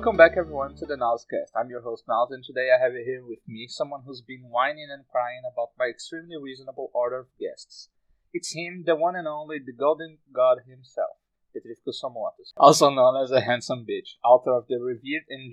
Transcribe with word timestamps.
Welcome 0.00 0.16
back, 0.16 0.38
everyone, 0.38 0.76
to 0.76 0.86
the 0.86 0.96
Nauze 0.96 1.26
Cast. 1.28 1.52
I'm 1.54 1.68
your 1.68 1.82
host, 1.82 2.04
Niles, 2.08 2.30
and 2.30 2.42
today 2.42 2.70
I 2.74 2.82
have 2.82 2.94
here 2.94 3.22
with 3.22 3.40
me 3.46 3.66
someone 3.68 4.00
who's 4.06 4.22
been 4.22 4.48
whining 4.48 4.88
and 4.90 5.04
crying 5.12 5.42
about 5.44 5.72
my 5.78 5.88
extremely 5.90 6.38
reasonable 6.42 6.90
order 6.94 7.18
of 7.18 7.26
guests. 7.38 7.90
It's 8.32 8.54
him, 8.54 8.84
the 8.86 8.96
one 8.96 9.14
and 9.14 9.28
only, 9.28 9.58
the 9.58 9.74
golden 9.74 10.16
god 10.32 10.60
himself, 10.66 11.18
Petrificus 11.54 12.00
Somewhatus, 12.02 12.48
also 12.56 12.88
known 12.88 13.22
as 13.22 13.30
a 13.30 13.42
handsome 13.42 13.84
bitch, 13.84 14.16
author 14.24 14.54
of 14.54 14.68
the 14.68 14.78
revered 14.78 15.24
and 15.28 15.52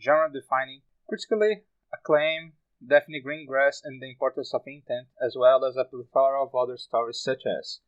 genre-defining, 0.00 0.82
critically 1.08 1.64
acclaimed 1.92 2.52
Daphne 2.88 3.20
Greengrass 3.20 3.80
and 3.82 4.00
The 4.00 4.10
Importance 4.10 4.54
of 4.54 4.62
Intent, 4.64 5.08
as 5.20 5.34
well 5.36 5.64
as 5.64 5.74
a 5.76 5.82
plethora 5.82 6.40
of 6.40 6.54
other 6.54 6.76
stories 6.76 7.20
such 7.20 7.42
as 7.46 7.80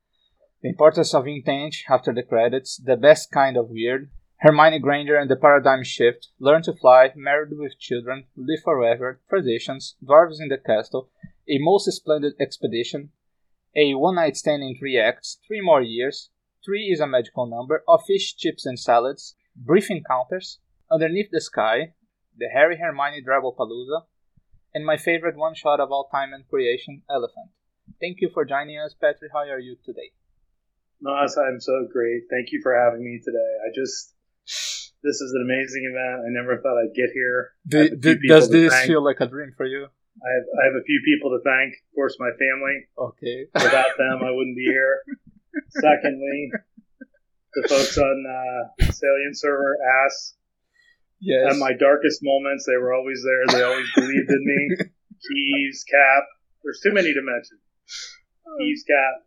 The 0.61 0.70
Importance 0.70 1.14
of 1.14 1.28
Intent, 1.28 1.77
After 1.88 2.12
the 2.12 2.24
Credits, 2.24 2.78
The 2.78 2.97
Best 2.97 3.30
Kind 3.30 3.56
of 3.56 3.70
Weird, 3.70 4.11
Hermione 4.45 4.79
Granger 4.79 5.16
and 5.16 5.30
the 5.30 5.37
Paradigm 5.37 5.83
Shift, 5.83 6.29
Learn 6.39 6.61
to 6.65 6.75
Fly, 6.75 7.11
Married 7.16 7.57
with 7.57 7.79
Children, 7.79 8.27
Live 8.37 8.61
Forever, 8.62 9.19
Traditions, 9.27 9.97
Dwarves 10.05 10.39
in 10.39 10.48
the 10.48 10.59
Castle, 10.59 11.09
A 11.48 11.57
Most 11.61 11.91
Splendid 11.91 12.34
Expedition, 12.39 13.09
A 13.75 13.95
One 13.95 14.17
Night 14.17 14.37
Stand 14.37 14.62
in 14.62 14.77
Three 14.79 15.01
Acts, 15.01 15.39
Three 15.48 15.62
More 15.62 15.80
Years, 15.80 16.29
Three 16.62 16.91
is 16.93 17.01
a 17.01 17.07
Magical 17.07 17.47
Number, 17.47 17.84
Of 17.89 18.05
Fish, 18.06 18.36
Chips 18.36 18.67
and 18.67 18.78
Salads, 18.78 19.34
Brief 19.56 19.91
Encounters, 19.91 20.58
Underneath 20.92 21.31
the 21.33 21.41
Sky, 21.41 21.95
The 22.36 22.51
Harry 22.53 22.77
Hermione 22.77 23.25
Drabblepalooza, 23.27 24.03
and 24.75 24.84
my 24.84 24.98
favorite 24.98 25.39
one 25.39 25.55
shot 25.55 25.81
of 25.81 25.91
all 25.91 26.11
time 26.12 26.34
and 26.34 26.47
creation, 26.47 27.01
Elephant. 27.08 27.48
Thank 27.98 28.20
you 28.20 28.29
for 28.29 28.45
joining 28.45 28.79
us, 28.79 28.92
Patrick. 28.92 29.33
How 29.33 29.48
are 29.48 29.58
you 29.58 29.77
today? 29.86 30.12
Nauze, 31.03 31.39
I'm 31.39 31.61
so 31.61 31.89
great. 31.91 32.25
Thank 32.31 32.53
you 32.53 32.61
for 32.62 32.75
having 32.75 33.03
me 33.03 33.20
today. 33.25 33.39
I 33.67 33.73
just 33.75 34.14
this 35.05 35.20
is 35.20 35.36
an 35.36 35.44
amazing 35.44 35.84
event. 35.84 36.24
I 36.24 36.30
never 36.33 36.60
thought 36.60 36.80
I'd 36.80 36.97
get 36.97 37.12
here. 37.12 37.52
Do, 37.69 37.94
do, 37.94 38.19
does 38.27 38.48
this 38.48 38.72
thank. 38.72 38.88
feel 38.88 39.05
like 39.05 39.20
a 39.20 39.28
dream 39.28 39.52
for 39.55 39.66
you? 39.66 39.84
I 39.84 40.30
have, 40.33 40.46
I 40.48 40.62
have 40.72 40.77
a 40.80 40.84
few 40.84 41.00
people 41.05 41.30
to 41.36 41.44
thank. 41.44 41.74
Of 41.74 41.94
course, 41.94 42.16
my 42.19 42.33
family. 42.41 42.88
Okay. 42.96 43.46
Without 43.52 43.92
them, 43.98 44.24
I 44.24 44.33
wouldn't 44.33 44.56
be 44.56 44.64
here. 44.64 45.05
Secondly, 45.69 46.50
the 47.52 47.69
folks 47.69 47.98
on 47.98 48.24
uh, 48.27 48.91
Salient 48.91 49.36
server 49.36 49.77
ass. 50.06 50.34
Yes. 51.20 51.52
At 51.52 51.58
my 51.58 51.72
darkest 51.72 52.20
moments, 52.22 52.64
they 52.66 52.77
were 52.77 52.92
always 52.92 53.22
there. 53.22 53.44
They 53.48 53.62
always 53.62 53.89
believed 53.94 54.30
in 54.30 54.44
me. 54.44 54.77
Keys, 55.28 55.84
Cap. 55.89 56.24
There's 56.62 56.80
too 56.83 56.92
many 56.92 57.12
to 57.12 57.20
mention. 57.22 57.58
Keys, 58.58 58.84
Cap. 58.89 59.27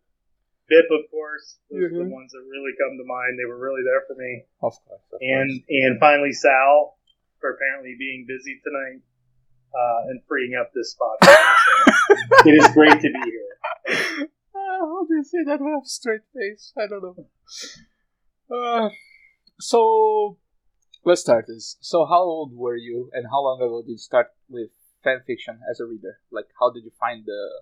Bip, 0.67 0.85
of 0.91 1.07
course. 1.09 1.59
Those 1.71 1.87
mm-hmm. 1.87 1.95
are 1.95 2.03
the 2.03 2.11
ones 2.11 2.31
that 2.35 2.43
really 2.43 2.75
come 2.75 2.99
to 2.99 3.07
mind. 3.07 3.39
They 3.39 3.47
were 3.47 3.59
really 3.59 3.83
there 3.87 4.03
for 4.03 4.19
me. 4.19 4.43
Of 4.61 4.75
course. 4.83 5.01
Of 5.13 5.19
and 5.21 5.47
course. 5.47 5.63
and 5.69 5.99
finally 5.99 6.33
Sal 6.33 6.99
for 7.39 7.55
apparently 7.55 7.95
being 7.97 8.25
busy 8.27 8.59
tonight 8.63 9.01
uh, 9.71 10.09
and 10.11 10.21
freeing 10.27 10.55
up 10.59 10.71
this 10.73 10.91
spot. 10.91 11.17
it 12.45 12.55
is 12.55 12.67
great 12.73 12.99
to 12.99 13.09
be 13.09 13.23
here. 13.31 14.27
Uh, 14.57 14.83
how 14.83 15.05
do 15.07 15.15
you 15.15 15.23
say 15.23 15.43
that 15.45 15.61
with 15.61 15.83
a 15.83 15.87
straight 15.87 16.27
face? 16.35 16.73
I 16.77 16.87
don't 16.87 17.03
know. 17.03 17.27
Uh, 18.51 18.89
so 19.59 20.37
let's 21.05 21.21
start 21.21 21.45
this. 21.47 21.77
So 21.79 22.05
how 22.05 22.21
old 22.21 22.51
were 22.53 22.75
you, 22.75 23.09
and 23.13 23.25
how 23.29 23.41
long 23.43 23.61
ago 23.61 23.81
did 23.81 23.91
you 23.91 23.97
start 23.97 24.27
with 24.49 24.69
fan 25.03 25.21
fiction 25.25 25.59
as 25.69 25.79
a 25.79 25.85
reader? 25.85 26.19
Like, 26.31 26.47
how 26.59 26.71
did 26.71 26.83
you 26.83 26.91
find 26.99 27.23
the 27.25 27.61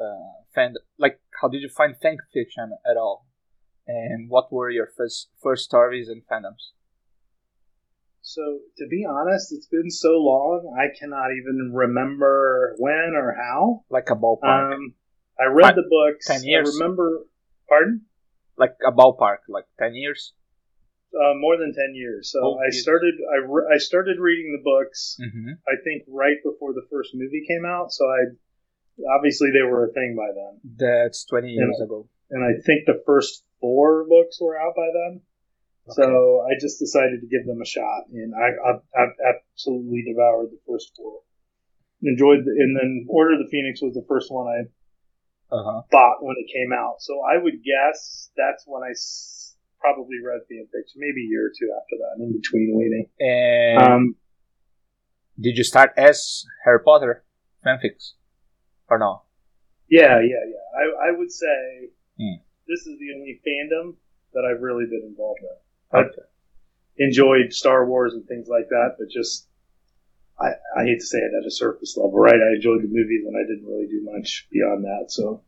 uh, 0.00 0.42
fan 0.54 0.74
like 0.98 1.20
how 1.40 1.48
did 1.48 1.62
you 1.62 1.68
find 1.68 1.96
fan 2.00 2.18
fiction 2.32 2.72
at 2.88 2.96
all? 2.96 3.26
And 3.86 4.28
what 4.28 4.52
were 4.52 4.70
your 4.70 4.88
first 4.96 5.28
first 5.42 5.64
stories 5.64 6.08
and 6.08 6.22
fandoms? 6.30 6.72
So 8.22 8.42
to 8.76 8.86
be 8.88 9.06
honest 9.08 9.52
it's 9.52 9.66
been 9.66 9.90
so 9.90 10.18
long 10.18 10.76
i 10.78 10.86
cannot 10.98 11.28
even 11.32 11.72
remember 11.74 12.74
when 12.78 13.14
or 13.14 13.34
how. 13.34 13.84
Like 13.90 14.10
a 14.10 14.16
ballpark. 14.16 14.74
Um, 14.74 14.94
i 15.40 15.46
read 15.46 15.68
Five, 15.68 15.76
the 15.76 15.88
books. 15.88 16.26
10 16.26 16.44
years. 16.44 16.68
i 16.68 16.72
remember 16.78 17.24
pardon? 17.68 18.02
Like 18.56 18.76
a 18.86 18.92
ballpark 18.92 19.48
like 19.48 19.64
10 19.78 19.94
years? 19.94 20.34
Uh, 21.14 21.32
more 21.40 21.56
than 21.56 21.72
10 21.72 21.94
years. 21.94 22.30
So 22.30 22.40
oh, 22.44 22.58
i 22.58 22.70
started 22.70 23.14
I, 23.32 23.46
re- 23.48 23.70
I 23.74 23.78
started 23.78 24.18
reading 24.20 24.52
the 24.52 24.62
books 24.62 25.16
mm-hmm. 25.18 25.52
i 25.66 25.80
think 25.82 26.04
right 26.08 26.36
before 26.44 26.74
the 26.74 26.86
first 26.90 27.14
movie 27.14 27.44
came 27.48 27.64
out. 27.64 27.92
So 27.92 28.04
i 28.04 28.36
obviously 29.14 29.50
they 29.52 29.62
were 29.62 29.86
a 29.86 29.92
thing 29.92 30.16
by 30.16 30.28
then. 30.34 30.60
That's 30.76 31.24
20 31.26 31.48
years 31.48 31.76
and, 31.78 31.86
ago. 31.86 32.08
And 32.30 32.44
I 32.44 32.60
think 32.64 32.86
the 32.86 33.02
first 33.06 33.44
four 33.60 34.06
books 34.08 34.38
were 34.40 34.58
out 34.58 34.74
by 34.76 34.88
then. 34.92 35.20
Okay. 35.88 36.02
So 36.02 36.44
I 36.44 36.52
just 36.60 36.78
decided 36.78 37.20
to 37.20 37.26
give 37.26 37.46
them 37.46 37.62
a 37.62 37.64
shot, 37.64 38.12
and 38.12 38.34
I, 38.34 38.52
I, 38.60 38.72
I 39.00 39.06
absolutely 39.32 40.04
devoured 40.06 40.50
the 40.50 40.60
first 40.68 40.92
four. 40.94 41.20
Enjoyed, 42.02 42.44
the, 42.44 42.52
and 42.52 42.76
then 42.76 43.06
Order 43.08 43.34
of 43.34 43.38
the 43.40 43.48
Phoenix 43.50 43.80
was 43.80 43.94
the 43.94 44.04
first 44.06 44.30
one 44.30 44.46
I 44.46 44.68
uh-huh. 45.50 45.82
bought 45.90 46.22
when 46.22 46.36
it 46.38 46.52
came 46.52 46.72
out. 46.72 46.96
So 47.00 47.22
I 47.22 47.42
would 47.42 47.64
guess 47.64 48.30
that's 48.36 48.64
when 48.66 48.82
I 48.82 48.90
s- 48.90 49.56
probably 49.80 50.16
read 50.22 50.40
fan 50.48 50.66
fiction, 50.66 51.00
maybe 51.00 51.24
a 51.24 51.28
year 51.30 51.46
or 51.46 51.52
two 51.58 51.72
after 51.72 51.96
that, 51.96 52.22
in 52.22 52.32
between 52.32 52.76
waiting. 52.76 53.08
And 53.18 53.82
um, 53.82 54.16
did 55.40 55.56
you 55.56 55.64
start 55.64 55.92
as 55.96 56.44
Harry 56.64 56.80
Potter 56.84 57.24
fanfics? 57.64 58.12
Or 58.88 58.98
no? 58.98 59.22
Yeah, 59.88 60.20
yeah, 60.20 60.44
yeah. 60.46 61.04
I, 61.04 61.08
I 61.08 61.16
would 61.16 61.32
say 61.32 61.90
mm. 62.20 62.36
this 62.66 62.80
is 62.80 62.98
the 62.98 63.14
only 63.14 63.40
fandom 63.46 63.94
that 64.34 64.44
I've 64.44 64.62
really 64.62 64.84
been 64.84 65.04
involved 65.06 65.40
in. 65.40 65.98
Okay. 65.98 66.08
I've 66.08 66.24
enjoyed 66.98 67.52
Star 67.52 67.86
Wars 67.86 68.14
and 68.14 68.26
things 68.26 68.48
like 68.48 68.68
that, 68.68 68.96
but 68.98 69.08
just 69.10 69.48
I, 70.38 70.50
I 70.76 70.84
hate 70.84 71.00
to 71.00 71.06
say 71.06 71.18
it 71.18 71.32
at 71.40 71.46
a 71.46 71.50
surface 71.50 71.96
level, 71.96 72.18
right? 72.18 72.34
I 72.34 72.54
enjoyed 72.56 72.82
the 72.82 72.88
movies 72.88 73.24
and 73.26 73.36
I 73.36 73.42
didn't 73.42 73.66
really 73.66 73.88
do 73.88 74.02
much 74.12 74.46
beyond 74.52 74.84
that. 74.84 75.06
So, 75.08 75.42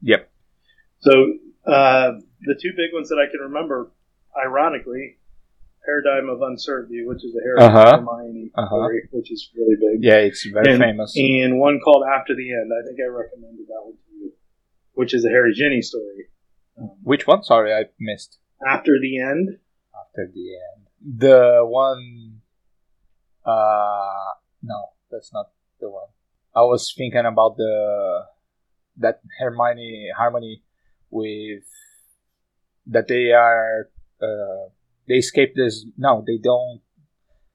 yep. 0.00 0.30
So 1.00 1.12
uh, 1.66 2.12
the 2.40 2.58
two 2.60 2.70
big 2.70 2.92
ones 2.92 3.08
that 3.10 3.18
I 3.18 3.30
can 3.30 3.40
remember, 3.40 3.92
ironically, 4.36 5.18
Paradigm 5.86 6.28
of 6.28 6.42
Uncertainty, 6.42 7.04
which 7.06 7.24
is 7.24 7.34
a 7.34 7.42
Harry 7.42 7.58
uh-huh. 7.60 7.98
Hermione 7.98 8.50
uh-huh. 8.54 8.66
story, 8.68 9.08
which 9.12 9.32
is 9.32 9.48
really 9.56 9.76
big. 9.76 10.04
Yeah, 10.04 10.18
it's 10.18 10.44
very 10.44 10.72
and, 10.72 10.82
famous. 10.82 11.14
And 11.16 11.58
one 11.58 11.80
called 11.80 12.04
After 12.04 12.34
the 12.34 12.52
End. 12.52 12.70
I 12.72 12.86
think 12.86 12.98
I 13.00 13.08
recommended 13.08 13.66
that 13.68 13.82
one 13.82 13.94
to 13.94 14.14
you, 14.14 14.32
which 14.94 15.14
is 15.14 15.24
a 15.24 15.28
Harry 15.28 15.54
Ginny 15.54 15.80
story. 15.80 16.26
Um, 16.78 16.90
which 17.02 17.26
one? 17.26 17.42
Sorry, 17.42 17.72
I 17.72 17.84
missed. 17.98 18.38
After 18.66 18.92
the 19.00 19.20
End. 19.20 19.58
After 19.94 20.30
the 20.34 20.46
End. 20.58 20.86
The 21.18 21.60
one. 21.62 22.40
Uh, 23.44 24.34
no, 24.62 24.90
that's 25.10 25.32
not 25.32 25.50
the 25.80 25.88
one. 25.88 26.08
I 26.54 26.62
was 26.62 26.92
thinking 26.96 27.24
about 27.24 27.56
the 27.56 28.24
that 28.98 29.20
Hermione 29.38 30.08
harmony 30.16 30.62
with 31.10 31.64
that 32.86 33.08
they 33.08 33.32
are 33.32 33.90
uh, 34.22 34.70
they 35.08 35.14
escape 35.14 35.54
this. 35.54 35.86
No, 35.96 36.24
they 36.26 36.38
don't. 36.38 36.80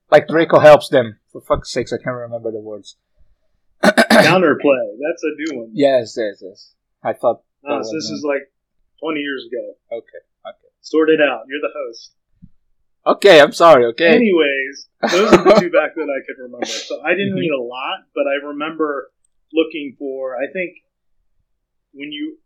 Like 0.10 0.28
Draco 0.28 0.60
helps 0.60 0.90
them. 0.90 1.20
For 1.32 1.42
fuck's 1.42 1.72
sakes, 1.72 1.94
I 1.94 1.98
can't 1.98 2.16
remember 2.16 2.52
the 2.52 2.60
words. 2.60 2.98
Counterplay. 3.84 4.98
That's 5.00 5.24
a 5.24 5.32
new 5.38 5.60
one. 5.60 5.70
Yes, 5.74 6.16
yes, 6.18 6.42
yes. 6.42 6.74
I 7.04 7.14
thought. 7.14 7.42
No, 7.64 7.82
so 7.82 7.92
this 7.94 8.10
is 8.10 8.24
like 8.28 8.52
20 9.02 9.20
years 9.20 9.48
ago. 9.48 9.98
Okay, 9.98 10.22
okay. 10.48 10.70
Sort 10.82 11.10
it 11.10 11.22
out. 11.22 11.44
You're 11.48 11.62
the 11.62 11.74
host. 11.74 12.14
Okay, 13.06 13.42
I'm 13.42 13.52
sorry. 13.52 13.86
Okay. 13.86 14.10
Anyways, 14.10 14.88
those 15.12 15.34
are 15.34 15.44
the 15.44 15.60
two 15.60 15.72
back 15.72 15.96
that 15.96 16.10
I 16.10 16.22
could 16.28 16.42
remember. 16.42 16.66
So 16.68 17.02
I 17.02 17.12
didn't 17.12 17.30
mm-hmm. 17.30 17.40
read 17.40 17.52
a 17.52 17.62
lot, 17.62 18.06
but 18.14 18.26
I 18.28 18.46
remember 18.48 19.12
looking 19.54 19.96
for. 19.98 20.36
I 20.36 20.52
think 20.52 20.76
when 21.94 22.12
you 22.12 22.38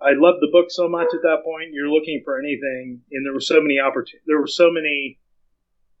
I 0.00 0.12
loved 0.16 0.38
the 0.40 0.50
book 0.52 0.66
so 0.70 0.88
much 0.88 1.08
at 1.12 1.22
that 1.22 1.42
point. 1.44 1.72
You're 1.72 1.90
looking 1.90 2.22
for 2.24 2.38
anything, 2.38 3.02
and 3.10 3.26
there 3.26 3.32
were 3.32 3.40
so 3.40 3.60
many 3.60 3.78
opportunities. 3.78 4.26
There 4.26 4.40
were 4.40 4.46
so 4.46 4.70
many 4.70 5.18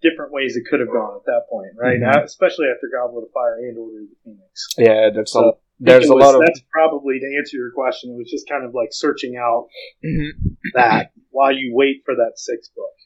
different 0.02 0.32
ways 0.32 0.56
it 0.56 0.64
could 0.70 0.80
have 0.80 0.90
gone 0.90 1.16
at 1.16 1.26
that 1.26 1.42
point, 1.50 1.72
right? 1.76 1.98
Mm-hmm. 1.98 2.24
Especially 2.24 2.66
after 2.72 2.88
Goblet 2.92 3.24
of 3.24 3.32
Fire 3.32 3.58
and 3.58 3.78
Order 3.78 4.02
of 4.02 4.08
the 4.10 4.16
Phoenix. 4.24 4.68
Yeah, 4.78 5.10
there's 5.12 5.32
so 5.32 5.40
a 5.40 5.52
there's 5.80 6.08
a 6.08 6.14
was, 6.14 6.24
lot 6.24 6.34
of 6.34 6.42
that's 6.44 6.62
probably 6.72 7.20
to 7.20 7.26
answer 7.38 7.56
your 7.56 7.70
question. 7.72 8.10
It 8.10 8.18
was 8.18 8.30
just 8.30 8.48
kind 8.48 8.64
of 8.64 8.74
like 8.74 8.88
searching 8.92 9.36
out 9.36 9.68
mm-hmm. 10.04 10.48
that 10.74 11.12
while 11.30 11.52
you 11.52 11.72
wait 11.74 12.02
for 12.04 12.14
that 12.16 12.32
sixth 12.36 12.74
book. 12.74 12.96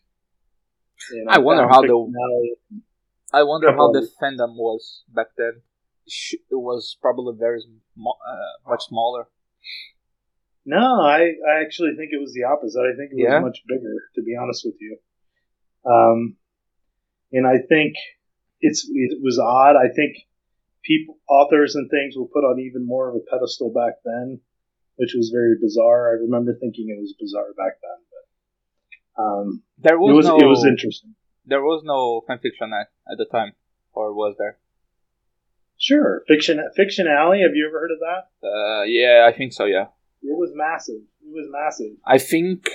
You 1.13 1.25
know, 1.25 1.33
I 1.33 1.39
wonder 1.39 1.69
how 1.69 1.83
the 1.83 2.55
I 3.33 3.43
wonder 3.43 3.73
how 3.73 3.93
the 3.93 4.09
fandom 4.23 4.57
was 4.57 5.05
back 5.09 5.29
then. 5.37 5.63
It 6.07 6.41
was 6.51 6.97
probably 7.01 7.37
very 7.39 7.61
uh, 7.99 8.69
much 8.69 8.85
smaller. 8.89 9.29
No, 10.65 11.03
I, 11.03 11.35
I 11.43 11.63
actually 11.63 11.95
think 11.97 12.11
it 12.13 12.21
was 12.21 12.33
the 12.33 12.45
opposite. 12.45 12.81
I 12.81 12.95
think 12.97 13.11
it 13.11 13.19
was 13.19 13.33
yeah? 13.33 13.41
much 13.41 13.63
bigger, 13.67 13.95
to 14.15 14.23
be 14.23 14.37
honest 14.41 14.63
with 14.65 14.77
you. 14.81 14.99
Um, 15.85 16.37
and 17.33 17.47
I 17.47 17.59
think 17.69 17.95
it's 18.61 18.89
it 18.89 19.19
was 19.21 19.39
odd. 19.39 19.75
I 19.75 19.93
think 19.93 20.17
people, 20.85 21.19
authors, 21.29 21.75
and 21.75 21.91
things 21.91 22.15
were 22.17 22.27
put 22.27 22.47
on 22.47 22.61
even 22.61 22.87
more 22.87 23.09
of 23.09 23.17
a 23.17 23.25
pedestal 23.31 23.73
back 23.73 23.95
then, 24.05 24.41
which 24.97 25.15
was 25.17 25.31
very 25.35 25.57
bizarre. 25.61 26.11
I 26.11 26.23
remember 26.23 26.55
thinking 26.55 26.89
it 26.91 27.01
was 27.01 27.15
bizarre 27.19 27.53
back 27.57 27.79
then, 27.83 28.01
but 28.13 29.23
um, 29.23 29.63
there 29.79 29.99
was, 29.99 30.13
it 30.13 30.17
was 30.17 30.27
no, 30.27 30.39
it 30.39 30.49
was 30.49 30.65
interesting. 30.65 31.15
there 31.47 31.63
was 31.63 31.83
no 31.85 32.23
fanfiction 32.29 32.71
at, 32.71 32.89
at 33.11 33.19
the 33.19 33.27
time, 33.27 33.53
or 33.93 34.15
was 34.15 34.37
there? 34.39 34.59
Sure, 35.77 36.23
Fiction 36.29 36.63
Fiction 36.77 37.09
Alley. 37.09 37.41
Have 37.43 37.57
you 37.57 37.67
ever 37.67 37.81
heard 37.81 37.91
of 37.91 37.99
that? 37.99 38.47
Uh, 38.47 38.83
yeah, 38.85 39.29
I 39.29 39.37
think 39.37 39.53
so. 39.53 39.65
Yeah, 39.65 39.87
It 40.23 40.37
was 40.39 40.51
massive. 40.55 41.03
It 41.21 41.33
was 41.33 41.49
massive. 41.51 41.97
I 42.07 42.19
think 42.19 42.69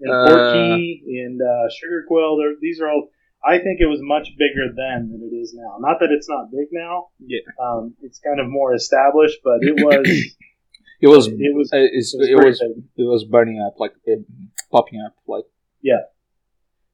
And 0.00 0.12
Uh, 0.12 0.26
Portkey 0.28 1.02
and 1.24 1.40
uh, 1.40 1.68
Sugar 1.70 2.04
Quill. 2.08 2.36
These 2.60 2.80
are 2.80 2.88
all. 2.88 3.08
I 3.44 3.58
think 3.58 3.80
it 3.80 3.86
was 3.86 4.00
much 4.02 4.28
bigger 4.36 4.72
then 4.74 5.10
than 5.12 5.20
it 5.22 5.34
is 5.34 5.54
now. 5.54 5.76
Not 5.78 6.00
that 6.00 6.10
it's 6.10 6.28
not 6.28 6.50
big 6.50 6.68
now. 6.72 7.08
yeah, 7.20 7.40
Um, 7.62 7.94
it's 8.02 8.18
kind 8.18 8.40
of 8.40 8.48
more 8.48 8.74
established, 8.74 9.38
but 9.44 9.58
it 9.62 9.76
was. 9.76 10.04
it 11.00 11.06
was 11.08 11.28
it 11.28 11.54
was. 11.54 11.70
uh, 11.72 11.76
It 11.76 11.92
was, 11.94 12.14
it 12.14 12.34
was 12.44 12.60
it 12.96 13.02
was 13.14 13.24
burning 13.24 13.60
up 13.60 13.78
like 13.78 13.92
it, 14.04 14.24
popping 14.72 15.00
up 15.04 15.14
like 15.28 15.44
Yeah, 15.82 16.02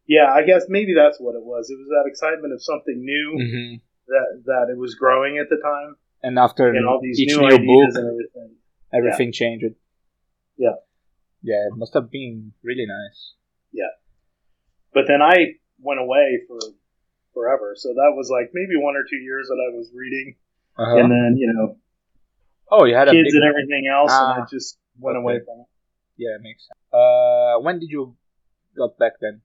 Yeah, 0.07 0.29
I 0.31 0.43
guess 0.45 0.67
maybe 0.69 0.95
that's 0.95 1.19
what 1.21 1.35
it 1.35 1.45
was. 1.45 1.71
It 1.71 1.79
was 1.79 1.89
that 1.95 2.11
excitement 2.11 2.53
of 2.53 2.63
something 2.63 2.99
new 2.99 3.29
hmm 3.39 3.75
that 4.09 4.43
that 4.47 4.67
it 4.71 4.77
was 4.77 4.97
growing 4.97 5.39
at 5.39 5.49
the 5.49 5.57
time, 5.63 5.95
and 6.23 6.39
after 6.39 6.69
and 6.69 6.87
all 6.87 7.01
these 7.01 7.19
each 7.21 7.29
new, 7.31 7.39
new, 7.39 7.55
ideas 7.55 7.95
book 7.95 8.03
and 8.03 8.07
everything. 8.13 8.51
everything 8.93 9.33
changed 9.33 9.65
Yeah. 10.57 10.77
yeah 11.43 11.67
it 11.69 11.77
must 11.77 11.95
have 11.95 12.11
been 12.11 12.53
really 12.63 12.87
nice 12.87 13.35
Yeah. 13.73 13.93
But 14.95 15.05
then 15.09 15.23
I 15.23 15.57
went 15.81 16.01
away 16.01 16.41
for 16.47 16.59
forever, 17.33 17.73
so 17.75 17.89
that 17.97 18.13
was 18.15 18.29
like 18.31 18.51
maybe 18.53 18.77
one 18.77 18.95
or 18.95 19.05
two 19.09 19.17
years 19.17 19.49
that 19.49 19.57
I 19.57 19.71
was 19.75 19.89
reading, 19.95 20.37
uh-huh. 20.77 20.99
and 21.01 21.11
then 21.11 21.31
you 21.41 21.49
know 21.53 21.77
oh 22.71 22.85
you 22.85 22.95
had 22.95 23.09
a 23.09 23.13
kids 23.13 23.33
and 23.35 23.45
everything 23.45 23.85
else, 23.89 24.13
and 24.13 24.29
Ah, 24.37 24.43
I 24.45 24.47
just 24.51 24.77
went 25.01 25.17
okay. 25.17 25.23
away 25.25 25.37
from 25.47 25.65
it. 25.65 25.69
yeah 26.23 26.37
it 26.37 26.43
makes 26.45 26.63
sense 26.69 26.77
uh 26.93 27.57
when 27.65 27.79
did 27.81 27.89
you 27.89 28.15
got 28.77 28.99
back 28.99 29.15
then 29.25 29.41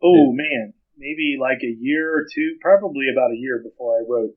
Oh 0.00 0.30
man, 0.32 0.72
maybe 0.96 1.36
like 1.40 1.58
a 1.62 1.74
year 1.88 2.06
or 2.16 2.22
two, 2.32 2.56
probably 2.62 3.06
about 3.12 3.30
a 3.32 3.36
year 3.36 3.58
before 3.68 3.98
I 3.98 4.02
wrote 4.08 4.34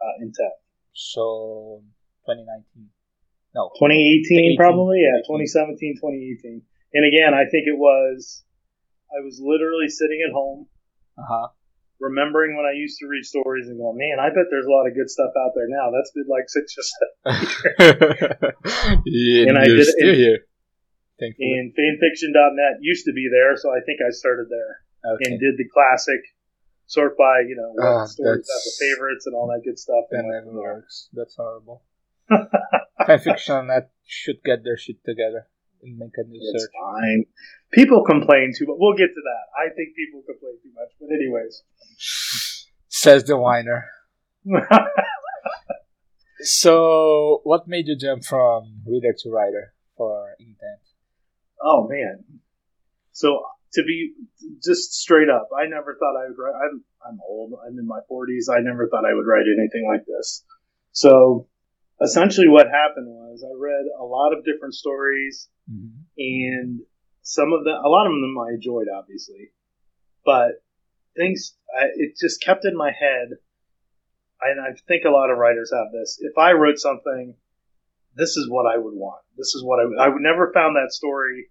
uh, 0.00 0.14
Intent. 0.24 0.56
so 0.92 1.82
2019 2.26 2.88
no 3.54 3.70
2018, 3.78 4.56
18, 4.56 4.56
probably, 4.56 5.00
yeah, 5.02 5.20
2017, 5.28 5.96
2018. 6.00 6.62
And 6.94 7.02
again, 7.08 7.32
I 7.34 7.44
think 7.48 7.64
it 7.66 7.76
was, 7.78 8.44
I 9.12 9.24
was 9.24 9.40
literally 9.42 9.88
sitting 9.88 10.20
at 10.26 10.32
home, 10.32 10.66
uh-huh 11.18 11.48
remembering 12.02 12.56
when 12.58 12.66
I 12.66 12.74
used 12.74 12.98
to 12.98 13.06
read 13.06 13.22
stories 13.22 13.68
and 13.70 13.78
going, 13.78 13.94
man, 13.96 14.18
I 14.18 14.28
bet 14.34 14.50
there's 14.50 14.66
a 14.66 14.74
lot 14.74 14.90
of 14.90 14.92
good 14.98 15.06
stuff 15.08 15.30
out 15.38 15.54
there 15.54 15.70
now. 15.70 15.94
That's 15.94 16.10
been 16.10 16.26
like 16.26 16.50
six 16.50 16.74
or 16.74 16.82
seven. 16.82 18.42
yeah, 19.06 19.46
And 19.48 19.56
I 19.56 19.64
you're 19.70 19.76
did- 19.78 19.86
still 19.86 20.08
and- 20.10 20.18
here. 20.18 20.38
Thankfully. 21.20 21.54
And 21.54 21.70
fanfiction.net 21.70 22.82
used 22.82 23.04
to 23.06 23.12
be 23.12 23.30
there, 23.30 23.54
so 23.56 23.70
I 23.70 23.78
think 23.86 24.00
I 24.02 24.10
started 24.10 24.48
there 24.50 25.14
okay. 25.14 25.30
and 25.30 25.38
did 25.38 25.54
the 25.56 25.68
classic 25.70 26.18
sort 26.86 27.16
by, 27.16 27.46
you 27.46 27.54
know, 27.54 27.70
Ah, 27.78 28.06
stories 28.06 28.42
have 28.50 28.64
the 28.66 28.74
favorites 28.82 29.26
and 29.26 29.36
all 29.36 29.46
that 29.54 29.62
good 29.64 29.78
stuff. 29.78 30.02
That 30.10 30.24
and 30.26 30.28
never 30.28 30.50
works. 30.50 31.08
That's 31.12 31.36
horrible. 31.36 31.84
Fanfiction 32.30 33.68
that 33.68 33.90
should 34.06 34.42
get 34.44 34.62
their 34.64 34.76
shit 34.76 34.96
together 35.04 35.46
and 35.82 35.98
make 35.98 36.12
a 36.16 36.22
new 36.24 36.38
It's 36.40 36.62
search. 36.64 36.70
fine. 36.80 37.24
People 37.72 38.04
complain 38.04 38.52
too 38.56 38.66
much. 38.66 38.76
We'll 38.78 38.94
get 38.96 39.08
to 39.08 39.22
that. 39.24 39.44
I 39.58 39.74
think 39.74 39.96
people 39.96 40.22
complain 40.26 40.54
too 40.62 40.70
much. 40.74 40.90
But 41.00 41.08
anyways. 41.14 41.62
Says 42.88 43.24
the 43.24 43.36
whiner. 43.36 43.86
So, 46.44 47.40
what 47.44 47.68
made 47.68 47.86
you 47.86 47.96
jump 47.96 48.24
from 48.24 48.82
reader 48.84 49.14
to 49.16 49.30
writer 49.30 49.74
for 49.96 50.34
Intent? 50.40 50.80
oh 51.62 51.86
man. 51.88 52.24
So 53.12 53.42
to 53.74 53.82
be 53.84 54.14
just 54.64 54.92
straight 54.94 55.28
up, 55.28 55.48
I 55.56 55.66
never 55.68 55.94
thought 56.00 56.16
I 56.20 56.26
would 56.28 56.36
write. 56.36 56.54
I'm 56.64 56.82
I'm 57.06 57.18
old. 57.28 57.52
I'm 57.64 57.78
in 57.78 57.86
my 57.86 58.00
40s. 58.10 58.52
I 58.52 58.60
never 58.60 58.88
thought 58.88 59.04
I 59.04 59.14
would 59.14 59.26
write 59.26 59.44
anything 59.46 59.86
like 59.88 60.04
this. 60.04 60.44
So 60.90 61.46
essentially, 62.02 62.48
what 62.48 62.66
happened 62.66 63.06
was 63.08 63.44
I 63.44 63.54
read 63.58 63.84
a 63.98 64.04
lot 64.04 64.32
of 64.36 64.44
different 64.44 64.74
stories, 64.74 65.48
Mm-hmm. 65.70 66.02
and 66.18 66.80
some 67.22 67.52
of 67.52 67.62
them, 67.64 67.78
a 67.84 67.88
lot 67.88 68.06
of 68.06 68.12
them, 68.12 68.34
I 68.36 68.54
enjoyed, 68.54 68.88
obviously, 68.92 69.52
but 70.24 70.58
things 71.16 71.56
I, 71.70 71.84
it 71.94 72.18
just 72.20 72.42
kept 72.42 72.64
in 72.64 72.76
my 72.76 72.90
head. 72.90 73.28
And 74.42 74.60
I 74.60 74.74
think 74.88 75.04
a 75.04 75.10
lot 75.10 75.30
of 75.30 75.38
writers 75.38 75.70
have 75.72 75.92
this. 75.92 76.18
If 76.20 76.36
I 76.36 76.50
wrote 76.52 76.78
something, 76.78 77.36
this 78.16 78.36
is 78.36 78.50
what 78.50 78.66
I 78.66 78.76
would 78.76 78.94
want. 78.94 79.22
This 79.38 79.54
is 79.54 79.62
what 79.62 79.78
I 79.78 79.84
would. 79.84 79.98
I 80.00 80.08
would 80.08 80.20
never 80.20 80.50
found 80.52 80.74
that 80.74 80.90
story 80.92 81.46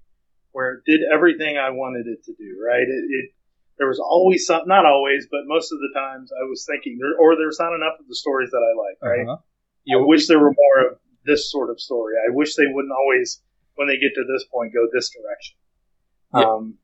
where 0.52 0.74
it 0.74 0.84
did 0.86 1.00
everything 1.08 1.56
I 1.58 1.70
wanted 1.70 2.06
it 2.08 2.26
to 2.26 2.34
do. 2.34 2.60
Right? 2.60 2.84
It, 2.84 3.06
it 3.08 3.32
there 3.78 3.88
was 3.88 4.00
always 4.04 4.46
some, 4.46 4.68
not 4.68 4.86
always, 4.86 5.28
but 5.32 5.48
most 5.48 5.72
of 5.72 5.80
the 5.80 5.98
times 5.98 6.32
I 6.36 6.44
was 6.50 6.68
thinking, 6.70 7.00
there, 7.00 7.16
or 7.18 7.38
there's 7.38 7.58
not 7.60 7.74
enough 7.74 7.96
of 7.98 8.08
the 8.10 8.16
stories 8.16 8.52
that 8.52 8.60
I 8.60 8.76
like. 8.76 8.98
Right? 9.02 9.26
Uh-huh. 9.26 9.42
I 9.90 9.98
wish 10.06 10.28
there 10.28 10.40
were 10.40 10.54
more 10.54 10.92
of 10.92 10.98
this 11.26 11.52
sort 11.52 11.70
of 11.70 11.80
story. 11.80 12.14
I 12.18 12.34
wish 12.34 12.56
they 12.56 12.68
wouldn't 12.68 12.94
always, 12.94 13.42
when 13.76 13.88
they 13.88 13.96
get 13.98 14.14
to 14.16 14.24
this 14.32 14.46
point, 14.54 14.74
go 14.74 14.88
this 14.94 15.10
direction. 15.10 15.56
Yeah. 16.36 16.42
Um, 16.50 16.78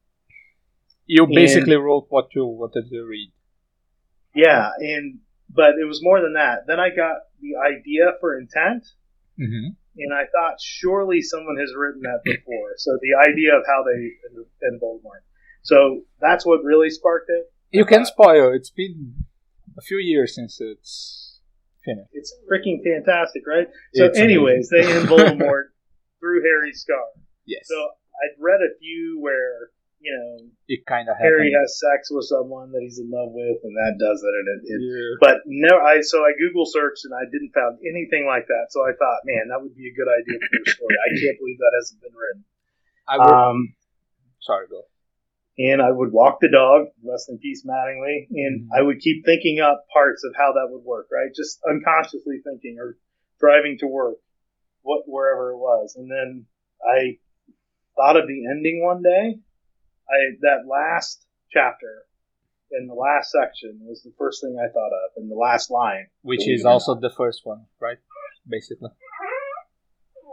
You 1.06 1.26
basically 1.28 1.76
wrote 1.78 2.08
what 2.10 2.28
you 2.36 2.46
wanted 2.46 2.90
to 2.90 3.02
read. 3.04 3.32
yeah, 4.36 4.70
and 4.80 5.20
but 5.50 5.72
it 5.82 5.88
was 5.88 6.00
more 6.04 6.20
than 6.22 6.34
that. 6.34 6.68
Then 6.68 6.80
I 6.80 6.90
got 6.90 7.16
the 7.42 7.54
idea 7.72 8.14
for 8.20 8.38
intent, 8.38 8.84
Mm-hmm. 9.40 9.68
and 10.04 10.12
I 10.14 10.24
thought 10.34 10.56
surely 10.60 11.22
someone 11.22 11.58
has 11.58 11.72
written 11.78 12.02
that 12.02 12.22
before. 12.26 12.70
So 12.78 12.98
the 13.02 13.14
idea 13.30 13.56
of 13.56 13.64
how 13.68 13.84
they 13.88 14.00
end 14.68 14.82
Voldemort. 14.82 15.22
So 15.62 16.02
that's 16.20 16.44
what 16.46 16.64
really 16.64 16.90
sparked 16.90 17.30
it. 17.30 17.44
You 17.72 17.86
can 17.86 18.04
spoil. 18.06 18.52
It's 18.54 18.72
been 18.72 19.26
a 19.78 19.82
few 19.82 19.98
years 20.00 20.34
since 20.36 20.60
it's 20.60 21.27
finished. 21.88 22.12
It's 22.12 22.36
freaking 22.52 22.84
fantastic, 22.84 23.48
right? 23.48 23.68
So, 23.96 24.06
It's 24.12 24.20
anyways, 24.20 24.68
amazing. 24.72 24.92
they 24.92 24.98
end 25.00 25.08
Voldemort 25.08 25.72
through 26.20 26.44
Harry's 26.44 26.82
scar. 26.84 27.00
Yes. 27.48 27.64
So 27.72 27.78
I'd 27.80 28.36
read 28.44 28.60
a 28.60 28.76
few 28.84 29.20
where 29.24 29.72
you 30.04 30.14
know 30.14 30.46
it 30.68 30.86
kind 30.86 31.10
of 31.10 31.16
Harry 31.18 31.50
has 31.58 31.80
sex 31.82 32.12
with 32.14 32.26
someone 32.30 32.70
that 32.76 32.82
he's 32.86 33.00
in 33.00 33.10
love 33.10 33.32
with, 33.34 33.58
and 33.64 33.74
that 33.80 33.96
does 33.98 34.20
it. 34.22 34.34
And 34.36 34.48
it, 34.52 34.60
it 34.68 34.80
Yeah. 34.84 35.14
but 35.24 35.36
no, 35.48 35.74
I 35.80 36.02
so 36.04 36.22
I 36.28 36.36
Google 36.38 36.66
searched 36.68 37.02
and 37.08 37.16
I 37.16 37.26
didn't 37.32 37.56
found 37.56 37.80
anything 37.82 38.28
like 38.28 38.46
that. 38.52 38.70
So 38.76 38.84
I 38.86 38.92
thought, 38.94 39.26
man, 39.26 39.48
that 39.50 39.58
would 39.64 39.74
be 39.74 39.88
a 39.90 39.96
good 39.96 40.10
idea 40.12 40.38
for 40.44 40.58
a 40.60 40.70
story. 40.70 40.96
I 41.02 41.10
can't 41.18 41.38
believe 41.40 41.58
that 41.58 41.74
hasn't 41.80 42.02
been 42.04 42.14
written. 42.14 42.42
I 43.10 43.16
would, 43.18 43.32
Um, 43.32 43.58
sorry, 44.44 44.68
go. 44.70 44.84
And 45.58 45.82
I 45.82 45.92
would 45.92 46.12
walk 46.12 46.40
the 46.40 46.50
dog, 46.52 46.88
rest 47.04 47.30
in 47.30 47.38
peace, 47.40 47.66
Mattingly, 47.66 48.28
and 48.30 48.62
Mhm. 48.62 48.78
I 48.78 48.82
would 48.82 49.00
keep 49.00 49.26
thinking 49.26 49.60
up 49.60 49.86
parts 49.92 50.24
of 50.24 50.36
how 50.36 50.54
that 50.54 50.68
would 50.72 50.84
work, 50.84 51.08
right? 51.12 51.34
Just 51.34 51.60
unconsciously 51.68 52.40
thinking 52.44 52.78
or 52.80 52.98
driving 53.40 53.78
to 53.80 53.88
work, 53.88 54.18
what 54.82 55.04
wherever 55.08 55.52
it 55.52 55.58
was, 55.58 55.96
and 55.96 56.10
then 56.12 56.46
I 56.84 57.20
thought 57.96 58.18
of 58.18 58.28
the 58.28 58.46
ending 58.48 58.84
one 58.84 59.02
day. 59.02 59.40
I 60.10 60.38
that 60.42 60.68
last 60.68 61.26
chapter 61.52 62.06
in 62.72 62.88
the 62.88 62.94
last 62.94 63.32
section 63.32 63.80
was 63.86 64.04
the 64.04 64.12
first 64.18 64.42
thing 64.42 64.58
I 64.60 64.72
thought 64.72 64.92
of, 64.94 65.12
and 65.18 65.30
the 65.32 65.36
last 65.36 65.70
line. 65.72 66.08
Which 66.22 66.48
is 66.48 66.66
also 66.66 66.96
the 66.96 67.10
first 67.10 67.46
one, 67.46 67.66
right? 67.80 67.98
Basically, 68.48 68.92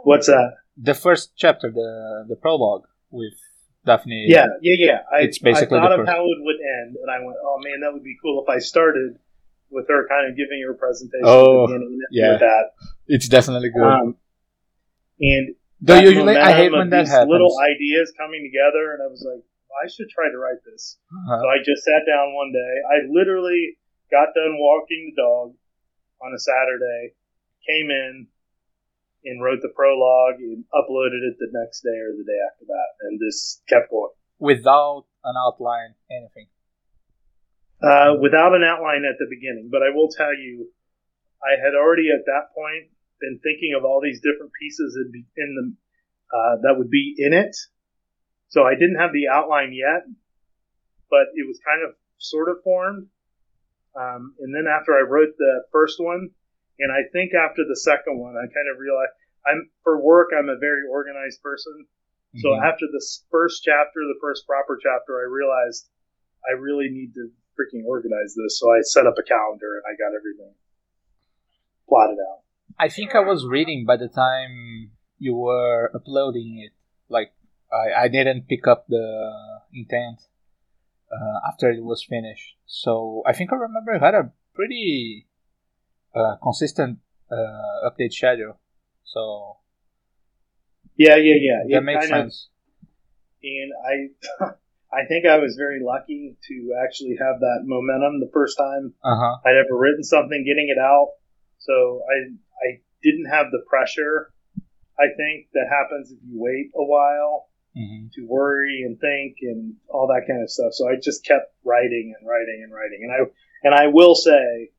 What's 0.03 0.27
that? 0.27 0.57
the 0.77 0.93
first 0.93 1.33
chapter, 1.35 1.71
the 1.71 2.25
the 2.27 2.35
prologue 2.35 2.85
with 3.09 3.33
Daphne. 3.85 4.25
Yeah, 4.27 4.47
yeah, 4.61 4.75
yeah. 4.79 4.99
I, 5.11 5.21
It's 5.21 5.39
basically 5.39 5.77
I 5.79 5.81
thought 5.81 5.99
of 5.99 6.07
how 6.07 6.23
it 6.25 6.39
would 6.41 6.57
end, 6.57 6.97
and 7.01 7.09
I 7.11 7.19
went, 7.23 7.37
"Oh 7.43 7.59
man, 7.63 7.81
that 7.81 7.93
would 7.93 8.03
be 8.03 8.17
cool 8.21 8.43
if 8.43 8.49
I 8.49 8.59
started 8.59 9.17
with 9.69 9.87
her 9.87 10.07
kind 10.07 10.29
of 10.29 10.35
giving 10.37 10.63
her 10.67 10.73
presentation 10.73 11.25
Oh, 11.25 11.67
yeah. 12.11 12.31
with 12.33 12.39
that." 12.41 12.63
it's 13.07 13.27
definitely 13.27 13.69
good. 13.69 13.83
Um, 13.83 14.17
and 15.19 15.55
Though 15.81 15.99
usually 15.99 16.35
I 16.35 16.53
hate 16.53 16.71
when 16.71 16.89
that 16.89 17.03
these 17.05 17.09
happens. 17.11 17.29
Little 17.31 17.55
ideas 17.59 18.11
coming 18.17 18.41
together, 18.41 18.93
and 18.93 19.03
I 19.03 19.07
was 19.07 19.21
like, 19.21 19.43
I 19.83 19.87
should 19.87 20.09
try 20.09 20.31
to 20.31 20.37
write 20.37 20.63
this. 20.65 20.97
Uh-huh. 21.11 21.41
So 21.41 21.45
I 21.47 21.57
just 21.59 21.83
sat 21.83 22.07
down 22.07 22.33
one 22.33 22.51
day. 22.51 22.73
I 22.89 23.05
literally 23.11 23.77
got 24.09 24.33
done 24.33 24.57
walking 24.57 25.13
the 25.13 25.21
dog 25.21 25.53
on 26.23 26.33
a 26.33 26.39
Saturday, 26.39 27.13
came 27.67 27.91
in 27.91 28.27
and 29.25 29.41
wrote 29.41 29.59
the 29.61 29.73
prologue 29.75 30.39
and 30.39 30.63
uploaded 30.73 31.25
it 31.25 31.35
the 31.39 31.49
next 31.51 31.81
day 31.81 31.97
or 31.97 32.13
the 32.13 32.23
day 32.23 32.39
after 32.51 32.65
that, 32.65 32.89
and 33.01 33.19
just 33.19 33.61
kept 33.67 33.89
going. 33.89 34.13
Without 34.39 35.05
an 35.23 35.35
outline, 35.35 35.95
anything. 36.11 36.47
Uh, 37.81 38.15
without 38.21 38.55
an 38.55 38.63
outline 38.63 39.03
at 39.03 39.17
the 39.19 39.27
beginning, 39.29 39.69
but 39.71 39.81
I 39.83 39.93
will 39.93 40.09
tell 40.09 40.33
you, 40.33 40.69
I 41.43 41.59
had 41.59 41.75
already 41.75 42.09
at 42.09 42.25
that 42.25 42.55
point 42.55 42.89
been 43.19 43.39
thinking 43.43 43.75
of 43.77 43.85
all 43.85 44.01
these 44.01 44.21
different 44.21 44.51
pieces 44.59 44.97
in, 44.97 45.11
be- 45.11 45.27
in 45.37 45.49
the 45.55 45.65
uh, 46.35 46.55
that 46.63 46.77
would 46.77 46.89
be 46.89 47.15
in 47.17 47.33
it. 47.33 47.55
So 48.49 48.63
I 48.63 48.73
didn't 48.73 48.99
have 48.99 49.11
the 49.11 49.27
outline 49.31 49.73
yet, 49.73 50.07
but 51.09 51.27
it 51.35 51.45
was 51.47 51.59
kind 51.65 51.83
of 51.83 51.95
sort 52.17 52.49
of 52.49 52.63
formed. 52.63 53.07
Um, 53.95 54.35
and 54.39 54.53
then 54.53 54.65
after 54.67 54.93
I 54.93 55.01
wrote 55.07 55.35
the 55.37 55.63
first 55.71 55.95
one, 55.99 56.31
and 56.79 56.91
I 56.91 57.07
think 57.11 57.33
after 57.33 57.63
the 57.63 57.75
second 57.75 58.19
one, 58.19 58.35
I 58.35 58.45
kind 58.51 58.67
of 58.71 58.79
realized 58.79 59.11
I'm 59.45 59.69
for 59.83 60.01
work. 60.01 60.29
I'm 60.37 60.49
a 60.49 60.57
very 60.57 60.83
organized 60.89 61.41
person. 61.41 61.87
So 62.37 62.49
Mhm. 62.49 62.63
after 62.65 62.85
this 62.91 63.25
first 63.31 63.63
chapter, 63.63 64.01
the 64.01 64.19
first 64.19 64.45
proper 64.45 64.77
chapter, 64.81 65.19
I 65.19 65.23
realized 65.23 65.89
I 66.47 66.53
really 66.53 66.89
need 66.89 67.13
to 67.13 67.31
freaking 67.55 67.85
organize 67.85 68.35
this. 68.35 68.59
So 68.59 68.71
I 68.71 68.81
set 68.81 69.07
up 69.07 69.17
a 69.17 69.23
calendar 69.23 69.77
and 69.77 69.83
I 69.87 69.95
got 69.95 70.13
everything 70.15 70.53
plotted 71.87 72.19
out. 72.19 72.41
I 72.77 72.89
think 72.89 73.15
I 73.15 73.21
was 73.21 73.45
reading 73.45 73.85
by 73.85 73.97
the 73.97 74.09
time 74.09 74.91
you 75.17 75.35
were 75.35 75.91
uploading 75.95 76.59
it. 76.59 76.73
Like 77.07 77.31
I, 77.71 78.03
I 78.03 78.07
didn't 78.09 78.47
pick 78.49 78.67
up 78.67 78.87
the 78.87 79.61
intent 79.73 80.21
uh, 81.11 81.39
after 81.47 81.69
it 81.71 81.83
was 81.83 82.03
finished. 82.03 82.57
So 82.65 83.23
I 83.25 83.33
think 83.33 83.53
I 83.53 83.55
remember 83.55 83.93
you 83.93 83.99
had 83.99 84.15
a 84.15 84.31
pretty 84.53 85.27
uh, 86.15 86.35
consistent 86.41 86.99
uh, 87.31 87.89
update 87.89 88.13
schedule. 88.13 88.59
So 89.03 89.57
yeah, 90.97 91.15
yeah, 91.17 91.35
yeah. 91.39 91.59
That 91.69 91.77
It 91.77 91.81
makes 91.83 92.07
kind 92.07 92.13
of- 92.21 92.31
sense. 92.31 92.49
and 93.43 93.71
I, 94.41 94.45
I 95.01 95.05
think 95.07 95.25
I 95.25 95.37
was 95.39 95.55
very 95.57 95.81
lucky 95.83 96.37
to 96.47 96.75
actually 96.83 97.17
have 97.19 97.39
that 97.41 97.61
momentum 97.65 98.19
the 98.21 98.29
first 98.33 98.57
time 98.57 98.93
Uh 99.03 99.15
huh. 99.19 99.35
I'd 99.45 99.57
ever 99.65 99.77
written 99.77 100.03
something, 100.03 100.43
getting 100.45 100.69
it 100.69 100.79
out. 100.79 101.09
So 101.59 102.01
I, 102.09 102.15
I 102.65 102.81
didn't 103.03 103.25
have 103.25 103.47
the 103.51 103.63
pressure. 103.67 104.31
I 104.97 105.07
think 105.17 105.47
that 105.53 105.67
happens 105.69 106.11
if 106.11 106.19
you 106.23 106.39
wait 106.39 106.71
a 106.75 106.83
while 106.83 107.49
hmm 107.75 108.07
to 108.13 108.25
worry 108.25 108.83
and 108.85 108.97
think 109.01 109.35
and 109.41 109.73
all 109.89 110.07
that 110.07 110.25
kind 110.25 110.41
of 110.41 110.49
stuff. 110.49 110.71
So 110.71 110.87
I 110.87 110.95
just 110.95 111.25
kept 111.25 111.53
writing 111.65 112.13
and 112.17 112.25
writing 112.25 112.61
and 112.63 112.71
writing. 112.73 112.99
And 113.03 113.11
I 113.11 113.19
and 113.65 113.75
I 113.75 113.87
will 113.91 114.15
say 114.15 114.69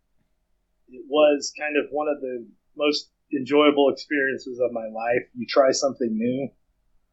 it 0.88 1.04
was 1.08 1.52
kind 1.58 1.76
of 1.76 1.90
one 1.90 2.08
of 2.08 2.20
the 2.20 2.46
most 2.76 3.10
enjoyable 3.32 3.90
experiences 3.90 4.60
of 4.60 4.72
my 4.72 4.86
life. 4.86 5.24
You 5.34 5.46
try 5.48 5.72
something 5.72 6.08
new 6.12 6.48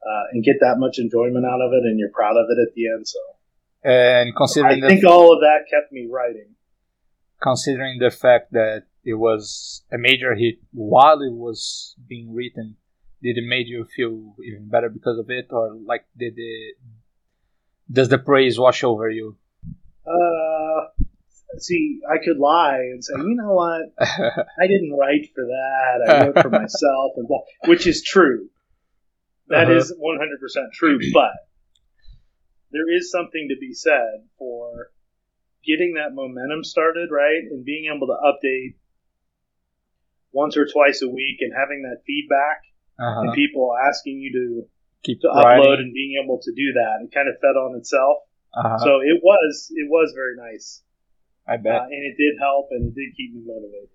uh, 0.06 0.24
and 0.32 0.44
get 0.44 0.56
that 0.62 0.76
much 0.78 1.00
enjoyment 1.00 1.46
out 1.46 1.62
of 1.62 1.72
it, 1.74 1.84
and 1.84 1.98
you're 2.00 2.12
proud 2.14 2.38
of 2.38 2.46
it 2.50 2.60
at 2.62 2.74
the 2.76 2.88
end. 2.88 3.08
So 3.08 3.20
And 3.84 4.30
I 4.34 4.38
considering 4.38 4.82
the 4.82 4.88
think 4.88 5.06
all 5.06 5.34
of 5.34 5.42
that 5.42 5.66
kept 5.70 5.92
me 5.92 6.08
writing. 6.12 6.56
considering 7.42 8.00
the 8.00 8.12
fact 8.12 8.54
that 8.54 8.84
it 9.04 9.16
was 9.16 9.84
a 9.92 9.98
major 9.98 10.34
hit 10.36 10.56
while 10.72 11.22
it 11.22 11.34
was 11.34 11.96
being 12.08 12.34
written, 12.34 12.78
did 13.22 13.38
it 13.38 13.44
make 13.46 13.68
you 13.68 13.86
feel 13.96 14.36
even 14.46 14.70
better 14.70 14.90
because 14.90 15.18
of 15.20 15.30
it, 15.30 15.48
or 15.50 15.76
like 15.86 16.06
did 16.18 16.34
it? 16.38 16.76
Does 17.92 18.10
the 18.10 18.18
praise 18.18 18.58
wash 18.58 18.84
over 18.84 19.10
you? 19.10 19.36
Uh, 20.06 21.03
see, 21.60 22.00
I 22.10 22.24
could 22.24 22.38
lie 22.38 22.78
and 22.92 23.04
say, 23.04 23.14
you 23.18 23.36
know 23.36 23.54
what? 23.54 23.82
I 24.00 24.68
didn't 24.68 24.96
write 25.00 25.30
for 25.36 25.44
that. 25.46 26.10
I 26.14 26.26
wrote 26.28 26.42
for 26.42 26.50
myself, 26.50 27.14
and 27.18 27.28
blah, 27.28 27.40
which 27.66 27.88
is 27.88 28.04
true. 28.04 28.50
That 29.50 29.66
Uh-huh. 29.68 29.76
is 29.78 29.94
100% 29.94 30.72
true. 30.74 31.00
But 31.14 31.32
there 32.72 32.90
is 32.98 33.12
something 33.12 33.48
to 33.50 33.56
be 33.60 33.74
said 33.74 34.26
for 34.40 34.92
getting 35.66 35.94
that 35.96 36.14
momentum 36.16 36.64
started, 36.64 37.10
right? 37.12 37.44
And 37.52 37.64
being 37.64 37.86
able 37.94 38.08
to 38.08 38.18
update 38.24 38.76
once 40.32 40.58
or 40.58 40.66
twice 40.66 41.02
a 41.02 41.10
week 41.10 41.38
and 41.42 41.54
having 41.56 41.84
that 41.84 42.02
feedback 42.08 42.62
uh-huh. 43.00 43.22
and 43.22 43.34
people 43.34 43.72
asking 43.90 44.18
you 44.20 44.32
to, 44.34 44.68
Keep 45.04 45.22
to 45.22 45.28
writing. 45.28 45.64
upload 45.64 45.78
and 45.80 45.94
being 45.94 46.20
able 46.24 46.40
to 46.42 46.52
do 46.52 46.74
that. 46.74 47.04
It 47.06 47.14
kind 47.14 47.28
of 47.30 47.36
fed 47.42 47.56
on 47.60 47.78
itself. 47.78 48.18
Uh-huh. 48.56 48.78
So 48.80 48.90
it 49.02 49.22
was, 49.22 49.68
it 49.76 49.88
was 49.90 50.14
very 50.16 50.36
nice. 50.38 50.82
I 51.48 51.58
bet. 51.58 51.74
Uh, 51.74 51.84
and 51.86 52.04
it 52.06 52.16
did 52.18 52.40
help 52.40 52.70
and 52.72 52.88
it 52.88 52.96
did 52.96 53.16
keep 53.16 53.34
me 53.34 53.44
motivated. 53.46 53.90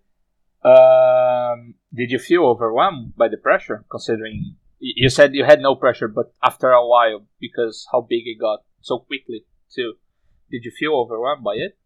Um, 0.65 1.75
did 1.95 2.11
you 2.11 2.19
feel 2.19 2.45
overwhelmed 2.45 3.15
by 3.17 3.29
the 3.29 3.37
pressure? 3.37 3.85
Considering 3.91 4.57
you 4.81 5.09
said 5.09 5.35
you 5.35 5.45
had 5.45 5.61
no 5.61 5.75
pressure, 5.75 6.09
but 6.09 6.33
after 6.43 6.71
a 6.71 6.87
while, 6.87 7.27
because 7.41 7.87
how 7.93 8.01
big 8.01 8.23
it 8.27 8.41
got 8.41 8.61
so 8.81 8.99
quickly 8.99 9.45
too, 9.75 9.95
did 10.51 10.65
you 10.65 10.71
feel 10.71 10.95
overwhelmed 10.95 11.45
by 11.45 11.55
it? 11.55 11.79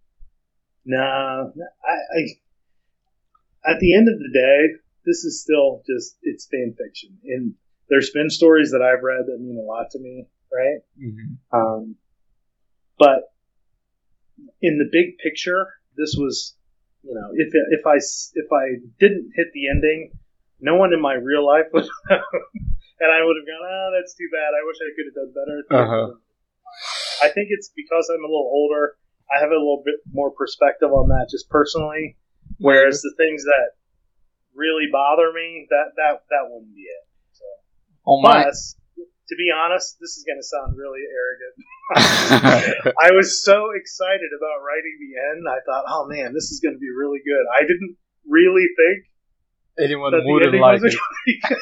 No, 0.85 0.99
I, 0.99 1.93
I. 1.93 3.71
At 3.73 3.79
the 3.79 3.95
end 3.95 4.09
of 4.09 4.19
the 4.19 4.31
day, 4.33 4.83
this 5.07 5.25
is 5.25 5.41
still 5.41 5.83
just 5.87 6.17
it's 6.23 6.49
fan 6.51 6.75
fiction, 6.77 7.19
and 7.25 7.55
there's 7.89 8.11
been 8.11 8.31
stories 8.31 8.71
that 8.73 8.83
I've 8.83 9.03
read 9.03 9.27
that 9.27 9.41
mean 9.41 9.59
a 9.59 9.63
lot 9.63 9.91
to 9.93 9.99
me, 10.01 10.27
right? 10.53 10.81
Mm-hmm. 11.01 11.57
Um, 11.57 11.97
but 12.99 13.32
in 14.61 14.79
the 14.79 14.89
big 14.91 15.19
picture, 15.19 15.67
this 15.97 16.15
was, 16.19 16.57
you 17.03 17.15
know, 17.15 17.29
if 17.35 17.53
if 17.53 17.87
I 17.87 17.97
if 17.97 18.49
I 18.53 18.81
didn't 18.99 19.31
hit 19.35 19.49
the 19.55 19.69
ending, 19.69 20.13
no 20.61 20.77
one 20.77 20.93
in 20.93 21.01
my 21.01 21.15
real 21.15 21.47
life 21.47 21.67
would, 21.73 21.85
and 22.11 23.11
I 23.11 23.21
would 23.25 23.37
have 23.37 23.47
gone, 23.49 23.65
oh, 23.67 23.91
that's 23.99 24.15
too 24.15 24.29
bad. 24.33 24.55
I 24.55 24.63
wish 24.67 24.79
I 24.81 24.91
could 24.95 25.07
have 25.11 25.19
done 25.19 25.33
better. 25.35 25.59
at 25.59 25.67
the 25.69 25.77
end." 25.77 25.87
Uh-huh. 25.87 26.09
I 27.23 27.29
think 27.29 27.49
it's 27.51 27.71
because 27.75 28.11
I'm 28.11 28.25
a 28.25 28.27
little 28.27 28.51
older. 28.51 28.97
I 29.31 29.41
have 29.41 29.51
a 29.51 29.55
little 29.55 29.83
bit 29.85 29.97
more 30.13 30.31
perspective 30.31 30.91
on 30.91 31.09
that, 31.09 31.29
just 31.31 31.49
personally. 31.49 32.17
Whereas 32.59 33.03
the 33.03 33.15
things 33.17 33.45
that 33.45 33.75
really 34.55 34.89
bother 34.91 35.33
me, 35.33 35.67
that 35.71 35.93
that 35.97 36.23
that 36.31 36.49
wouldn't 36.49 36.75
be 36.75 36.83
it. 36.83 37.05
So, 37.33 37.45
On 38.05 38.23
my 38.23 38.43
plus, 38.45 38.77
to 39.33 39.37
be 39.41 39.49
honest, 39.49 39.97
this 39.97 40.21
is 40.21 40.25
going 40.29 40.37
to 40.37 40.45
sound 40.45 40.77
really 40.77 41.01
arrogant. 41.09 41.57
I 43.01 43.17
was 43.17 43.41
so 43.43 43.73
excited 43.73 44.29
about 44.37 44.61
writing 44.61 44.93
the 45.01 45.17
end. 45.33 45.49
I 45.49 45.65
thought, 45.65 45.85
oh 45.89 46.05
man, 46.07 46.37
this 46.37 46.53
is 46.53 46.61
going 46.61 46.75
to 46.77 46.79
be 46.79 46.93
really 46.93 47.21
good. 47.25 47.45
I 47.49 47.65
didn't 47.65 47.97
really 48.29 48.69
think 48.77 49.09
anyone 49.81 50.13
ending 50.13 50.61
like 50.61 50.81
it. 50.85 50.93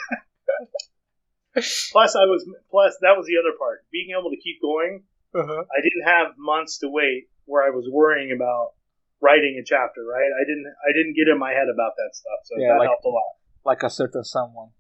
Plus, 1.92 2.14
I 2.14 2.26
was 2.30 2.46
plus 2.70 2.94
that 3.02 3.14
was 3.18 3.26
the 3.26 3.34
other 3.38 3.56
part. 3.58 3.82
Being 3.90 4.14
able 4.18 4.30
to 4.30 4.36
keep 4.42 4.62
going, 4.62 5.02
Uh-huh. 5.34 5.62
I 5.66 5.78
didn't 5.82 6.06
have 6.06 6.34
months 6.38 6.78
to 6.78 6.88
wait 6.88 7.26
where 7.46 7.62
I 7.66 7.70
was 7.70 7.88
worrying 7.90 8.30
about 8.34 8.74
writing 9.20 9.58
a 9.60 9.64
chapter. 9.66 10.02
Right? 10.06 10.30
I 10.30 10.42
didn't. 10.46 10.66
I 10.66 10.90
didn't 10.94 11.14
get 11.14 11.26
in 11.30 11.38
my 11.38 11.50
head 11.50 11.66
about 11.72 11.92
that 11.98 12.10
stuff, 12.14 12.40
so 12.44 12.54
Yeah, 12.58 12.74
that 12.74 12.78
like- 12.78 12.88
helped 12.88 13.04
a 13.04 13.08
lot. 13.10 13.34
Like 13.64 13.82
a 13.82 13.90
certain 13.90 14.24
someone. 14.24 14.70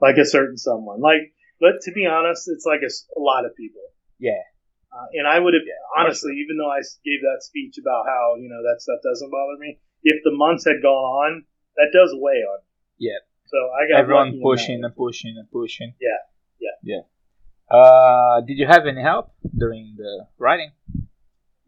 Like 0.00 0.16
a 0.16 0.24
certain 0.24 0.56
someone. 0.56 1.00
Like, 1.00 1.32
but 1.60 1.80
to 1.82 1.92
be 1.92 2.06
honest, 2.06 2.48
it's 2.48 2.64
like 2.64 2.80
a 2.82 3.20
lot 3.20 3.44
of 3.44 3.54
people. 3.54 3.82
Yeah. 4.18 4.42
Uh, 4.90 5.06
and 5.14 5.28
I 5.28 5.38
would 5.38 5.54
have 5.54 5.62
honestly, 5.96 6.32
even 6.42 6.58
though 6.58 6.70
I 6.70 6.82
gave 7.04 7.20
that 7.22 7.42
speech 7.42 7.78
about 7.78 8.06
how 8.06 8.34
you 8.40 8.48
know 8.48 8.62
that 8.66 8.80
stuff 8.82 8.98
doesn't 9.04 9.30
bother 9.30 9.58
me, 9.58 9.78
if 10.02 10.24
the 10.24 10.32
months 10.32 10.64
had 10.64 10.82
gone 10.82 10.90
on, 10.90 11.44
that 11.76 11.90
does 11.92 12.10
weigh 12.12 12.42
on. 12.42 12.58
me. 12.58 13.06
Yeah. 13.06 13.20
So 13.46 13.56
I 13.56 13.88
got 13.90 14.00
Everyone 14.00 14.28
in 14.28 14.42
pushing 14.42 14.82
and 14.82 14.94
pushing 14.94 15.36
and 15.38 15.50
pushing. 15.50 15.94
Yeah, 16.00 16.22
yeah. 16.58 16.76
Yeah. 16.82 17.76
Uh, 17.76 18.40
did 18.40 18.58
you 18.58 18.66
have 18.66 18.86
any 18.86 19.02
help 19.02 19.32
during 19.56 19.94
the 19.96 20.26
writing? 20.38 20.72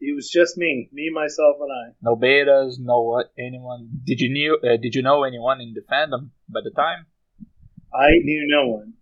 It 0.01 0.13
was 0.13 0.29
just 0.29 0.57
me, 0.57 0.89
me, 0.91 1.09
myself, 1.13 1.55
and 1.61 1.71
I. 1.71 1.95
No 2.01 2.17
betas, 2.17 2.75
no 2.77 3.03
what 3.03 3.31
anyone. 3.39 3.89
Did 4.03 4.19
you 4.19 4.29
knew? 4.33 4.59
Uh, 4.61 4.75
did 4.75 4.95
you 4.95 5.01
know 5.01 5.23
anyone 5.23 5.61
in 5.61 5.73
the 5.73 5.81
fandom 5.81 6.31
by 6.49 6.59
the 6.61 6.71
time? 6.71 7.05
I 7.93 8.19
knew 8.21 8.45
no 8.49 8.67
one. 8.67 8.93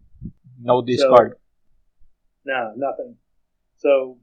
No 0.62 0.82
Discord. 0.82 1.36
No, 2.46 2.74
nothing. 2.76 3.16
So, 3.78 4.18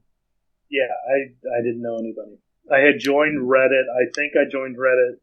yeah, 0.69 0.87
I 0.87 1.17
I 1.57 1.61
didn't 1.63 1.81
know 1.81 1.97
anybody. 1.97 2.37
I 2.71 2.79
had 2.79 2.99
joined 2.99 3.39
Reddit. 3.41 3.85
I 3.89 4.09
think 4.15 4.33
I 4.35 4.49
joined 4.49 4.77
Reddit 4.77 5.17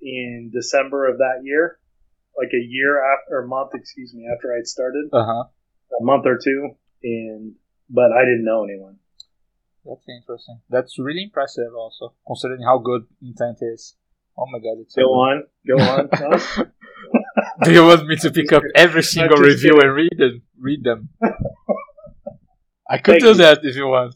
in 0.00 0.50
December 0.52 1.08
of 1.08 1.18
that 1.18 1.40
year, 1.42 1.78
like 2.36 2.50
a 2.52 2.62
year 2.64 3.00
after, 3.02 3.36
or 3.36 3.44
a 3.44 3.48
month, 3.48 3.70
excuse 3.74 4.12
me, 4.14 4.26
after 4.32 4.52
I'd 4.54 4.66
started, 4.66 5.08
Uh 5.12 5.24
huh. 5.24 5.44
a 6.00 6.04
month 6.04 6.26
or 6.26 6.38
two, 6.42 6.70
and 7.02 7.54
but 7.88 8.12
I 8.12 8.24
didn't 8.24 8.44
know 8.44 8.64
anyone. 8.64 8.96
That's 9.84 10.06
interesting. 10.08 10.60
That's 10.70 10.98
really 10.98 11.24
impressive, 11.24 11.74
also 11.76 12.14
considering 12.26 12.62
how 12.62 12.78
good 12.78 13.02
Intent 13.20 13.58
is. 13.62 13.96
Oh 14.38 14.46
my 14.50 14.58
god, 14.58 14.80
it's 14.80 14.94
so 14.94 15.02
Go 15.02 15.08
good. 15.08 15.18
on, 15.18 15.44
go 15.66 15.76
on. 16.30 16.72
Do 17.64 17.72
you 17.72 17.84
want 17.84 18.06
me 18.06 18.16
to 18.16 18.30
pick 18.30 18.52
up 18.52 18.62
every 18.74 19.02
single 19.02 19.38
review 19.38 19.80
and 19.80 19.94
read 19.94 20.16
them? 20.18 20.42
Read 20.58 20.84
them. 20.84 21.08
I 22.88 22.98
could 22.98 23.12
Thank 23.12 23.22
do 23.22 23.28
you. 23.28 23.34
that 23.34 23.60
if 23.62 23.76
you 23.76 23.86
want. 23.86 24.14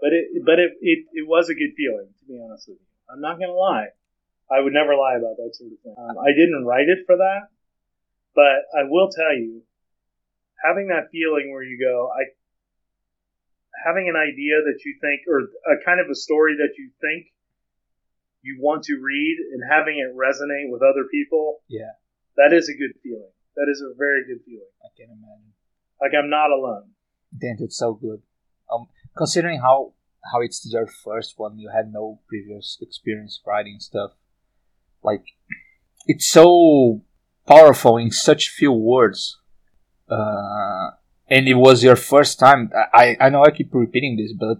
But 0.00 0.12
it, 0.12 0.44
but 0.44 0.58
it, 0.58 0.70
it, 0.80 0.98
it 1.12 1.28
was 1.28 1.48
a 1.50 1.54
good 1.54 1.74
feeling, 1.76 2.08
to 2.20 2.24
be 2.26 2.40
honest 2.42 2.68
with 2.68 2.78
you. 2.78 2.86
I'm 3.12 3.20
not 3.20 3.38
gonna 3.38 3.52
lie. 3.52 3.88
I 4.50 4.60
would 4.60 4.72
never 4.72 4.94
lie 4.94 5.16
about 5.18 5.36
that 5.36 5.54
sort 5.54 5.72
of 5.72 5.78
thing. 5.82 5.94
Um, 5.98 6.18
I 6.18 6.30
didn't 6.30 6.64
write 6.64 6.88
it 6.88 7.06
for 7.06 7.16
that, 7.16 7.50
but 8.34 8.66
I 8.74 8.84
will 8.88 9.10
tell 9.10 9.34
you, 9.34 9.62
having 10.64 10.88
that 10.88 11.10
feeling 11.10 11.50
where 11.52 11.62
you 11.62 11.78
go, 11.78 12.10
I, 12.10 12.30
having 13.84 14.08
an 14.08 14.16
idea 14.16 14.62
that 14.62 14.78
you 14.84 14.96
think, 15.00 15.22
or 15.28 15.50
a 15.70 15.82
kind 15.84 16.00
of 16.00 16.10
a 16.10 16.14
story 16.14 16.56
that 16.58 16.74
you 16.78 16.90
think 17.00 17.26
you 18.42 18.58
want 18.60 18.84
to 18.84 18.94
read, 19.00 19.36
and 19.52 19.62
having 19.70 19.98
it 19.98 20.16
resonate 20.16 20.70
with 20.70 20.82
other 20.82 21.04
people, 21.10 21.60
Yeah, 21.68 21.92
that 22.36 22.52
is 22.52 22.68
a 22.68 22.74
good 22.74 22.94
feeling. 23.02 23.32
That 23.56 23.68
is 23.70 23.82
a 23.82 23.94
very 23.96 24.24
good 24.26 24.42
feeling. 24.44 24.72
I 24.82 24.88
can 24.96 25.06
imagine. 25.10 25.52
Like 26.00 26.12
I'm 26.16 26.30
not 26.30 26.50
alone. 26.50 26.90
Intent 27.32 27.60
is 27.60 27.76
so 27.76 27.94
good. 27.94 28.22
Um, 28.72 28.86
considering 29.16 29.60
how 29.60 29.92
how 30.32 30.40
it's 30.40 30.66
your 30.70 30.86
first 30.86 31.34
one, 31.38 31.58
you 31.58 31.70
had 31.74 31.92
no 31.92 32.20
previous 32.28 32.78
experience 32.80 33.40
writing 33.46 33.78
stuff. 33.80 34.12
Like, 35.02 35.24
it's 36.06 36.26
so 36.26 37.02
powerful 37.46 37.96
in 37.96 38.10
such 38.10 38.50
few 38.50 38.72
words. 38.72 39.38
Uh, 40.08 40.90
and 41.28 41.48
it 41.48 41.54
was 41.54 41.82
your 41.84 41.96
first 41.96 42.38
time. 42.38 42.70
I 42.92 43.16
I 43.20 43.28
know 43.30 43.44
I 43.44 43.50
keep 43.50 43.72
repeating 43.72 44.16
this, 44.16 44.32
but 44.32 44.58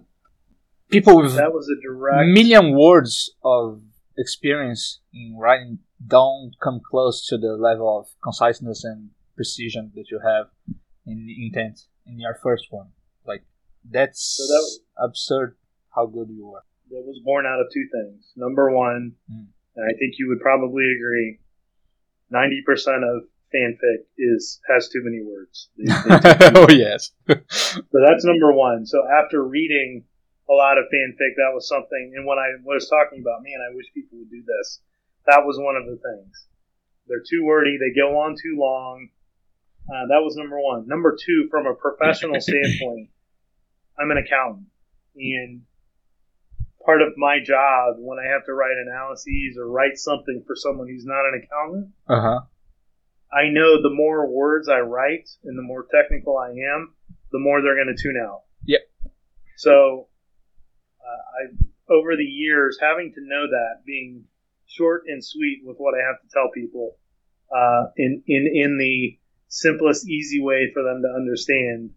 people 0.91 1.17
with 1.21 1.35
That 1.35 1.53
was 1.53 1.69
a 1.69 1.79
direct. 1.81 2.27
million 2.29 2.75
words 2.77 3.33
of 3.43 3.81
experience 4.17 4.99
in 5.13 5.37
writing 5.39 5.79
don't 6.05 6.51
come 6.61 6.79
close 6.89 7.25
to 7.27 7.37
the 7.37 7.53
level 7.55 7.99
of 7.99 8.07
conciseness 8.23 8.83
and 8.83 9.09
precision 9.35 9.91
that 9.95 10.11
you 10.11 10.19
have 10.23 10.47
in 11.05 11.25
the 11.25 11.45
intent 11.45 11.81
in 12.05 12.19
your 12.19 12.35
first 12.43 12.67
one. 12.69 12.89
Like 13.25 13.43
that's 13.89 14.21
So 14.37 14.43
that- 14.53 15.05
absurd 15.07 15.55
how 15.95 16.05
good 16.07 16.29
you 16.29 16.45
were. 16.47 16.63
that 16.89 17.03
was 17.05 17.19
born 17.23 17.45
out 17.45 17.59
of 17.61 17.67
two 17.73 17.87
things. 17.91 18.31
Number 18.35 18.69
one, 18.71 19.13
Mm. 19.31 19.47
and 19.75 19.85
I 19.85 19.93
think 19.97 20.15
you 20.19 20.27
would 20.29 20.41
probably 20.41 20.83
agree, 20.97 21.39
ninety 22.29 22.61
percent 22.65 23.03
of 23.03 23.23
fanfic 23.53 24.05
is 24.17 24.59
has 24.69 24.87
too 24.89 25.01
many 25.03 25.21
words. 25.23 25.69
They- 25.77 25.85
they 25.85 26.51
oh 26.59 26.69
yes. 26.69 27.11
So 27.27 27.97
that's 28.07 28.23
number 28.25 28.51
one. 28.53 28.85
So 28.85 28.99
after 29.07 29.43
reading 29.43 30.03
a 30.51 30.53
lot 30.53 30.77
of 30.77 30.85
fanfic, 30.91 31.39
that 31.39 31.55
was 31.55 31.67
something. 31.67 32.13
And 32.15 32.27
when 32.27 32.37
I 32.37 32.59
was 32.63 32.89
talking 32.89 33.21
about, 33.21 33.43
man, 33.43 33.63
I 33.63 33.73
wish 33.73 33.85
people 33.93 34.19
would 34.19 34.29
do 34.29 34.43
this. 34.43 34.81
That 35.27 35.45
was 35.45 35.57
one 35.57 35.75
of 35.77 35.85
the 35.85 35.95
things. 35.95 36.47
They're 37.07 37.23
too 37.23 37.45
wordy. 37.45 37.77
They 37.79 37.95
go 37.95 38.19
on 38.19 38.35
too 38.35 38.57
long. 38.59 39.09
Uh, 39.87 40.07
that 40.07 40.21
was 40.21 40.35
number 40.35 40.59
one. 40.59 40.87
Number 40.87 41.15
two, 41.15 41.47
from 41.49 41.65
a 41.67 41.73
professional 41.73 42.39
standpoint, 42.41 43.09
I'm 43.99 44.11
an 44.11 44.17
accountant, 44.17 44.67
and 45.15 45.61
part 46.85 47.01
of 47.01 47.13
my 47.17 47.39
job 47.43 47.95
when 47.99 48.17
I 48.19 48.31
have 48.31 48.45
to 48.45 48.53
write 48.53 48.75
analyses 48.77 49.57
or 49.57 49.69
write 49.69 49.97
something 49.97 50.43
for 50.47 50.55
someone 50.55 50.87
who's 50.87 51.05
not 51.05 51.25
an 51.25 51.41
accountant, 51.43 51.93
Uh 52.07 52.21
huh. 52.21 52.39
I 53.31 53.49
know 53.49 53.81
the 53.81 53.93
more 53.93 54.27
words 54.29 54.67
I 54.67 54.79
write 54.79 55.29
and 55.43 55.57
the 55.57 55.61
more 55.63 55.85
technical 55.89 56.37
I 56.37 56.49
am, 56.49 56.93
the 57.31 57.39
more 57.39 57.61
they're 57.61 57.75
going 57.75 57.95
to 57.95 58.01
tune 58.01 58.21
out. 58.21 58.41
Yep. 58.65 58.81
So, 59.57 60.07
uh, 61.05 61.53
I 61.53 61.93
over 61.93 62.15
the 62.15 62.23
years 62.23 62.77
having 62.81 63.11
to 63.13 63.21
know 63.21 63.47
that, 63.47 63.83
being 63.85 64.25
short 64.67 65.03
and 65.07 65.23
sweet 65.23 65.61
with 65.65 65.77
what 65.77 65.93
I 65.93 66.05
have 66.07 66.21
to 66.21 66.27
tell 66.33 66.49
people, 66.53 66.97
uh, 67.53 67.87
in 67.97 68.23
in 68.27 68.47
in 68.53 68.77
the 68.77 69.17
simplest, 69.47 70.07
easy 70.07 70.41
way 70.41 70.71
for 70.73 70.83
them 70.83 71.01
to 71.01 71.09
understand, 71.09 71.91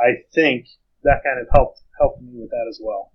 I 0.00 0.22
think 0.34 0.66
that 1.02 1.22
kind 1.24 1.40
of 1.40 1.46
helped 1.52 1.80
helped 1.98 2.22
me 2.22 2.32
with 2.34 2.50
that 2.50 2.66
as 2.68 2.80
well. 2.82 3.12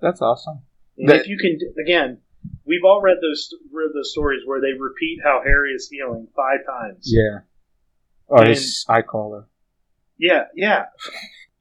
That's 0.00 0.20
awesome. 0.20 0.60
That- 0.98 1.22
if 1.22 1.28
you 1.28 1.38
can, 1.38 1.58
again, 1.82 2.20
we've 2.64 2.84
all 2.84 3.00
read 3.00 3.18
those 3.20 3.52
read 3.72 3.90
those 3.94 4.12
stories 4.12 4.42
where 4.44 4.60
they 4.60 4.78
repeat 4.78 5.20
how 5.24 5.40
Harry 5.44 5.72
is 5.72 5.88
feeling 5.90 6.28
five 6.36 6.60
times. 6.66 7.10
Yeah. 7.10 7.40
Or 8.26 8.40
And- 8.40 8.48
his 8.48 8.84
eye 8.88 9.02
color. 9.02 9.46
Yeah, 10.18 10.44
yeah. 10.54 10.86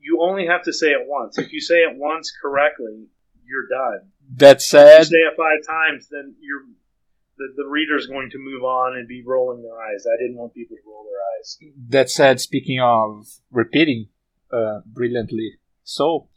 You 0.03 0.19
only 0.21 0.45
have 0.47 0.63
to 0.63 0.73
say 0.73 0.87
it 0.87 1.07
once. 1.07 1.37
If 1.37 1.53
you 1.53 1.61
say 1.61 1.75
it 1.75 1.97
once 1.97 2.31
correctly, 2.41 3.07
you're 3.45 3.67
done. 3.69 4.09
That 4.35 4.57
If 4.57 4.63
said, 4.63 4.99
you 4.99 5.05
say 5.05 5.17
it 5.17 5.33
five 5.37 5.65
times, 5.65 6.07
then 6.11 6.35
you're 6.41 6.63
the, 7.37 7.47
the 7.55 7.67
reader's 7.67 8.07
going 8.07 8.29
to 8.31 8.37
move 8.37 8.63
on 8.63 8.95
and 8.97 9.07
be 9.07 9.23
rolling 9.25 9.63
their 9.63 9.79
eyes. 9.79 10.05
I 10.05 10.21
didn't 10.21 10.37
want 10.37 10.53
people 10.53 10.77
to 10.77 10.83
roll 10.85 11.05
their 11.05 11.21
eyes. 11.39 11.57
that 11.89 12.09
said, 12.09 12.39
speaking 12.39 12.79
of 12.79 13.27
repeating 13.51 14.09
uh, 14.51 14.81
brilliantly, 14.85 15.53
so 15.83 16.29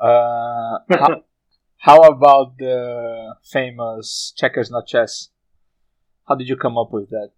uh, 0.00 0.78
how, 0.90 1.22
how 1.78 2.00
about 2.00 2.58
the 2.58 3.34
famous 3.44 4.32
checkers 4.36 4.70
not 4.70 4.86
chess? 4.86 5.28
How 6.28 6.34
did 6.34 6.48
you 6.48 6.56
come 6.56 6.78
up 6.78 6.92
with 6.92 7.10
that? 7.10 7.30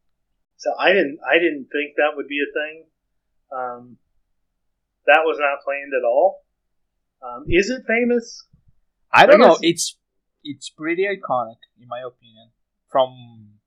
So 0.57 0.71
I 0.79 0.93
didn't 0.93 1.19
I 1.29 1.39
didn't 1.39 1.69
think 1.73 1.97
that 1.97 2.17
would 2.17 2.29
be 2.29 2.39
a 2.41 2.51
thing. 2.53 2.85
Um, 3.53 3.97
that 5.07 5.23
was 5.25 5.39
not 5.39 5.63
planned 5.65 5.93
at 5.97 6.05
all. 6.07 6.45
Um, 7.23 7.45
is 7.49 7.71
it 7.71 7.83
famous? 7.87 8.47
I 9.13 9.27
don't 9.27 9.43
I 9.43 9.47
know. 9.47 9.59
It's 9.63 9.97
it's 10.43 10.71
pretty 10.71 11.05
iconic 11.05 11.59
in 11.81 11.89
my 11.89 12.03
opinion. 12.07 12.51
From 12.91 13.59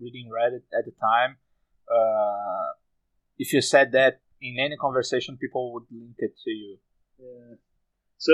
reading 0.00 0.30
Reddit 0.32 0.64
at 0.72 0.86
the 0.86 0.92
time, 0.98 1.36
uh, 1.90 2.72
if 3.38 3.52
you 3.52 3.60
said 3.60 3.92
that 3.92 4.20
in 4.40 4.56
any 4.58 4.76
conversation, 4.76 5.36
people 5.36 5.74
would 5.74 5.84
link 5.90 6.16
it 6.18 6.32
to 6.44 6.50
you. 6.50 6.78
Yeah. 7.18 7.56
So 8.16 8.32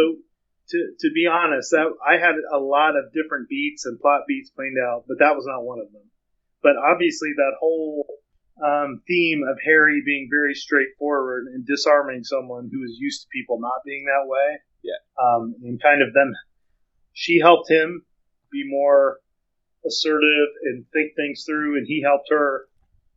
to 0.69 0.79
to 1.01 1.11
be 1.13 1.27
honest, 1.27 1.71
that 1.71 1.87
I 2.05 2.19
had 2.19 2.35
a 2.53 2.59
lot 2.59 2.97
of 2.97 3.13
different 3.13 3.49
beats 3.49 3.87
and 3.87 3.99
plot 3.99 4.23
beats 4.29 4.51
planned 4.51 4.79
out, 4.79 5.05
but 5.09 5.19
that 5.19 5.35
was 5.35 5.47
not 5.47 5.65
one 5.65 5.81
of 5.81 5.93
them. 5.93 6.11
But 6.63 6.77
obviously, 6.77 7.31
that 7.37 7.55
whole 7.61 8.07
um, 8.65 9.03
theme 9.07 9.43
of 9.49 9.59
Harry 9.65 10.03
being 10.05 10.29
very 10.31 10.55
straightforward 10.55 11.47
and 11.53 11.67
disarming 11.67 12.25
someone 12.25 12.71
who 12.73 12.83
is 12.85 12.97
used 12.99 13.23
to 13.23 13.29
people 13.33 13.61
not 13.61 13.85
being 13.85 14.07
that 14.07 14.29
way. 14.29 14.59
Yeah. 14.83 15.01
Um, 15.21 15.55
and 15.63 15.81
kind 15.81 16.03
of 16.03 16.15
them, 16.15 16.33
she 17.13 17.39
helped 17.41 17.71
him 17.71 18.05
be 18.51 18.65
more 18.67 19.19
assertive 19.87 20.49
and 20.63 20.85
think 20.93 21.15
things 21.17 21.45
through, 21.47 21.77
and 21.77 21.87
he 21.87 22.03
helped 22.03 22.29
her 22.31 22.67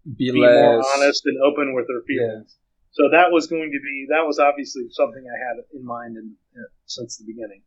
Be, 0.04 0.32
be 0.32 0.40
less 0.40 0.62
more 0.62 0.84
honest 0.96 1.24
and 1.26 1.38
open 1.42 1.74
with 1.74 1.88
her 1.88 2.04
feelings. 2.06 2.56
So 2.92 3.04
that 3.12 3.32
was 3.32 3.48
going 3.48 3.72
to 3.72 3.80
be 3.80 4.08
that 4.10 4.26
was 4.26 4.40
obviously 4.40 4.90
something 4.90 5.24
I 5.24 5.38
had 5.38 5.64
in 5.74 5.86
mind 5.86 6.18
in, 6.18 6.36
uh, 6.58 6.68
since 6.86 7.18
the 7.18 7.26
beginning. 7.26 7.62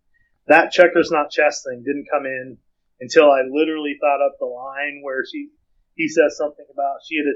That 0.49 0.73
checkers 0.73 1.11
not 1.11 1.31
chess 1.31 1.63
thing 1.63 1.85
didn't 1.87 2.11
come 2.11 2.27
in 2.27 2.59
until 3.01 3.31
I 3.31 3.43
literally 3.49 3.97
thought 4.01 4.25
up 4.25 4.37
the 4.39 4.47
line 4.47 5.01
where 5.03 5.25
she 5.25 5.49
he 5.95 6.09
says 6.09 6.37
something 6.37 6.67
about 6.73 7.07
she 7.07 7.17
had 7.17 7.27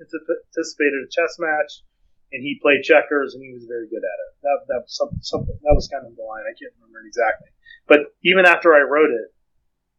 anticipated 0.00 1.00
a 1.04 1.12
chess 1.12 1.36
match 1.38 1.84
and 2.32 2.42
he 2.42 2.62
played 2.62 2.82
checkers 2.82 3.34
and 3.34 3.42
he 3.42 3.52
was 3.52 3.66
very 3.66 3.86
good 3.90 4.02
at 4.02 4.18
it. 4.24 4.30
That 4.42 4.58
that 4.68 4.80
was 4.86 4.94
something, 4.96 5.22
something 5.22 5.58
that 5.62 5.76
was 5.76 5.90
kind 5.90 6.06
of 6.06 6.16
the 6.16 6.24
line. 6.24 6.46
I 6.46 6.56
can't 6.56 6.74
remember 6.80 7.04
exactly, 7.06 7.50
but 7.86 8.16
even 8.24 8.46
after 8.46 8.72
I 8.72 8.86
wrote 8.86 9.10
it, 9.10 9.34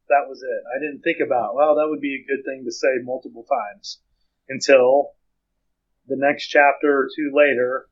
that 0.09 0.27
was 0.27 0.41
it. 0.43 0.61
I 0.67 0.79
didn't 0.79 1.03
think 1.03 1.19
about 1.19 1.55
well 1.55 1.75
that 1.75 1.87
would 1.87 2.01
be 2.01 2.17
a 2.17 2.27
good 2.27 2.43
thing 2.43 2.65
to 2.65 2.71
say 2.71 3.03
multiple 3.03 3.45
times 3.45 4.01
until 4.49 5.13
the 6.07 6.17
next 6.17 6.47
chapter 6.47 7.05
or 7.05 7.09
two 7.15 7.31
later 7.31 7.87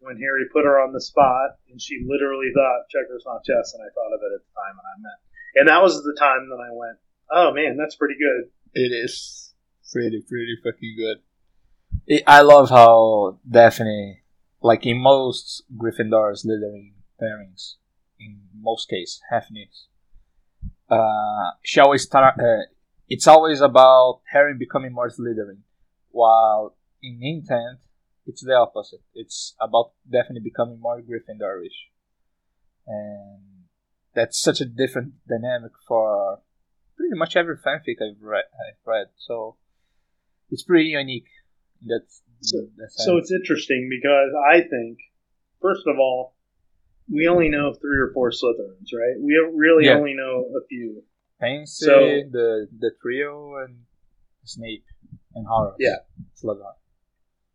when 0.00 0.18
Harry 0.18 0.50
put 0.52 0.66
her 0.66 0.82
on 0.82 0.92
the 0.92 1.00
spot 1.00 1.56
and 1.70 1.80
she 1.80 2.02
literally 2.04 2.50
thought 2.52 2.90
checkers 2.90 3.22
not 3.24 3.44
chess 3.44 3.72
and 3.72 3.80
I 3.80 3.88
thought 3.94 4.12
of 4.12 4.20
it 4.20 4.34
at 4.34 4.42
the 4.42 4.54
time 4.58 4.76
and 4.76 4.88
I 4.88 4.96
meant 4.98 5.20
and 5.54 5.68
that 5.68 5.82
was 5.82 6.02
the 6.02 6.16
time 6.18 6.50
that 6.50 6.60
I 6.60 6.74
went 6.74 6.98
oh 7.30 7.54
man 7.54 7.76
that's 7.76 7.96
pretty 7.96 8.16
good 8.18 8.50
It 8.74 8.90
is 8.90 9.51
pretty, 9.92 10.22
pretty 10.26 10.56
fucking 10.64 10.94
good. 10.96 11.18
It, 12.06 12.22
I 12.26 12.40
love 12.40 12.70
how 12.70 13.38
Daphne, 13.48 14.22
like 14.62 14.86
in 14.86 15.00
most 15.00 15.62
Gryffindor 15.76 16.32
Slytherin 16.32 16.92
pairings, 17.20 17.74
in 18.18 18.40
most 18.58 18.88
cases, 18.88 19.20
Daphne's, 19.30 19.88
uh, 20.90 21.50
she 21.62 21.80
always. 21.80 22.08
Uh, 22.12 22.30
it's 23.08 23.26
always 23.26 23.60
about 23.60 24.20
Harry 24.32 24.54
becoming 24.54 24.92
more 24.92 25.10
Slytherin, 25.10 25.60
while 26.10 26.76
in 27.02 27.18
intent, 27.22 27.80
it's 28.26 28.42
the 28.42 28.54
opposite. 28.54 29.00
It's 29.14 29.54
about 29.60 29.92
Daphne 30.10 30.40
becoming 30.40 30.80
more 30.80 31.00
Gryffindorish, 31.00 31.90
and 32.86 33.42
that's 34.14 34.40
such 34.40 34.60
a 34.60 34.64
different 34.64 35.14
dynamic 35.28 35.72
for 35.86 36.40
pretty 36.96 37.16
much 37.16 37.36
every 37.36 37.56
fanfic 37.56 37.96
I've 38.00 38.22
read. 38.22 38.44
I've 38.54 38.86
read. 38.86 39.06
So 39.16 39.56
it's 40.52 40.62
pretty 40.62 40.90
unique. 40.90 41.26
That's 41.84 42.22
So- 42.42 42.68
that 42.76 42.90
so 42.92 43.16
it's 43.18 43.32
interesting 43.32 43.88
because 43.90 44.30
I 44.54 44.60
think 44.60 44.98
first 45.60 45.82
of 45.86 45.98
all 45.98 46.34
we 47.10 47.26
only 47.26 47.48
know 47.48 47.72
three 47.74 47.98
or 47.98 48.10
four 48.14 48.30
Slytherins 48.30 48.90
right 48.94 49.16
we 49.20 49.34
really 49.54 49.86
Yeah. 49.86 49.96
only 49.98 50.14
know 50.14 50.46
a 50.60 50.64
few 50.68 51.02
Pansy, 51.40 51.86
so- 51.86 51.98
the 52.30 52.68
the 52.78 52.90
trio, 53.02 53.56
and 53.64 53.84
Snape 54.44 54.84
and 55.34 55.46
Horace. 55.46 55.76
Yeah. 55.80 55.98
Slughorn. 56.36 56.74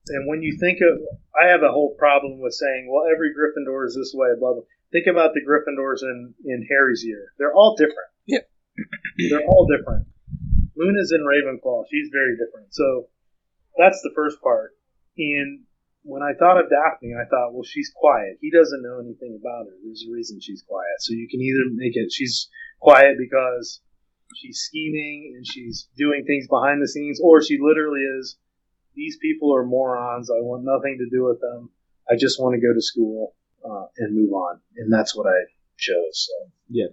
And 0.09 0.27
when 0.27 0.41
you 0.41 0.57
think 0.57 0.79
of, 0.81 0.99
I 1.39 1.47
have 1.49 1.63
a 1.63 1.71
whole 1.71 1.95
problem 1.95 2.39
with 2.39 2.53
saying, 2.53 2.87
well, 2.89 3.05
every 3.13 3.33
Gryffindor 3.35 3.85
is 3.87 3.95
this 3.95 4.13
way, 4.15 4.29
blah, 4.39 4.53
blah. 4.53 4.63
Think 4.93 5.05
about 5.07 5.33
the 5.33 5.41
Gryffindors 5.41 6.01
in, 6.01 6.33
in 6.45 6.65
Harry's 6.69 7.03
year. 7.05 7.33
They're 7.37 7.53
all 7.53 7.75
different. 7.75 8.09
Yeah. 8.25 8.39
They're 9.29 9.45
all 9.45 9.67
different. 9.67 10.07
Luna's 10.77 11.11
in 11.11 11.25
Ravenclaw. 11.25 11.85
She's 11.89 12.09
very 12.13 12.37
different. 12.37 12.73
So 12.73 13.09
that's 13.77 14.01
the 14.01 14.13
first 14.15 14.41
part. 14.41 14.77
And 15.17 15.65
when 16.03 16.21
I 16.21 16.37
thought 16.37 16.61
of 16.61 16.69
Daphne, 16.69 17.17
I 17.17 17.25
thought, 17.25 17.51
well, 17.53 17.65
she's 17.65 17.91
quiet. 17.95 18.37
He 18.39 18.51
doesn't 18.51 18.83
know 18.83 18.99
anything 18.99 19.37
about 19.39 19.65
her. 19.65 19.75
There's 19.83 20.05
a 20.07 20.13
reason 20.13 20.39
she's 20.39 20.63
quiet. 20.63 20.97
So 20.99 21.13
you 21.13 21.27
can 21.29 21.41
either 21.41 21.67
make 21.73 21.95
it 21.95 22.13
she's 22.13 22.49
quiet 22.79 23.17
because 23.17 23.81
she's 24.35 24.59
scheming 24.59 25.33
and 25.35 25.45
she's 25.45 25.89
doing 25.97 26.23
things 26.25 26.47
behind 26.47 26.81
the 26.81 26.87
scenes, 26.87 27.19
or 27.21 27.41
she 27.41 27.57
literally 27.59 28.01
is 28.19 28.37
these 28.95 29.17
people 29.21 29.55
are 29.55 29.65
morons. 29.65 30.29
I 30.29 30.41
want 30.41 30.63
nothing 30.63 30.97
to 30.99 31.09
do 31.15 31.25
with 31.25 31.41
them. 31.41 31.69
I 32.09 32.15
just 32.15 32.39
want 32.41 32.55
to 32.55 32.61
go 32.61 32.73
to 32.73 32.81
school 32.81 33.35
uh, 33.63 33.85
and 33.97 34.15
move 34.15 34.31
on, 34.33 34.61
and 34.77 34.91
that's 34.91 35.15
what 35.15 35.27
I 35.27 35.37
chose. 35.77 36.27
So. 36.27 36.51
Yeah. 36.69 36.87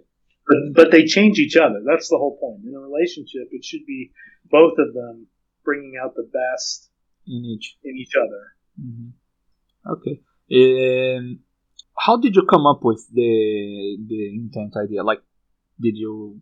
But, 0.47 0.57
but 0.75 0.91
they 0.91 1.05
change 1.05 1.39
each 1.39 1.55
other. 1.57 1.81
That's 1.85 2.09
the 2.09 2.17
whole 2.17 2.37
point. 2.39 2.65
In 2.65 2.75
a 2.75 2.79
relationship, 2.79 3.47
it 3.51 3.63
should 3.65 3.85
be 3.87 4.11
both 4.49 4.73
of 4.77 4.93
them 4.93 5.27
bringing 5.63 5.93
out 6.01 6.13
the 6.15 6.29
best 6.31 6.89
In 7.27 7.43
each. 7.45 7.77
in 7.83 7.95
each 7.97 8.13
other. 8.15 8.41
hmm 8.79 9.09
Okay. 9.87 10.21
Um, 10.53 11.39
how 11.97 12.17
did 12.17 12.35
you 12.35 12.43
come 12.49 12.65
up 12.67 12.79
with 12.83 13.07
the 13.13 13.97
the 14.07 14.35
intent 14.35 14.73
idea? 14.77 15.03
Like, 15.03 15.21
did 15.79 15.95
you 15.95 16.41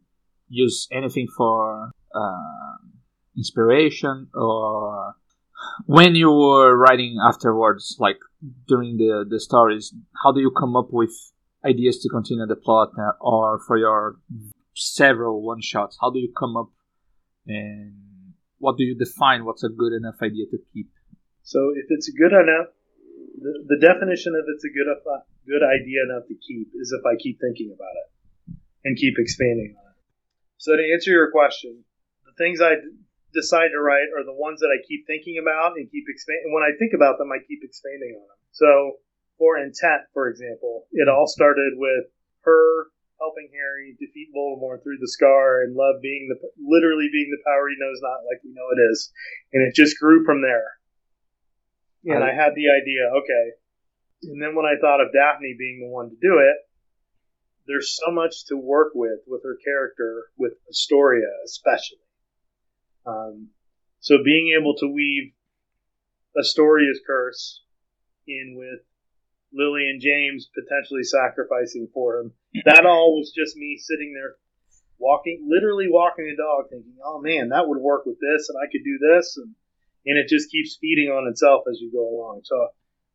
use 0.49 0.87
anything 0.91 1.27
for 1.37 1.91
uh, 2.15 2.77
inspiration, 3.37 4.27
or 4.33 5.15
when 5.85 6.15
you 6.15 6.31
were 6.31 6.75
writing 6.75 7.17
afterwards, 7.25 7.97
like 7.99 8.19
during 8.67 8.97
the 8.97 9.25
the 9.29 9.39
stories, 9.39 9.93
how 10.23 10.31
do 10.31 10.39
you 10.41 10.51
come 10.51 10.75
up 10.75 10.87
with 10.91 11.13
ideas 11.65 11.99
to 11.99 12.09
continue 12.09 12.45
the 12.45 12.55
plot, 12.55 12.91
or 13.21 13.59
for 13.65 13.77
your 13.77 14.17
several 14.75 15.41
one 15.41 15.61
shots? 15.61 15.97
How 16.01 16.11
do 16.11 16.19
you 16.19 16.33
come 16.37 16.57
up 16.57 16.69
and 17.47 17.93
what 18.59 18.77
do 18.77 18.83
you 18.83 18.95
define? 18.95 19.45
What's 19.45 19.63
a 19.63 19.69
good 19.69 19.93
enough 19.93 20.15
idea 20.21 20.45
to 20.51 20.57
keep? 20.73 20.89
So 21.43 21.59
if 21.75 21.85
it's 21.89 22.09
good 22.09 22.31
enough, 22.31 22.71
the, 23.35 23.51
the 23.67 23.79
definition 23.79 24.35
of 24.35 24.45
it's 24.47 24.63
a 24.63 24.71
good 24.71 24.87
enough, 24.87 25.27
good 25.45 25.63
idea 25.63 26.07
enough 26.07 26.27
to 26.27 26.35
keep 26.35 26.71
is 26.79 26.95
if 26.95 27.03
I 27.05 27.19
keep 27.19 27.39
thinking 27.39 27.75
about 27.75 27.95
it 27.99 28.07
and 28.85 28.95
keep 28.95 29.15
expanding 29.17 29.75
on 29.75 29.91
it. 29.91 29.97
So 30.57 30.75
to 30.75 30.83
answer 30.93 31.11
your 31.11 31.31
question, 31.31 31.83
the 32.23 32.31
things 32.39 32.61
I 32.61 32.79
decide 33.33 33.75
to 33.75 33.81
write 33.83 34.15
are 34.15 34.23
the 34.23 34.33
ones 34.33 34.61
that 34.61 34.71
I 34.71 34.79
keep 34.87 35.05
thinking 35.05 35.41
about 35.41 35.75
and 35.75 35.89
keep 35.91 36.05
expanding. 36.07 36.55
When 36.55 36.63
I 36.63 36.71
think 36.79 36.93
about 36.95 37.17
them, 37.17 37.31
I 37.35 37.43
keep 37.43 37.59
expanding 37.63 38.15
on 38.15 38.23
them. 38.23 38.41
So 38.55 38.69
for 39.43 39.59
intent, 39.59 40.07
for 40.15 40.31
example, 40.31 40.87
it 40.95 41.11
all 41.11 41.27
started 41.27 41.75
with 41.75 42.07
her 42.47 42.87
helping 43.19 43.51
Harry 43.51 43.91
defeat 43.99 44.31
Voldemort 44.31 44.79
through 44.81 45.03
the 45.03 45.11
scar 45.11 45.63
and 45.63 45.75
love 45.75 45.99
being 46.01 46.31
the 46.31 46.39
literally 46.63 47.09
being 47.11 47.27
the 47.27 47.43
power 47.43 47.67
he 47.67 47.75
knows 47.75 47.99
not 47.99 48.23
like 48.23 48.39
we 48.39 48.55
know 48.55 48.71
it 48.71 48.79
is, 48.87 49.11
and 49.51 49.67
it 49.67 49.75
just 49.75 49.99
grew 49.99 50.23
from 50.23 50.41
there. 50.41 50.79
And 52.07 52.23
I, 52.23 52.31
I 52.31 52.33
had 52.33 52.55
the 52.55 52.71
idea, 52.71 53.03
okay. 53.19 53.45
And 54.31 54.41
then 54.41 54.55
when 54.55 54.65
I 54.65 54.79
thought 54.79 55.03
of 55.03 55.11
Daphne 55.11 55.55
being 55.59 55.83
the 55.83 55.91
one 55.91 56.09
to 56.09 56.15
do 56.15 56.39
it, 56.39 56.55
there's 57.67 57.99
so 57.99 58.13
much 58.15 58.47
to 58.47 58.55
work 58.55 58.91
with 58.95 59.19
with 59.27 59.43
her 59.43 59.57
character, 59.59 60.31
with 60.37 60.53
Astoria 60.69 61.27
especially. 61.43 62.07
Um, 63.05 63.49
so 63.99 64.23
being 64.23 64.55
able 64.57 64.75
to 64.79 64.87
weave 64.87 65.33
Astoria's 66.39 67.01
curse 67.05 67.61
in 68.25 68.55
with 68.57 68.79
Lily 69.53 69.89
and 69.89 70.01
James 70.01 70.49
potentially 70.53 71.03
sacrificing 71.03 71.87
for 71.93 72.19
him. 72.19 72.33
That 72.65 72.85
all 72.85 73.17
was 73.17 73.31
just 73.31 73.55
me 73.55 73.77
sitting 73.77 74.13
there 74.13 74.35
walking, 74.99 75.45
literally 75.47 75.87
walking 75.89 76.25
the 76.25 76.35
dog, 76.35 76.69
thinking, 76.69 76.97
"Oh 77.03 77.21
man, 77.21 77.49
that 77.49 77.67
would 77.67 77.79
work 77.79 78.05
with 78.05 78.19
this, 78.19 78.49
and 78.49 78.57
I 78.57 78.71
could 78.71 78.83
do 78.83 78.97
this," 78.97 79.37
and 79.37 79.55
and 80.05 80.17
it 80.17 80.27
just 80.27 80.51
keeps 80.51 80.77
feeding 80.79 81.09
on 81.09 81.27
itself 81.29 81.63
as 81.69 81.79
you 81.79 81.91
go 81.91 82.03
along. 82.03 82.41
So, 82.43 82.67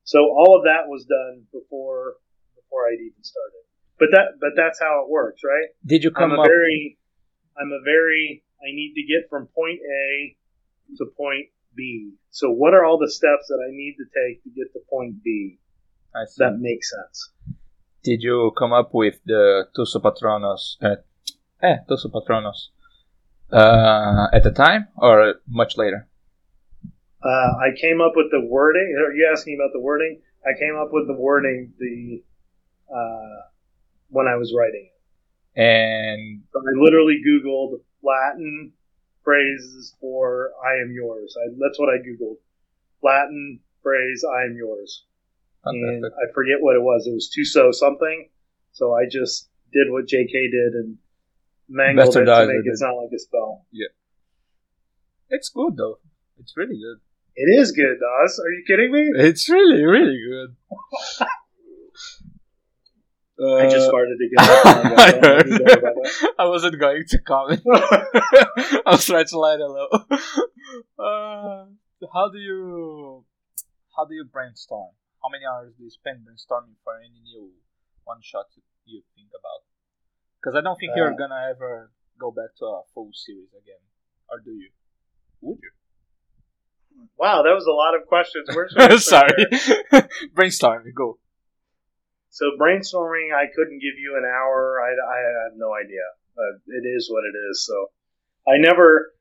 so 0.04 0.18
all 0.30 0.56
of 0.56 0.64
that 0.64 0.88
was 0.88 1.04
done 1.04 1.44
before 1.52 2.16
before 2.54 2.88
I'd 2.88 3.00
even 3.00 3.22
started. 3.22 3.64
But 3.98 4.08
that 4.12 4.40
but 4.40 4.50
that's 4.56 4.80
how 4.80 5.02
it 5.04 5.10
works, 5.10 5.42
right? 5.44 5.68
Did 5.84 6.04
you 6.04 6.10
come 6.10 6.32
I'm 6.32 6.38
a 6.38 6.42
up? 6.42 6.46
very 6.46 6.98
I'm 7.58 7.72
a 7.72 7.82
very 7.84 8.44
I 8.62 8.70
need 8.72 8.94
to 8.94 9.02
get 9.02 9.28
from 9.28 9.46
point 9.46 9.80
A 9.80 10.36
to 10.98 11.06
point 11.16 11.46
B. 11.74 12.14
So 12.30 12.50
what 12.50 12.74
are 12.74 12.84
all 12.84 12.98
the 12.98 13.10
steps 13.10 13.48
that 13.48 13.60
I 13.62 13.70
need 13.70 13.96
to 13.98 14.04
take 14.04 14.42
to 14.44 14.50
get 14.50 14.72
to 14.72 14.80
point 14.88 15.22
B? 15.22 15.58
I 16.18 16.24
see. 16.24 16.44
That 16.44 16.58
makes 16.58 16.90
sense. 16.90 17.30
Did 18.02 18.22
you 18.22 18.52
come 18.58 18.72
up 18.72 18.94
with 18.94 19.20
the 19.24 19.66
Tuso 19.76 20.00
Patronos? 20.00 20.76
Uh, 20.82 20.96
eh, 21.62 21.76
Tuso 21.88 22.08
Patronos. 22.10 22.68
Uh, 23.52 24.26
at 24.32 24.42
the 24.42 24.50
time 24.50 24.88
or 24.96 25.36
much 25.48 25.76
later? 25.76 26.06
Uh, 27.22 27.28
I 27.28 27.70
came 27.80 28.00
up 28.00 28.12
with 28.14 28.30
the 28.30 28.40
wording. 28.40 28.94
Are 28.98 29.12
you 29.12 29.28
asking 29.32 29.58
about 29.58 29.72
the 29.72 29.80
wording? 29.80 30.20
I 30.44 30.58
came 30.58 30.76
up 30.76 30.88
with 30.92 31.06
the 31.06 31.14
wording 31.14 31.72
the 31.78 32.22
uh, 32.94 33.42
when 34.10 34.26
I 34.26 34.36
was 34.36 34.54
writing 34.56 34.88
it. 34.88 35.60
And 35.60 36.42
So 36.52 36.60
I 36.60 36.82
literally 36.82 37.20
Googled 37.26 37.80
Latin 38.02 38.72
phrases 39.24 39.94
for 40.00 40.52
"I 40.64 40.80
am 40.80 40.92
yours." 40.92 41.36
I, 41.36 41.50
that's 41.58 41.78
what 41.78 41.88
I 41.88 41.98
Googled. 41.98 42.36
Latin 43.02 43.60
phrase 43.82 44.24
"I 44.24 44.44
am 44.44 44.56
yours." 44.56 45.04
And. 45.68 46.04
I 46.06 46.32
forget 46.34 46.56
what 46.60 46.76
it 46.76 46.82
was. 46.82 47.06
It 47.06 47.12
was 47.12 47.30
Tuso 47.30 47.72
something. 47.74 48.28
So 48.72 48.94
I 48.94 49.04
just 49.10 49.48
did 49.72 49.90
what 49.90 50.06
J.K. 50.06 50.32
did 50.32 50.72
and 50.74 50.98
mangled 51.68 52.16
it 52.16 52.24
to 52.24 52.46
make 52.46 52.64
it. 52.64 52.70
it 52.70 52.78
sound 52.78 52.96
like 52.96 53.12
a 53.14 53.18
spell. 53.18 53.66
Yeah. 53.72 53.88
It's 55.30 55.48
good 55.50 55.76
though. 55.76 55.98
It's 56.38 56.56
really 56.56 56.78
good. 56.78 56.98
It 57.36 57.60
is 57.60 57.72
good, 57.72 57.98
Dawes. 58.00 58.40
Are 58.40 58.50
you 58.50 58.64
kidding 58.66 58.90
me? 58.90 59.10
It's 59.14 59.48
really, 59.48 59.84
really 59.84 60.18
good. 60.18 60.56
I 63.40 63.68
just 63.70 63.88
Uh, 63.88 63.92
farted 63.92 64.16
again. 64.26 64.38
I 64.38 64.94
I 64.98 65.10
don't 65.12 65.22
know 65.22 65.36
if 65.38 65.46
you 65.46 65.58
know 65.64 65.72
about 65.72 65.94
heard. 65.94 66.30
I 66.38 66.44
wasn't 66.46 66.80
going 66.80 67.04
to 67.08 67.18
comment. 67.18 67.62
I 67.72 68.80
was 68.86 69.04
trying 69.06 69.26
to 69.26 69.38
lie 69.38 69.54
low. 69.56 69.88
Uh, 70.98 71.66
how 72.12 72.30
do 72.32 72.38
you 72.38 73.24
how 73.96 74.04
do 74.06 74.14
you 74.14 74.24
brainstorm? 74.24 74.90
How 75.22 75.28
many 75.28 75.44
hours 75.44 75.74
do 75.76 75.82
you 75.84 75.90
spend 75.90 76.22
brainstorming 76.26 76.78
for 76.84 76.96
any 76.98 77.20
new 77.22 77.50
one 78.04 78.20
shot 78.22 78.46
you 78.84 79.02
think 79.14 79.28
about? 79.34 79.66
Because 80.40 80.54
I 80.54 80.62
don't 80.62 80.78
think 80.78 80.92
you're 80.94 81.12
Uh, 81.12 81.16
gonna 81.18 81.48
ever 81.50 81.90
go 82.18 82.30
back 82.30 82.54
to 82.58 82.64
a 82.66 82.82
full 82.94 83.10
series 83.12 83.50
again, 83.52 83.82
or 84.30 84.38
do 84.40 84.52
you? 84.52 84.70
Would 85.42 85.58
you? 85.62 85.72
Wow, 87.16 87.42
that 87.42 87.54
was 87.54 87.66
a 87.66 87.72
lot 87.74 87.94
of 87.94 88.06
questions. 88.06 88.48
Where 88.54 88.68
should 88.68 88.78
I 88.92 88.96
start 88.96 89.32
Sorry. 89.34 90.08
brainstorming. 90.34 90.94
Go. 90.94 91.18
So 92.30 92.52
brainstorming, 92.58 93.34
I 93.34 93.46
couldn't 93.54 93.78
give 93.82 93.98
you 93.98 94.14
an 94.18 94.24
hour. 94.24 94.78
I, 94.82 94.90
I 94.94 95.18
have 95.46 95.54
no 95.56 95.74
idea. 95.74 96.06
Uh, 96.38 96.58
it 96.78 96.86
is 96.86 97.10
what 97.10 97.22
it 97.26 97.34
is. 97.50 97.66
So 97.66 97.90
I 98.46 98.58
never. 98.58 99.12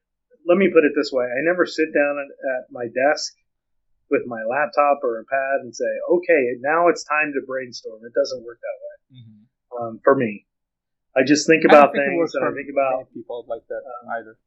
Let 0.46 0.58
me 0.58 0.70
put 0.72 0.86
it 0.86 0.94
this 0.96 1.10
way: 1.12 1.26
I 1.26 1.42
never 1.44 1.66
sit 1.66 1.90
down 1.94 2.18
at, 2.22 2.30
at 2.30 2.64
my 2.72 2.86
desk 2.86 3.34
with 4.10 4.24
my 4.26 4.41
laptop 4.48 5.00
or 5.04 5.20
a 5.20 5.26
pad 5.26 5.62
and 5.62 5.76
say, 5.76 5.89
"Okay, 6.10 6.56
now 6.62 6.88
it's 6.88 7.04
time 7.04 7.34
to 7.34 7.46
brainstorm." 7.46 8.00
It 8.06 8.13
doesn't 8.13 8.43
work 8.43 8.60
that 8.62 8.78
way 8.84 9.22
Mm-hmm. 9.22 9.78
um, 9.84 10.00
for 10.04 10.15
me. 10.15 10.46
I 11.15 11.22
just 11.26 11.48
think 11.48 11.63
I 11.65 11.72
don't 11.72 11.80
about 11.80 11.91
think 11.93 12.04
things 12.06 12.17
works 12.20 12.34
and 12.36 12.43
I 12.46 12.50
for 12.50 12.56
think 12.56 12.70
about. 12.72 12.91
many 13.00 13.10
people 13.13 13.46
like 13.48 13.65
that 13.70 13.82
um, 13.88 14.10
either. 14.20 14.38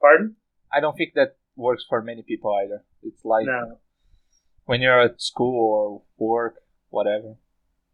Pardon? 0.00 0.36
I 0.72 0.80
don't 0.80 0.96
think 0.96 1.14
that 1.14 1.36
works 1.56 1.84
for 1.88 2.02
many 2.02 2.22
people 2.22 2.52
either. 2.54 2.84
It's 3.02 3.24
like 3.24 3.46
No. 3.46 3.78
when 4.64 4.80
you're 4.80 5.00
at 5.00 5.20
school 5.20 5.56
or 5.58 6.02
work, 6.18 6.56
whatever, 6.90 7.36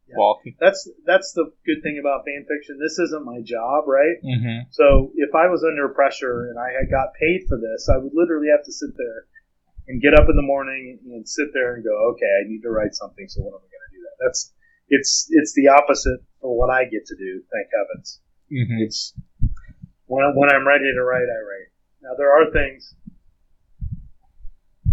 Yeah. 0.09 0.15
walking. 0.19 0.57
That's 0.61 0.89
that's 1.05 1.33
the 1.33 1.53
good 1.65 1.83
thing 1.83 1.99
about 2.01 2.25
fan 2.25 2.45
fiction. 2.49 2.79
This 2.81 2.99
isn't 2.99 3.25
my 3.25 3.41
job, 3.43 3.87
right? 3.87 4.17
Mm-hmm. 4.25 4.69
So 4.71 5.13
if 5.17 5.35
I 5.35 5.47
was 5.49 5.63
under 5.65 5.89
pressure 5.89 6.49
and 6.51 6.59
I 6.59 6.71
had 6.73 6.91
got 6.91 7.15
paid 7.15 7.47
for 7.49 7.57
this, 7.59 7.89
I 7.93 7.99
would 7.99 8.13
literally 8.15 8.49
have 8.51 8.65
to 8.65 8.73
sit 8.73 8.91
there 8.97 9.27
and 9.89 10.03
get 10.03 10.15
up 10.15 10.29
in 10.29 10.37
the 10.37 10.43
morning 10.43 10.99
and 11.05 11.29
sit 11.29 11.47
there 11.55 11.75
and 11.75 11.85
go, 11.85 11.95
okay, 12.13 12.27
I 12.27 12.49
need 12.49 12.63
to 12.63 12.71
write 12.71 12.95
something. 12.95 13.27
So 13.29 13.43
what 13.43 13.55
am 13.55 13.63
I 13.63 13.69
going 13.71 13.87
to 13.91 13.97
do? 13.97 14.03
That 14.03 14.17
that's 14.27 14.53
it's 14.89 15.27
it's 15.31 15.53
the 15.55 15.69
opposite 15.69 16.21
of 16.43 16.51
what 16.51 16.71
I 16.71 16.85
get 16.85 17.07
to 17.07 17.17
do. 17.17 17.43
Thank 17.53 17.69
heavens. 17.75 18.21
Mm-hmm. 18.53 18.83
It's 18.83 19.15
when 20.07 20.25
I- 20.25 20.33
when 20.35 20.51
I'm 20.53 20.67
ready 20.67 20.93
to 20.95 21.03
write, 21.03 21.27
I 21.29 21.41
write. 21.43 21.71
Now 22.03 22.11
there 22.17 22.31
are 22.33 22.51
things 22.53 22.95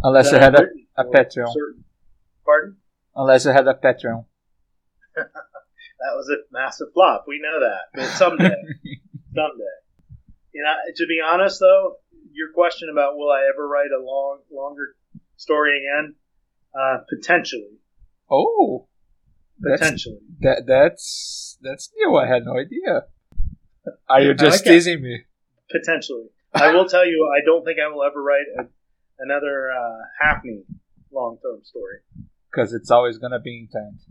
Unless 0.06 0.32
you 0.34 0.38
had 0.38 0.56
a, 0.56 0.64
a 0.98 1.06
Patreon. 1.06 1.48
certain- 1.54 1.84
Pardon? 2.46 2.76
unless 3.16 3.46
you 3.46 3.52
had 3.52 3.68
a 3.68 3.74
Patreon. 3.74 4.26
That 6.04 6.18
was 6.18 6.28
a 6.30 6.36
massive 6.52 6.88
flop. 6.94 7.24
We 7.30 7.40
know 7.40 7.62
that. 7.62 7.84
But 7.96 8.08
someday, 8.18 8.44
someday. 9.34 9.76
You 10.54 10.62
know, 10.62 10.74
to 10.98 11.06
be 11.08 11.22
honest, 11.26 11.62
though, 11.62 11.96
your 12.34 12.52
question 12.54 12.90
about 12.92 13.16
will 13.16 13.30
I 13.32 13.42
ever 13.54 13.68
write 13.68 13.92
a 13.98 14.04
long, 14.04 14.40
longer 14.52 14.96
story 15.38 15.80
again? 15.80 16.16
Uh, 16.74 17.00
potentially, 17.10 17.78
oh, 18.32 18.88
that's 19.60 19.80
potentially. 19.82 20.20
that 20.42 20.64
that's 20.68 21.58
that's 21.62 21.92
new. 21.98 22.16
I 22.16 22.28
had 22.28 22.46
no 22.46 22.58
idea. 22.58 23.06
Are 24.10 24.22
you 24.22 24.34
just 24.34 24.62
Okay. 24.66 24.76
teasing 24.76 25.02
me? 25.02 25.22
Potentially. 25.72 26.28
I 26.54 26.72
will 26.74 26.86
tell 26.88 27.06
you, 27.06 27.30
I 27.36 27.44
don't 27.46 27.64
think 27.66 27.78
I 27.80 27.88
will 27.94 28.04
ever 28.04 28.22
write 28.24 28.46
a, 28.60 28.64
another 29.20 29.72
uh, 29.72 29.98
Haphne 30.22 30.64
long-term 31.12 31.62
story. 31.64 32.00
Because 32.52 32.74
it's 32.74 32.90
always 32.92 33.18
gonna 33.18 33.40
be 33.40 33.60
intense. 33.60 34.06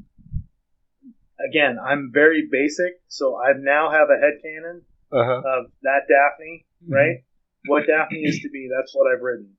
Again, 1.48 1.78
I'm 1.84 2.10
very 2.12 2.48
basic, 2.50 3.00
so 3.08 3.36
I 3.36 3.52
now 3.58 3.90
have 3.90 4.08
a 4.10 4.18
headcanon 4.22 4.82
Uh 5.10 5.24
huh. 5.24 5.42
of 5.44 5.72
that 5.82 6.02
Daphne, 6.08 6.64
right? 6.88 7.24
What 7.66 7.86
Daphne 7.86 8.18
is 8.20 8.40
to 8.40 8.48
be, 8.50 8.68
that's 8.74 8.92
what 8.94 9.06
I've 9.12 9.22
written. 9.22 9.50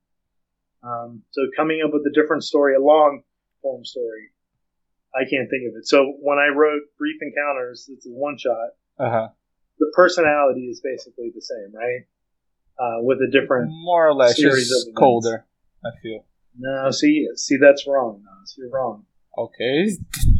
Um, 0.82 1.22
so 1.30 1.42
coming 1.56 1.80
up 1.84 1.90
with 1.92 2.02
a 2.06 2.12
different 2.12 2.44
story, 2.44 2.74
a 2.74 2.80
long 2.80 3.22
form 3.62 3.84
story, 3.84 4.30
I 5.14 5.20
can't 5.30 5.48
think 5.48 5.62
of 5.70 5.76
it. 5.78 5.86
So 5.86 6.12
when 6.20 6.38
I 6.38 6.48
wrote 6.54 6.82
Brief 6.98 7.16
Encounters, 7.22 7.88
it's 7.90 8.06
a 8.06 8.10
one 8.10 8.36
shot. 8.36 8.70
Uh 8.98 9.10
huh. 9.10 9.28
The 9.78 9.90
personality 9.94 10.66
is 10.68 10.80
basically 10.82 11.32
the 11.34 11.40
same, 11.40 11.72
right? 11.74 12.02
Uh, 12.78 13.02
with 13.02 13.18
a 13.18 13.30
different. 13.30 13.70
More 13.70 14.08
or 14.08 14.14
less, 14.14 14.36
series 14.36 14.70
of 14.70 14.94
colder. 14.94 15.46
I 15.84 15.90
feel. 16.02 16.24
No, 16.58 16.90
see, 16.90 17.28
see, 17.36 17.56
that's 17.56 17.86
wrong. 17.86 18.22
No, 18.24 18.30
you're 18.58 18.70
wrong. 18.70 19.06
Okay. 19.36 19.90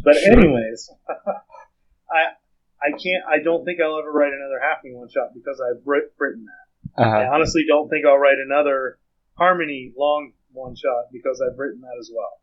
But 0.03 0.15
Sure. 0.17 0.33
anyways, 0.33 0.89
I 1.09 2.33
I 2.81 2.91
can't. 2.91 3.23
I 3.27 3.39
don't 3.43 3.65
think 3.65 3.79
I'll 3.81 3.97
ever 3.99 4.11
write 4.11 4.31
another 4.33 4.59
Haphne 4.61 4.93
one 4.93 5.09
shot 5.09 5.33
because 5.33 5.59
I've 5.59 5.81
writ- 5.85 6.13
written 6.19 6.45
that. 6.45 6.64
I 6.97 7.03
Uh-huh. 7.03 7.33
honestly 7.33 7.63
don't 7.67 7.89
think 7.89 8.05
I'll 8.05 8.17
write 8.17 8.37
another 8.43 8.99
Harmony 9.37 9.93
long 9.97 10.31
one 10.53 10.75
shot 10.75 11.05
because 11.11 11.41
I've 11.41 11.57
written 11.59 11.81
that 11.81 11.97
as 11.99 12.09
well. 12.15 12.39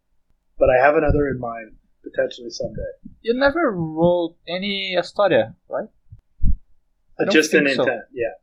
But 0.59 0.69
I 0.69 0.85
have 0.85 0.97
another 0.97 1.29
in 1.29 1.39
mind 1.41 1.77
potentially 2.03 2.51
someday. 2.51 2.93
You 3.23 3.35
never 3.35 3.73
wrote 3.73 4.37
any 4.47 4.95
Astoria, 4.99 5.55
right? 5.69 5.89
I 7.19 7.25
don't 7.25 7.33
Just 7.33 7.55
an 7.55 7.67
so. 7.75 7.83
intent, 7.83 8.03
yeah. 8.13 8.35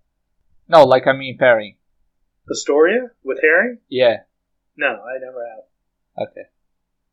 No, 0.68 0.84
like 0.86 1.06
I 1.08 1.14
mean 1.14 1.38
pairing. 1.38 1.78
Astoria 2.50 3.12
with 3.24 3.40
Herring? 3.42 3.80
Yeah. 3.90 4.18
No, 4.78 4.88
I 4.88 5.20
never 5.20 5.46
have. 5.46 6.28
Okay. 6.30 6.42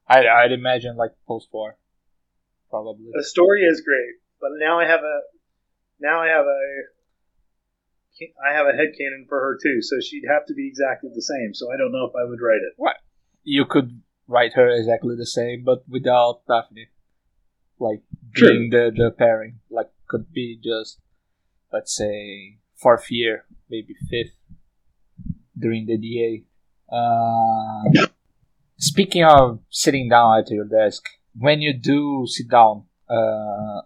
I 0.09 0.27
I'd 0.27 0.53
imagine 0.53 0.97
like 0.97 1.11
post 1.27 1.49
war, 1.53 1.77
probably. 2.71 3.11
Astoria 3.19 3.69
is 3.71 3.83
great, 3.85 4.15
but 4.41 4.51
now 4.59 4.79
I 4.81 4.87
have 4.87 5.01
a 5.01 5.21
now 6.01 6.23
I 6.23 6.29
have 6.29 6.47
a 6.47 6.61
I 8.45 8.55
have 8.55 8.67
a 8.67 8.73
head 8.73 8.93
headcanon 8.93 9.29
for 9.29 9.41
her 9.41 9.59
too, 9.63 9.83
so 9.83 9.97
she'd 10.01 10.25
have 10.29 10.47
to 10.47 10.55
be 10.55 10.67
exactly 10.67 11.11
the 11.15 11.23
same. 11.23 11.55
So 11.55 11.73
I 11.73 11.77
don't 11.77 11.93
know 11.93 12.07
if 12.07 12.15
I 12.17 12.29
would 12.29 12.41
write 12.41 12.63
it. 12.63 12.75
What? 12.77 12.97
You 13.45 13.65
could 13.65 14.01
write 14.27 14.55
her 14.55 14.69
exactly 14.69 15.17
the 15.17 15.27
same, 15.27 15.65
but 15.65 15.89
without 15.89 16.43
Daphne. 16.49 16.89
Like 17.79 18.03
True. 18.35 18.49
being 18.49 18.71
the 18.71 18.91
the 18.95 19.11
pairing, 19.11 19.61
like 19.71 19.91
could 20.09 20.33
be 20.33 20.59
just 20.63 20.99
let's 21.73 21.95
say 21.95 22.59
fourth 22.75 23.11
year, 23.11 23.45
maybe 23.69 23.95
fifth 24.09 24.37
during 25.59 25.87
the 25.87 25.99
DA. 25.99 26.45
Uh, 26.91 28.07
speaking 28.79 29.25
of 29.25 29.61
sitting 29.71 30.09
down 30.09 30.39
at 30.39 30.51
your 30.51 30.65
desk, 30.65 31.05
when 31.39 31.61
you 31.61 31.73
do 31.73 32.25
sit 32.27 32.49
down, 32.49 32.85
uh, 33.09 33.83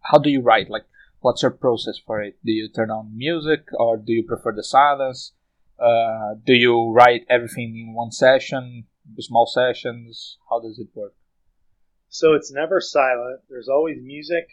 how 0.00 0.18
do 0.22 0.30
you 0.30 0.40
write? 0.40 0.70
Like, 0.70 0.84
what's 1.20 1.42
your 1.42 1.50
process 1.50 1.98
for 1.98 2.20
it? 2.22 2.36
Do 2.44 2.52
you 2.52 2.68
turn 2.68 2.90
on 2.90 3.16
music 3.16 3.66
or 3.72 3.96
do 3.96 4.12
you 4.12 4.24
prefer 4.24 4.52
the 4.52 4.64
silence? 4.64 5.32
Uh, 5.78 6.34
do 6.44 6.54
you 6.54 6.90
write 6.92 7.22
everything 7.30 7.76
in 7.88 7.94
one 7.94 8.10
session, 8.10 8.84
small 9.18 9.46
sessions? 9.46 10.38
How 10.50 10.60
does 10.60 10.78
it 10.78 10.88
work? 10.94 11.14
So 12.08 12.34
it's 12.34 12.50
never 12.52 12.80
silent. 12.80 13.40
There's 13.48 13.68
always 13.68 13.98
music 14.02 14.48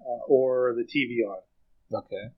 uh, 0.00 0.24
or 0.28 0.74
the 0.76 0.84
TV 0.84 1.26
on, 1.28 1.40
Okay. 1.92 2.30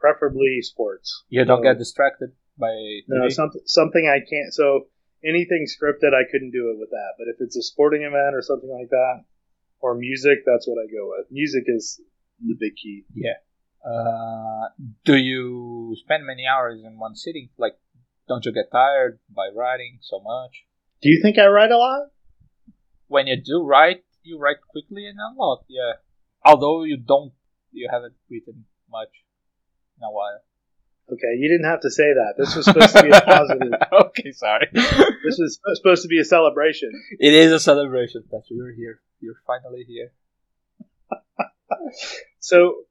preferably 0.00 0.60
sports. 0.62 1.24
You 1.28 1.44
don't 1.44 1.58
So- 1.58 1.62
get 1.62 1.78
distracted 1.78 2.32
by 2.58 2.72
No, 3.06 3.28
something 3.28 3.60
something 3.66 4.08
I 4.08 4.20
can't. 4.20 4.52
So 4.52 4.88
anything 5.22 5.66
scripted, 5.68 6.14
I 6.14 6.24
couldn't 6.30 6.52
do 6.52 6.70
it 6.70 6.78
with 6.78 6.90
that. 6.90 7.12
But 7.18 7.28
if 7.28 7.36
it's 7.40 7.56
a 7.56 7.62
sporting 7.62 8.02
event 8.02 8.34
or 8.34 8.42
something 8.42 8.70
like 8.70 8.88
that, 8.90 9.24
or 9.80 9.94
music, 9.94 10.38
that's 10.46 10.66
what 10.66 10.78
I 10.82 10.86
go 10.90 11.10
with. 11.10 11.30
Music 11.30 11.64
is 11.66 12.00
the 12.40 12.54
big 12.58 12.76
key. 12.76 13.04
Yeah. 13.14 13.38
Uh, 13.84 14.68
do 15.04 15.16
you 15.16 15.94
spend 15.96 16.26
many 16.26 16.44
hours 16.46 16.80
in 16.84 16.98
one 16.98 17.14
sitting? 17.14 17.50
Like, 17.56 17.78
don't 18.28 18.44
you 18.44 18.52
get 18.52 18.70
tired 18.72 19.20
by 19.34 19.48
writing 19.54 19.98
so 20.00 20.20
much? 20.20 20.64
Do 21.02 21.10
you 21.10 21.20
think 21.22 21.38
I 21.38 21.46
write 21.46 21.70
a 21.70 21.78
lot? 21.78 22.08
When 23.06 23.26
you 23.28 23.36
do 23.40 23.62
write, 23.62 24.02
you 24.22 24.38
write 24.38 24.56
quickly 24.72 25.06
and 25.06 25.18
a 25.18 25.40
lot, 25.40 25.64
yeah. 25.68 25.92
Although 26.44 26.82
you 26.82 26.96
don't, 26.96 27.32
you 27.70 27.88
haven't 27.90 28.14
written 28.28 28.64
much 28.90 29.10
in 29.98 30.04
a 30.04 30.10
while. 30.10 30.40
Okay, 31.12 31.38
you 31.38 31.48
didn't 31.48 31.70
have 31.70 31.80
to 31.82 31.90
say 31.90 32.14
that. 32.14 32.34
This 32.36 32.56
was 32.56 32.64
supposed 32.64 32.96
to 32.96 33.02
be 33.04 33.10
a 33.10 33.20
positive. 33.20 33.72
okay, 34.06 34.32
sorry. 34.32 34.68
This 34.72 35.38
was 35.38 35.60
supposed 35.74 36.02
to 36.02 36.08
be 36.08 36.18
a 36.18 36.24
celebration. 36.24 36.90
it 37.20 37.32
is 37.32 37.52
a 37.52 37.60
celebration 37.60 38.24
that 38.32 38.42
you're 38.50 38.72
here. 38.72 39.00
You're 39.20 39.40
finally 39.46 39.84
here. 39.86 40.10
So, 42.40 42.84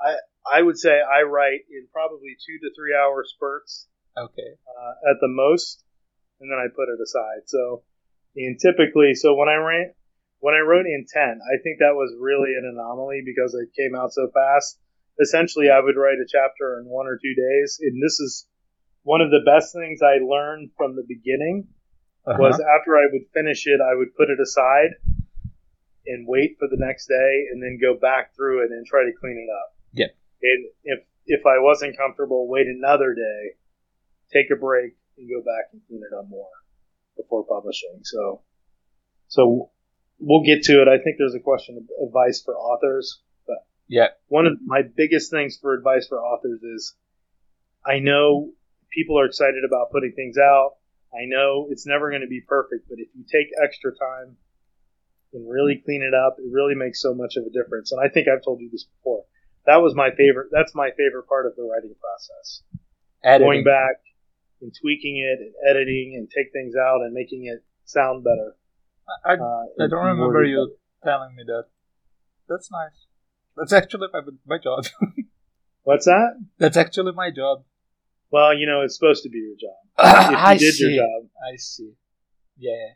I 0.00 0.16
I 0.46 0.62
would 0.62 0.78
say 0.78 1.00
I 1.00 1.22
write 1.22 1.60
in 1.70 1.88
probably 1.92 2.36
two 2.44 2.58
to 2.60 2.74
three 2.76 2.94
hour 2.94 3.24
spurts 3.24 3.88
Okay. 4.16 4.54
uh, 4.68 5.10
at 5.10 5.16
the 5.20 5.28
most, 5.28 5.82
and 6.40 6.50
then 6.50 6.58
I 6.58 6.68
put 6.74 6.88
it 6.92 7.00
aside. 7.02 7.46
So, 7.46 7.82
and 8.36 8.58
typically, 8.60 9.14
so 9.14 9.34
when 9.34 9.48
I 9.48 9.56
ran, 9.56 9.94
when 10.40 10.54
I 10.54 10.60
wrote 10.60 10.86
intent, 10.86 11.40
I 11.42 11.56
think 11.62 11.78
that 11.80 11.94
was 11.96 12.14
really 12.20 12.54
an 12.54 12.68
anomaly 12.70 13.22
because 13.24 13.54
it 13.54 13.72
came 13.74 13.94
out 13.96 14.12
so 14.12 14.30
fast. 14.34 14.78
Essentially, 15.20 15.70
I 15.70 15.80
would 15.80 15.96
write 15.96 16.18
a 16.18 16.28
chapter 16.28 16.78
in 16.80 16.86
one 16.86 17.06
or 17.06 17.16
two 17.16 17.34
days, 17.34 17.78
and 17.80 18.02
this 18.02 18.20
is 18.20 18.46
one 19.02 19.20
of 19.20 19.30
the 19.30 19.44
best 19.46 19.72
things 19.72 20.00
I 20.02 20.18
learned 20.22 20.70
from 20.76 20.96
the 20.96 21.04
beginning 21.06 21.68
Uh-huh. 22.26 22.38
was 22.38 22.60
after 22.60 22.96
I 22.96 23.06
would 23.12 23.28
finish 23.32 23.66
it, 23.66 23.80
I 23.80 23.94
would 23.94 24.14
put 24.16 24.30
it 24.30 24.40
aside 24.40 24.96
and 26.06 26.26
wait 26.28 26.56
for 26.58 26.68
the 26.68 26.76
next 26.78 27.06
day, 27.06 27.46
and 27.52 27.62
then 27.62 27.78
go 27.80 27.98
back 27.98 28.34
through 28.36 28.64
it 28.64 28.70
and 28.70 28.86
try 28.86 29.02
to 29.04 29.12
clean 29.20 29.38
it 29.38 29.50
up. 29.52 29.74
Yeah. 29.92 30.12
And 30.42 30.66
if 30.84 31.00
if 31.26 31.46
I 31.46 31.58
wasn't 31.58 31.96
comfortable, 31.96 32.48
wait 32.48 32.66
another 32.66 33.14
day, 33.14 33.56
take 34.32 34.50
a 34.52 34.56
break, 34.56 34.92
and 35.16 35.28
go 35.28 35.40
back 35.40 35.72
and 35.72 35.80
clean 35.88 36.02
it 36.02 36.14
up 36.14 36.28
more 36.28 36.48
before 37.16 37.44
publishing. 37.46 38.00
So, 38.02 38.42
so 39.28 39.70
we'll 40.18 40.44
get 40.44 40.64
to 40.64 40.82
it. 40.82 40.88
I 40.88 40.98
think 41.02 41.16
there's 41.18 41.34
a 41.34 41.40
question 41.40 41.76
of 41.78 42.08
advice 42.08 42.42
for 42.44 42.54
authors, 42.56 43.22
but 43.46 43.58
Yeah. 43.88 44.08
one 44.26 44.46
of 44.46 44.54
my 44.64 44.82
biggest 44.82 45.30
things 45.30 45.56
for 45.60 45.74
advice 45.74 46.06
for 46.08 46.20
authors 46.20 46.62
is 46.62 46.94
I 47.86 48.00
know 48.00 48.52
people 48.90 49.18
are 49.18 49.26
excited 49.26 49.64
about 49.66 49.90
putting 49.92 50.12
things 50.12 50.36
out. 50.38 50.72
I 51.14 51.26
know 51.26 51.68
it's 51.70 51.86
never 51.86 52.10
going 52.10 52.22
to 52.22 52.28
be 52.28 52.42
perfect, 52.46 52.88
but 52.88 52.98
if 52.98 53.08
you 53.14 53.24
take 53.24 53.48
extra 53.62 53.92
time 53.92 54.36
and 55.34 55.48
really 55.48 55.82
clean 55.84 56.02
it 56.02 56.14
up, 56.14 56.36
it 56.38 56.50
really 56.50 56.74
makes 56.74 57.02
so 57.02 57.14
much 57.14 57.36
of 57.36 57.44
a 57.44 57.50
difference. 57.50 57.92
And 57.92 58.00
I 58.00 58.08
think 58.08 58.28
I've 58.28 58.44
told 58.44 58.60
you 58.60 58.70
this 58.70 58.84
before. 58.84 59.24
That 59.66 59.82
was 59.82 59.94
my 59.94 60.10
favorite. 60.10 60.48
That's 60.52 60.74
my 60.74 60.90
favorite 60.96 61.26
part 61.28 61.46
of 61.46 61.56
the 61.56 61.62
writing 61.62 61.94
process. 62.00 62.62
Editing. 63.24 63.46
Going 63.46 63.64
back 63.64 63.96
and 64.60 64.72
tweaking 64.80 65.16
it 65.18 65.40
and 65.40 65.52
editing 65.68 66.14
and 66.16 66.28
take 66.28 66.52
things 66.52 66.74
out 66.76 67.00
and 67.02 67.12
making 67.12 67.46
it 67.46 67.64
sound 67.84 68.24
better. 68.24 68.56
I, 69.24 69.34
Uh, 69.34 69.84
I 69.84 69.88
don't 69.88 70.04
remember 70.04 70.44
you 70.44 70.76
telling 71.02 71.34
me 71.34 71.44
that. 71.46 71.64
That's 72.48 72.70
nice. 72.70 73.06
That's 73.56 73.72
actually 73.72 74.08
my, 74.12 74.20
my 74.46 74.58
job. 74.58 74.84
What's 75.82 76.06
that? 76.06 76.40
That's 76.58 76.76
actually 76.76 77.12
my 77.12 77.30
job. 77.30 77.64
Well, 78.30 78.56
you 78.56 78.66
know, 78.66 78.82
it's 78.82 78.96
supposed 78.96 79.22
to 79.24 79.28
be 79.28 79.38
your 79.38 79.56
job. 79.56 79.78
If 80.26 80.30
you 80.30 80.36
I 80.36 80.56
did 80.56 80.74
see. 80.74 80.84
your 80.94 81.04
job, 81.04 81.30
I 81.52 81.56
see. 81.56 81.92
Yeah. 82.58 82.94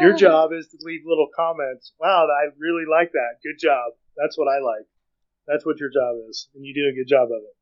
Your 0.00 0.14
job 0.26 0.52
is 0.52 0.68
to 0.68 0.78
leave 0.82 1.02
little 1.06 1.28
comments. 1.34 1.92
Wow, 2.00 2.26
I 2.30 2.50
really 2.58 2.84
like 2.90 3.12
that. 3.12 3.38
Good 3.42 3.58
job. 3.60 3.92
That's 4.16 4.36
what 4.38 4.48
I 4.48 4.58
like. 4.64 4.86
That's 5.46 5.64
what 5.64 5.78
your 5.78 5.90
job 5.90 6.16
is, 6.28 6.48
and 6.54 6.64
you 6.64 6.74
do 6.74 6.88
a 6.90 6.94
good 6.96 7.08
job 7.08 7.28
of 7.30 7.40
it. 7.42 7.56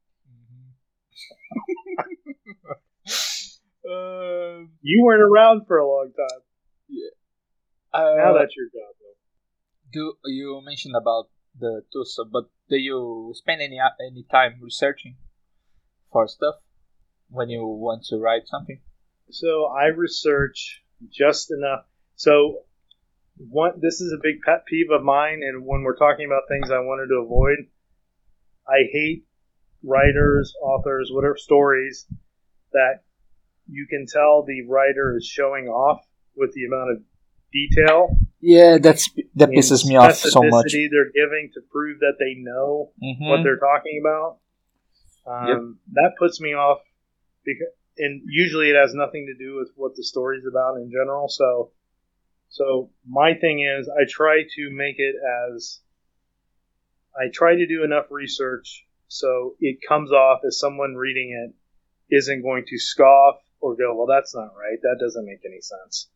um, 3.90 4.70
You 4.83 5.05
weren't 5.05 5.22
around 5.22 5.66
for 5.66 5.79
a 5.79 5.87
long 5.87 6.12
time. 6.16 6.40
uh, 7.92 8.14
Now 8.16 8.33
that's 8.38 8.55
your 8.57 8.66
job, 8.66 8.94
though. 9.00 9.16
do 9.92 10.14
you 10.27 10.61
mentioned 10.64 10.94
about 10.96 11.29
the 11.59 11.83
tools, 11.92 12.18
but 12.33 12.44
do 12.68 12.77
you 12.77 13.33
spend 13.37 13.61
any 13.62 13.79
any 14.00 14.24
time 14.31 14.59
researching 14.61 15.16
for 16.11 16.27
stuff 16.27 16.57
when 17.31 17.48
you 17.50 17.64
want 17.64 18.05
to 18.11 18.16
write 18.18 18.46
something? 18.48 18.81
So 19.31 19.66
I 19.66 19.87
research 19.87 20.83
just 21.12 21.50
enough. 21.50 21.85
So 22.16 22.61
one, 23.37 23.81
this 23.81 24.00
is 24.00 24.12
a 24.12 24.22
big 24.22 24.40
pet 24.42 24.64
peeve 24.66 24.90
of 24.90 25.03
mine, 25.03 25.40
and 25.42 25.64
when 25.66 25.83
we're 25.83 25.96
talking 25.96 26.27
about 26.27 26.42
things 26.48 26.70
I 26.70 26.79
wanted 26.79 27.09
to 27.09 27.22
avoid, 27.24 27.59
I 28.66 28.85
hate 28.92 29.24
writers, 29.83 30.55
authors, 30.62 31.11
whatever 31.12 31.37
stories 31.37 32.07
that 32.72 33.00
you 33.68 33.87
can 33.88 34.07
tell 34.07 34.44
the 34.46 34.66
writer 34.68 35.16
is 35.16 35.27
showing 35.27 35.66
off 35.66 36.00
with 36.37 36.53
the 36.55 36.64
amount 36.66 36.90
of 36.92 37.03
detail 37.53 38.18
Yeah, 38.40 38.79
that's 38.79 39.09
that 39.37 39.50
pisses 39.50 39.87
me 39.87 39.96
off 39.96 40.16
so 40.16 40.42
much. 40.42 40.72
they're 40.72 41.12
giving 41.14 41.50
to 41.55 41.61
prove 41.70 42.00
that 42.00 42.16
they 42.18 42.35
know 42.35 42.92
Mhm. 43.03 43.29
what 43.31 43.42
they're 43.42 43.59
talking 43.59 44.00
about. 44.05 44.38
Um, 45.27 45.79
That 45.92 46.12
puts 46.18 46.40
me 46.40 46.53
off 46.55 46.83
because, 47.44 47.68
and 47.98 48.22
usually 48.27 48.70
it 48.70 48.77
has 48.77 48.92
nothing 48.94 49.27
to 49.27 49.35
do 49.35 49.57
with 49.57 49.70
what 49.77 49.94
the 49.96 50.05
story's 50.05 50.44
about 50.46 50.77
in 50.77 50.90
general. 50.90 51.29
So, 51.29 51.72
so 52.54 52.90
my 53.04 53.34
thing 53.34 53.58
is, 53.66 53.88
I 53.88 54.04
try 54.08 54.42
to 54.56 54.70
make 54.70 54.96
it 54.98 55.16
as 55.50 55.80
I 57.16 57.24
try 57.32 57.56
to 57.56 57.66
do 57.66 57.82
enough 57.82 58.06
research 58.10 58.86
so 59.08 59.54
it 59.60 59.78
comes 59.88 60.12
off 60.12 60.40
as 60.46 60.58
someone 60.58 60.94
reading 60.94 61.28
it 61.34 62.14
isn't 62.14 62.42
going 62.42 62.64
to 62.68 62.78
scoff 62.78 63.36
or 63.60 63.74
go, 63.76 63.94
"Well, 63.96 64.06
that's 64.06 64.34
not 64.34 64.54
right. 64.56 64.78
That 64.82 64.98
doesn't 65.00 65.26
make 65.26 65.40
any 65.44 65.60
sense." 65.60 66.08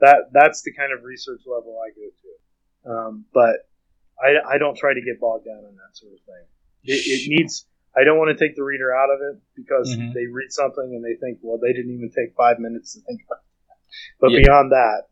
That 0.00 0.30
that's 0.32 0.62
the 0.62 0.72
kind 0.72 0.92
of 0.92 1.04
research 1.04 1.42
level 1.46 1.78
I 1.78 1.90
go 1.94 2.08
to. 2.22 2.90
Um, 2.90 3.24
but 3.32 3.56
I, 4.18 4.54
I 4.54 4.58
don't 4.58 4.76
try 4.76 4.94
to 4.94 5.00
get 5.00 5.20
bogged 5.20 5.46
down 5.46 5.62
in 5.70 5.74
that 5.76 5.92
sort 5.94 6.12
of 6.12 6.20
thing. 6.26 6.44
It, 6.84 7.00
it 7.06 7.28
needs. 7.28 7.66
I 7.96 8.02
don't 8.02 8.18
want 8.18 8.36
to 8.36 8.38
take 8.44 8.56
the 8.56 8.64
reader 8.64 8.92
out 8.94 9.10
of 9.14 9.20
it 9.22 9.40
because 9.54 9.94
Mhm. 9.96 10.12
they 10.12 10.26
read 10.26 10.50
something 10.50 10.82
and 10.94 11.04
they 11.04 11.14
think, 11.14 11.38
well, 11.42 11.58
they 11.58 11.72
didn't 11.72 11.94
even 11.94 12.10
take 12.10 12.34
five 12.36 12.58
minutes 12.58 12.94
to 12.94 13.00
think 13.06 13.20
about 13.26 13.38
it. 13.38 13.46
But 14.20 14.30
Yeah. 14.32 14.40
beyond 14.42 14.72
that, 14.72 15.04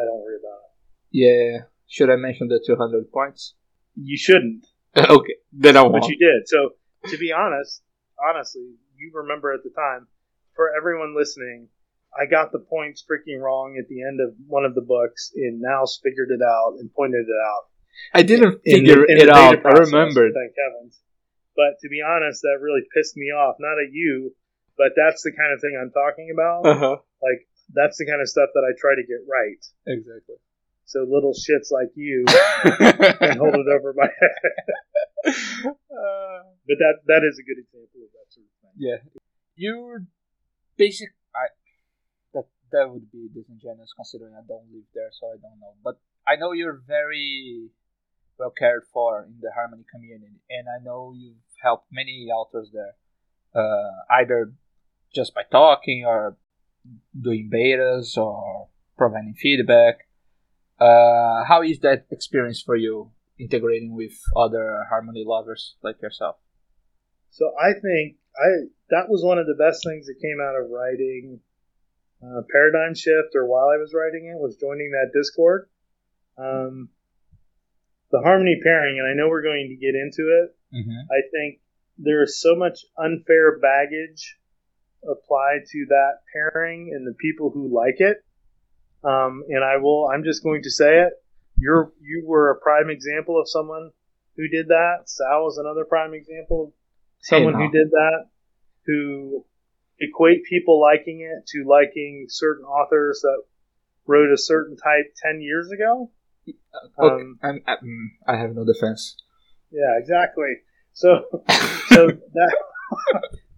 I 0.00 0.04
don't 0.06 0.20
worry 0.22 0.36
about 0.38 0.60
it. 0.62 0.70
Yeah. 1.12 1.58
Should 1.88 2.10
I 2.10 2.16
mention 2.16 2.48
the 2.48 2.62
200 2.64 3.10
points? 3.10 3.54
You 3.96 4.16
shouldn't, 4.16 4.66
okay. 4.96 5.34
Then 5.52 5.76
I 5.76 5.82
won't. 5.82 5.94
but 6.02 6.08
you 6.08 6.18
did. 6.18 6.46
So 6.46 6.70
to 7.10 7.18
be 7.18 7.32
honest, 7.32 7.82
honestly, 8.22 8.74
you 8.96 9.10
remember 9.14 9.52
at 9.52 9.62
the 9.64 9.70
time. 9.70 10.06
For 10.54 10.70
everyone 10.76 11.14
listening, 11.16 11.68
I 12.18 12.26
got 12.26 12.50
the 12.50 12.58
points 12.58 13.04
freaking 13.06 13.40
wrong 13.40 13.76
at 13.78 13.86
the 13.88 14.02
end 14.02 14.18
of 14.20 14.34
one 14.48 14.64
of 14.64 14.74
the 14.74 14.80
books, 14.82 15.30
and 15.36 15.62
Nauze 15.62 16.00
figured 16.02 16.30
it 16.34 16.42
out 16.42 16.74
and 16.80 16.92
pointed 16.92 17.26
it 17.30 17.40
out. 17.46 17.62
I 18.12 18.22
didn't 18.22 18.60
in 18.64 18.74
figure 18.82 19.06
the- 19.06 19.12
in 19.12 19.18
it 19.22 19.28
out. 19.30 19.54
data 19.54 19.58
I 19.58 19.70
process, 19.70 19.92
remembered. 19.92 20.32
Thank 20.34 20.54
heavens. 20.58 20.98
But 21.54 21.78
to 21.82 21.88
be 21.88 22.02
honest, 22.02 22.42
that 22.42 22.58
really 22.60 22.82
pissed 22.94 23.16
me 23.16 23.30
off. 23.30 23.56
Not 23.60 23.78
at 23.78 23.92
you, 23.92 24.34
but 24.76 24.92
that's 24.96 25.22
the 25.22 25.30
kind 25.30 25.52
of 25.54 25.60
thing 25.60 25.78
I'm 25.80 25.90
talking 25.94 26.30
about. 26.34 26.66
Uh-huh. 26.66 26.96
Like 27.22 27.46
that's 27.72 27.98
the 27.98 28.06
kind 28.06 28.20
of 28.20 28.28
stuff 28.28 28.50
that 28.54 28.64
I 28.64 28.72
try 28.80 28.94
to 28.96 29.02
get 29.06 29.20
right. 29.28 29.62
Exactly. 29.86 30.36
So 30.86 31.00
little 31.08 31.32
shits 31.34 31.70
like 31.70 31.92
you 31.94 32.24
can 32.28 33.36
hold 33.38 33.54
it 33.56 33.68
over 33.68 33.92
my 33.94 34.08
head. 34.08 35.34
Uh, 35.66 36.42
But 36.66 36.78
that 36.78 36.94
that 37.06 37.22
is 37.28 37.38
a 37.38 37.44
good 37.44 37.58
example 37.60 38.00
of 38.04 38.10
that 38.12 38.28
sort 38.32 38.46
of 38.46 38.52
thing. 38.62 38.72
yeah. 38.76 38.98
You're 39.56 40.04
basic. 40.76 41.10
I 41.34 41.48
that 42.34 42.46
that 42.72 42.90
would 42.90 43.10
be 43.10 43.28
disingenuous 43.34 43.92
considering 43.96 44.34
I 44.34 44.44
don't 44.46 44.68
live 44.72 44.84
there, 44.94 45.10
so 45.12 45.26
I 45.28 45.36
don't 45.40 45.58
know. 45.60 45.74
But 45.82 45.98
I 46.26 46.36
know 46.36 46.52
you're 46.52 46.80
very 46.86 47.68
well 48.38 48.50
cared 48.56 48.84
for 48.92 49.24
in 49.24 49.40
the 49.40 49.50
Harmony 49.54 49.84
community, 49.92 50.40
and 50.48 50.68
I 50.68 50.82
know 50.82 51.12
you've 51.16 51.42
helped 51.62 51.86
many 51.90 52.28
authors 52.32 52.70
there, 52.72 52.94
uh, 53.54 53.90
either 54.20 54.52
just 55.14 55.34
by 55.34 55.42
talking 55.50 56.04
or 56.06 56.36
doing 57.18 57.50
betas 57.52 58.16
or 58.16 58.68
providing 58.96 59.34
feedback. 59.34 60.08
Uh, 60.80 61.44
how 61.44 61.62
is 61.62 61.80
that 61.80 62.06
experience 62.10 62.62
for 62.62 62.76
you 62.76 63.10
integrating 63.38 63.94
with 63.94 64.12
other 64.36 64.84
Harmony 64.88 65.24
lovers 65.26 65.76
like 65.82 66.00
yourself? 66.02 66.36
So 67.30 67.52
I 67.60 67.72
think 67.72 68.16
I 68.36 68.70
that 68.90 69.08
was 69.08 69.22
one 69.24 69.38
of 69.38 69.46
the 69.46 69.58
best 69.58 69.84
things 69.84 70.06
that 70.06 70.20
came 70.20 70.38
out 70.40 70.56
of 70.56 70.70
writing 70.70 71.40
uh, 72.22 72.42
Paradigm 72.50 72.94
Shift, 72.94 73.34
or 73.34 73.46
while 73.46 73.68
I 73.68 73.78
was 73.78 73.94
writing 73.94 74.26
it, 74.26 74.40
was 74.40 74.56
joining 74.56 74.90
that 74.90 75.12
Discord. 75.14 75.68
Um, 76.36 76.88
the 78.10 78.20
harmony 78.20 78.58
pairing, 78.62 78.98
and 78.98 79.06
I 79.06 79.14
know 79.14 79.28
we're 79.28 79.42
going 79.42 79.68
to 79.68 79.76
get 79.76 79.94
into 79.94 80.30
it. 80.42 80.56
Mm-hmm. 80.74 81.12
I 81.12 81.20
think 81.30 81.60
there 81.98 82.22
is 82.22 82.40
so 82.40 82.54
much 82.54 82.84
unfair 82.96 83.58
baggage 83.58 84.38
applied 85.02 85.66
to 85.70 85.86
that 85.88 86.20
pairing 86.32 86.92
and 86.94 87.06
the 87.06 87.14
people 87.14 87.50
who 87.50 87.74
like 87.74 87.96
it. 87.98 88.18
Um, 89.04 89.44
and 89.48 89.62
I 89.64 89.76
will. 89.76 90.08
I'm 90.12 90.24
just 90.24 90.42
going 90.42 90.62
to 90.62 90.70
say 90.70 91.02
it. 91.02 91.12
You're 91.56 91.92
you 92.00 92.24
were 92.26 92.50
a 92.50 92.60
prime 92.60 92.90
example 92.90 93.40
of 93.40 93.48
someone 93.48 93.90
who 94.36 94.48
did 94.48 94.68
that. 94.68 95.02
Sal 95.06 95.44
was 95.44 95.58
another 95.58 95.84
prime 95.84 96.14
example 96.14 96.68
of 96.68 96.72
someone 97.20 97.54
Hey, 97.54 97.66
who 97.66 97.72
did 97.72 97.90
that. 97.90 98.26
Who 98.86 99.44
equate 100.00 100.44
people 100.44 100.80
liking 100.80 101.20
it 101.20 101.46
to 101.48 101.68
liking 101.68 102.26
certain 102.28 102.64
authors 102.64 103.20
that 103.22 103.42
wrote 104.06 104.32
a 104.32 104.38
certain 104.38 104.76
type 104.76 105.14
ten 105.22 105.40
years 105.40 105.70
ago. 105.70 106.10
Okay, 106.48 106.54
Um, 106.98 107.38
I'm, 107.42 107.60
I'm, 107.66 108.12
I 108.26 108.36
have 108.36 108.54
no 108.54 108.64
defense. 108.64 109.16
Yeah, 109.70 109.98
exactly. 109.98 110.54
So, 110.92 111.24
so 111.88 112.06
that 112.06 112.56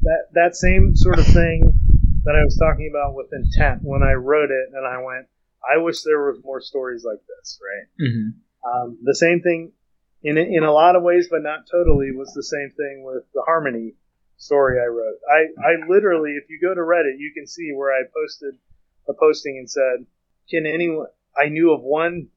that 0.02 0.28
that 0.32 0.56
same 0.56 0.96
sort 0.96 1.18
of 1.18 1.26
thing 1.26 1.62
that 2.24 2.36
I 2.36 2.44
was 2.44 2.56
talking 2.56 2.90
about 2.90 3.14
with 3.14 3.32
intent 3.32 3.80
when 3.82 4.02
I 4.02 4.12
wrote 4.12 4.50
it, 4.50 4.74
and 4.74 4.86
I 4.86 5.02
went, 5.02 5.26
I 5.64 5.78
wish 5.78 6.02
there 6.02 6.20
was 6.20 6.42
more 6.44 6.60
stories 6.60 7.04
like 7.04 7.20
this, 7.26 7.58
right? 7.60 8.08
Mm-hmm. 8.08 8.28
Um, 8.68 8.98
the 9.02 9.14
same 9.14 9.40
thing, 9.40 9.72
in 10.22 10.36
in 10.38 10.64
a 10.64 10.72
lot 10.72 10.96
of 10.96 11.02
ways, 11.02 11.28
but 11.30 11.42
not 11.42 11.66
totally, 11.70 12.12
was 12.12 12.32
the 12.34 12.42
same 12.42 12.70
thing 12.76 13.04
with 13.04 13.24
the 13.34 13.42
harmony 13.46 13.94
story 14.36 14.78
I 14.80 14.86
wrote. 14.86 15.18
I 15.28 15.48
I 15.62 15.88
literally, 15.88 16.32
if 16.32 16.48
you 16.48 16.58
go 16.60 16.74
to 16.74 16.80
Reddit, 16.80 17.18
you 17.18 17.32
can 17.34 17.46
see 17.46 17.72
where 17.74 17.92
I 17.92 18.02
posted 18.14 18.54
a 19.08 19.14
posting 19.14 19.58
and 19.58 19.70
said, 19.70 20.06
"Can 20.50 20.66
anyone?" 20.66 21.06
I 21.36 21.48
knew 21.48 21.72
of 21.72 21.82
one 21.82 22.28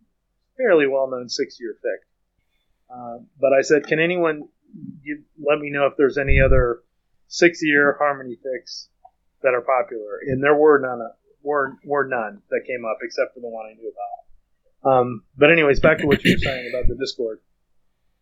fairly 0.56 0.88
well-known 0.88 1.28
six-year 1.28 1.76
fic, 1.84 2.93
uh, 2.93 3.23
but 3.39 3.54
I 3.54 3.62
said, 3.62 3.88
"Can 3.88 3.99
anyone 3.99 4.47
give, 5.04 5.17
let 5.43 5.60
me 5.60 5.71
know 5.71 5.88
if 5.88 5.97
there's 5.97 6.17
any 6.17 6.39
other 6.39 6.84
six-year 7.28 7.98
harmony 8.00 8.38
fics 8.38 8.88
that 9.42 9.54
are 9.54 9.62
popular?" 9.62 10.20
And 10.28 10.44
there 10.44 10.56
were 10.56 10.80
none. 10.80 11.02
Were 11.42 11.78
were 11.84 12.08
none 12.08 12.42
that 12.50 12.62
came 12.66 12.86
up 12.86 13.00
except 13.04 13.34
for 13.34 13.42
the 13.42 13.50
one 13.50 13.66
I 13.66 13.74
knew 13.74 13.92
about. 13.92 14.24
Um, 14.84 15.24
but 15.38 15.52
anyways, 15.52 15.80
back 15.80 16.00
to 16.00 16.08
what 16.08 16.24
you 16.24 16.34
were 16.34 16.38
saying 16.52 16.70
about 16.70 16.88
the 16.88 16.96
Discord. 16.96 17.40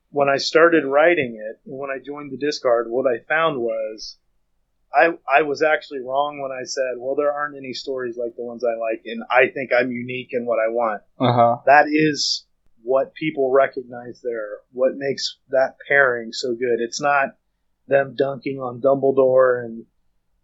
When 0.09 0.27
I 0.27 0.37
started 0.37 0.85
writing 0.85 1.35
it, 1.39 1.59
and 1.65 1.77
when 1.77 1.89
I 1.89 1.99
joined 2.03 2.31
the 2.31 2.37
Discord, 2.37 2.87
what 2.89 3.05
I 3.05 3.23
found 3.27 3.59
was 3.59 4.17
I 4.93 5.09
I 5.31 5.43
was 5.43 5.61
actually 5.61 5.99
wrong 5.99 6.41
when 6.41 6.51
I 6.51 6.63
said, 6.63 6.97
well, 6.97 7.15
there 7.15 7.31
aren't 7.31 7.57
any 7.57 7.73
stories 7.73 8.17
like 8.17 8.35
the 8.35 8.43
ones 8.43 8.63
I 8.63 8.77
like, 8.77 9.03
and 9.05 9.23
I 9.29 9.51
think 9.53 9.71
I'm 9.73 9.91
unique 9.91 10.29
in 10.31 10.45
what 10.45 10.59
I 10.59 10.69
want. 10.69 11.01
Uh 11.19 11.33
huh. 11.33 11.57
That 11.65 11.85
is 11.87 12.45
what 12.83 13.13
people 13.13 13.51
recognize 13.51 14.21
there. 14.23 14.59
What 14.71 14.95
makes 14.95 15.37
that 15.49 15.75
pairing 15.87 16.33
so 16.33 16.49
good? 16.49 16.79
It's 16.79 16.99
not 17.01 17.29
them 17.87 18.15
dunking 18.17 18.59
on 18.59 18.81
Dumbledore 18.81 19.63
and 19.65 19.85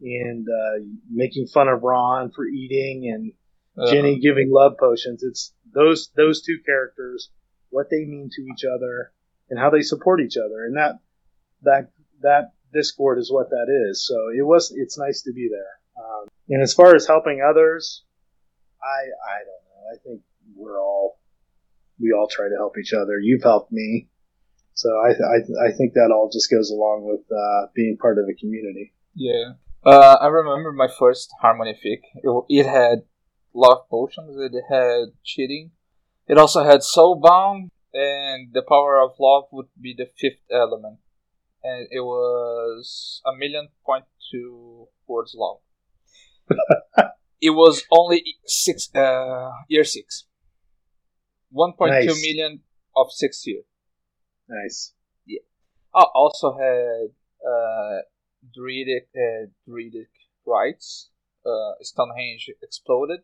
and 0.02 0.48
uh, 0.48 0.86
making 1.10 1.48
fun 1.48 1.68
of 1.68 1.82
Ron 1.84 2.32
for 2.32 2.46
eating 2.46 3.10
and 3.14 3.34
Uh-huh. 3.78 3.92
Ginny 3.92 4.20
giving 4.20 4.50
love 4.52 4.74
potions. 4.80 5.24
It's 5.24 5.54
those 5.74 6.10
those 6.16 6.42
two 6.42 6.58
characters, 6.66 7.30
what 7.70 7.90
they 7.92 8.06
mean 8.06 8.30
to 8.32 8.42
each 8.42 8.64
other, 8.66 9.12
and 9.50 9.60
how 9.60 9.70
they 9.70 9.82
support 9.82 10.20
each 10.22 10.38
other, 10.38 10.66
and 10.66 10.78
that 10.78 11.00
that 11.62 11.92
that 12.22 12.54
Discord 12.74 13.18
is 13.20 13.32
what 13.32 13.50
that 13.50 13.68
is. 13.90 14.06
So 14.06 14.16
it 14.38 14.46
was 14.46 14.74
it's 14.76 14.98
nice 14.98 15.22
to 15.24 15.32
be 15.34 15.48
there. 15.50 16.04
Um, 16.04 16.28
and 16.50 16.62
as 16.62 16.74
far 16.74 16.96
as 16.96 17.06
helping 17.08 17.42
others, 17.42 18.04
I 18.82 19.00
I 19.34 19.38
don't 19.48 19.66
know. 19.70 19.82
I 19.94 19.98
think 20.04 20.22
we're 20.56 20.80
all 20.82 21.20
we 22.00 22.12
all 22.14 22.28
try 22.28 22.48
to 22.50 22.56
help 22.56 22.78
each 22.78 22.94
other. 22.94 23.20
You've 23.20 23.44
helped 23.44 23.72
me, 23.72 24.10
so 24.78 24.90
I 25.08 25.10
I, 25.10 25.38
I 25.68 25.70
think 25.78 25.94
that 25.98 26.12
all 26.14 26.30
just 26.32 26.50
goes 26.50 26.70
along 26.70 26.98
with 27.10 27.26
uh, 27.34 27.68
being 27.74 27.98
part 28.00 28.18
of 28.22 28.26
a 28.30 28.36
community. 28.42 28.94
Yeah. 29.16 29.54
Uh, 29.86 30.18
I 30.22 30.28
remember 30.28 30.72
my 30.72 30.88
first 31.00 31.30
Harmony 31.42 31.74
fic. 31.74 32.02
It, 32.24 32.32
it 32.50 32.66
had 32.68 33.04
love 33.54 33.90
potions. 33.90 34.36
It 34.38 34.54
had 34.70 35.14
cheating. 35.24 35.72
It 36.28 36.38
also 36.38 36.64
had 36.64 36.82
soulbound, 36.82 37.70
and 37.94 38.54
the 38.54 38.64
power 38.68 39.00
of 39.02 39.12
love 39.20 39.46
would 39.52 39.68
be 39.80 39.96
the 39.98 40.08
fifth 40.20 40.44
element. 40.52 41.00
And 41.64 41.88
it 41.90 42.02
was 42.02 43.22
a 43.26 43.34
million 43.36 43.70
point 43.86 44.06
two 44.32 44.88
words 45.08 45.34
long. 45.38 45.60
it 47.42 47.52
was 47.52 47.84
only 47.92 48.24
six 48.46 48.94
uh, 48.94 49.52
year 49.68 49.84
six. 49.84 50.26
One 51.50 51.74
point 51.74 51.94
two 52.02 52.08
Nice. 52.14 52.22
million 52.22 52.60
of 52.96 53.08
six 53.12 53.46
year. 53.48 53.62
Nice. 54.50 54.94
Yeah. 55.26 55.40
I 55.96 56.04
also 56.14 56.54
had 56.58 57.10
uh, 57.46 58.02
Druidic 58.54 59.10
uh, 59.16 59.48
Druidic 59.66 60.10
rites. 60.46 61.10
Uh, 61.46 61.74
Stonehenge 61.82 62.50
exploded. 62.62 63.22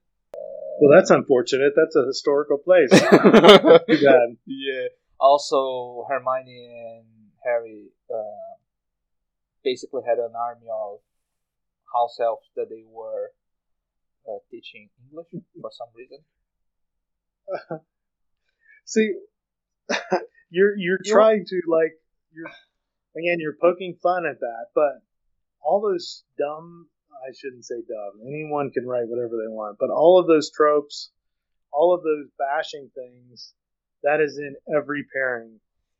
Well, 0.79 0.97
that's 0.97 1.11
unfortunate. 1.11 1.73
That's 1.75 1.95
a 1.95 2.05
historical 2.05 2.57
place. 2.57 2.89
Yeah. 4.47 4.87
Also, 5.19 6.05
Hermione 6.09 6.97
and 6.97 7.05
Harry 7.45 7.89
uh, 8.09 8.57
basically 9.63 10.01
had 10.05 10.17
an 10.17 10.33
army 10.35 10.67
of 10.71 10.99
house 11.93 12.17
elves 12.19 12.49
that 12.55 12.69
they 12.69 12.83
were 12.89 13.31
uh, 14.27 14.39
teaching 14.49 14.89
English 15.05 15.27
for 15.61 15.69
some 15.71 15.87
reason. 15.95 16.19
See, 18.85 19.13
you're 20.53 20.77
you're 20.77 20.99
trying 21.03 21.45
to 21.47 21.57
like 21.67 21.93
you're 22.33 22.47
again 23.17 23.37
you're 23.39 23.57
poking 23.59 23.95
fun 24.01 24.25
at 24.25 24.39
that, 24.39 24.65
but 24.75 25.01
all 25.65 25.81
those 25.81 26.23
dumb 26.37 26.87
I 27.27 27.31
shouldn't 27.35 27.65
say 27.65 27.75
dumb. 27.87 28.21
Anyone 28.27 28.69
can 28.71 28.85
write 28.85 29.07
whatever 29.07 29.35
they 29.41 29.47
want, 29.49 29.77
but 29.79 29.89
all 29.89 30.19
of 30.19 30.27
those 30.27 30.51
tropes, 30.51 31.09
all 31.71 31.93
of 31.95 32.01
those 32.03 32.27
bashing 32.37 32.89
things, 32.93 33.53
that 34.03 34.19
is 34.21 34.37
in 34.37 34.55
every 34.75 35.05
pairing. 35.13 35.59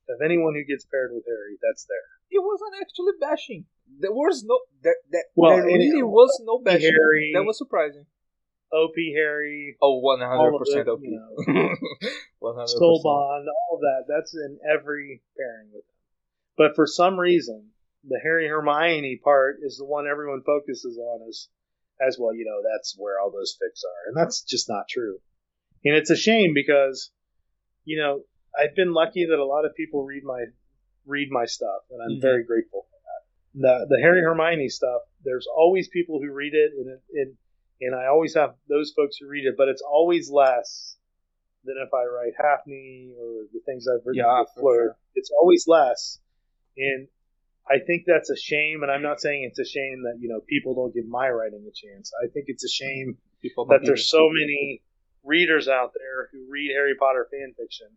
Of 0.09 0.19
anyone 0.21 0.53
who 0.53 0.65
gets 0.65 0.83
paired 0.83 1.11
with 1.15 1.23
Harry, 1.25 1.55
that's 1.63 1.85
there. 1.85 2.07
It 2.29 2.43
wasn't 2.43 2.73
actually 2.81 3.13
bashing. 3.21 3.63
There 3.99 4.11
was 4.11 4.43
no 4.43 4.59
there, 4.83 4.97
there, 5.09 5.23
Well, 5.33 5.55
there 5.55 5.69
it- 5.69 5.77
really 5.79 6.03
was 6.03 6.41
no 6.43 6.59
bashing. 6.59 6.91
Harry- 6.91 7.31
That 7.33 7.45
was 7.45 7.57
surprising. 7.57 8.05
OP 8.73 8.95
Harry, 9.15 9.77
Oh, 9.81 10.01
100% 10.01 10.27
all 10.37 10.55
of 10.59 10.67
it, 10.67 10.87
OP. 10.89 10.99
you 11.03 11.11
know, 11.47 11.69
100%. 12.43 12.67
Soul 12.69 13.01
all 13.05 13.75
of 13.75 13.81
that. 13.81 14.05
That's 14.07 14.35
in 14.35 14.59
every 14.69 15.21
pairing 15.37 15.69
with 15.73 15.85
them. 15.85 15.95
But 16.57 16.75
for 16.75 16.85
some 16.85 17.19
reason, 17.19 17.69
the 18.03 18.19
Harry 18.21 18.47
Hermione 18.47 19.19
part 19.23 19.57
is 19.63 19.77
the 19.77 19.85
one 19.85 20.07
everyone 20.07 20.43
focuses 20.45 20.97
on 20.97 21.27
as 21.27 21.47
as 22.01 22.17
well. 22.19 22.33
You 22.35 22.45
know, 22.45 22.61
that's 22.61 22.95
where 22.97 23.19
all 23.19 23.31
those 23.31 23.55
fics 23.55 23.83
are, 23.85 24.09
and 24.09 24.17
that's 24.17 24.41
just 24.43 24.69
not 24.69 24.85
true. 24.89 25.19
And 25.85 25.95
it's 25.95 26.09
a 26.09 26.15
shame 26.15 26.53
because, 26.53 27.11
you 27.85 27.97
know, 27.97 28.21
I've 28.57 28.75
been 28.75 28.93
lucky 28.93 29.25
that 29.25 29.39
a 29.39 29.45
lot 29.45 29.65
of 29.65 29.75
people 29.75 30.03
read 30.05 30.23
my 30.23 30.45
read 31.05 31.29
my 31.31 31.45
stuff, 31.45 31.81
and 31.91 32.01
I'm 32.01 32.17
Mhm. 32.17 32.21
very 32.21 32.43
grateful 32.43 32.83
for 32.89 32.97
that. 33.03 33.21
The 33.61 33.95
the 33.95 34.01
Harry 34.01 34.21
Hermione 34.21 34.69
stuff, 34.69 35.01
there's 35.23 35.47
always 35.47 35.87
people 35.89 36.21
who 36.21 36.31
read 36.31 36.53
it, 36.53 36.73
and 36.73 37.01
and 37.13 37.37
and 37.81 37.95
I 37.95 38.07
always 38.07 38.35
have 38.35 38.55
those 38.67 38.91
folks 38.95 39.17
who 39.17 39.27
read 39.27 39.45
it, 39.45 39.55
but 39.57 39.67
it's 39.69 39.81
always 39.81 40.29
less 40.29 40.97
than 41.63 41.75
if 41.77 41.93
I 41.93 42.05
write 42.05 42.33
Haphne 42.37 43.13
or 43.19 43.45
the 43.53 43.59
things 43.65 43.87
I've 43.87 44.05
written 44.05 44.23
Yeah, 44.25 44.43
Fleur. 44.55 44.75
sure. 44.87 44.97
It's 45.15 45.31
always 45.39 45.65
less, 45.67 46.19
and 46.77 47.07
I 47.69 47.79
think 47.79 48.03
that's 48.05 48.29
a 48.29 48.35
shame. 48.37 48.83
And 48.83 48.91
I'm 48.91 49.03
not 49.03 49.21
saying 49.21 49.43
it's 49.43 49.59
a 49.59 49.65
shame 49.65 50.03
that 50.03 50.17
you 50.19 50.29
know 50.29 50.41
people 50.47 50.75
don't 50.75 50.93
give 50.93 51.07
my 51.07 51.29
writing 51.29 51.65
a 51.67 51.71
chance. 51.73 52.11
I 52.23 52.27
think 52.27 52.45
it's 52.47 52.63
a 52.63 52.69
shame 52.69 53.17
People 53.41 53.65
that 53.65 53.81
there's 53.83 54.09
so 54.09 54.29
many 54.31 54.81
readers 55.25 55.67
out 55.67 55.91
there 55.93 56.29
who 56.31 56.49
read 56.49 56.71
Harry 56.73 56.95
Potter 56.97 57.27
fan 57.29 57.53
fiction 57.57 57.87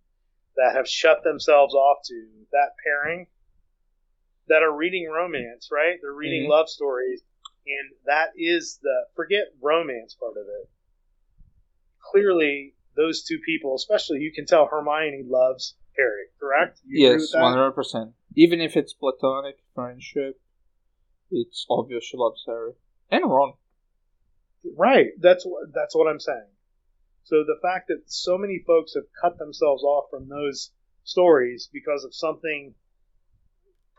that 0.56 0.74
have 0.74 0.88
shut 0.88 1.22
themselves 1.22 1.72
off 1.72 1.98
to 2.06 2.26
that 2.50 2.70
pairing 2.84 3.28
that 4.48 4.62
are 4.64 4.74
reading 4.76 5.08
romance, 5.08 5.68
right? 5.70 5.98
They're 6.00 6.12
reading 6.12 6.46
Mhm. 6.46 6.50
love 6.50 6.68
stories, 6.68 7.22
and 7.66 7.92
that 8.06 8.30
is 8.36 8.78
the 8.82 9.06
forget 9.14 9.46
romance 9.60 10.14
part 10.14 10.36
of 10.36 10.46
it. 10.48 10.68
Clearly, 12.00 12.74
those 12.96 13.24
two 13.24 13.38
people, 13.44 13.74
especially 13.74 14.20
you 14.20 14.32
can 14.32 14.46
tell 14.46 14.66
Hermione 14.66 15.24
loves 15.26 15.76
Harry, 15.96 16.26
correct? 16.40 16.80
You 16.86 17.08
Yes, 17.08 17.32
one 17.34 17.52
hundred 17.52 17.72
percent. 17.72 18.12
Even 18.34 18.60
if 18.60 18.76
it's 18.76 18.92
platonic 18.92 19.56
friendship, 19.74 20.40
it's 21.30 21.66
obvious 21.70 22.04
she 22.04 22.16
loves 22.16 22.42
Harry 22.46 22.72
and 23.10 23.24
Ron. 23.24 23.54
Right. 24.76 25.08
That's 25.20 25.44
what 25.44 25.72
that's 25.72 25.94
what 25.94 26.08
I'm 26.08 26.20
saying. 26.20 26.48
So 27.24 27.44
the 27.44 27.58
fact 27.60 27.88
that 27.88 28.02
so 28.06 28.38
many 28.38 28.62
folks 28.66 28.94
have 28.94 29.04
cut 29.20 29.38
themselves 29.38 29.82
off 29.82 30.10
from 30.10 30.28
those 30.28 30.70
stories 31.04 31.68
because 31.72 32.04
of 32.04 32.14
something 32.14 32.74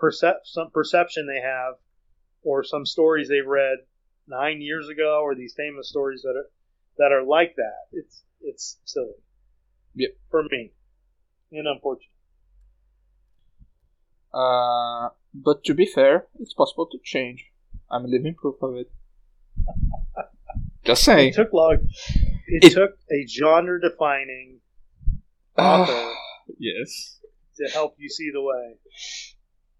percep- 0.02 0.46
some 0.46 0.72
perception 0.72 1.28
they 1.28 1.42
have 1.42 1.76
or 2.44 2.64
some 2.64 2.86
stories 2.86 3.28
they 3.28 3.42
read 3.42 3.80
9 4.28 4.62
years 4.62 4.88
ago 4.88 5.22
or 5.24 5.36
these 5.36 5.54
famous 5.56 5.90
stories 5.90 6.22
that 6.22 6.36
are 6.38 6.50
that 6.98 7.12
are 7.12 7.24
like 7.24 7.56
that. 7.56 7.88
It's 7.92 8.24
it's 8.42 8.78
silly. 8.86 9.14
Yep. 9.96 10.12
For 10.30 10.44
me. 10.52 10.72
And 11.52 11.68
unfortunate. 11.68 12.12
Uh, 14.34 15.10
but 15.34 15.64
to 15.64 15.74
be 15.74 15.86
fair, 15.86 16.28
it's 16.40 16.54
possible 16.54 16.86
to 16.92 16.98
change. 17.04 17.46
I'm 17.90 18.06
living 18.06 18.36
proof 18.36 18.56
of 18.62 18.76
it. 18.76 18.92
Just 20.86 21.04
saying. 21.04 21.30
It 21.30 21.36
took 21.36 21.54
long 21.54 21.78
it, 22.48 22.64
It- 22.66 22.74
took 22.74 22.98
a 23.12 23.26
genre 23.28 23.80
defining 23.82 24.60
author 25.58 26.14
yes. 26.60 27.20
to 27.58 27.70
help 27.74 27.96
you 27.98 28.10
see 28.10 28.30
the 28.34 28.42
way. 28.42 28.76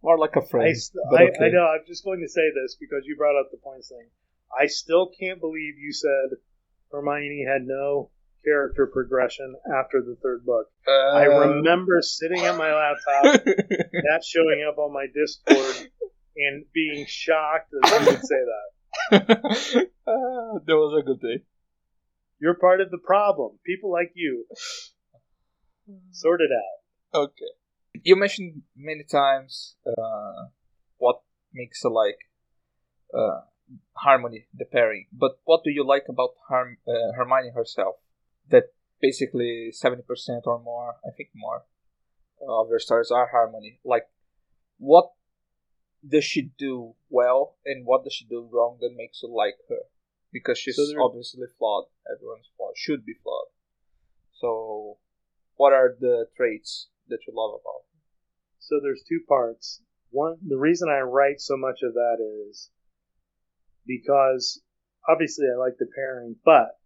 More 0.04 0.18
like 0.18 0.36
a 0.36 0.42
I, 0.42 0.46
friend. 0.48 0.78
st- 0.78 1.04
I, 1.12 1.24
okay. 1.24 1.46
I 1.46 1.50
know. 1.50 1.66
I'm 1.68 1.86
just 1.88 2.04
going 2.04 2.22
to 2.22 2.30
say 2.30 2.42
this 2.54 2.78
because 2.80 3.04
you 3.06 3.16
brought 3.18 3.40
up 3.40 3.50
the 3.52 3.58
points 3.58 3.90
thing. 3.90 4.08
I 4.58 4.68
still 4.68 5.12
can't 5.20 5.40
believe 5.42 5.78
you 5.78 5.92
said 5.92 6.38
Hermione 6.92 7.46
had 7.48 7.64
no 7.66 8.12
character 8.46 8.88
progression 8.88 9.56
after 9.78 10.02
the 10.02 10.16
third 10.24 10.46
book. 10.46 10.68
I 10.88 11.28
Uh, 11.28 11.48
remember 11.50 12.02
sitting 12.02 12.42
at 12.46 12.58
my 12.58 12.74
laptop, 12.74 13.44
that 13.46 14.24
showing 14.26 14.66
up 14.68 14.78
on 14.78 14.94
my 14.94 15.08
Discord, 15.14 15.90
and 16.38 16.66
being 16.74 17.06
shocked 17.08 17.72
that 17.72 18.00
you 18.00 18.06
would 18.12 18.22
say 18.24 18.42
that. 18.52 19.88
uh, 20.08 20.60
that 20.66 20.76
was 20.76 21.02
a 21.02 21.06
good 21.06 21.20
day. 21.20 21.44
You're 22.40 22.54
part 22.54 22.82
of 22.82 22.92
the 22.92 23.00
problem. 23.00 23.60
People 23.66 23.92
like 23.92 24.12
you. 24.16 24.46
Sort 26.12 26.42
it 26.42 26.50
out. 26.52 27.20
Okay. 27.24 27.52
You 28.04 28.16
mentioned 28.16 28.62
many 28.76 29.04
times 29.04 29.76
uh, 29.88 30.46
what 30.98 31.22
makes 31.54 31.84
a 31.84 31.90
like 31.90 32.20
uh, 33.18 33.42
harmony, 33.94 34.48
the 34.54 34.66
pairing. 34.66 35.08
But 35.12 35.40
what 35.46 35.64
do 35.64 35.72
you 35.72 35.86
like 35.86 36.06
about 36.10 36.32
uh, 36.50 37.12
Hermione 37.16 37.52
herself? 37.54 37.96
That 38.50 38.74
basically 39.02 39.72
seventy 39.72 40.04
percent 40.04 40.44
or 40.46 40.60
more, 40.60 40.96
I 41.06 41.12
think 41.16 41.30
more, 41.36 41.64
of 42.48 42.70
your 42.70 42.80
stories 42.80 43.12
are 43.12 43.28
harmony. 43.28 43.80
Like, 43.84 44.08
what 44.78 45.12
does 46.08 46.24
she 46.24 46.52
do 46.58 46.96
well, 47.10 47.56
and 47.66 47.86
what 47.86 48.04
does 48.04 48.14
she 48.14 48.26
do 48.26 48.48
wrong 48.52 48.78
that 48.82 48.96
makes 48.96 49.22
you 49.24 49.34
like 49.34 49.58
her? 49.70 49.84
Because 50.32 50.58
she's 50.58 50.76
So 50.76 51.04
obviously 51.04 51.48
flawed. 51.58 51.86
Everyone's 52.10 52.50
flawed. 52.56 52.78
Should 52.78 53.06
be 53.06 53.16
flawed. 53.24 53.48
So, 54.34 54.98
what 55.56 55.74
are 55.74 55.96
the 56.00 56.28
traits 56.36 56.88
that 57.10 57.20
you 57.28 57.34
love 57.36 57.52
about? 57.52 57.84
her? 57.84 58.00
So 58.60 58.80
there's 58.82 59.04
two 59.08 59.22
parts. 59.28 59.82
One, 60.10 60.38
the 60.46 60.58
reason 60.58 60.90
I 60.90 61.00
write 61.00 61.42
so 61.42 61.58
much 61.58 61.80
of 61.84 61.94
that 61.94 62.18
is 62.20 62.70
because 63.88 64.62
obviously 65.08 65.46
I 65.54 65.58
like 65.58 65.78
the 65.80 65.88
pairing, 65.96 66.36
but 66.44 66.78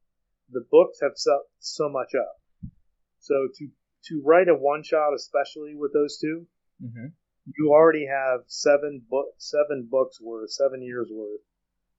the 0.52 0.66
books 0.70 1.00
have 1.02 1.14
so, 1.16 1.40
so 1.60 1.90
much 1.90 2.12
up. 2.16 2.72
So 3.20 3.48
to 3.58 3.68
to 4.06 4.22
write 4.26 4.48
a 4.50 4.56
one 4.56 4.84
shot, 4.84 5.14
especially 5.16 5.76
with 5.76 5.94
those 5.94 6.18
two, 6.18 6.46
Mm-hmm. 6.84 7.14
you 7.60 7.70
already 7.70 8.08
have 8.08 8.42
seven 8.48 9.04
book 9.08 9.28
seven 9.38 9.88
books 9.90 10.20
worth, 10.20 10.50
seven 10.50 10.82
years 10.82 11.10
worth 11.12 11.42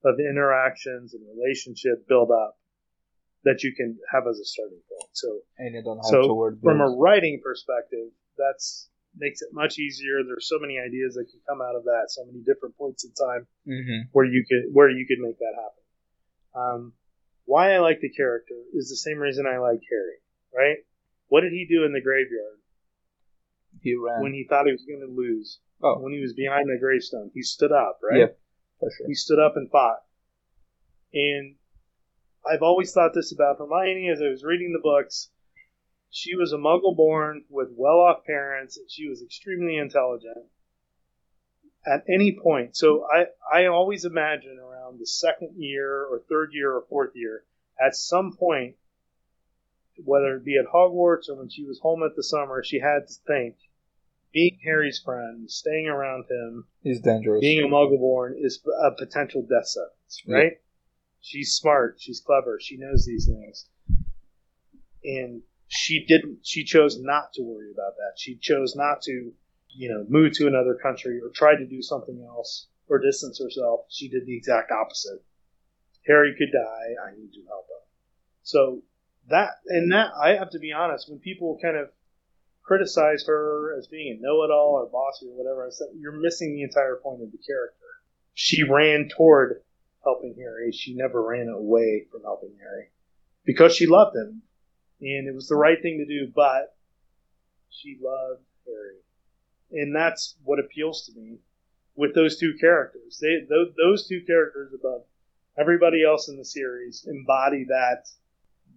of 0.05 0.18
interactions 0.18 1.14
and 1.14 1.22
relationship 1.38 2.09
build 2.09 2.32
up 2.32 2.59
that 3.44 3.62
you 3.62 3.72
can 3.76 3.96
have 4.12 4.24
as 4.28 4.40
a 4.40 4.44
starting 4.44 4.80
point. 4.90 5.11
So 5.12 5.28
And 5.59 5.74
you 5.76 5.82
don't 5.84 5.98
have 5.98 6.07
So, 6.07 6.22
to 6.28 6.34
word 6.34 6.59
from 6.62 6.80
a 6.80 6.90
writing 6.90 7.40
perspective, 7.44 8.11
that's 8.36 8.88
makes 9.16 9.42
it 9.42 9.48
much 9.52 9.78
easier. 9.78 10.22
There's 10.26 10.48
so 10.48 10.58
many 10.58 10.78
ideas 10.78 11.14
that 11.14 11.26
can 11.30 11.40
come 11.48 11.60
out 11.60 11.76
of 11.76 11.84
that, 11.84 12.04
so 12.08 12.24
many 12.24 12.40
different 12.40 12.76
points 12.76 13.04
in 13.04 13.12
time 13.12 13.46
Mm-hmm. 13.68 14.08
where 14.12 14.24
you 14.26 14.44
could 14.48 14.72
where 14.72 14.90
you 14.90 15.06
could 15.06 15.18
make 15.20 15.38
that 15.38 15.54
happen. 15.54 15.82
Um, 16.54 16.92
why 17.44 17.72
I 17.74 17.78
like 17.78 18.00
the 18.00 18.10
character 18.10 18.54
is 18.74 18.88
the 18.88 18.96
same 18.96 19.18
reason 19.18 19.46
I 19.46 19.58
like 19.58 19.80
Harry. 19.90 20.18
Right? 20.54 20.78
What 21.28 21.40
did 21.42 21.52
he 21.52 21.66
do 21.68 21.84
in 21.84 21.92
the 21.92 22.00
graveyard 22.02 22.58
He 23.80 23.94
ran. 23.96 24.22
when 24.22 24.32
he 24.34 24.46
thought 24.48 24.66
he 24.66 24.72
was 24.72 24.84
going 24.84 25.00
to 25.00 25.12
lose? 25.12 25.58
oh, 25.82 25.98
When 26.00 26.12
he 26.12 26.20
was 26.20 26.34
behind 26.34 26.68
the 26.68 26.78
gravestone, 26.78 27.30
he 27.34 27.42
stood 27.42 27.72
up. 27.72 27.98
Right? 28.02 28.18
yeah, 28.20 28.26
for 28.78 28.90
sure. 28.96 29.06
He 29.08 29.14
stood 29.14 29.38
up 29.40 29.54
and 29.56 29.70
fought. 29.70 30.00
And 31.14 31.56
I've 32.44 32.62
always 32.62 32.92
thought 32.92 33.12
this 33.14 33.32
about 33.32 33.56
Hermione 33.58 34.10
as 34.12 34.20
I 34.20 34.28
was 34.28 34.44
reading 34.44 34.72
the 34.72 34.82
books. 34.82 35.30
She 36.14 36.36
was 36.36 36.52
a 36.52 36.56
muggle 36.58 36.94
born 36.94 37.44
with 37.48 37.68
well 37.74 37.98
off 38.00 38.24
parents, 38.26 38.76
and 38.76 38.88
she 38.90 39.08
was 39.08 39.22
extremely 39.22 39.78
intelligent 39.78 40.36
at 41.86 42.04
any 42.08 42.38
point. 42.40 42.76
So 42.76 43.06
I, 43.10 43.24
I 43.52 43.66
always 43.66 44.04
imagine 44.04 44.58
around 44.58 45.00
the 45.00 45.06
second 45.06 45.54
year 45.56 46.04
or 46.04 46.20
third 46.28 46.50
year 46.52 46.70
or 46.72 46.84
fourth 46.88 47.12
year, 47.14 47.44
at 47.84 47.96
some 47.96 48.36
point, 48.36 48.76
whether 50.04 50.36
it 50.36 50.44
be 50.44 50.58
at 50.58 50.66
Hogwarts 50.72 51.30
or 51.30 51.36
when 51.36 51.48
she 51.48 51.64
was 51.64 51.80
home 51.80 52.02
at 52.02 52.14
the 52.14 52.22
summer, 52.22 52.62
she 52.62 52.78
had 52.78 53.08
to 53.08 53.14
think 53.26 53.56
being 54.34 54.58
Harry's 54.64 54.98
friend, 54.98 55.50
staying 55.50 55.86
around 55.88 56.24
him, 56.30 56.66
He's 56.82 57.00
dangerous. 57.00 57.40
being 57.40 57.64
a 57.64 57.68
muggle 57.68 57.98
born 57.98 58.34
is 58.38 58.62
a 58.82 58.90
potential 58.92 59.42
death 59.42 59.66
sentence, 59.66 60.22
Yeah. 60.26 60.36
right? 60.36 60.52
She's 61.20 61.54
smart, 61.54 61.96
she's 62.00 62.20
clever, 62.20 62.58
she 62.60 62.76
knows 62.76 63.04
these 63.06 63.26
things. 63.26 63.66
And 65.04 65.42
she 65.72 66.04
didn't 66.06 66.40
she 66.42 66.64
chose 66.64 67.00
not 67.00 67.32
to 67.32 67.42
worry 67.42 67.70
about 67.72 67.96
that. 67.96 68.12
She 68.18 68.36
chose 68.36 68.76
not 68.76 69.00
to, 69.02 69.32
you 69.70 69.88
know, 69.88 70.04
move 70.08 70.32
to 70.34 70.46
another 70.46 70.74
country 70.74 71.18
or 71.18 71.30
try 71.30 71.56
to 71.56 71.66
do 71.66 71.80
something 71.80 72.22
else 72.28 72.68
or 72.88 72.98
distance 72.98 73.40
herself. 73.42 73.86
She 73.88 74.08
did 74.08 74.26
the 74.26 74.36
exact 74.36 74.70
opposite. 74.70 75.24
Harry 76.06 76.34
could 76.36 76.52
die, 76.52 76.94
I 77.08 77.16
need 77.16 77.32
to 77.32 77.46
help 77.48 77.64
him. 77.64 77.82
So 78.42 78.82
that 79.30 79.50
and 79.66 79.90
that 79.92 80.10
I 80.20 80.34
have 80.34 80.50
to 80.50 80.58
be 80.58 80.72
honest, 80.72 81.08
when 81.08 81.20
people 81.20 81.58
kind 81.62 81.78
of 81.78 81.88
criticize 82.62 83.24
her 83.26 83.74
as 83.78 83.86
being 83.86 84.18
a 84.18 84.22
know-it-all 84.22 84.74
or 84.74 84.86
bossy 84.86 85.26
or 85.26 85.36
whatever. 85.36 85.66
I 85.66 85.70
said 85.70 85.88
you're 85.98 86.20
missing 86.20 86.54
the 86.54 86.62
entire 86.62 86.96
point 87.02 87.22
of 87.22 87.32
the 87.32 87.38
character. 87.38 87.86
She 88.34 88.62
ran 88.62 89.08
toward 89.08 89.62
helping 90.04 90.34
Harry. 90.38 90.70
She 90.72 90.94
never 90.94 91.22
ran 91.22 91.48
away 91.48 92.06
from 92.10 92.22
helping 92.22 92.56
Harry 92.60 92.90
because 93.44 93.74
she 93.74 93.86
loved 93.86 94.16
him, 94.16 94.42
and 95.03 95.28
it 95.28 95.34
was 95.34 95.48
the 95.48 95.57
right 95.57 95.80
thing 95.82 95.98
to 95.98 96.07
do. 96.07 96.32
But 96.34 96.74
she 97.68 97.98
loved 98.00 98.42
Harry, 98.66 99.82
and 99.82 99.94
that's 99.94 100.36
what 100.44 100.59
appeals 100.59 101.05
to 101.07 101.12
me 101.20 101.38
with 101.96 102.14
those 102.14 102.38
two 102.38 102.55
characters. 102.61 103.18
They 103.20 103.40
those, 103.48 103.72
those 103.76 104.07
two 104.09 104.22
characters 104.26 104.72
above 104.74 105.03
everybody 105.59 106.03
else 106.05 106.28
in 106.28 106.38
the 106.38 106.44
series 106.44 107.07
embody 107.07 107.64
that 107.68 108.07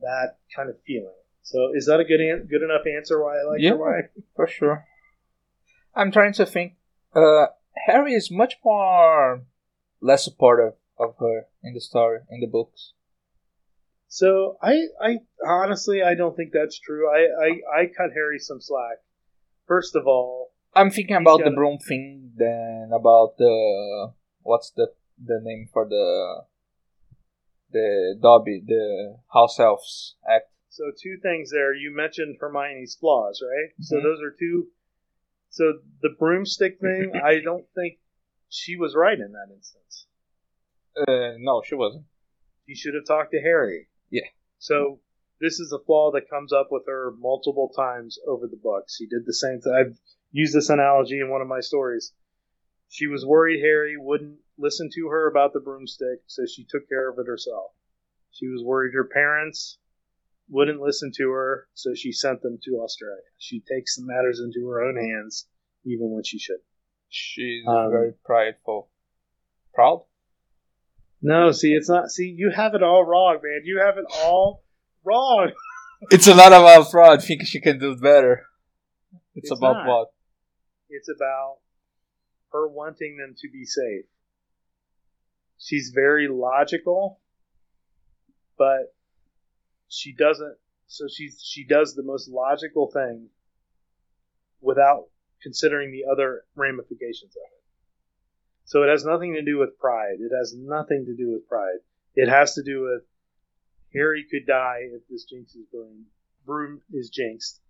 that 0.01 0.37
kind 0.55 0.69
of 0.69 0.75
feeling. 0.85 1.13
So 1.43 1.71
is 1.73 1.85
that 1.85 1.99
a 1.99 2.03
good 2.03 2.19
an- 2.19 2.47
good 2.49 2.63
enough 2.63 2.85
answer 2.85 3.21
why 3.23 3.37
I 3.39 3.43
like 3.43 3.61
Yeah. 3.61 3.75
her? 3.77 4.11
For 4.35 4.47
sure. 4.47 4.85
I'm 5.93 6.11
trying 6.11 6.33
to 6.33 6.45
think. 6.45 6.73
Uh, 7.15 7.47
Harry 7.85 8.13
is 8.13 8.29
much 8.31 8.55
more 8.65 9.43
less 10.01 10.23
supportive 10.25 10.73
of 10.97 11.15
her 11.19 11.45
in 11.63 11.73
the 11.73 11.79
story 11.81 12.19
in 12.29 12.41
the 12.41 12.47
books. 12.47 12.93
So 14.15 14.55
I, 14.61 14.75
I 15.01 15.17
honestly, 15.45 16.01
I 16.01 16.15
don't 16.15 16.37
think 16.37 16.53
that's 16.53 16.79
true. 16.79 17.09
I, 17.11 17.47
I, 17.47 17.81
I 17.81 17.85
cut 17.87 18.11
Harry 18.13 18.39
some 18.39 18.61
slack. 18.61 18.99
First 19.67 19.93
of 19.93 20.07
all, 20.07 20.53
I'm 20.73 20.89
thinking 20.89 21.17
about 21.17 21.43
the 21.43 21.51
broom 21.51 21.79
thing, 21.79 22.31
then 22.37 22.91
about 22.93 23.35
the 23.37 24.13
what's 24.41 24.71
the 24.71 24.87
the 25.21 25.41
name 25.43 25.67
for 25.73 25.85
the 25.89 26.43
the 27.73 28.17
Dobby, 28.21 28.63
the 28.65 29.17
house 29.33 29.59
elves 29.59 30.15
act. 30.25 30.45
So 30.69 30.85
two 30.97 31.17
things 31.21 31.51
there. 31.51 31.73
You 31.75 31.93
mentioned 31.93 32.37
Hermione's 32.39 32.95
flaws, 32.95 33.43
right? 33.43 33.71
Mm-hmm. 33.73 33.83
So 33.83 33.95
those 33.97 34.21
are 34.21 34.33
two. 34.39 34.67
So 35.49 35.73
the 36.01 36.15
broomstick 36.17 36.79
thing, 36.79 37.11
I 37.21 37.41
don't 37.43 37.65
think 37.75 37.99
she 38.47 38.77
was 38.77 38.95
right 38.95 39.19
in 39.19 39.33
that 39.33 39.53
instance. 39.53 40.07
Uh, 40.97 41.35
no, 41.37 41.61
she 41.65 41.75
wasn't. 41.75 42.05
She 42.65 42.75
should 42.75 42.93
have 42.93 43.05
talked 43.05 43.31
to 43.31 43.41
Harry. 43.41 43.89
Yeah. 44.09 44.27
So 44.59 44.99
this 45.39 45.59
is 45.59 45.71
a 45.71 45.83
flaw 45.83 46.11
that 46.11 46.29
comes 46.29 46.53
up 46.53 46.67
with 46.71 46.83
her 46.87 47.11
multiple 47.17 47.71
times 47.75 48.17
over 48.27 48.47
the 48.47 48.59
books. 48.61 48.95
She 48.95 49.07
did 49.07 49.25
the 49.25 49.33
same 49.33 49.61
thing. 49.61 49.73
I've 49.73 49.97
used 50.31 50.53
this 50.53 50.69
analogy 50.69 51.19
in 51.19 51.29
one 51.29 51.41
of 51.41 51.47
my 51.47 51.59
stories. 51.59 52.13
She 52.89 53.07
was 53.07 53.25
worried 53.25 53.61
Harry 53.61 53.95
wouldn't 53.97 54.39
listen 54.57 54.89
to 54.95 55.07
her 55.09 55.29
about 55.29 55.53
the 55.53 55.59
broomstick, 55.59 56.21
so 56.27 56.45
she 56.45 56.65
took 56.69 56.87
care 56.87 57.09
of 57.09 57.19
it 57.19 57.27
herself. 57.27 57.71
She 58.31 58.47
was 58.47 58.63
worried 58.63 58.93
her 58.93 59.05
parents 59.05 59.77
wouldn't 60.49 60.81
listen 60.81 61.11
to 61.17 61.31
her, 61.31 61.67
so 61.73 61.93
she 61.95 62.11
sent 62.11 62.41
them 62.41 62.59
to 62.63 62.79
Australia. 62.81 63.21
She 63.37 63.61
takes 63.61 63.95
the 63.95 64.03
matters 64.05 64.39
into 64.39 64.67
her 64.69 64.81
own 64.83 64.95
hands, 64.95 65.47
even 65.85 66.11
when 66.11 66.23
she 66.23 66.39
should. 66.39 66.59
She's 67.09 67.65
um, 67.67 67.91
very 67.91 68.13
prideful. 68.23 68.89
Proud? 69.73 70.05
No, 71.21 71.51
see, 71.51 71.73
it's 71.73 71.89
not. 71.89 72.09
See, 72.09 72.33
you 72.37 72.51
have 72.51 72.75
it 72.75 72.83
all 72.83 73.03
wrong, 73.03 73.39
man. 73.43 73.61
You 73.63 73.81
have 73.83 73.97
it 73.97 74.05
all 74.23 74.63
wrong. 75.03 75.51
it's 76.11 76.27
a 76.27 76.35
lot 76.35 76.47
about 76.53 76.91
fraud. 76.91 77.23
Think 77.23 77.45
she 77.45 77.59
can 77.59 77.79
do 77.79 77.95
better. 77.95 78.45
It's, 79.35 79.49
it's 79.49 79.59
about 79.59 79.85
not. 79.85 79.87
what? 79.87 80.07
It's 80.89 81.09
about 81.09 81.57
her 82.51 82.67
wanting 82.67 83.17
them 83.17 83.35
to 83.39 83.49
be 83.49 83.65
safe. 83.65 84.05
She's 85.57 85.91
very 85.93 86.27
logical, 86.27 87.19
but 88.57 88.93
she 89.87 90.13
doesn't. 90.13 90.57
So 90.87 91.05
she's 91.11 91.41
she 91.43 91.65
does 91.65 91.95
the 91.95 92.03
most 92.03 92.29
logical 92.29 92.91
thing 92.91 93.29
without 94.61 95.05
considering 95.41 95.91
the 95.91 96.11
other 96.11 96.43
ramifications 96.55 97.35
of 97.35 97.41
it. 97.51 97.54
So 98.65 98.83
it 98.83 98.89
has 98.89 99.05
nothing 99.05 99.33
to 99.33 99.43
do 99.43 99.59
with 99.59 99.77
pride. 99.79 100.17
It 100.19 100.31
has 100.35 100.55
nothing 100.57 101.05
to 101.05 101.15
do 101.15 101.31
with 101.31 101.47
pride. 101.47 101.79
It 102.15 102.29
has 102.29 102.55
to 102.55 102.63
do 102.63 102.81
with 102.81 103.03
Harry 103.93 104.25
could 104.29 104.45
die 104.45 104.89
if 104.91 105.07
this 105.09 105.25
jinx 105.25 105.55
is 105.55 105.65
broom, 105.71 106.05
broom 106.45 106.81
is 106.91 107.09
jinxed, 107.09 107.61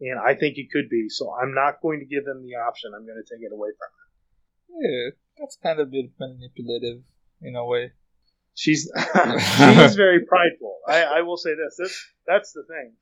and 0.00 0.18
I 0.18 0.34
think 0.34 0.56
it 0.58 0.70
could 0.72 0.88
be. 0.88 1.08
So 1.08 1.32
I'm 1.32 1.54
not 1.54 1.80
going 1.82 2.00
to 2.00 2.06
give 2.06 2.24
them 2.24 2.42
the 2.42 2.56
option. 2.56 2.92
I'm 2.94 3.06
going 3.06 3.22
to 3.22 3.34
take 3.34 3.44
it 3.44 3.52
away 3.52 3.68
from 3.78 3.90
them. 3.94 4.82
Yeah, 4.82 5.10
that's 5.38 5.56
kind 5.62 5.78
of 5.78 5.88
a 5.88 5.90
bit 5.90 6.10
manipulative 6.18 7.02
in 7.42 7.54
a 7.54 7.64
way. 7.64 7.92
She's 8.54 8.90
she's 9.56 9.94
very 10.06 10.24
prideful. 10.26 10.78
I, 10.88 11.02
I 11.02 11.22
will 11.22 11.36
say 11.36 11.54
this. 11.54 11.76
That's 11.78 12.08
that's 12.26 12.52
the 12.52 12.64
thing. 12.64 12.94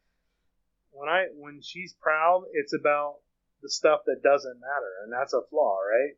When 0.91 1.09
I 1.09 1.26
when 1.34 1.61
she's 1.62 1.95
proud, 2.01 2.45
it's 2.53 2.74
about 2.74 3.16
the 3.62 3.70
stuff 3.70 4.01
that 4.07 4.22
doesn't 4.22 4.61
matter, 4.61 4.93
and 5.05 5.12
that's 5.12 5.32
a 5.32 5.41
flaw, 5.51 5.78
right? 5.80 6.14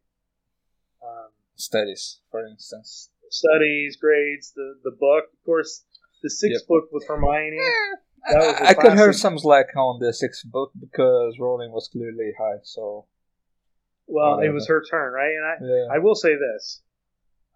Um, 1.02 1.30
studies, 1.56 2.20
for 2.30 2.46
instance. 2.46 3.10
Studies, 3.30 3.96
grades, 3.96 4.52
the 4.52 4.74
the 4.82 4.90
book. 4.90 5.24
Of 5.32 5.44
course, 5.44 5.84
the 6.22 6.30
sixth 6.30 6.62
yep. 6.62 6.68
book 6.68 6.88
with 6.92 7.06
Hermione. 7.06 7.58
I, 8.26 8.68
I 8.68 8.74
could 8.74 8.94
hear 8.94 9.12
some 9.12 9.38
slack 9.38 9.74
on 9.76 9.98
the 10.00 10.12
sixth 10.12 10.44
book 10.50 10.72
because 10.78 11.38
Rowling 11.38 11.72
was 11.72 11.88
clearly 11.90 12.32
high. 12.38 12.58
So, 12.62 13.06
well, 14.06 14.36
whatever. 14.36 14.50
it 14.50 14.54
was 14.54 14.68
her 14.68 14.84
turn, 14.84 15.12
right? 15.12 15.32
And 15.32 15.44
I, 15.44 15.74
yeah. 15.74 15.94
I 15.94 15.98
will 15.98 16.14
say 16.14 16.34
this: 16.34 16.82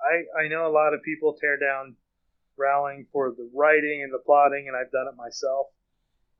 I 0.00 0.44
I 0.44 0.48
know 0.48 0.66
a 0.66 0.72
lot 0.72 0.94
of 0.94 1.02
people 1.02 1.36
tear 1.38 1.58
down 1.58 1.96
Rowling 2.56 3.06
for 3.12 3.30
the 3.36 3.50
writing 3.52 4.02
and 4.02 4.12
the 4.12 4.22
plotting, 4.24 4.66
and 4.68 4.76
I've 4.76 4.92
done 4.92 5.06
it 5.12 5.16
myself. 5.16 5.66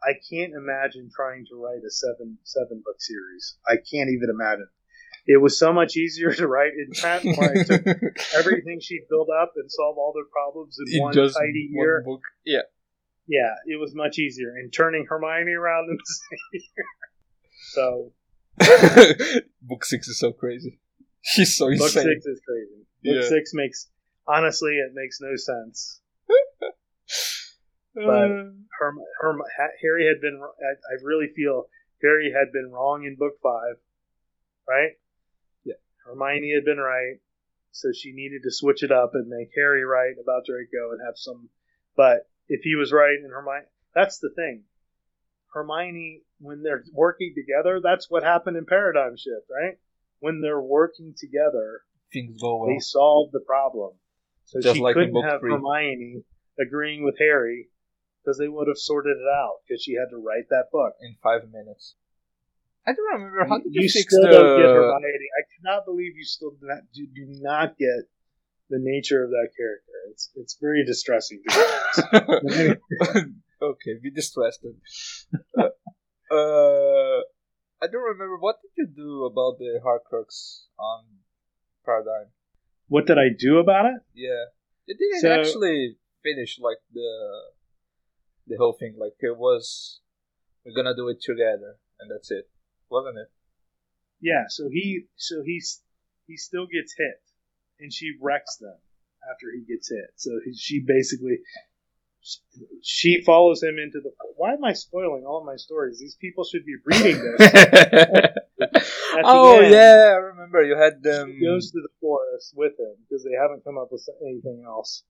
I 0.03 0.13
can't 0.31 0.53
imagine 0.53 1.11
trying 1.15 1.47
to 1.51 1.57
write 1.57 1.83
a 1.85 1.91
seven 1.91 2.39
seven 2.45 2.83
book 2.85 3.01
series. 3.01 3.57
I 3.67 3.77
can't 3.77 4.11
even 4.11 4.31
imagine. 4.31 4.69
It 5.27 5.41
was 5.41 5.59
so 5.59 5.73
much 5.73 5.97
easier 5.97 6.33
to 6.35 6.47
write 6.47 6.73
Intent 6.77 7.25
when 7.25 7.51
I 7.59 7.63
took 7.63 7.87
everything 8.35 8.79
she 8.81 9.01
built 9.09 9.29
up 9.31 9.53
and 9.57 9.71
solve 9.71 9.97
all 9.97 10.13
their 10.15 10.29
problems 10.31 10.77
in, 10.79 10.97
in 10.97 11.03
one 11.03 11.15
tidy 11.15 11.71
year. 11.71 12.03
Book. 12.05 12.21
Yeah. 12.45 12.63
Yeah, 13.27 13.55
it 13.67 13.81
was 13.81 13.95
much 13.95 14.19
easier. 14.19 14.51
And 14.51 14.71
turning 14.71 15.07
Hermione 15.09 15.53
around 15.53 15.89
in 15.89 15.97
the 15.97 16.15
same 16.31 16.61
year. 16.77 16.85
So. 17.73 18.13
book 19.63 19.85
six 19.85 20.09
is 20.09 20.19
so 20.19 20.33
crazy. 20.33 20.79
She's 21.23 21.57
so 21.57 21.67
book 21.67 21.73
insane. 21.75 22.05
Book 22.05 22.13
six 22.13 22.27
is 22.27 22.41
crazy. 22.47 22.87
Book 23.03 23.23
yeah. 23.23 23.29
six 23.29 23.53
makes 23.55 23.89
honestly 24.29 24.73
it 24.73 24.93
makes 24.95 25.19
no 25.21 25.35
sense. 25.37 26.01
but 27.95 28.05
uh. 28.05 28.51
her, 28.79 28.93
her, 29.21 29.39
Harry 29.83 30.07
had 30.07 30.21
been. 30.21 30.39
I, 30.39 30.95
I 30.95 31.03
really 31.03 31.29
feel 31.35 31.65
Harry 32.03 32.31
had 32.31 32.53
been 32.53 32.71
wrong 32.71 33.05
in 33.05 33.17
book 33.17 33.35
five, 33.43 33.77
right? 34.69 34.93
Hermione 36.05 36.53
had 36.55 36.65
been 36.65 36.79
right, 36.79 37.17
so 37.71 37.89
she 37.93 38.13
needed 38.13 38.43
to 38.45 38.53
switch 38.53 38.83
it 38.83 38.93
up 38.93 39.13
and 39.15 39.29
make 39.29 39.51
Harry 39.57 39.85
right 39.85 40.15
about 40.21 40.45
Draco 40.47 40.93
and 40.93 41.01
have 41.05 41.17
some. 41.17 41.49
But 41.97 42.29
if 42.49 42.61
he 42.63 42.77
was 42.77 42.93
right 42.93 43.19
and 43.19 43.33
Hermione, 43.33 43.67
that's 43.95 44.19
the 44.19 44.31
thing. 44.31 44.65
Hermione, 45.53 46.23
when 46.41 46.63
they're 46.63 46.85
working 46.93 47.35
together, 47.35 47.81
that's 47.83 48.11
what 48.11 48.23
happened 48.23 48.57
in 48.57 48.67
Paradigm 48.67 49.17
Shift, 49.17 49.47
right? 49.51 49.79
When 50.19 50.41
they're 50.41 50.61
working 50.61 51.15
together, 51.17 51.83
things 52.13 52.41
go 52.41 52.59
well. 52.59 52.69
They 52.69 52.81
solve 52.81 53.31
the 53.33 53.41
problem. 53.41 53.93
So 54.47 54.61
Just 54.61 54.77
she 54.77 54.83
like 54.83 54.95
couldn't 54.95 55.23
have 55.23 55.41
three. 55.41 55.53
Hermione 55.53 56.25
agreeing 56.59 57.05
with 57.05 57.19
Harry 57.19 57.69
because 58.23 58.39
they 58.39 58.49
would 58.49 58.69
have 58.69 58.79
sorted 58.79 59.17
it 59.17 59.29
out 59.29 59.61
because 59.67 59.83
she 59.83 59.95
had 59.95 60.11
to 60.11 60.17
write 60.17 60.49
that 60.51 60.71
book 60.73 60.95
in 61.01 61.17
five 61.23 61.51
minutes. 61.51 61.95
I 62.87 62.93
don't 62.93 63.21
remember 63.21 63.47
how 63.49 63.59
did 63.59 63.73
you, 63.73 63.83
you 63.83 63.89
fix 63.89 64.13
still 64.13 64.23
the... 64.23 64.31
don't 64.31 64.61
get 64.61 64.67
Hermione. 64.67 65.29
I 65.41 65.43
cannot 65.57 65.87
believe 65.87 66.17
you 66.17 66.25
still 66.25 66.51
do 66.51 66.67
not, 66.67 66.83
do, 66.93 67.07
do 67.07 67.25
not 67.41 67.79
get 67.79 68.09
the 68.69 68.79
nature 68.79 69.25
of 69.25 69.31
that 69.31 69.49
character. 69.57 69.93
It's 70.11 70.31
it's 70.37 70.59
very 70.61 70.85
distressing. 70.85 71.43
okay, 73.63 73.93
be 74.03 74.11
distressed. 74.11 74.67
uh, 75.59 75.63
uh, 75.63 77.21
I 77.81 77.87
don't 77.91 78.05
remember 78.05 78.37
what 78.39 78.57
did 78.61 78.73
you 78.77 78.87
do 78.87 79.25
about 79.25 79.59
the 79.59 79.81
Horcrux 79.83 80.65
on 80.79 81.05
Paradigm. 81.87 82.29
What 82.89 83.07
did 83.07 83.17
I 83.17 83.29
do 83.37 83.59
about 83.59 83.87
it? 83.87 84.03
Yeah, 84.15 84.45
it 84.87 84.99
didn't 84.99 85.23
so, 85.23 85.33
actually 85.33 85.97
finish 86.23 86.59
like 86.61 86.79
the 86.93 87.41
the 88.47 88.57
whole 88.59 88.77
thing. 88.79 88.97
Like 88.99 89.15
it 89.21 89.39
was, 89.39 90.01
we're 90.67 90.75
gonna 90.75 90.95
do 90.95 91.09
it 91.09 91.23
together, 91.23 91.77
and 91.99 92.11
that's 92.11 92.31
it 92.31 92.51
wasn't 92.91 93.19
it? 93.19 93.31
Yeah. 94.21 94.45
So 94.49 94.69
he 94.71 95.07
so 95.17 95.43
he's 95.45 95.83
he 96.27 96.37
still 96.37 96.67
gets 96.67 96.95
hit, 96.97 97.21
and 97.81 97.93
she 97.93 98.13
wrecks 98.21 98.57
them 98.57 98.77
after 99.31 99.47
he 99.55 99.65
gets 99.71 99.91
hit. 99.91 100.13
So 100.17 100.31
he, 100.45 100.55
she 100.55 100.85
basically 100.87 101.39
she 102.83 103.23
follows 103.25 103.63
him 103.63 103.77
into 103.79 104.01
the. 104.01 104.11
Why 104.37 104.55
am 104.55 104.65
I 104.65 104.73
spoiling 104.73 105.25
all 105.27 105.45
my 105.45 105.57
stories? 105.57 105.99
These 106.01 106.17
people 106.17 106.45
should 106.45 106.65
be 106.65 106.77
reading 106.85 107.19
this. 107.19 107.53
oh 109.25 109.61
end, 109.61 109.73
yeah, 109.73 110.15
I 110.15 110.21
remember 110.33 110.63
you 110.63 110.77
had 110.77 111.03
them. 111.03 111.37
He 111.39 111.45
goes 111.45 111.71
to 111.73 111.81
the 111.81 111.89
forest 112.01 112.55
with 112.57 112.79
him 112.79 112.95
because 113.03 113.25
they 113.25 113.37
haven't 113.39 113.65
come 113.65 113.77
up 113.77 113.89
with 113.93 114.09
anything 114.23 114.65
else. 114.67 115.03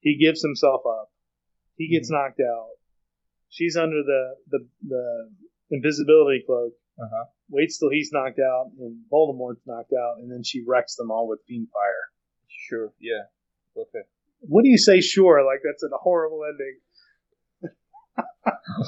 He 0.00 0.16
gives 0.16 0.42
himself 0.42 0.82
up. 0.86 1.10
He 1.76 1.88
gets 1.88 2.10
mm-hmm. 2.10 2.22
knocked 2.22 2.40
out. 2.40 2.70
She's 3.50 3.76
under 3.76 4.02
the 4.02 4.36
the 4.50 4.66
the 4.88 5.30
invisibility 5.70 6.42
cloak. 6.46 6.72
Uh-huh. 6.98 7.24
Waits 7.50 7.78
till 7.78 7.90
he's 7.90 8.10
knocked 8.12 8.38
out 8.38 8.70
and 8.78 8.98
Voldemort's 9.10 9.62
knocked 9.66 9.92
out, 9.92 10.18
and 10.18 10.30
then 10.30 10.42
she 10.44 10.62
wrecks 10.66 10.96
them 10.96 11.10
all 11.10 11.28
with 11.28 11.40
Fiendfyre. 11.50 12.12
Sure. 12.48 12.92
Yeah. 13.00 13.24
Okay. 13.76 14.02
What 14.40 14.62
do 14.62 14.68
you 14.68 14.78
say? 14.78 15.00
Sure, 15.00 15.44
like 15.44 15.60
that's 15.64 15.82
a 15.82 15.96
horrible 15.96 16.42
ending. 16.44 16.78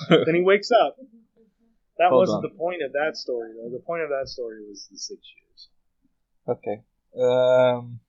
then 0.26 0.34
he 0.34 0.42
wakes 0.42 0.70
up. 0.70 0.96
That 1.98 2.09
Hold 2.11 2.20
wasn't 2.22 2.44
on. 2.44 2.50
the 2.50 2.59
point 2.59 2.82
of 2.82 2.92
that 2.92 3.16
story, 3.16 3.52
though. 3.55 3.70
The 3.70 3.82
point 3.82 4.02
of 4.02 4.09
that 4.09 4.28
story 4.28 4.59
was 4.68 4.88
the 4.90 4.98
six 4.98 5.20
years. 5.36 5.68
Okay. 6.48 6.82
Um. 7.20 8.00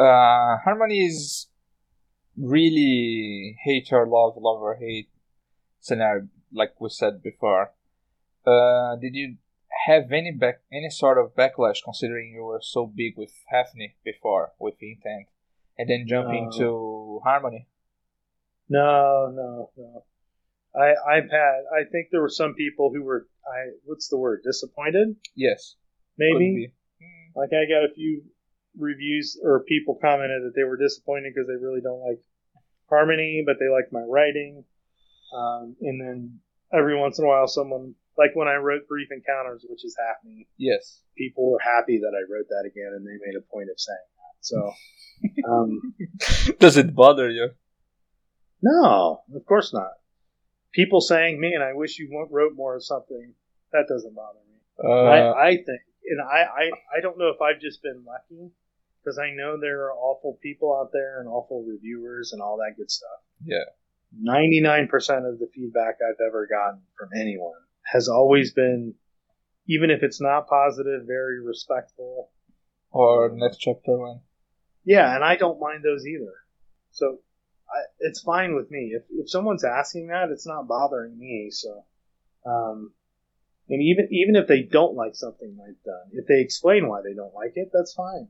Uh, 0.00 0.56
Harmony 0.64 1.04
is 1.04 1.48
really 2.36 3.56
hate 3.62 3.88
or 3.92 4.06
love, 4.06 4.34
love 4.38 4.60
or 4.62 4.76
hate 4.76 5.10
scenario, 5.80 6.28
like 6.52 6.80
we 6.80 6.88
said 6.88 7.22
before. 7.22 7.72
Uh, 8.46 8.96
did 8.96 9.14
you 9.14 9.36
have 9.86 10.12
any 10.12 10.30
back 10.30 10.60
any 10.72 10.90
sort 10.90 11.18
of 11.18 11.34
backlash 11.34 11.78
considering 11.84 12.32
you 12.34 12.44
were 12.44 12.60
so 12.62 12.86
big 12.86 13.14
with 13.16 13.32
Daphne 13.50 13.96
before 14.04 14.52
with 14.58 14.74
intent, 14.80 15.26
and 15.78 15.88
then 15.88 16.06
jumping 16.06 16.50
uh, 16.52 16.58
to 16.58 17.20
Harmony? 17.24 17.66
No, 18.68 19.30
no, 19.34 19.70
no. 19.76 20.04
I 20.74 20.94
I've 21.08 21.30
had. 21.30 21.60
I 21.72 21.84
think 21.90 22.08
there 22.10 22.22
were 22.22 22.28
some 22.28 22.54
people 22.54 22.90
who 22.92 23.02
were. 23.02 23.26
I 23.46 23.72
what's 23.84 24.08
the 24.08 24.18
word? 24.18 24.42
Disappointed? 24.44 25.16
Yes. 25.34 25.76
Maybe. 26.18 26.72
Like 27.36 27.50
I 27.52 27.68
got 27.68 27.84
a 27.84 27.94
few 27.94 28.22
reviews 28.78 29.38
or 29.42 29.64
people 29.64 29.98
commented 30.00 30.42
that 30.44 30.52
they 30.54 30.64
were 30.64 30.76
disappointed 30.76 31.32
because 31.34 31.48
they 31.48 31.62
really 31.62 31.80
don't 31.80 32.00
like 32.00 32.20
harmony, 32.88 33.42
but 33.44 33.56
they 33.58 33.68
like 33.68 33.92
my 33.92 34.02
writing. 34.06 34.64
Um, 35.36 35.76
and 35.80 36.00
then 36.00 36.40
every 36.72 36.98
once 36.98 37.18
in 37.18 37.24
a 37.24 37.28
while, 37.28 37.48
someone 37.48 37.94
like 38.16 38.30
when 38.34 38.48
I 38.48 38.56
wrote 38.56 38.88
Brief 38.88 39.08
Encounters, 39.10 39.64
which 39.68 39.84
is 39.84 39.96
happening. 40.08 40.46
Yes. 40.56 41.00
People 41.16 41.50
were 41.50 41.58
happy 41.58 41.98
that 41.98 42.12
I 42.14 42.22
wrote 42.30 42.46
that 42.48 42.64
again, 42.66 42.92
and 42.94 43.06
they 43.06 43.18
made 43.24 43.36
a 43.36 43.52
point 43.52 43.68
of 43.70 43.78
saying 43.78 43.98
that. 44.16 44.34
So, 44.40 44.72
um, 45.50 45.94
does 46.58 46.76
it 46.76 46.94
bother 46.94 47.30
you? 47.30 47.50
No, 48.62 49.22
of 49.34 49.46
course 49.46 49.72
not. 49.72 49.92
People 50.72 51.00
saying, 51.00 51.40
"Man, 51.40 51.62
I 51.62 51.72
wish 51.74 51.98
you 51.98 52.08
wrote 52.30 52.54
more 52.56 52.76
of 52.76 52.84
something." 52.84 53.34
That 53.72 53.86
doesn't 53.88 54.14
bother 54.14 54.38
me. 54.48 54.58
Uh, 54.82 54.88
I, 54.88 55.48
I 55.48 55.50
think, 55.56 55.80
and 56.06 56.20
I, 56.20 56.44
I, 56.44 56.70
I 56.98 57.00
don't 57.00 57.18
know 57.18 57.28
if 57.28 57.40
I've 57.40 57.60
just 57.60 57.82
been 57.82 58.04
lucky 58.06 58.50
because 59.02 59.18
I 59.18 59.30
know 59.34 59.58
there 59.60 59.84
are 59.84 59.92
awful 59.92 60.38
people 60.42 60.76
out 60.78 60.90
there 60.92 61.20
and 61.20 61.28
awful 61.28 61.64
reviewers 61.64 62.32
and 62.32 62.40
all 62.40 62.56
that 62.58 62.76
good 62.76 62.90
stuff. 62.90 63.20
Yeah. 63.44 63.64
99% 64.22 64.88
of 65.28 65.38
the 65.38 65.48
feedback 65.52 65.98
I've 66.00 66.24
ever 66.24 66.46
gotten 66.46 66.80
from 66.96 67.10
anyone 67.20 67.63
has 67.84 68.08
always 68.08 68.52
been, 68.52 68.94
even 69.68 69.90
if 69.90 70.02
it's 70.02 70.20
not 70.20 70.48
positive, 70.48 71.02
very 71.06 71.40
respectful. 71.40 72.30
Or 72.90 73.30
next 73.34 73.58
chapter 73.58 73.98
one. 73.98 74.20
Yeah, 74.84 75.14
and 75.14 75.24
I 75.24 75.36
don't 75.36 75.60
mind 75.60 75.82
those 75.82 76.06
either. 76.06 76.32
So 76.92 77.18
I, 77.68 77.80
it's 78.00 78.20
fine 78.20 78.54
with 78.54 78.70
me. 78.70 78.92
If, 78.94 79.02
if 79.10 79.30
someone's 79.30 79.64
asking 79.64 80.08
that, 80.08 80.30
it's 80.30 80.46
not 80.46 80.68
bothering 80.68 81.18
me. 81.18 81.48
So, 81.50 81.84
um, 82.46 82.92
and 83.68 83.82
even 83.82 84.08
even 84.10 84.36
if 84.36 84.46
they 84.46 84.62
don't 84.62 84.94
like 84.94 85.14
something 85.14 85.56
I've 85.60 85.82
done, 85.84 86.10
if 86.12 86.26
they 86.26 86.40
explain 86.40 86.88
why 86.88 87.00
they 87.02 87.14
don't 87.14 87.34
like 87.34 87.52
it, 87.56 87.70
that's 87.72 87.94
fine. 87.94 88.28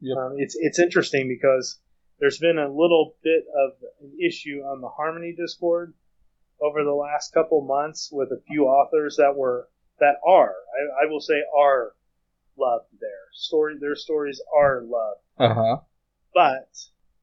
Yep. 0.00 0.16
Um, 0.16 0.34
it's 0.36 0.56
it's 0.58 0.78
interesting 0.78 1.28
because 1.28 1.78
there's 2.18 2.38
been 2.38 2.58
a 2.58 2.68
little 2.68 3.14
bit 3.22 3.44
of 3.56 3.72
an 4.02 4.18
issue 4.20 4.62
on 4.66 4.80
the 4.80 4.88
Harmony 4.88 5.34
Discord 5.36 5.94
over 6.64 6.82
the 6.84 6.94
last 6.94 7.32
couple 7.34 7.60
months 7.62 8.08
with 8.12 8.30
a 8.30 8.40
few 8.48 8.64
authors 8.64 9.16
that 9.16 9.34
were 9.36 9.68
that 10.00 10.16
are 10.26 10.50
I, 10.52 11.04
I 11.04 11.10
will 11.10 11.20
say 11.20 11.34
are 11.56 11.92
loved 12.56 12.86
there. 13.00 13.10
Story 13.32 13.74
their 13.80 13.96
stories 13.96 14.40
are 14.56 14.82
loved. 14.82 15.20
Uh 15.38 15.54
huh. 15.54 15.76
But 16.34 16.68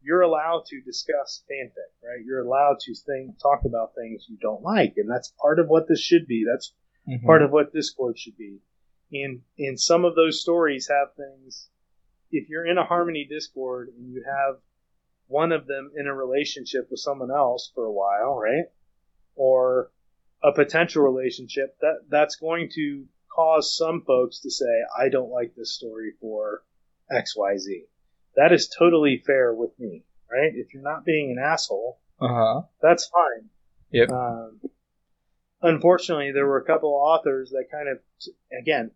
you're 0.03 0.21
allowed 0.21 0.63
to 0.67 0.81
discuss 0.81 1.43
fanfic, 1.49 1.91
right? 2.03 2.23
You're 2.25 2.45
allowed 2.45 2.79
to 2.81 2.93
think 2.95 3.39
talk 3.39 3.61
about 3.65 3.93
things 3.95 4.25
you 4.29 4.37
don't 4.41 4.63
like, 4.63 4.93
and 4.97 5.09
that's 5.09 5.33
part 5.41 5.59
of 5.59 5.67
what 5.67 5.87
this 5.87 6.01
should 6.01 6.27
be. 6.27 6.45
That's 6.49 6.73
Mm-hmm. 7.09 7.25
part 7.25 7.41
of 7.41 7.49
what 7.49 7.73
Discord 7.73 8.19
should 8.19 8.37
be. 8.37 8.59
And 9.11 9.41
and 9.57 9.79
some 9.79 10.05
of 10.05 10.13
those 10.13 10.39
stories 10.39 10.87
have 10.87 11.15
things. 11.15 11.67
If 12.31 12.47
you're 12.47 12.67
in 12.67 12.77
a 12.77 12.85
Harmony 12.85 13.25
Discord 13.27 13.89
and 13.97 14.13
you 14.13 14.23
have 14.23 14.57
one 15.27 15.51
of 15.51 15.65
them 15.65 15.91
in 15.97 16.05
a 16.05 16.13
relationship 16.13 16.89
with 16.91 16.99
someone 16.99 17.31
else 17.31 17.71
for 17.73 17.85
a 17.85 17.91
while, 17.91 18.37
right? 18.37 18.65
Or 19.35 19.91
a 20.43 20.51
potential 20.53 21.03
relationship, 21.03 21.77
that 21.81 22.01
that's 22.09 22.35
going 22.35 22.69
to 22.75 23.05
cause 23.33 23.75
some 23.77 24.03
folks 24.05 24.39
to 24.41 24.51
say, 24.51 24.65
I 24.99 25.09
don't 25.09 25.31
like 25.31 25.55
this 25.55 25.73
story 25.73 26.13
for 26.19 26.63
XYZ. 27.11 27.83
That 28.35 28.51
is 28.51 28.67
totally 28.69 29.17
fair 29.25 29.53
with 29.53 29.71
me, 29.79 30.03
right? 30.31 30.51
If 30.53 30.73
you're 30.73 30.83
not 30.83 31.05
being 31.05 31.31
an 31.31 31.43
asshole, 31.43 31.99
Uh 32.19 32.27
huh. 32.27 32.61
that's 32.81 33.07
fine. 33.07 33.49
Yep. 33.91 34.09
Um, 34.09 34.61
unfortunately, 35.61 36.31
there 36.31 36.45
were 36.47 36.57
a 36.59 36.65
couple 36.65 36.93
authors 36.93 37.51
that 37.51 37.65
kind 37.71 37.87
of, 37.89 37.99
again, 38.57 38.91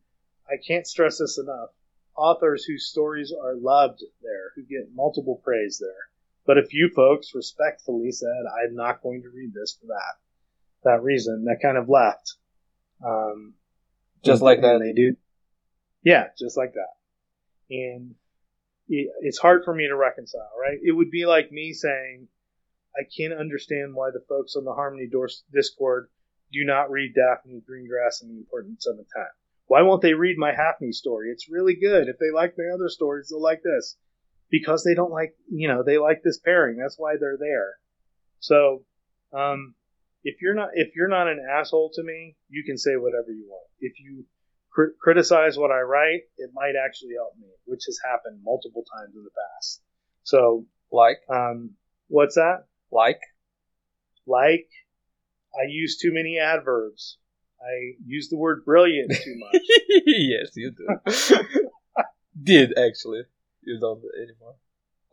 I 0.48 0.56
can't 0.66 0.88
stress 0.88 1.20
this 1.20 1.38
enough. 1.38 1.70
Authors 2.16 2.64
whose 2.64 2.88
stories 2.88 3.34
are 3.34 3.56
loved 3.56 4.02
there, 4.22 4.52
who 4.56 4.64
get 4.64 4.94
multiple 4.94 5.42
praise 5.44 5.80
there. 5.82 6.08
But 6.46 6.58
a 6.58 6.66
few 6.66 6.90
folks 6.96 7.34
respectfully 7.36 8.12
said, 8.12 8.30
I'm 8.64 8.76
not 8.76 9.02
going 9.02 9.24
to 9.24 9.30
read 9.30 9.54
this 9.54 9.78
for 9.80 9.88
that, 9.88 10.16
that 10.86 11.04
reason, 11.04 11.46
that 11.46 11.62
kind 11.62 11.78
of 11.78 11.90
left. 11.90 12.36
Um, 13.06 13.54
Just 14.24 14.42
like 14.42 14.62
that. 14.62 14.80
They 14.80 14.94
do. 14.94 15.16
Yeah, 16.04 16.28
just 16.38 16.56
like 16.56 16.74
that. 16.74 16.94
And 17.70 18.16
it, 18.88 19.10
it's 19.22 19.40
hard 19.40 19.64
for 19.66 19.74
me 19.74 19.88
to 19.88 19.96
reconcile, 19.96 20.52
right? 20.60 20.78
It 20.82 20.92
would 20.92 21.12
be 21.12 21.26
like 21.26 21.52
me 21.52 21.74
saying, 21.74 22.28
I 22.96 23.04
can't 23.18 23.40
understand 23.40 23.94
why 23.94 24.12
the 24.12 24.24
folks 24.30 24.56
on 24.56 24.64
the 24.64 24.74
Harmony 24.74 25.10
Discord 25.52 26.10
do 26.54 26.64
not 26.64 26.92
read 26.92 27.14
Daphne 27.16 27.62
Greengrass 27.70 28.22
and 28.22 28.32
the 28.32 28.38
Importance 28.38 28.88
of 28.88 28.98
Intent. 28.98 29.34
Why 29.68 29.82
won't 29.82 30.02
they 30.02 30.14
read 30.14 30.38
my 30.38 30.54
Happy 30.54 30.92
story? 30.92 31.32
It's 31.32 31.50
really 31.50 31.76
good. 31.76 32.08
If 32.08 32.18
they 32.20 32.32
like 32.34 32.54
my 32.58 32.74
other 32.74 32.88
stories, 32.88 33.30
they'll 33.30 33.42
like 33.42 33.62
this. 33.64 33.98
Because 34.52 34.84
they 34.84 34.94
don't 34.94 35.12
like, 35.12 35.36
you 35.52 35.68
know, 35.68 35.84
they 35.84 35.98
like 35.98 36.22
this 36.24 36.40
pairing. 36.40 36.78
That's 36.78 37.00
why 37.00 37.16
they're 37.20 37.38
there. 37.40 37.74
So, 38.40 38.86
um, 39.34 39.74
if 40.26 40.42
you're 40.42 40.54
not 40.56 40.70
if 40.74 40.90
you're 40.96 41.08
not 41.08 41.28
an 41.30 41.40
asshole 41.58 41.92
to 41.96 42.04
me, 42.04 42.36
you 42.50 42.64
can 42.66 42.78
say 42.78 42.98
whatever 42.98 43.32
you 43.32 43.46
want. 43.48 43.68
If 43.80 43.94
you 44.00 44.26
cr- 44.72 44.96
criticize 45.02 45.58
what 45.58 45.72
I 45.72 45.80
write, 45.82 46.24
it 46.38 46.50
might 46.54 46.74
actually 46.86 47.14
help 47.16 47.34
me, 47.40 47.48
which 47.66 47.84
has 47.86 47.98
happened 48.04 48.42
multiple 48.44 48.84
times 48.98 49.16
in 49.16 49.24
the 49.24 49.30
past. 49.30 49.82
So, 50.24 50.66
Like, 50.92 51.20
um, 51.30 51.76
what's 52.10 52.36
that? 52.36 52.66
like. 52.92 53.20
Like, 54.28 54.68
I 55.54 55.70
use 55.70 55.98
too 56.02 56.12
many 56.12 56.40
adverbs. 56.40 57.18
I 57.62 57.94
use 58.06 58.28
the 58.30 58.38
word 58.38 58.66
brilliant 58.66 59.12
too 59.24 59.36
much. 59.46 59.62
yes, 60.06 60.50
you 60.56 60.72
do. 60.72 61.38
Did 62.44 62.78
actually. 62.78 63.22
You 63.62 63.80
don't 63.80 64.02
anymore. 64.18 64.56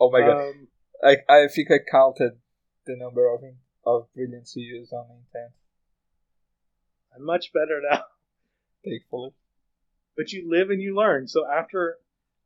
Oh 0.01 0.11
my 0.11 0.21
god. 0.21 0.39
Um, 0.49 0.69
I 1.05 1.17
I 1.29 1.49
think 1.49 1.71
I 1.71 1.79
counted 1.91 2.33
the 2.87 2.97
number 2.97 3.27
of 3.33 3.43
of 3.85 4.07
brilliance 4.15 4.55
you 4.57 4.79
used 4.79 4.93
on 4.93 5.07
the 5.09 5.15
intent. 5.15 5.53
I'm 7.17 7.25
much 7.25 7.53
better 7.53 7.81
now. 7.91 8.05
Thankfully. 8.85 9.31
But 10.17 10.33
you 10.33 10.49
live 10.51 10.71
and 10.71 10.81
you 10.81 10.95
learn. 10.97 11.29
So 11.29 11.47
after 11.47 11.97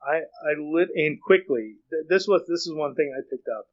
I 0.02 0.18
I 0.18 0.60
lit 0.60 0.88
and 0.94 1.20
quickly. 1.20 1.76
th- 1.90 2.06
This 2.08 2.26
was 2.28 2.42
this 2.48 2.66
is 2.66 2.72
one 2.74 2.94
thing 2.94 3.12
I 3.16 3.22
picked 3.28 3.48
up. 3.48 3.66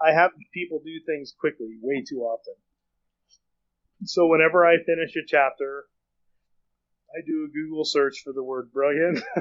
I 0.00 0.12
have 0.12 0.32
people 0.52 0.80
do 0.84 1.00
things 1.06 1.32
quickly 1.38 1.78
way 1.80 2.04
too 2.06 2.20
often. 2.20 2.54
So 4.04 4.26
whenever 4.26 4.66
I 4.66 4.76
finish 4.84 5.16
a 5.16 5.24
chapter, 5.26 5.84
I 7.16 7.24
do 7.26 7.44
a 7.48 7.52
Google 7.52 7.84
search 7.84 8.22
for 8.24 8.32
the 8.32 8.42
word 8.42 8.72
brilliant 8.72 9.22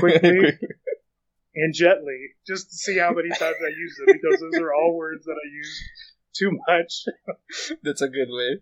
Quickly. 0.00 0.58
and 1.56 1.74
gently 1.74 2.28
just 2.46 2.68
to 2.70 2.76
see 2.76 2.98
how 2.98 3.12
many 3.12 3.30
times 3.30 3.56
I 3.64 3.70
use 3.70 3.96
them 3.96 4.06
because 4.12 4.40
those 4.40 4.60
are 4.60 4.72
all 4.74 4.94
words 4.94 5.24
that 5.24 5.32
I 5.32 5.48
use 5.50 5.82
too 6.38 6.58
much. 6.68 7.04
That's 7.82 8.02
a 8.02 8.08
good 8.08 8.28
way. 8.30 8.60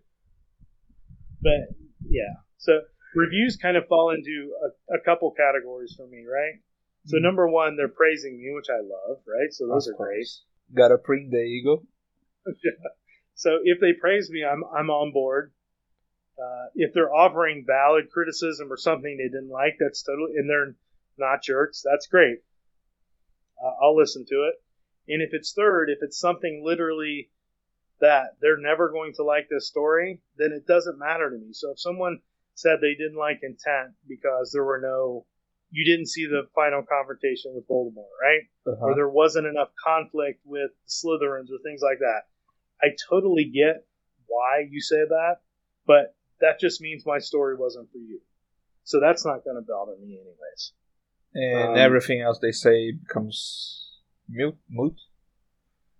But 1.43 1.77
yeah, 2.09 2.35
so 2.59 2.81
reviews 3.15 3.57
kind 3.61 3.77
of 3.77 3.87
fall 3.89 4.11
into 4.11 4.53
a, 4.91 4.95
a 4.97 5.01
couple 5.05 5.31
categories 5.33 5.95
for 5.97 6.07
me, 6.07 6.25
right? 6.25 6.61
So 7.07 7.19
Mhm. 7.19 7.23
number 7.23 7.49
one, 7.49 7.77
they're 7.77 7.89
praising 7.89 8.39
me, 8.39 8.53
which 8.55 8.71
I 8.71 8.81
love, 8.81 9.19
right? 9.27 9.53
So 9.53 9.67
those 9.67 9.89
Of 9.89 9.95
are 9.95 10.05
great. 10.07 10.27
Gotta 10.75 10.97
bring 10.99 11.31
the 11.31 11.39
ego. 11.43 11.87
So 13.37 13.59
if 13.65 13.81
they 13.81 13.93
praise 13.93 14.31
me, 14.31 14.45
I'm 14.45 14.63
I'm 14.65 14.91
on 14.91 15.13
board. 15.13 15.53
Uh, 16.39 16.67
if 16.77 16.93
they're 16.95 17.13
offering 17.13 17.65
valid 17.67 18.09
criticism 18.11 18.71
or 18.73 18.77
something 18.77 19.17
they 19.17 19.25
didn't 19.29 19.51
like, 19.51 19.75
that's 19.81 20.03
totally 20.05 20.37
and 20.37 20.49
they're 20.49 20.77
not 21.19 21.43
jerks. 21.43 21.83
That's 21.85 22.07
great. 22.07 22.39
Uh, 23.63 23.73
I'll 23.83 23.97
listen 23.97 24.25
to 24.27 24.49
it. 24.49 24.55
And 25.13 25.21
if 25.21 25.31
it's 25.33 25.53
third, 25.53 25.91
if 25.91 25.99
it's 26.03 26.19
something 26.19 26.63
literally 26.65 27.31
that 28.01 28.37
they're 28.41 28.59
never 28.61 28.91
going 28.91 29.13
to 29.15 29.25
like 29.25 29.49
this 29.51 29.69
story, 29.69 30.21
then 30.37 30.53
it 30.53 30.67
doesn't 30.67 30.99
matter 30.99 31.31
to 31.31 31.37
me. 31.37 31.53
So 31.53 31.73
if 31.73 31.81
someone 31.81 32.21
said 32.55 32.79
they 32.81 32.95
didn't 32.95 33.19
like 33.19 33.41
Intent 33.43 33.95
because 34.09 34.51
there 34.53 34.65
were 34.65 34.81
no, 34.81 35.27
you 35.71 35.85
didn't 35.85 36.09
see 36.09 36.27
the 36.27 36.43
final 36.55 36.83
confrontation 36.83 37.53
with 37.55 37.69
Voldemort, 37.69 38.15
right? 38.21 38.43
Uh-huh. 38.67 38.87
or 38.87 38.95
there 38.95 39.09
wasn't 39.09 39.47
enough 39.47 39.69
conflict 39.83 40.41
with 40.45 40.71
Slytherins 40.89 41.51
or 41.53 41.59
things 41.65 41.81
like 41.83 41.99
that. 42.01 42.23
I 42.83 42.89
totally 43.09 43.45
get 43.45 43.87
why 44.27 44.67
you 44.69 44.81
say 44.81 45.05
that, 45.09 45.37
but 45.87 46.15
that 46.41 46.61
just 46.61 46.81
means 46.81 47.05
my 47.07 47.19
story 47.19 47.57
wasn't 47.57 47.91
for 47.93 47.99
you. 47.99 48.21
So 48.85 49.01
that's 49.01 49.25
not 49.25 49.45
going 49.45 49.57
to 49.57 49.63
bother 49.63 49.97
me 50.01 50.19
anyways. 50.19 50.73
and 51.35 51.71
Um, 51.73 51.77
everything 51.79 52.21
else 52.21 52.39
they 52.41 52.53
say 52.53 52.93
becomes 52.93 54.01
mute. 54.29 54.57
Moot. 54.69 54.95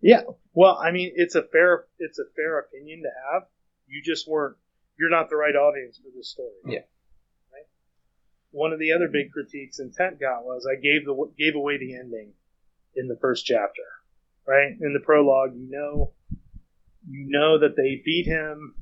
Yeah. 0.05 0.21
Well, 0.53 0.77
I 0.77 0.91
mean, 0.91 1.13
it's 1.17 1.35
a 1.35 1.43
fair 1.43 1.87
it's 1.99 2.19
a 2.19 2.29
fair 2.37 2.59
opinion 2.59 3.03
to 3.03 3.09
have. 3.33 3.45
You 3.87 4.03
just 4.05 4.29
weren't 4.29 4.57
you're 4.99 5.11
not 5.11 5.31
the 5.31 5.37
right 5.37 5.57
audience 5.57 5.97
for 5.97 6.11
this 6.15 6.29
story. 6.29 6.53
Yeah. 6.67 6.85
Right. 7.51 7.67
One 8.51 8.75
of 8.75 8.79
the 8.79 8.93
other 8.93 9.09
big 9.11 9.33
critiques 9.33 9.81
Intent 9.81 10.21
got 10.21 10.45
was 10.45 10.69
I 10.71 10.79
gave 10.79 11.07
the 11.07 11.33
gave 11.39 11.55
away 11.55 11.79
the 11.79 11.97
ending 11.97 12.35
in 12.95 13.09
the 13.09 13.17
first 13.17 13.47
chapter. 13.47 13.83
Right 14.47 14.77
in 14.79 14.93
the 14.93 15.01
prologue, 15.01 15.57
you 15.57 15.71
know 15.71 16.13
You 17.09 17.27
know 17.31 17.61
that 17.61 17.75
they 17.75 18.03
beat 18.05 18.27
him. 18.27 18.75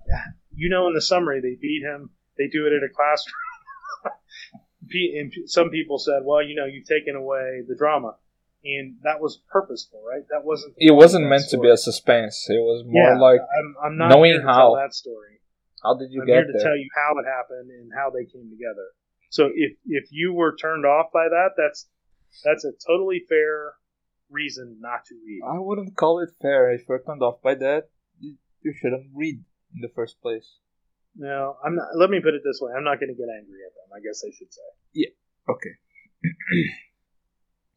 You 0.52 0.70
know 0.70 0.88
in 0.88 0.94
the 0.94 1.00
summary 1.00 1.40
they 1.40 1.54
beat 1.54 1.84
him. 1.84 2.10
They 2.36 2.48
do 2.48 2.66
it 2.66 2.72
at 2.72 2.82
a 2.82 2.92
classroom. 2.92 4.18
and 5.16 5.32
some 5.46 5.70
people 5.70 5.98
said, 5.98 6.22
"Well, 6.24 6.42
you 6.42 6.56
know, 6.56 6.66
you've 6.66 6.88
taken 6.88 7.14
away 7.14 7.62
the 7.66 7.76
drama," 7.76 8.16
and 8.64 8.96
that 9.02 9.20
was 9.20 9.40
purposeful, 9.50 10.02
right? 10.06 10.22
That 10.30 10.44
wasn't. 10.44 10.74
It 10.78 10.94
wasn't 10.94 11.26
meant 11.26 11.42
story. 11.42 11.58
to 11.58 11.62
be 11.62 11.70
a 11.70 11.76
suspense. 11.76 12.46
It 12.48 12.62
was 12.62 12.84
more 12.86 13.10
yeah, 13.10 13.18
like 13.18 13.40
I'm, 13.40 13.74
I'm 13.84 13.96
not 13.98 14.08
knowing 14.08 14.40
how 14.42 14.76
that 14.76 14.94
story. 14.94 15.40
How 15.82 15.98
did 15.98 16.12
you 16.12 16.22
I'm 16.22 16.26
get 16.26 16.34
here 16.34 16.46
to 16.46 16.52
there? 16.52 16.62
tell 16.62 16.76
you 16.76 16.88
how 16.94 17.18
it 17.18 17.26
happened 17.26 17.70
and 17.70 17.90
how 17.94 18.10
they 18.10 18.24
came 18.24 18.48
together. 18.50 18.94
So 19.30 19.50
if 19.54 19.72
if 19.86 20.08
you 20.10 20.32
were 20.32 20.54
turned 20.54 20.86
off 20.86 21.06
by 21.12 21.28
that, 21.28 21.50
that's 21.56 21.88
that's 22.44 22.64
a 22.64 22.72
totally 22.86 23.22
fair 23.28 23.74
reason 24.30 24.78
not 24.80 25.04
to 25.06 25.14
read. 25.14 25.42
I 25.44 25.58
wouldn't 25.58 25.96
call 25.96 26.20
it 26.20 26.30
fair. 26.40 26.70
If 26.72 26.88
you're 26.88 27.02
turned 27.02 27.22
off 27.22 27.42
by 27.42 27.54
that, 27.56 27.88
you, 28.20 28.36
you 28.62 28.72
shouldn't 28.72 29.08
read 29.14 29.42
in 29.74 29.80
the 29.80 29.90
first 29.94 30.20
place. 30.22 30.58
No, 31.16 31.56
I'm 31.64 31.76
not. 31.76 31.88
Let 31.96 32.10
me 32.10 32.20
put 32.20 32.34
it 32.34 32.42
this 32.44 32.60
way: 32.62 32.72
I'm 32.76 32.84
not 32.84 33.00
going 33.00 33.10
to 33.10 33.18
get 33.18 33.28
angry 33.28 33.60
at 33.66 33.74
them. 33.74 33.90
I 33.94 34.00
guess 34.00 34.22
I 34.24 34.30
should 34.30 34.52
say. 34.52 34.62
Yeah. 34.94 35.12
Okay. 35.48 35.74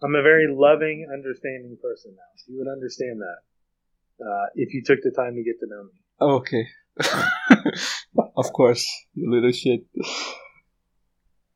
I'm 0.05 0.13
a 0.13 0.21
very 0.21 0.45
loving, 0.47 1.07
understanding 1.11 1.77
person 1.81 2.13
now. 2.15 2.29
So 2.37 2.51
you 2.51 2.59
would 2.59 2.71
understand 2.71 3.21
that 3.21 4.25
uh, 4.25 4.45
if 4.53 4.71
you 4.73 4.83
took 4.85 4.99
the 5.01 5.09
time 5.09 5.33
to 5.35 5.43
get 5.43 5.59
to 5.59 5.67
know 5.67 5.83
me. 5.83 5.97
Okay. 6.21 6.67
of 8.37 8.53
course, 8.53 8.87
you 9.15 9.31
little 9.31 9.51
shit. 9.51 9.85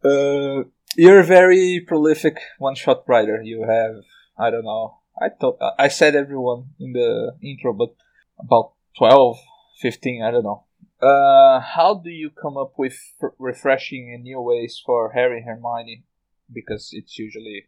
Uh, 0.04 0.64
you're 0.96 1.20
a 1.20 1.26
very 1.26 1.86
prolific 1.88 2.40
one-shot 2.58 3.04
writer. 3.08 3.40
You 3.44 3.68
have, 3.70 4.04
I 4.38 4.50
don't 4.50 4.64
know, 4.64 4.98
I 5.22 5.30
thought 5.30 5.60
I 5.78 5.88
said 5.90 6.16
everyone 6.16 6.70
in 6.80 6.94
the 6.94 7.34
intro, 7.44 7.74
but 7.74 7.94
about 8.40 8.74
12, 8.98 9.38
15, 9.80 10.24
I 10.24 10.32
don't 10.32 10.44
know. 10.44 10.66
Uh, 11.02 11.60
how 11.60 12.02
do 12.04 12.10
you 12.10 12.32
come 12.32 12.58
up 12.58 12.74
with 12.78 12.98
refreshing 13.38 14.12
and 14.14 14.24
new 14.24 14.42
ways 14.42 14.82
for 14.84 15.12
Harry 15.14 15.38
and 15.38 15.46
Hermione, 15.46 16.04
because 16.52 16.90
it's 16.92 17.20
usually 17.20 17.66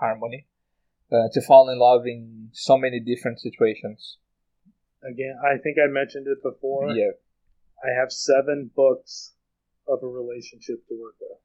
harmony, 0.00 0.46
uh, 1.12 1.28
to 1.32 1.40
fall 1.40 1.68
in 1.68 1.78
love 1.78 2.06
in 2.06 2.48
so 2.52 2.76
many 2.76 3.00
different 3.00 3.38
situations? 3.40 4.18
Again, 5.02 5.36
I 5.44 5.58
think 5.58 5.76
I 5.78 5.90
mentioned 5.90 6.26
it 6.26 6.42
before. 6.42 6.90
Yeah. 6.90 7.12
I 7.82 7.98
have 7.98 8.12
seven 8.12 8.70
books 8.74 9.32
of 9.88 10.02
a 10.02 10.06
relationship 10.06 10.86
to 10.88 11.00
work 11.00 11.14
with. 11.20 11.38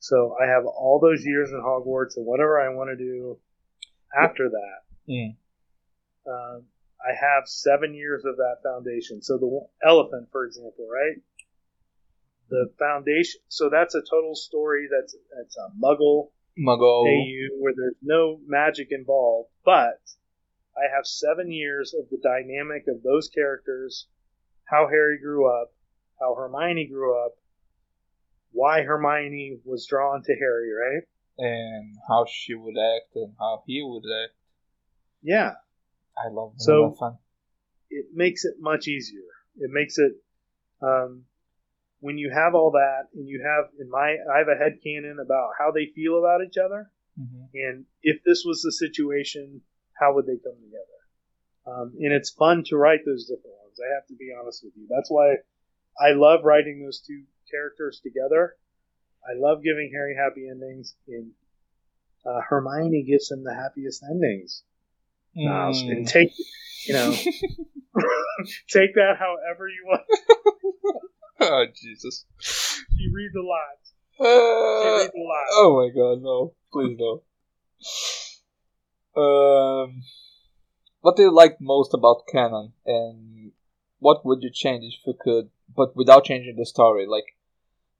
So 0.00 0.36
I 0.40 0.46
have 0.46 0.64
all 0.64 1.00
those 1.00 1.24
years 1.24 1.50
in 1.50 1.60
Hogwarts 1.60 2.16
and 2.16 2.26
whatever 2.26 2.60
I 2.60 2.74
want 2.74 2.90
to 2.90 2.96
do 2.96 3.38
after 4.16 4.48
that. 4.48 5.12
Mm. 5.12 5.36
Um, 6.26 6.64
I 7.00 7.14
have 7.14 7.46
seven 7.46 7.94
years 7.94 8.24
of 8.24 8.36
that 8.36 8.56
foundation. 8.62 9.22
So 9.22 9.38
the 9.38 9.86
elephant, 9.86 10.28
for 10.30 10.44
example, 10.44 10.88
right? 10.92 11.22
The 12.50 12.70
foundation. 12.78 13.40
So 13.48 13.68
that's 13.70 13.94
a 13.94 14.00
total 14.00 14.34
story. 14.34 14.88
That's 14.90 15.14
that's 15.36 15.56
a 15.56 15.70
Muggle 15.80 16.30
Muggle 16.58 17.06
AU 17.06 17.48
where 17.60 17.74
there's 17.76 17.96
no 18.02 18.40
magic 18.46 18.88
involved, 18.90 19.50
but 19.64 20.00
I 20.76 20.94
have 20.94 21.06
seven 21.06 21.50
years 21.50 21.94
of 21.94 22.08
the 22.10 22.18
dynamic 22.22 22.84
of 22.88 23.02
those 23.02 23.28
characters, 23.28 24.06
how 24.64 24.88
Harry 24.88 25.18
grew 25.18 25.46
up, 25.46 25.72
how 26.20 26.34
Hermione 26.34 26.86
grew 26.86 27.18
up, 27.24 27.32
why 28.52 28.82
Hermione 28.82 29.60
was 29.64 29.86
drawn 29.86 30.22
to 30.22 30.34
Harry, 30.34 30.70
right? 30.72 31.02
And 31.38 31.96
how 32.08 32.26
she 32.28 32.54
would 32.54 32.76
act 32.76 33.14
and 33.14 33.34
how 33.38 33.62
he 33.66 33.82
would 33.82 34.04
act. 34.24 34.34
Yeah, 35.22 35.52
I 36.16 36.28
love 36.30 36.54
so 36.56 36.94
it 37.90 38.06
makes 38.12 38.44
it 38.44 38.54
much 38.58 38.88
easier. 38.88 39.22
It 39.56 39.70
makes 39.72 39.98
it 39.98 40.12
um, 40.82 41.24
when 42.00 42.18
you 42.18 42.30
have 42.30 42.54
all 42.54 42.72
that 42.72 43.08
and 43.14 43.28
you 43.28 43.42
have 43.42 43.70
in 43.80 43.90
my 43.90 44.16
I 44.32 44.38
have 44.38 44.48
a 44.48 44.58
head 44.58 44.78
canon 44.82 45.18
about 45.22 45.50
how 45.58 45.70
they 45.72 45.86
feel 45.94 46.18
about 46.18 46.40
each 46.46 46.56
other, 46.56 46.90
mm-hmm. 47.18 47.44
and 47.54 47.84
if 48.02 48.22
this 48.24 48.44
was 48.44 48.62
the 48.62 48.72
situation, 48.72 49.60
how 49.98 50.14
would 50.14 50.26
they 50.26 50.38
come 50.38 50.56
together? 50.62 50.98
Um, 51.66 51.92
and 52.00 52.12
it's 52.12 52.30
fun 52.30 52.64
to 52.66 52.76
write 52.76 53.00
those 53.04 53.24
different 53.24 53.56
ones. 53.62 53.78
I 53.78 53.94
have 53.94 54.06
to 54.08 54.14
be 54.14 54.30
honest 54.38 54.64
with 54.64 54.72
you. 54.76 54.86
That's 54.88 55.10
why 55.10 55.34
I 56.00 56.12
love 56.12 56.40
writing 56.44 56.82
those 56.82 57.00
two 57.00 57.24
characters 57.50 58.00
together. 58.02 58.54
I 59.28 59.38
love 59.38 59.62
giving 59.62 59.90
Harry 59.92 60.16
happy 60.16 60.48
endings, 60.48 60.94
and 61.06 61.32
uh, 62.24 62.40
Hermione 62.48 63.02
gives 63.02 63.30
him 63.30 63.44
the 63.44 63.54
happiest 63.54 64.02
endings. 64.02 64.62
Mm. 65.36 65.92
and 65.92 66.08
take 66.08 66.32
you 66.86 66.94
know 66.94 67.12
take 68.68 68.94
that 68.94 69.16
however 69.18 69.68
you 69.68 69.84
want. 69.86 70.02
oh 71.40 71.66
Jesus! 71.74 72.24
She 72.40 73.08
reads 73.12 73.34
a 73.34 73.40
lot. 73.40 73.78
Uh, 74.20 74.82
she 74.82 75.02
reads 75.02 75.14
a 75.14 75.22
lot. 75.22 75.46
Oh 75.52 75.76
my 75.76 75.88
God! 75.94 76.22
No, 76.22 76.54
please 76.72 76.96
no. 76.98 77.22
Um, 79.16 80.02
what 81.00 81.16
do 81.16 81.22
you 81.22 81.32
like 81.32 81.60
most 81.60 81.94
about 81.94 82.26
canon, 82.30 82.72
and 82.84 83.52
what 83.98 84.24
would 84.24 84.42
you 84.42 84.50
change 84.52 84.84
if 84.84 85.06
you 85.06 85.14
could, 85.18 85.50
but 85.74 85.96
without 85.96 86.24
changing 86.24 86.56
the 86.56 86.66
story? 86.66 87.06
Like, 87.06 87.36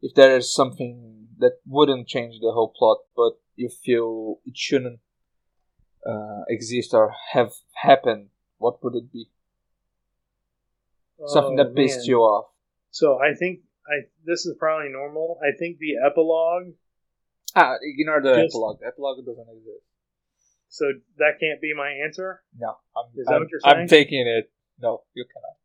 if 0.03 0.15
there 0.15 0.37
is 0.37 0.53
something 0.53 1.29
that 1.39 1.59
wouldn't 1.67 2.09
change 2.09 2.41
the 2.41 2.53
whole 2.53 2.73
plot, 2.77 2.99
but 3.17 3.33
you 3.57 3.69
feel 3.69 4.41
it 4.45 4.57
shouldn't 4.57 5.01
uh, 6.07 6.43
exist 6.49 6.95
or 6.95 7.15
have 7.33 7.53
happened, 7.83 8.29
what 8.59 8.83
would 8.83 8.95
it 8.95 9.13
be? 9.13 9.31
Something 11.27 11.59
Oh, 11.59 11.65
that 11.65 11.75
pissed 11.75 12.01
man. 12.01 12.07
you 12.07 12.19
off. 12.19 12.51
So 12.99 13.19
I 13.23 13.35
think 13.35 13.61
I 13.87 14.11
this 14.25 14.45
is 14.45 14.57
probably 14.59 14.91
normal. 14.91 15.39
I 15.41 15.57
think 15.57 15.79
the 15.79 15.95
epilogue. 16.05 16.75
Ah, 17.55 17.77
ignore 17.81 18.21
the 18.21 18.35
Just- 18.35 18.55
epilogue. 18.55 18.81
Epilogue 18.85 19.25
doesn't 19.25 19.51
exist. 19.57 19.85
So 20.69 20.85
that 21.19 21.35
can't 21.41 21.61
be 21.63 21.73
my 21.75 21.91
answer. 22.05 22.43
No, 22.59 22.77
I'm, 22.97 23.07
Is 23.17 23.27
that 23.27 23.35
I'm, 23.35 23.41
what 23.43 23.51
you're 23.51 23.61
saying? 23.61 23.77
I'm 23.83 23.89
taking 23.89 24.27
it. 24.27 24.51
No, 24.83 25.03
you 25.15 25.25
cannot. 25.33 25.57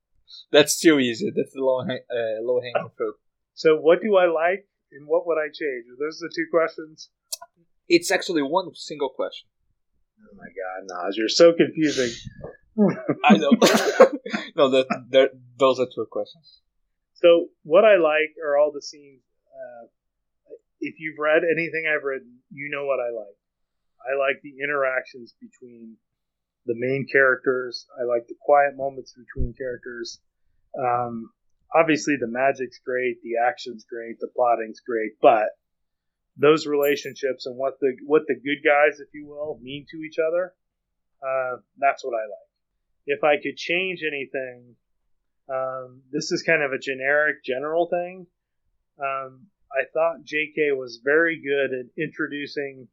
That's 0.52 0.80
too 0.80 1.00
easy. 1.00 1.32
That's 1.36 1.54
the 1.54 1.62
low 1.62 1.82
uh, 1.82 2.42
low 2.42 2.62
hanging 2.62 2.92
fruit. 2.96 3.16
So 3.56 3.78
what 3.78 4.02
do 4.02 4.16
I 4.16 4.28
like 4.28 4.68
and 4.92 5.08
what 5.08 5.26
would 5.28 5.38
I 5.38 5.48
change? 5.48 5.84
Are 5.92 6.00
those 6.00 6.20
the 6.20 6.32
two 6.34 6.48
questions? 6.52 7.10
It's 7.90 8.12
actually 8.12 8.44
one 8.44 8.74
single 8.76 9.10
question. 9.10 9.50
Oh 10.22 10.36
my 10.38 10.50
god, 10.60 10.80
Nauze, 10.88 11.18
you're 11.18 11.30
so 11.30 11.52
confusing. 11.54 12.14
I 13.26 13.38
know. 13.38 13.52
no, 14.56 14.70
that 14.70 14.86
there, 15.10 15.30
those 15.58 15.80
are 15.80 15.88
two 15.94 16.08
questions. 16.10 16.62
So 17.24 17.48
what 17.64 17.86
I 17.86 17.96
like 17.96 18.36
are 18.44 18.58
all 18.58 18.72
the 18.74 18.82
scenes. 18.82 19.22
Uh, 19.48 19.88
if 20.82 20.96
you've 21.00 21.18
read 21.18 21.44
anything 21.44 21.86
I've 21.88 22.04
written, 22.04 22.40
you 22.52 22.70
know 22.70 22.86
what 22.86 23.00
I 23.00 23.10
like. 23.16 23.38
I 24.04 24.20
like 24.20 24.42
the 24.44 24.60
interactions 24.62 25.34
between 25.40 25.96
the 26.66 26.76
main 26.76 27.08
characters. 27.10 27.88
I 27.98 28.04
like 28.04 28.28
the 28.28 28.36
quiet 28.42 28.76
moments 28.76 29.14
between 29.14 29.54
characters. 29.54 30.20
Um, 30.78 31.32
obviously, 31.74 32.18
the 32.20 32.28
magic's 32.28 32.80
great, 32.84 33.22
the 33.24 33.40
action's 33.48 33.86
great, 33.86 34.20
the 34.20 34.28
plotting's 34.36 34.82
great, 34.82 35.14
but 35.22 35.48
those 36.36 36.68
relationships 36.68 37.46
and 37.46 37.56
what 37.56 37.80
the 37.80 37.96
what 38.06 38.24
the 38.28 38.36
good 38.36 38.68
guys, 38.68 39.00
if 39.00 39.08
you 39.14 39.28
will, 39.28 39.60
mean 39.62 39.86
to 39.92 39.98
each 40.04 40.18
other, 40.20 40.54
uh, 41.22 41.58
that's 41.78 42.04
what 42.04 42.16
I 42.16 42.26
like. 42.28 42.50
If 43.06 43.24
I 43.24 43.36
could 43.42 43.56
change 43.56 44.02
anything, 44.04 44.76
um, 45.50 46.02
this 46.12 46.32
is 46.32 46.44
kind 46.44 46.64
of 46.64 46.72
a 46.72 46.80
generic, 46.80 47.44
general 47.44 47.88
thing. 47.88 48.28
Um, 49.00 49.48
I 49.72 49.86
thought 49.94 50.24
J.K. 50.24 50.72
was 50.74 51.02
very 51.04 51.42
good 51.42 51.74
at 51.74 51.86
introducing 51.98 52.88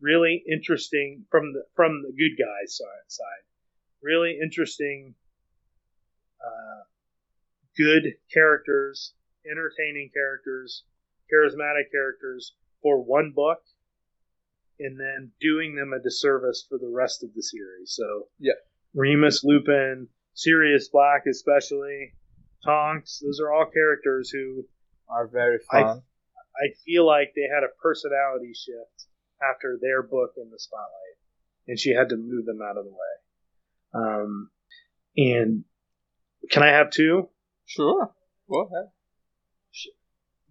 really 0.00 0.42
interesting 0.50 1.24
from 1.30 1.52
the 1.52 1.62
from 1.74 2.02
the 2.02 2.12
good 2.12 2.36
guys 2.42 2.76
side, 3.08 3.44
really 4.02 4.38
interesting, 4.42 5.14
uh, 6.44 6.82
good 7.76 8.14
characters, 8.32 9.14
entertaining 9.50 10.10
characters, 10.12 10.84
charismatic 11.32 11.90
characters 11.90 12.54
for 12.82 13.02
one 13.02 13.32
book, 13.34 13.58
and 14.78 14.98
then 14.98 15.30
doing 15.40 15.74
them 15.76 15.92
a 15.92 16.02
disservice 16.02 16.66
for 16.68 16.78
the 16.78 16.90
rest 16.92 17.22
of 17.22 17.30
the 17.34 17.42
series. 17.42 17.92
So 17.92 18.28
Yeah. 18.38 18.54
Remus 18.94 19.42
Lupin, 19.42 20.08
Sirius 20.34 20.88
Black, 20.88 21.24
especially 21.30 22.14
Tonks. 22.64 23.20
Those 23.24 23.40
are 23.40 23.52
all 23.52 23.66
characters 23.66 24.30
who 24.30 24.64
Are 25.08 25.26
very 25.28 25.58
I- 25.70 25.82
fun. 25.82 26.02
I 26.54 26.74
feel 26.84 27.06
like 27.06 27.32
they 27.34 27.48
had 27.52 27.64
a 27.64 27.72
personality 27.82 28.52
shift 28.54 29.06
after 29.42 29.78
their 29.80 30.02
book 30.02 30.34
in 30.36 30.50
the 30.50 30.58
spotlight, 30.58 31.16
and 31.66 31.78
she 31.78 31.94
had 31.94 32.10
to 32.10 32.16
move 32.16 32.44
them 32.44 32.60
out 32.62 32.76
of 32.76 32.84
the 32.84 32.90
way. 32.90 33.14
Um, 33.94 34.50
and 35.16 35.64
can 36.50 36.62
I 36.62 36.68
have 36.68 36.90
two? 36.90 37.28
sure. 37.64 38.14
Go 38.50 38.60
ahead. 38.66 38.90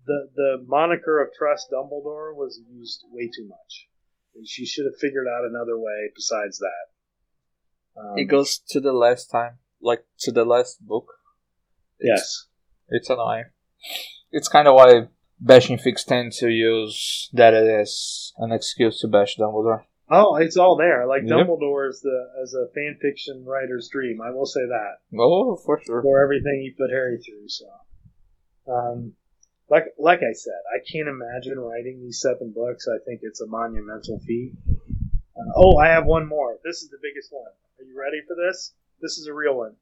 The 0.05 0.29
the 0.36 0.65
moniker 0.67 1.21
of 1.21 1.29
Trust 1.38 1.67
Dumbledore 1.71 2.34
was 2.36 2.59
used 2.67 3.03
way 3.11 3.27
too 3.36 3.47
much. 3.47 3.88
And 4.34 4.47
she 4.47 4.65
should 4.65 4.86
have 4.86 4.97
figured 4.99 5.27
out 5.27 5.45
another 5.45 5.77
way 5.77 6.09
besides 6.15 6.57
that. 6.59 8.01
Um, 8.01 8.17
It 8.17 8.25
goes 8.25 8.57
to 8.69 8.79
the 8.79 8.93
last 8.93 9.27
time. 9.27 9.59
Like 9.82 10.03
to 10.19 10.32
the 10.32 10.45
last 10.45 10.86
book. 10.86 11.07
Yes. 11.99 12.47
It's 12.89 13.09
annoying. 13.09 13.45
It's 14.32 14.47
kind 14.47 14.67
of 14.67 14.75
why 14.75 15.07
bashing 15.39 15.77
fics 15.77 16.05
tend 16.05 16.32
to 16.34 16.49
use 16.49 17.29
that 17.34 17.53
as 17.53 18.32
an 18.38 18.51
excuse 18.51 18.99
to 19.01 19.07
bash 19.07 19.38
Dumbledore. 19.38 19.84
Oh, 20.09 20.36
it's 20.36 20.57
all 20.57 20.75
there. 20.75 21.05
Like 21.07 21.23
Yep. 21.25 21.47
Dumbledore 21.47 21.89
is 21.89 22.01
the 22.01 22.27
as 22.43 22.53
a 22.53 22.67
fan 22.73 22.97
fiction 23.01 23.45
writer's 23.45 23.88
dream. 23.91 24.19
I 24.21 24.32
will 24.32 24.45
say 24.45 24.61
that 24.67 24.99
Oh, 25.17 25.55
for 25.55 25.79
sure. 25.84 26.01
for 26.01 26.21
everything 26.23 26.61
he 26.61 26.71
put 26.77 26.89
Harry 26.91 27.17
through. 27.17 27.47
So, 27.47 27.65
um, 28.67 29.13
like 29.69 29.86
like 29.97 30.19
I 30.19 30.34
said, 30.34 30.59
I 30.75 30.79
can't 30.91 31.07
imagine 31.07 31.57
writing 31.59 32.01
these 32.01 32.19
seven 32.19 32.51
books. 32.53 32.88
I 32.88 32.99
think 33.05 33.21
it's 33.23 33.39
a 33.41 33.47
monumental 33.47 34.19
feat. 34.27 34.53
Uh, 34.69 35.51
oh, 35.55 35.77
I 35.77 35.88
have 35.88 36.05
one 36.05 36.27
more. 36.27 36.57
This 36.63 36.82
is 36.84 36.89
the 36.89 36.99
biggest 37.01 37.32
one. 37.32 37.51
Are 37.79 37.84
you 37.86 37.97
ready 37.97 38.19
for 38.27 38.36
this? 38.36 38.73
This 39.02 39.18
is 39.18 39.28
a 39.28 39.34
real 39.34 39.56
one. 39.56 39.76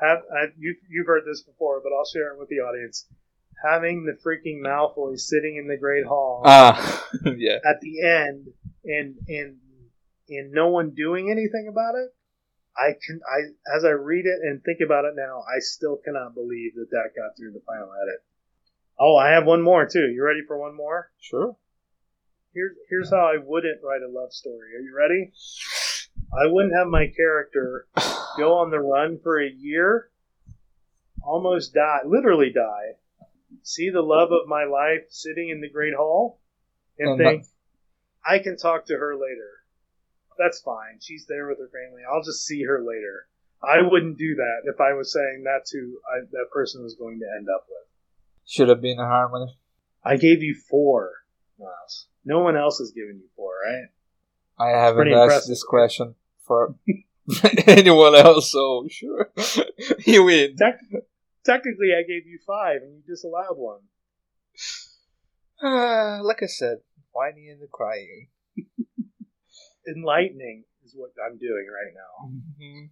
Have 0.00 0.18
I, 0.32 0.46
you 0.58 0.74
you've 0.88 1.06
heard 1.06 1.22
this 1.26 1.42
before, 1.42 1.80
but 1.82 1.92
I'll 1.94 2.04
share 2.04 2.32
it 2.32 2.38
with 2.38 2.48
the 2.48 2.56
audience. 2.56 3.06
Having 3.64 4.04
the 4.04 4.12
freaking 4.24 4.60
Malfoy 4.60 5.18
sitting 5.18 5.56
in 5.56 5.68
the 5.68 5.76
Great 5.76 6.04
Hall 6.04 6.42
Ah, 6.44 7.06
yeah. 7.36 7.58
at 7.64 7.80
the 7.80 8.02
end 8.02 8.48
and 8.84 9.14
and 9.28 9.56
and 10.28 10.52
no 10.52 10.68
one 10.68 10.90
doing 10.90 11.30
anything 11.30 11.68
about 11.70 11.94
it 11.94 12.10
i 12.76 12.90
can 13.06 13.20
i 13.30 13.40
as 13.76 13.84
i 13.84 13.90
read 13.90 14.24
it 14.26 14.40
and 14.42 14.62
think 14.64 14.80
about 14.84 15.04
it 15.04 15.12
now 15.16 15.42
i 15.48 15.58
still 15.60 15.98
cannot 16.04 16.34
believe 16.34 16.74
that 16.74 16.90
that 16.90 17.10
got 17.16 17.36
through 17.36 17.52
the 17.52 17.62
final 17.66 17.88
edit 18.02 18.20
oh 18.98 19.16
i 19.16 19.30
have 19.30 19.46
one 19.46 19.62
more 19.62 19.86
too 19.86 20.08
you 20.14 20.22
ready 20.24 20.40
for 20.46 20.58
one 20.58 20.74
more 20.76 21.10
Sure. 21.20 21.56
here's 22.52 22.72
here's 22.90 23.10
how 23.10 23.26
i 23.26 23.36
wouldn't 23.42 23.80
write 23.82 24.02
a 24.02 24.08
love 24.10 24.32
story 24.32 24.74
are 24.76 24.80
you 24.80 24.94
ready 24.94 25.32
i 26.42 26.46
wouldn't 26.46 26.76
have 26.76 26.88
my 26.88 27.06
character 27.06 27.86
go 28.36 28.58
on 28.58 28.70
the 28.70 28.80
run 28.80 29.18
for 29.22 29.40
a 29.40 29.50
year 29.50 30.10
almost 31.22 31.74
die 31.74 32.00
literally 32.06 32.52
die 32.52 32.96
see 33.62 33.90
the 33.90 34.02
love 34.02 34.30
of 34.30 34.48
my 34.48 34.64
life 34.64 35.06
sitting 35.08 35.48
in 35.48 35.60
the 35.60 35.70
great 35.70 35.94
hall 35.94 36.40
and 36.98 37.10
And 37.10 37.18
think 37.18 37.46
I 38.26 38.38
can 38.38 38.56
talk 38.56 38.86
to 38.86 38.94
her 38.94 39.14
later. 39.14 39.50
That's 40.38 40.60
fine. 40.60 40.98
She's 41.00 41.26
there 41.26 41.48
with 41.48 41.58
her 41.58 41.68
family. 41.68 42.02
I'll 42.10 42.22
just 42.22 42.44
see 42.44 42.62
her 42.64 42.80
later. 42.80 43.26
I 43.62 43.82
wouldn't 43.82 44.18
do 44.18 44.34
that 44.34 44.62
if 44.64 44.80
I 44.80 44.92
was 44.92 45.12
saying 45.12 45.44
that's 45.44 45.70
who 45.70 45.98
I, 46.08 46.20
that 46.30 46.46
person 46.52 46.82
was 46.82 46.94
going 46.94 47.20
to 47.20 47.26
end 47.38 47.48
up 47.54 47.66
with. 47.68 47.88
Should 48.46 48.68
have 48.68 48.82
been 48.82 48.98
a 48.98 49.06
harmony. 49.06 49.56
I 50.04 50.16
gave 50.16 50.42
you 50.42 50.54
four, 50.54 51.12
Miles. 51.58 52.06
No 52.24 52.40
one 52.40 52.56
else 52.56 52.78
has 52.78 52.90
given 52.90 53.16
you 53.16 53.28
four, 53.36 53.52
right? 53.64 53.88
I 54.58 54.76
haven't 54.76 55.08
asked 55.08 55.22
impressive. 55.22 55.48
this 55.48 55.64
question 55.64 56.14
for 56.46 56.74
anyone 57.66 58.14
else, 58.14 58.52
so 58.52 58.86
sure. 58.90 59.30
you 60.06 60.24
win. 60.24 60.56
Tec- 60.56 60.80
technically, 61.44 61.92
I 61.96 62.02
gave 62.02 62.26
you 62.26 62.38
five, 62.46 62.82
and 62.82 62.96
you 62.96 63.02
disallowed 63.06 63.56
one. 63.56 63.80
Uh, 65.62 66.22
like 66.22 66.42
I 66.42 66.46
said, 66.46 66.78
whining 67.12 67.50
and 67.50 67.70
crying. 67.70 68.28
Enlightening 69.88 70.64
is 70.84 70.94
what 70.96 71.10
I'm 71.24 71.38
doing 71.38 71.66
right 71.68 71.92
now. 71.94 72.14
Mhm. 72.60 72.90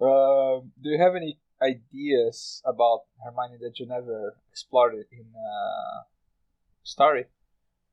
Uh, 0.00 0.60
do 0.82 0.90
you 0.90 0.98
have 0.98 1.14
any 1.14 1.38
ideas 1.62 2.60
about 2.66 3.02
Hermione 3.22 3.58
that 3.60 3.78
you 3.78 3.86
never 3.86 4.34
explored 4.50 4.94
in 4.94 5.26
uh, 5.36 6.02
story? 6.82 7.26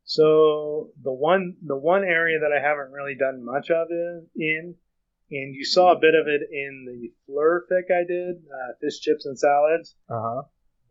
So 0.09 0.89
the 1.03 1.13
one 1.13 1.55
the 1.63 1.77
one 1.77 2.03
area 2.03 2.39
that 2.39 2.49
I 2.51 2.59
haven't 2.59 2.91
really 2.91 3.13
done 3.13 3.45
much 3.45 3.69
of 3.69 3.89
it 3.91 4.23
in, 4.35 4.73
and 5.29 5.53
you 5.53 5.63
saw 5.63 5.91
a 5.91 5.99
bit 5.99 6.15
of 6.15 6.25
it 6.25 6.41
in 6.51 6.85
the 6.87 7.13
Fleur 7.27 7.63
fic 7.71 7.93
I 7.93 8.07
did, 8.07 8.37
uh, 8.37 8.73
fish 8.81 9.01
chips 9.01 9.27
and 9.27 9.37
salads. 9.37 9.95
Uh 10.09 10.19
huh. 10.19 10.41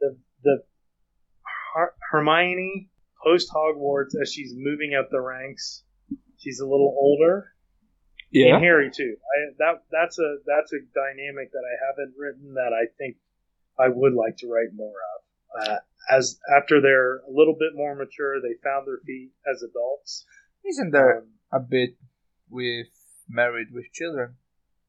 The 0.00 0.16
the 0.44 0.62
Her- 1.74 1.96
Hermione 2.12 2.90
post 3.20 3.50
Hogwarts 3.52 4.14
as 4.22 4.32
she's 4.32 4.54
moving 4.56 4.94
up 4.94 5.08
the 5.10 5.20
ranks, 5.20 5.82
she's 6.36 6.60
a 6.60 6.64
little 6.64 6.94
older. 6.96 7.52
Yeah. 8.30 8.54
And 8.54 8.62
Harry 8.64 8.88
too. 8.94 9.16
I, 9.18 9.54
that 9.58 9.82
that's 9.90 10.20
a 10.20 10.36
that's 10.46 10.72
a 10.72 10.78
dynamic 10.94 11.50
that 11.50 11.64
I 11.66 11.74
haven't 11.90 12.14
written 12.16 12.54
that 12.54 12.70
I 12.72 12.86
think 12.98 13.16
I 13.76 13.88
would 13.88 14.14
like 14.14 14.36
to 14.36 14.46
write 14.46 14.72
more 14.76 14.94
of. 14.94 15.68
Uh, 15.70 15.78
as 16.10 16.38
after 16.56 16.80
they're 16.80 17.16
a 17.18 17.30
little 17.30 17.54
bit 17.58 17.72
more 17.74 17.94
mature, 17.94 18.40
they 18.40 18.54
found 18.62 18.86
their 18.86 18.98
feet 19.06 19.30
as 19.52 19.62
adults. 19.62 20.24
Isn't 20.64 20.90
there 20.90 21.18
Um, 21.18 21.28
a 21.52 21.60
bit 21.60 21.90
with 22.50 22.88
married 23.28 23.68
with 23.72 23.92
children? 23.92 24.36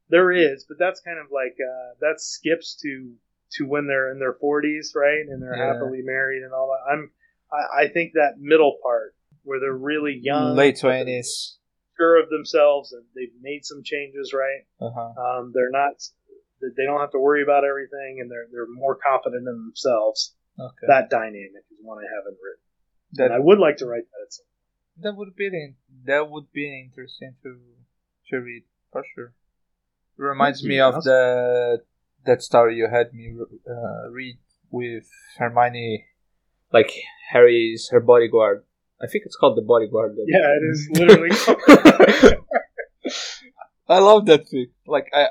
there 0.10 0.32
is, 0.32 0.66
but 0.68 0.78
that's 0.80 1.01
kind 1.01 1.20
of 1.20 1.28
like 1.32 1.55
uh, 1.62 1.93
that 2.01 2.20
skips 2.20 2.76
to 2.82 3.14
to 3.53 3.66
when 3.66 3.88
they're 3.88 4.12
in 4.12 4.20
their 4.20 4.34
forties, 4.34 4.93
right? 4.95 5.26
And 5.28 5.41
they're 5.41 5.55
Yeah. 5.55 5.74
happily 5.74 6.01
married 6.03 6.43
and 6.43 6.53
all 6.53 6.68
that. 6.70 6.91
I'm 6.91 7.12
I, 7.51 7.84
I 7.84 7.88
think 7.89 8.14
that 8.14 8.39
middle 8.39 8.78
part 8.84 9.16
where 9.43 9.60
they're 9.60 9.74
really 9.74 10.14
young, 10.22 10.55
Late 10.55 10.80
twenties. 10.80 11.57
sure 11.97 12.22
of 12.22 12.30
themselves, 12.30 12.91
and 12.93 13.03
they've 13.16 13.34
made 13.41 13.66
some 13.66 13.82
changes, 13.84 14.34
right? 14.34 14.66
Uh 14.80 14.91
huh. 14.95 15.14
Um, 15.22 15.51
they're 15.53 15.72
not. 15.72 15.93
They 16.62 16.86
don't 16.86 16.99
have 16.99 17.12
to 17.12 17.20
worry 17.20 17.41
about 17.41 17.64
everything, 17.64 18.20
and 18.20 18.30
they're 18.32 18.47
they're 18.51 18.68
more 18.68 18.95
confident 18.97 19.47
in 19.47 19.55
themselves. 19.66 20.36
Okay. 20.60 20.88
That 20.88 21.10
dynamic 21.10 21.64
is 21.72 21.78
one 21.82 21.99
I 21.99 22.07
haven't 22.16 22.38
written, 22.43 22.64
that 23.14 23.26
and 23.26 23.34
I 23.34 23.39
would 23.39 23.60
like 23.60 23.78
to 23.78 23.86
write 23.86 24.03
that 24.12 24.22
at 24.26 24.34
some. 24.34 24.45
that 25.01 25.16
would 25.16 25.36
be 25.36 25.47
in, 25.47 25.76
that 26.05 26.30
would 26.30 26.51
be 26.51 26.68
interesting 26.86 27.36
to 27.43 27.57
to 28.30 28.38
read 28.38 28.64
for 28.91 29.03
sure. 29.16 29.34
Reminds 30.18 30.64
me 30.64 30.80
of 30.80 31.03
the 31.03 31.82
that 32.26 32.41
story 32.43 32.76
you 32.76 32.88
had 32.91 33.14
me 33.14 33.34
uh, 33.70 34.10
read 34.12 34.38
with 34.70 35.07
Hermione, 35.38 36.05
like 36.74 36.91
Harry's 37.32 37.89
her 37.91 38.01
bodyguard. 38.01 38.64
I 39.01 39.07
think 39.07 39.24
it's 39.26 39.38
called 39.38 39.57
the 39.57 39.62
bodyguard. 39.62 40.18
Yeah, 40.28 40.57
it 40.57 40.64
is 40.72 40.89
literally. 40.91 41.30
I 43.88 43.99
love 43.99 44.26
that 44.26 44.47
thing. 44.49 44.68
Like 44.86 45.10
I, 45.14 45.28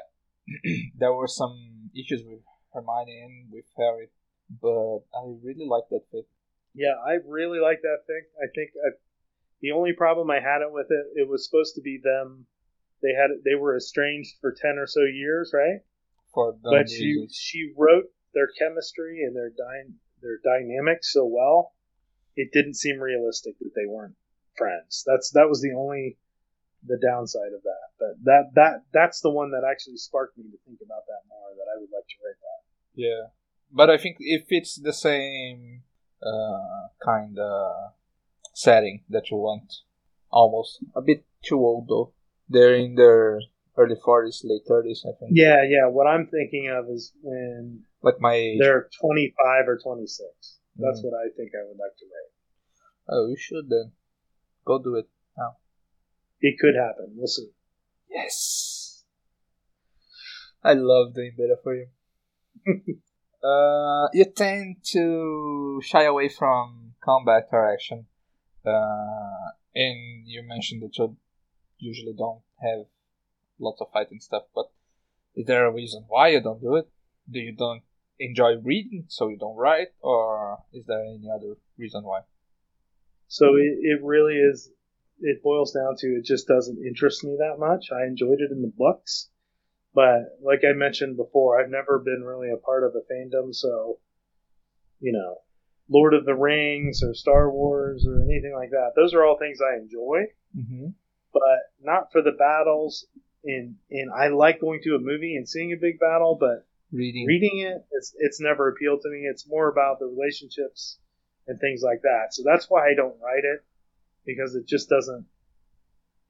there 0.98 1.12
were 1.12 1.28
some 1.28 1.90
issues 1.94 2.22
with 2.24 2.40
Hermione 2.72 3.20
and 3.24 3.52
with 3.52 3.66
Harry, 3.76 4.08
but 4.48 4.98
I 5.14 5.24
really 5.42 5.66
like 5.66 5.84
that 5.90 6.02
fit. 6.10 6.26
Yeah, 6.74 6.94
I 7.04 7.18
really 7.26 7.60
like 7.60 7.80
that 7.82 8.06
thing. 8.06 8.22
I 8.40 8.46
think 8.54 8.70
I, 8.84 8.90
the 9.60 9.72
only 9.72 9.92
problem 9.92 10.30
I 10.30 10.40
had 10.40 10.62
it 10.62 10.72
with 10.72 10.86
it, 10.90 11.20
it 11.20 11.28
was 11.28 11.44
supposed 11.44 11.74
to 11.74 11.82
be 11.82 12.00
them. 12.02 12.46
They 13.02 13.12
had 13.14 13.30
they 13.44 13.54
were 13.54 13.76
estranged 13.76 14.36
for 14.40 14.52
ten 14.52 14.78
or 14.78 14.86
so 14.86 15.00
years, 15.02 15.52
right? 15.54 15.80
For 16.34 16.56
but 16.62 16.88
she 16.88 17.26
she 17.30 17.72
wrote 17.76 18.06
their 18.34 18.48
chemistry 18.58 19.22
and 19.24 19.34
their 19.34 19.50
dy- 19.50 19.94
their 20.20 20.38
dynamics 20.44 21.12
so 21.12 21.24
well, 21.26 21.72
it 22.36 22.50
didn't 22.52 22.74
seem 22.74 23.00
realistic 23.00 23.58
that 23.60 23.72
they 23.74 23.86
weren't 23.86 24.16
friends. 24.56 25.04
That's 25.06 25.30
that 25.32 25.48
was 25.48 25.60
the 25.60 25.74
only 25.76 26.18
the 26.86 26.98
downside 26.98 27.52
of 27.54 27.62
that. 27.62 27.88
But 27.98 28.24
that 28.24 28.44
that 28.54 28.74
that's 28.92 29.20
the 29.20 29.30
one 29.30 29.50
that 29.52 29.66
actually 29.68 29.96
sparked 29.96 30.38
me 30.38 30.44
to 30.50 30.58
think 30.66 30.78
about 30.84 31.06
that 31.06 31.22
more. 31.28 31.50
That 31.56 31.70
I 31.70 31.80
would 31.80 31.90
like 31.90 32.06
to 32.06 32.18
write 32.22 32.38
that. 32.38 32.60
Yeah, 32.94 33.22
but 33.72 33.90
I 33.90 33.98
think 33.98 34.16
if 34.20 34.46
it's 34.48 34.76
the 34.76 34.92
same 34.92 35.82
uh, 36.22 36.88
kind 37.04 37.38
of 37.38 37.92
setting 38.54 39.04
that 39.08 39.30
you 39.30 39.36
want, 39.36 39.72
almost 40.30 40.78
a 40.96 41.00
bit 41.02 41.24
too 41.42 41.58
old 41.58 41.88
though. 41.88 42.12
They're 42.48 42.74
in 42.74 42.94
their 42.94 43.40
early 43.76 43.96
forties, 44.02 44.40
late 44.44 44.62
thirties, 44.66 45.04
I 45.06 45.12
think. 45.18 45.32
Yeah, 45.34 45.62
yeah. 45.68 45.86
What 45.88 46.06
I'm 46.06 46.26
thinking 46.26 46.68
of 46.68 46.88
is 46.90 47.12
when 47.22 47.84
like 48.02 48.20
my 48.20 48.34
age. 48.34 48.58
they're 48.60 48.88
25 49.00 49.68
or 49.68 49.78
26. 49.82 50.58
That's 50.76 51.00
Mm. 51.00 51.04
what 51.04 51.14
I 51.18 51.28
think 51.36 51.50
I 51.54 51.66
would 51.66 51.76
like 51.78 51.96
to 51.98 52.04
write. 52.06 52.32
Oh, 53.10 53.28
you 53.28 53.36
should 53.36 53.68
then 53.68 53.92
go 54.64 54.78
do 54.82 54.94
it 54.96 55.08
now. 55.36 55.56
It 56.40 56.56
could 56.60 56.74
happen. 56.76 57.14
We'll 57.16 57.26
see. 57.26 57.50
Yes, 58.10 59.04
I 60.64 60.72
love 60.74 61.14
doing 61.14 61.32
better 61.36 61.56
for 61.62 61.74
you. 61.74 61.86
uh, 63.42 64.08
you 64.12 64.24
tend 64.24 64.76
to 64.92 65.80
shy 65.84 66.04
away 66.04 66.28
from 66.28 66.94
combat 67.02 67.48
or 67.52 67.72
action, 67.72 68.06
uh, 68.66 69.50
and 69.74 70.26
you 70.26 70.42
mentioned 70.42 70.82
that 70.82 70.96
you 70.98 71.16
usually 71.78 72.14
don't 72.16 72.42
have 72.60 72.86
lots 73.58 73.80
of 73.80 73.88
fighting 73.92 74.20
stuff. 74.20 74.44
But 74.54 74.66
is 75.34 75.46
there 75.46 75.66
a 75.66 75.72
reason 75.72 76.04
why 76.08 76.28
you 76.28 76.40
don't 76.40 76.60
do 76.60 76.76
it? 76.76 76.88
Do 77.30 77.38
you 77.38 77.52
don't 77.52 77.82
enjoy 78.18 78.56
reading, 78.62 79.04
so 79.08 79.28
you 79.28 79.38
don't 79.38 79.56
write, 79.56 79.88
or 80.00 80.58
is 80.72 80.84
there 80.86 81.00
any 81.00 81.28
other 81.32 81.54
reason 81.76 82.02
why? 82.02 82.20
So 83.28 83.56
it, 83.56 83.78
it 83.82 84.02
really 84.02 84.34
is. 84.34 84.70
It 85.20 85.42
boils 85.42 85.72
down 85.72 85.96
to 85.98 86.06
it 86.06 86.24
just 86.24 86.46
doesn't 86.46 86.78
interest 86.78 87.24
me 87.24 87.36
that 87.38 87.58
much. 87.58 87.86
I 87.92 88.06
enjoyed 88.06 88.40
it 88.40 88.52
in 88.52 88.62
the 88.62 88.72
books, 88.76 89.30
but 89.94 90.38
like 90.42 90.60
I 90.68 90.72
mentioned 90.72 91.16
before, 91.16 91.60
I've 91.60 91.70
never 91.70 91.98
been 91.98 92.22
really 92.22 92.50
a 92.50 92.56
part 92.56 92.84
of 92.84 92.94
a 92.94 93.12
fandom. 93.12 93.54
So, 93.54 93.98
you 95.00 95.12
know, 95.12 95.38
Lord 95.88 96.14
of 96.14 96.24
the 96.24 96.34
Rings 96.34 97.02
or 97.02 97.14
Star 97.14 97.50
Wars 97.50 98.06
or 98.06 98.22
anything 98.22 98.54
like 98.54 98.70
that. 98.70 98.92
Those 98.96 99.14
are 99.14 99.24
all 99.24 99.38
things 99.38 99.58
I 99.60 99.76
enjoy, 99.78 100.26
Mm-hmm. 100.56 100.86
but 101.32 101.58
not 101.82 102.10
for 102.12 102.22
the 102.22 102.32
battles 102.32 103.06
and 103.44 103.76
and 103.90 104.10
I 104.12 104.28
like 104.28 104.60
going 104.60 104.80
to 104.84 104.94
a 104.96 104.98
movie 104.98 105.36
and 105.36 105.48
seeing 105.48 105.72
a 105.72 105.76
big 105.80 105.98
battle, 106.00 106.36
but 106.40 106.66
Reading. 106.90 107.26
reading 107.26 107.58
it, 107.58 107.84
it's 107.92 108.14
it's 108.18 108.40
never 108.40 108.68
appealed 108.70 109.02
to 109.02 109.10
me. 109.10 109.18
It's 109.30 109.46
more 109.48 109.68
about 109.70 109.98
the 109.98 110.06
relationships 110.06 110.98
and 111.46 111.60
things 111.60 111.82
like 111.82 112.00
that. 112.02 112.28
So 112.34 112.42
that's 112.44 112.66
why 112.70 112.88
I 112.88 112.94
don't 112.94 113.20
write 113.22 113.44
it 113.44 113.62
because 114.24 114.54
it 114.54 114.66
just 114.66 114.88
doesn't 114.88 115.26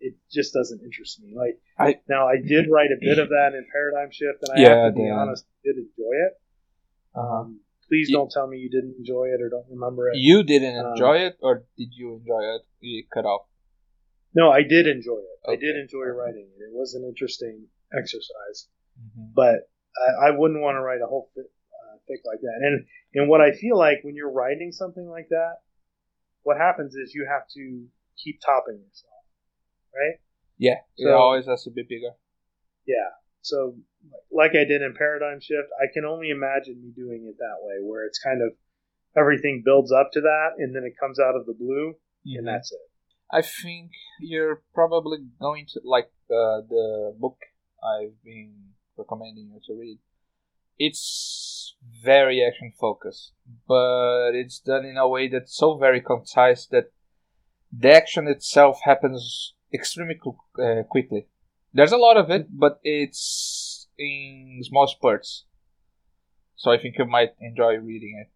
it 0.01 0.15
just 0.31 0.53
doesn't 0.55 0.81
interest 0.83 1.21
me. 1.23 1.35
Like 1.35 1.61
I- 1.79 2.01
now, 2.09 2.29
I 2.29 2.37
did 2.37 2.67
write 2.71 2.91
a 2.91 2.99
bit 3.01 3.19
of 3.19 3.29
that 3.31 3.55
in 3.55 3.67
Paradigm 3.73 4.11
Shift, 4.13 4.43
and 4.43 4.53
I 4.59 4.63
Yeah, 4.63 4.85
have 4.85 4.95
to 4.95 4.97
be 5.01 5.11
honest, 5.11 5.45
I 5.47 5.59
did 5.69 5.77
enjoy 5.77 6.15
it. 6.27 6.33
Uh-huh. 7.15 7.41
Um, 7.41 7.61
please 7.89 8.09
You- 8.11 8.17
don't 8.17 8.31
tell 8.31 8.47
me 8.47 8.59
you 8.59 8.71
didn't 8.71 8.97
enjoy 8.99 9.27
it 9.35 9.41
or 9.41 9.49
don't 9.49 9.69
remember 9.69 10.09
it. 10.11 10.17
You 10.17 10.43
didn't 10.45 10.77
Um, 10.79 10.93
enjoy 10.93 11.19
it, 11.19 11.37
or 11.41 11.65
did 11.77 11.89
you 11.95 12.15
enjoy 12.17 12.43
it? 12.55 12.63
You 12.81 13.05
cut 13.13 13.25
off. 13.27 13.47
no, 14.35 14.51
I 14.51 14.63
did 14.63 14.87
enjoy 14.87 15.19
it. 15.19 15.41
I 15.49 15.57
did 15.57 15.75
enjoy 15.77 16.05
writing 16.21 16.47
it. 16.55 16.63
It 16.63 16.73
was 16.73 16.95
an 16.95 17.05
interesting 17.05 17.69
exercise. 17.93 18.69
Mhm. 19.01 19.33
but 19.35 19.71
I, 19.97 20.27
I 20.29 20.31
wouldn't 20.33 20.61
want 20.61 20.75
to 20.77 20.81
write 20.81 21.01
a 21.01 21.07
whole 21.07 21.31
uh, 21.37 21.97
fic 22.11 22.19
like 22.25 22.41
that. 22.41 22.59
And 22.63 22.87
and 23.15 23.29
what 23.29 23.41
I 23.41 23.53
feel 23.53 23.79
like 23.79 24.03
when 24.03 24.15
you're 24.17 24.31
writing 24.31 24.71
something 24.73 25.09
like 25.09 25.29
that, 25.31 25.59
what 26.43 26.57
happens 26.57 26.95
is 26.97 27.15
you 27.15 27.25
have 27.27 27.47
to 27.55 27.87
keep 28.17 28.41
topping 28.45 28.79
yourself, 28.81 29.18
right? 29.99 30.19
Yeah, 30.59 30.79
it 30.97 31.11
always 31.11 31.47
has 31.47 31.63
to 31.65 31.71
be 31.71 31.83
bigger. 31.83 32.13
Yeah. 32.87 33.11
So 33.43 33.77
like 34.31 34.53
I 34.53 34.65
did 34.65 34.83
in 34.83 34.95
Paradigm 34.97 35.41
Shift, 35.41 35.69
I 35.81 35.87
can 35.93 36.05
only 36.05 36.31
imagine 36.31 36.83
me 36.83 36.91
doing 36.95 37.27
it 37.27 37.37
that 37.39 37.59
way, 37.63 37.77
where 37.83 38.05
it's 38.07 38.19
kind 38.19 38.41
of 38.43 38.57
everything 39.17 39.63
builds 39.65 39.93
up 39.93 40.11
to 40.13 40.21
that, 40.21 40.51
and 40.59 40.75
then 40.75 40.85
it 40.85 40.95
comes 40.99 41.19
out 41.19 41.35
of 41.37 41.47
the 41.47 41.55
blue, 41.55 41.95
Mhm. 42.27 42.39
and 42.39 42.47
that's 42.49 42.73
it. 42.73 42.79
I 43.31 43.43
think 43.43 43.91
you're 44.21 44.63
probably 44.75 45.19
going 45.41 45.67
to 45.73 45.81
like 45.85 46.11
uh, 46.31 46.61
the 46.75 47.15
book 47.19 47.39
I've 47.83 48.23
been 48.23 48.75
recommending 48.97 49.51
you 49.53 49.61
to 49.67 49.75
read. 49.79 49.99
It's 50.79 51.77
very 52.03 52.43
action 52.45 52.73
focused, 52.79 53.33
but 53.67 54.31
it's 54.35 54.59
done 54.61 54.85
in 54.85 54.97
a 54.97 55.09
way 55.09 55.29
that's 55.29 55.57
so 55.57 55.77
very 55.77 56.01
concise 56.01 56.67
that 56.67 56.93
the 57.73 57.93
action 57.93 58.27
itself 58.29 58.81
happens 58.85 59.55
extremely 59.73 60.19
uh, 60.63 60.83
quickly. 60.89 61.27
There's 61.73 61.93
a 61.93 61.97
lot 61.97 62.17
of 62.17 62.31
it, 62.31 62.47
but 62.51 62.81
it's 62.83 63.89
in 63.99 64.61
small 64.63 64.87
spurts. 64.87 65.45
So 66.57 66.71
I 66.71 66.79
think 66.79 66.97
you 66.99 67.05
might 67.05 67.35
enjoy 67.41 67.77
reading 67.77 68.25
it. 68.25 68.31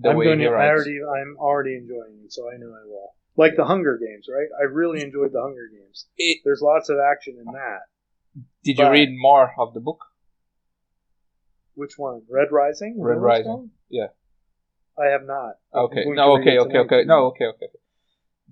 The 0.00 0.10
I'm 0.10 0.16
way 0.16 0.24
going 0.24 0.38
to, 0.38 0.46
I 0.46 0.68
already, 0.68 0.98
I'm 1.02 1.36
already 1.38 1.76
enjoying 1.76 2.22
it, 2.24 2.32
so 2.32 2.50
I 2.50 2.56
know 2.56 2.68
I 2.68 2.84
will. 2.86 3.14
Like 3.36 3.56
the 3.56 3.64
Hunger 3.64 3.98
Games, 3.98 4.26
right? 4.28 4.48
I 4.58 4.64
really 4.64 5.02
enjoyed 5.02 5.32
the 5.32 5.40
Hunger 5.42 5.68
Games. 5.72 6.06
It- 6.16 6.40
There's 6.44 6.62
lots 6.62 6.88
of 6.88 6.96
action 6.98 7.36
in 7.38 7.52
that. 7.52 7.80
Did 8.64 8.78
you 8.78 8.88
read 8.88 9.10
more 9.16 9.52
of 9.58 9.74
the 9.74 9.80
book? 9.80 10.00
Which 11.74 11.98
one? 11.98 12.22
Red 12.30 12.48
Rising? 12.50 12.96
Red 13.00 13.14
that 13.16 13.20
what 13.20 13.38
it's 13.38 13.46
Rising, 13.46 13.70
yeah. 13.90 14.06
I 14.98 15.06
have 15.06 15.22
not. 15.24 15.54
Okay. 15.74 16.04
No. 16.06 16.38
Okay. 16.38 16.58
Okay. 16.58 16.78
Okay. 16.78 17.04
No. 17.04 17.26
Okay. 17.28 17.46
Okay. 17.46 17.66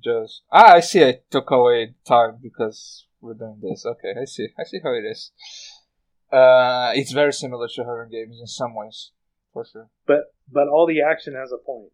Just 0.02 0.42
ah, 0.50 0.74
I 0.74 0.80
see. 0.80 1.04
I 1.04 1.20
took 1.30 1.50
away 1.50 1.94
time 2.06 2.38
because 2.42 3.06
we're 3.20 3.34
doing 3.34 3.58
this. 3.60 3.84
Okay. 3.84 4.14
I 4.20 4.24
see. 4.24 4.48
I 4.58 4.64
see 4.64 4.80
how 4.82 4.94
it 4.94 5.04
is. 5.04 5.32
Uh, 6.32 6.92
it's 6.94 7.12
very 7.12 7.32
similar 7.32 7.68
to 7.68 7.84
Hunger 7.84 8.08
Games 8.10 8.38
in 8.40 8.46
some 8.46 8.74
ways, 8.74 9.10
for 9.52 9.64
sure. 9.64 9.88
But 10.06 10.32
but 10.50 10.68
all 10.68 10.86
the 10.86 11.02
action 11.02 11.34
has 11.34 11.52
a 11.52 11.58
point 11.58 11.90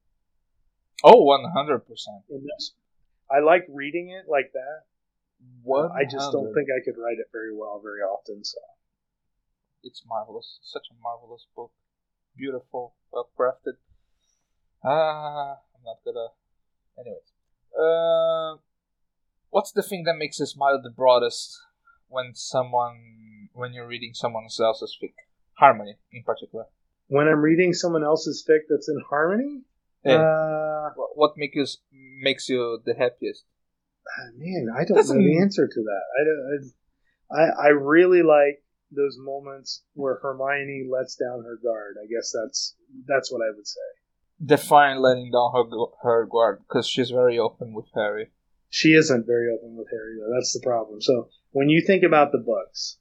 Oh, 1.04 1.22
one 1.22 1.44
hundred 1.52 1.80
percent. 1.80 2.24
I 3.30 3.40
like 3.40 3.64
reading 3.68 4.10
it 4.10 4.30
like 4.30 4.52
that. 4.52 4.84
What 5.62 5.90
I 5.92 6.04
just 6.04 6.32
don't 6.32 6.54
think 6.54 6.68
I 6.70 6.84
could 6.84 6.98
write 6.98 7.18
it 7.18 7.26
very 7.32 7.54
well 7.54 7.80
very 7.82 8.00
often. 8.00 8.44
So 8.44 8.58
it's 9.82 10.02
marvelous. 10.06 10.58
Such 10.62 10.86
a 10.90 10.94
marvelous 11.02 11.46
book. 11.54 11.72
Beautiful, 12.36 12.94
well 13.12 13.28
crafted. 13.38 13.76
Ah, 14.84 15.58
I'm 15.74 15.84
not 15.84 15.98
gonna. 16.04 16.28
Anyways, 16.98 17.32
uh, 17.78 18.56
what's 19.50 19.72
the 19.72 19.82
thing 19.82 20.04
that 20.04 20.16
makes 20.16 20.40
a 20.40 20.46
smile 20.46 20.80
the 20.82 20.90
broadest 20.90 21.58
when 22.08 22.34
someone 22.34 23.48
when 23.52 23.72
you're 23.72 23.86
reading 23.86 24.12
someone 24.14 24.44
else's 24.60 24.96
fic? 25.02 25.12
Harmony, 25.58 25.96
in 26.12 26.22
particular. 26.22 26.66
when 27.08 27.28
I'm 27.28 27.40
reading 27.40 27.72
someone 27.72 28.04
else's 28.04 28.44
fic 28.48 28.62
that's 28.68 28.88
in 28.88 29.00
harmony, 29.08 29.62
Yeah. 30.04 30.20
uh, 30.20 30.90
What- 31.14 31.36
makes 31.36 31.54
you 31.56 31.66
makes 32.28 32.48
you 32.48 32.82
the 32.84 32.94
happiest? 32.94 33.44
ah, 34.18 34.30
man, 34.36 34.68
I 34.74 34.84
don't 34.84 34.96
Doesn't- 34.96 35.16
know 35.18 35.24
the 35.24 35.40
answer 35.40 35.66
to 35.66 35.80
that. 35.90 36.04
I, 36.18 36.22
don't- 36.26 36.72
I 37.30 37.42
I 37.66 37.68
really 37.68 38.22
like 38.22 38.62
those 38.90 39.16
moments 39.18 39.82
where 39.94 40.16
Hermione 40.22 40.88
lets 40.88 41.16
down 41.16 41.42
her 41.44 41.56
guard. 41.56 41.96
I 42.02 42.06
guess 42.06 42.32
that's 42.32 42.76
that's 43.06 43.32
what 43.32 43.40
I 43.42 43.50
would 43.56 43.66
say. 43.66 43.88
Define 44.44 45.00
letting 45.00 45.30
down 45.30 45.52
her 45.52 45.86
her 46.02 46.26
guard 46.26 46.60
because 46.66 46.86
she's 46.86 47.10
very 47.10 47.38
open 47.38 47.72
with 47.72 47.86
Harry. 47.94 48.28
She 48.68 48.92
isn't 48.92 49.26
very 49.26 49.48
open 49.56 49.76
with 49.76 49.88
Harry, 49.90 50.16
though. 50.18 50.34
That's 50.34 50.52
the 50.52 50.60
problem. 50.60 51.00
So 51.00 51.30
when 51.52 51.70
you 51.70 51.80
think 51.80 52.02
about 52.02 52.32
the 52.32 52.38
books, 52.38 52.98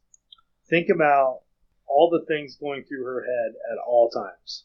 think 0.70 0.88
about 0.90 1.42
all 1.88 2.10
the 2.10 2.26
things 2.26 2.56
going 2.56 2.84
through 2.84 3.04
her 3.04 3.26
head 3.26 3.56
at 3.72 3.78
all 3.86 4.10
times. 4.10 4.64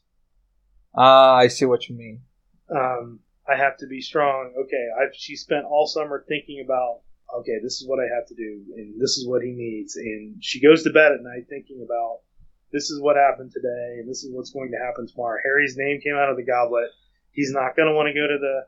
Ah, 0.95 1.35
I 1.35 1.49
see 1.49 1.65
what 1.65 1.89
you 1.89 1.97
mean. 1.97 2.23
Um, 2.71 3.21
I 3.49 3.57
have 3.57 3.77
to 3.79 3.87
be 3.87 4.01
strong. 4.01 4.53
Okay, 4.65 4.87
I've 5.01 5.15
she 5.15 5.37
spent 5.37 5.65
all 5.65 5.87
summer 5.87 6.25
thinking 6.29 6.63
about. 6.65 7.01
Okay, 7.39 7.59
this 7.63 7.81
is 7.81 7.87
what 7.87 8.01
I 8.01 8.13
have 8.15 8.27
to 8.27 8.35
do, 8.35 8.65
and 8.77 9.01
this 9.01 9.17
is 9.17 9.27
what 9.27 9.43
he 9.43 9.53
needs. 9.53 9.97
And 9.97 10.43
she 10.43 10.61
goes 10.61 10.83
to 10.83 10.91
bed 10.91 11.13
at 11.13 11.23
night 11.23 11.47
thinking 11.49 11.85
about 11.85 12.21
this 12.73 12.91
is 12.91 13.01
what 13.01 13.17
happened 13.17 13.53
today, 13.53 13.99
and 14.01 14.09
this 14.09 14.23
is 14.25 14.31
what's 14.33 14.51
going 14.51 14.71
to 14.71 14.79
happen 14.85 15.07
tomorrow. 15.07 15.39
Harry's 15.45 15.77
name 15.77 16.01
came 16.01 16.15
out 16.15 16.31
of 16.31 16.37
the 16.37 16.45
goblet. 16.45 16.91
He's 17.33 17.53
not 17.53 17.77
going 17.77 17.89
to 17.89 17.95
want 17.95 18.09
to 18.09 18.15
go 18.15 18.27
to 18.27 18.39
the. 18.39 18.67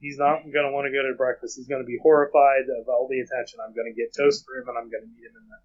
He's 0.00 0.16
not 0.16 0.40
going 0.48 0.64
to 0.64 0.72
want 0.72 0.86
to 0.88 0.92
go 0.92 1.04
to 1.04 1.12
breakfast. 1.16 1.56
He's 1.56 1.68
going 1.68 1.82
to 1.82 1.86
be 1.86 1.98
horrified 2.00 2.64
of 2.80 2.88
all 2.88 3.06
the 3.08 3.20
attention. 3.20 3.60
I'm 3.60 3.74
going 3.74 3.92
to 3.92 3.96
get 3.96 4.16
toast 4.16 4.44
for 4.46 4.56
him, 4.56 4.68
and 4.68 4.78
I'm 4.78 4.88
going 4.88 5.04
to 5.04 5.12
meet 5.12 5.28
him 5.28 5.36
in 5.36 5.46
the 5.52 5.60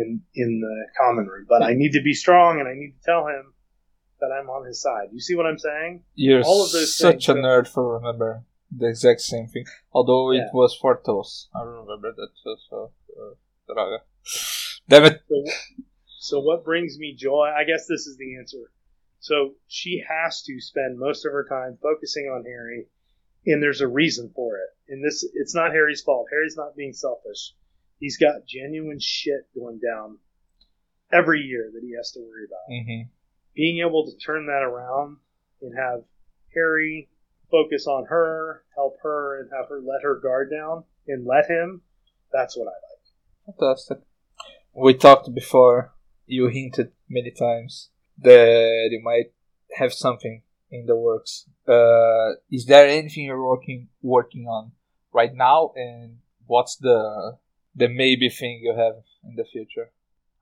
in 0.00 0.08
in 0.34 0.60
the 0.60 0.76
common 0.96 1.26
room. 1.26 1.44
But 1.48 1.62
I 1.62 1.74
need 1.74 1.92
to 1.92 2.02
be 2.02 2.14
strong, 2.14 2.60
and 2.60 2.68
I 2.68 2.72
need 2.74 2.92
to 2.96 3.02
tell 3.04 3.26
him 3.26 3.52
that 4.20 4.32
I'm 4.32 4.48
on 4.48 4.66
his 4.66 4.80
side. 4.80 5.08
You 5.12 5.20
see 5.20 5.34
what 5.36 5.46
I'm 5.46 5.58
saying? 5.58 6.02
You're 6.14 6.42
All 6.42 6.64
of 6.64 6.72
those 6.72 6.96
such 6.96 7.28
a 7.28 7.34
nerd 7.34 7.68
for 7.68 7.96
remember 7.98 8.44
the 8.70 8.88
exact 8.88 9.20
same 9.20 9.46
thing. 9.46 9.64
Although 9.92 10.32
it 10.32 10.36
Yeah. 10.36 10.50
was 10.52 10.74
for 10.74 11.00
toast. 11.04 11.48
I 11.54 11.62
remember 11.62 12.12
that. 12.12 12.28
So, 12.42 12.56
so 12.68 12.90
uh, 13.18 13.34
Draga. 13.72 13.98
Damn 14.88 15.04
it. 15.04 15.22
So, 15.28 15.44
so 16.18 16.40
what 16.40 16.64
brings 16.64 16.98
me 16.98 17.14
joy? 17.16 17.48
I 17.56 17.64
guess 17.64 17.86
this 17.86 18.06
is 18.06 18.16
the 18.16 18.36
answer. 18.36 18.70
So 19.20 19.54
she 19.68 20.02
has 20.08 20.42
to 20.42 20.60
spend 20.60 20.98
most 20.98 21.24
of 21.24 21.32
her 21.32 21.46
time 21.48 21.78
focusing 21.82 22.24
on 22.26 22.44
Harry, 22.44 22.86
and 23.46 23.62
there's 23.62 23.80
a 23.80 23.88
reason 23.88 24.30
for 24.34 24.56
it. 24.56 24.92
And 24.92 25.04
this, 25.04 25.24
it's 25.34 25.54
not 25.54 25.72
Harry's 25.72 26.02
fault. 26.02 26.26
Harry's 26.30 26.56
not 26.56 26.76
being 26.76 26.92
selfish. 26.92 27.54
He's 28.00 28.16
got 28.18 28.46
genuine 28.46 28.98
shit 29.00 29.46
going 29.54 29.78
down 29.78 30.18
every 31.12 31.40
year 31.40 31.70
that 31.72 31.82
he 31.82 31.94
has 31.96 32.10
to 32.12 32.20
worry 32.20 32.44
about. 32.46 32.66
hmm 32.68 33.08
Being 33.54 33.84
able 33.86 34.06
to 34.06 34.16
turn 34.18 34.46
that 34.46 34.62
around 34.62 35.18
and 35.62 35.76
have 35.76 36.02
Harry 36.54 37.08
focus 37.50 37.86
on 37.86 38.06
her, 38.06 38.64
help 38.74 38.96
her, 39.02 39.40
and 39.40 39.50
have 39.52 39.68
her 39.68 39.80
let 39.80 40.02
her 40.02 40.20
guard 40.20 40.50
down 40.50 40.84
and 41.06 41.26
let 41.26 41.46
him. 41.48 41.82
That's 42.32 42.56
what 42.56 42.66
I 42.68 42.76
like. 43.46 43.56
Fantastic. 43.56 43.98
We 44.74 44.94
talked 44.94 45.34
before. 45.34 45.92
You 46.28 46.48
hinted 46.48 46.92
many 47.08 47.32
times 47.32 47.90
that 48.18 48.88
you 48.90 49.00
might 49.02 49.32
have 49.76 49.92
something 49.92 50.42
in 50.70 50.86
the 50.86 50.96
works. 50.96 51.46
Uh, 51.66 52.38
is 52.50 52.66
there 52.66 52.86
anything 52.86 53.24
you're 53.24 53.42
working 53.42 53.88
working 54.02 54.46
on 54.46 54.72
right 55.12 55.34
now? 55.34 55.72
And 55.74 56.18
what's 56.46 56.76
the 56.76 57.38
the 57.74 57.88
maybe 57.88 58.28
thing 58.28 58.60
you 58.62 58.74
have 58.76 58.96
in 59.24 59.34
the 59.36 59.44
future? 59.44 59.90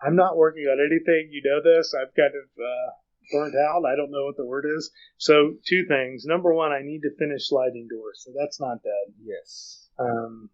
I'm 0.04 0.16
not 0.16 0.36
working 0.36 0.64
on 0.64 0.78
anything. 0.78 1.30
You 1.32 1.42
know 1.44 1.60
this. 1.62 1.94
I've 1.94 2.14
kind 2.14 2.34
of 2.42 2.48
uh, 2.60 2.90
burnt 3.32 3.54
out. 3.56 3.84
I 3.86 3.96
don't 3.96 4.10
know 4.10 4.26
what 4.26 4.36
the 4.36 4.46
word 4.46 4.66
is. 4.76 4.90
So, 5.16 5.54
two 5.66 5.84
things. 5.86 6.24
Number 6.26 6.52
one, 6.52 6.72
I 6.72 6.82
need 6.82 7.00
to 7.02 7.16
finish 7.18 7.48
Sliding 7.48 7.88
Doors. 7.90 8.22
So, 8.24 8.32
that's 8.38 8.60
not 8.60 8.82
dead. 8.82 9.14
Yes. 9.24 9.88
Um, 9.98 10.50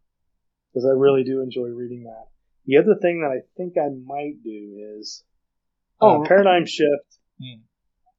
Because 0.72 0.86
I 0.86 0.94
really 0.94 1.24
do 1.24 1.40
enjoy 1.40 1.68
reading 1.68 2.04
that. 2.04 2.31
The 2.66 2.76
other 2.78 2.94
thing 3.00 3.20
that 3.22 3.30
I 3.30 3.40
think 3.56 3.74
I 3.78 3.88
might 3.88 4.42
do 4.44 4.96
is 4.98 5.24
uh, 6.00 6.06
Oh. 6.18 6.24
Paradigm 6.26 6.66
Shift. 6.66 7.18
Hmm. 7.40 7.62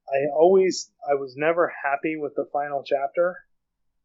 I 0.08 0.28
always, 0.38 0.92
I 1.10 1.16
was 1.16 1.36
never 1.38 1.72
happy 1.84 2.18
with 2.18 2.34
the 2.36 2.46
final 2.52 2.84
chapter. 2.86 3.38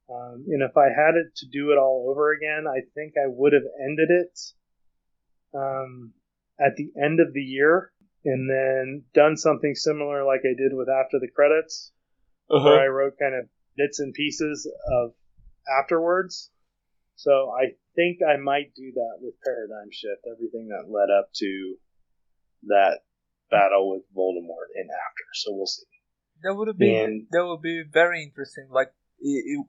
Um, 0.08 0.44
and 0.48 0.62
if 0.62 0.76
I 0.76 0.86
had 0.86 1.16
it 1.16 1.34
to 1.36 1.46
do 1.52 1.72
it 1.72 1.76
all 1.76 2.06
over 2.10 2.32
again, 2.32 2.64
I 2.66 2.80
think 2.94 3.14
I 3.22 3.26
would 3.26 3.52
have 3.52 3.64
ended 3.84 4.08
it 4.10 4.38
um, 5.54 6.12
at 6.58 6.76
the 6.76 6.90
end 7.02 7.20
of 7.20 7.32
the 7.34 7.42
year 7.42 7.90
and 8.24 8.48
then 8.48 9.04
done 9.12 9.36
something 9.36 9.74
similar 9.74 10.24
like 10.24 10.40
I 10.44 10.54
did 10.56 10.72
with 10.72 10.88
After 10.88 11.18
the 11.20 11.28
Credits, 11.34 11.92
Uh-huh. 12.50 12.64
where 12.64 12.80
I 12.80 12.86
wrote 12.86 13.18
kind 13.18 13.34
of 13.34 13.48
bits 13.76 13.98
and 14.00 14.14
pieces 14.14 14.70
of 14.92 15.12
afterwards. 15.80 16.50
So 17.18 17.50
I 17.50 17.74
think 17.96 18.18
I 18.22 18.36
might 18.36 18.74
do 18.76 18.92
that 18.94 19.16
with 19.20 19.34
Paradigm 19.44 19.90
Shift, 19.90 20.22
everything 20.32 20.68
that 20.68 20.88
led 20.88 21.10
up 21.10 21.30
to 21.42 21.74
that 22.68 23.00
battle 23.50 23.90
with 23.90 24.02
Voldemort 24.16 24.70
and 24.76 24.88
after. 24.88 25.24
So 25.34 25.52
we'll 25.52 25.66
see. 25.66 25.82
That 26.44 26.54
would 26.54 26.78
be 26.78 26.94
And- 26.94 27.26
that 27.32 27.44
would 27.44 27.60
be 27.60 27.82
very 27.82 28.22
interesting. 28.22 28.68
Like 28.70 28.92
it, 29.20 29.42
it, 29.58 29.66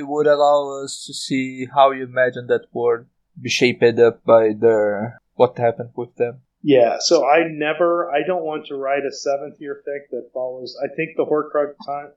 it 0.00 0.08
would 0.08 0.26
allow 0.26 0.82
us 0.82 1.04
to 1.06 1.14
see 1.14 1.66
how 1.72 1.92
you 1.92 2.02
imagine 2.02 2.48
that 2.48 2.66
world 2.72 3.06
be 3.40 3.50
shaped 3.50 3.84
up 4.00 4.24
by 4.24 4.52
their 4.52 5.20
what 5.34 5.56
happened 5.58 5.90
with 5.94 6.16
them. 6.16 6.42
Yeah, 6.62 6.96
so 6.98 7.24
I 7.24 7.46
never, 7.48 8.10
I 8.10 8.26
don't 8.26 8.44
want 8.44 8.66
to 8.66 8.74
write 8.74 9.04
a 9.06 9.12
seventh 9.12 9.60
year 9.60 9.80
fic 9.86 10.10
that 10.10 10.30
follows. 10.34 10.76
I 10.84 10.88
think 10.94 11.10
the 11.16 11.24
Horcrux 11.24 11.74
hunt 11.86 12.14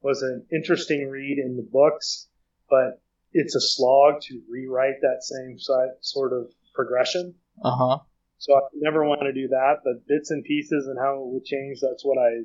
was 0.00 0.22
an 0.22 0.46
interesting 0.52 1.08
read 1.10 1.38
in 1.38 1.56
the 1.56 1.68
books, 1.70 2.28
but 2.70 3.02
it's 3.32 3.54
a 3.54 3.60
slog 3.60 4.20
to 4.22 4.42
rewrite 4.50 5.00
that 5.00 5.22
same 5.22 5.58
sort 6.00 6.32
of 6.32 6.52
progression. 6.74 7.34
Uh 7.62 7.76
huh. 7.76 7.98
So 8.38 8.54
I 8.56 8.60
never 8.74 9.04
want 9.04 9.20
to 9.22 9.32
do 9.32 9.48
that, 9.48 9.82
but 9.84 10.06
bits 10.08 10.30
and 10.30 10.42
pieces 10.44 10.86
and 10.88 10.98
how 10.98 11.14
it 11.14 11.26
would 11.32 11.44
change, 11.44 11.78
that's 11.80 12.04
what 12.04 12.18
I, 12.18 12.42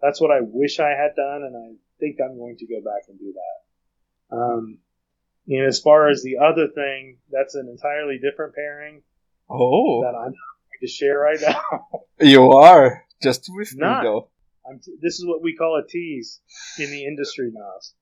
that's 0.00 0.20
what 0.20 0.32
I 0.32 0.40
wish 0.42 0.80
I 0.80 0.90
had 0.90 1.14
done, 1.14 1.42
and 1.44 1.56
I 1.56 1.76
think 2.00 2.16
I'm 2.20 2.36
going 2.36 2.56
to 2.58 2.66
go 2.66 2.80
back 2.80 3.04
and 3.08 3.18
do 3.18 3.32
that. 3.32 4.36
Um, 4.36 4.78
and 5.46 5.64
as 5.66 5.78
far 5.80 6.08
as 6.08 6.22
the 6.22 6.38
other 6.38 6.68
thing, 6.68 7.18
that's 7.30 7.54
an 7.54 7.68
entirely 7.68 8.18
different 8.18 8.54
pairing 8.54 9.02
Oh, 9.48 10.02
that 10.02 10.16
I'm 10.16 10.32
not 10.32 10.32
going 10.32 10.80
to 10.80 10.86
share 10.88 11.18
right 11.18 11.38
now. 11.40 12.00
you 12.20 12.52
are 12.52 13.04
just 13.22 13.46
with 13.48 13.76
Not. 13.76 14.02
me 14.02 14.08
though. 14.08 14.28
I'm 14.68 14.78
t- 14.78 14.96
this 15.00 15.18
is 15.18 15.26
what 15.26 15.42
we 15.42 15.54
call 15.54 15.76
a 15.84 15.86
tease 15.86 16.40
in 16.78 16.90
the 16.90 17.04
industry, 17.04 17.50
Nas. 17.52 17.94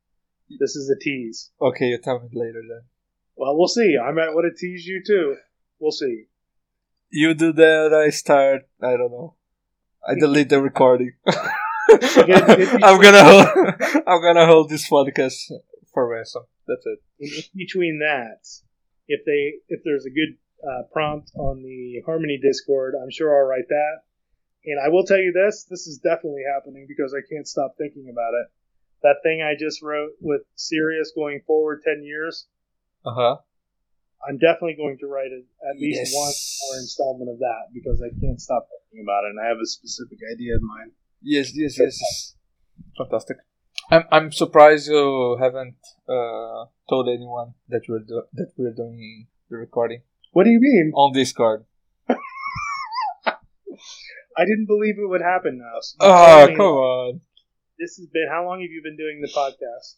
This 0.59 0.77
is 0.77 0.91
a 0.91 0.99
tease. 0.99 1.51
Okay, 1.61 1.87
you 1.87 1.99
tell 1.99 2.21
me 2.21 2.29
later 2.33 2.63
then. 2.69 2.83
Well, 3.37 3.57
we'll 3.57 3.69
see. 3.69 3.97
I 3.97 4.11
might 4.13 4.35
want 4.35 4.47
to 4.53 4.59
tease 4.59 4.87
you 4.87 5.03
too. 5.07 5.37
We'll 5.79 5.93
see. 5.93 6.25
You 7.11 7.35
do 7.35 7.53
that, 7.53 7.93
I 7.95 8.11
start. 8.11 8.63
I 8.83 8.97
don't 8.97 9.11
know. 9.11 9.37
I 10.07 10.15
delete 10.15 10.49
the 10.49 10.61
recording. 10.61 11.13
I'm 11.27 13.01
gonna 13.01 13.25
hold. 13.25 13.47
I'm 14.07 14.23
gonna 14.23 14.47
hold 14.47 14.71
this 14.71 14.89
podcast 14.89 15.51
for 15.93 16.09
ransom. 16.09 16.45
That's 16.67 16.87
it. 16.87 16.99
In 17.19 17.31
between 17.57 17.99
that, 17.99 18.47
if 19.09 19.25
they 19.27 19.59
if 19.69 19.81
there's 19.85 20.07
a 20.07 20.11
good 20.11 20.39
uh, 20.63 20.83
prompt 20.93 21.33
on 21.35 21.63
the 21.63 22.03
Harmony 22.07 22.39
Discord, 22.41 22.95
I'm 23.01 23.11
sure 23.11 23.37
I'll 23.37 23.49
write 23.49 23.69
that. 23.69 23.97
And 24.65 24.79
I 24.85 24.89
will 24.89 25.05
tell 25.05 25.19
you 25.19 25.33
this: 25.33 25.67
this 25.69 25.87
is 25.87 25.99
definitely 25.99 26.43
happening 26.55 26.87
because 26.89 27.15
I 27.15 27.27
can't 27.33 27.49
stop 27.49 27.75
thinking 27.77 28.09
about 28.11 28.35
it. 28.35 28.47
That 29.03 29.17
thing 29.23 29.41
I 29.43 29.55
just 29.59 29.83
wrote 29.83 30.13
with 30.21 30.43
Sirius 30.57 31.13
going 31.15 31.41
forward 31.47 31.81
ten 31.85 32.03
years. 32.05 32.47
Uh 33.05 33.15
huh. 33.15 33.37
I'm 34.29 34.37
definitely 34.37 34.77
going 34.77 34.99
to 35.01 35.07
write 35.07 35.33
it, 35.33 35.45
at 35.65 35.81
least 35.81 35.97
Yes. 35.99 36.13
one 36.15 36.29
more 36.29 36.77
installment 36.83 37.31
of 37.31 37.39
that 37.39 37.73
because 37.73 38.03
I 38.03 38.11
can't 38.21 38.39
stop 38.39 38.69
thinking 38.69 39.03
about 39.07 39.25
it, 39.25 39.31
and 39.31 39.41
I 39.41 39.49
have 39.49 39.57
a 39.57 39.65
specific 39.67 40.19
idea 40.31 40.57
in 40.57 40.67
mind. 40.67 40.93
Yes, 41.23 41.53
yes, 41.57 41.79
yes, 41.79 41.97
yes. 42.01 42.35
Fantastic. 42.99 43.39
I'm 43.91 44.05
I'm 44.13 44.31
surprised 44.33 44.89
you 44.89 45.37
haven't 45.41 45.77
uh, 46.09 46.67
told 46.89 47.09
anyone 47.09 47.55
that 47.69 47.83
we're 47.89 48.01
do- 48.05 48.29
that 48.35 48.53
we're 48.59 48.73
doing 48.75 49.27
the 49.49 49.57
recording 49.57 50.03
What 50.33 50.45
do 50.45 50.51
you 50.51 50.61
mean? 50.61 50.93
on 50.95 51.13
Discord. 51.15 51.65
I 54.37 54.45
didn't 54.45 54.67
believe 54.67 54.97
it 54.99 55.09
would 55.09 55.23
happen 55.23 55.59
now. 55.59 55.81
So 55.81 55.97
Oh, 56.01 56.47
come 56.57 56.67
on. 56.67 57.21
This 57.81 57.97
has 57.97 58.07
been 58.13 58.29
how 58.31 58.45
long 58.45 58.61
have 58.61 58.71
you 58.71 58.83
been 58.83 58.97
doing 58.99 59.23
the 59.23 59.29
podcast? 59.29 59.97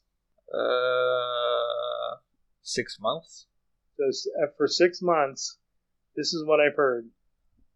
Uh, 0.55 2.17
six 2.63 2.99
months. 3.01 3.47
So 3.99 4.05
uh, 4.41 4.47
for 4.57 4.69
six 4.69 5.03
months, 5.03 5.59
this 6.17 6.33
is 6.33 6.45
what 6.47 6.61
I've 6.61 6.77
heard. 6.77 7.09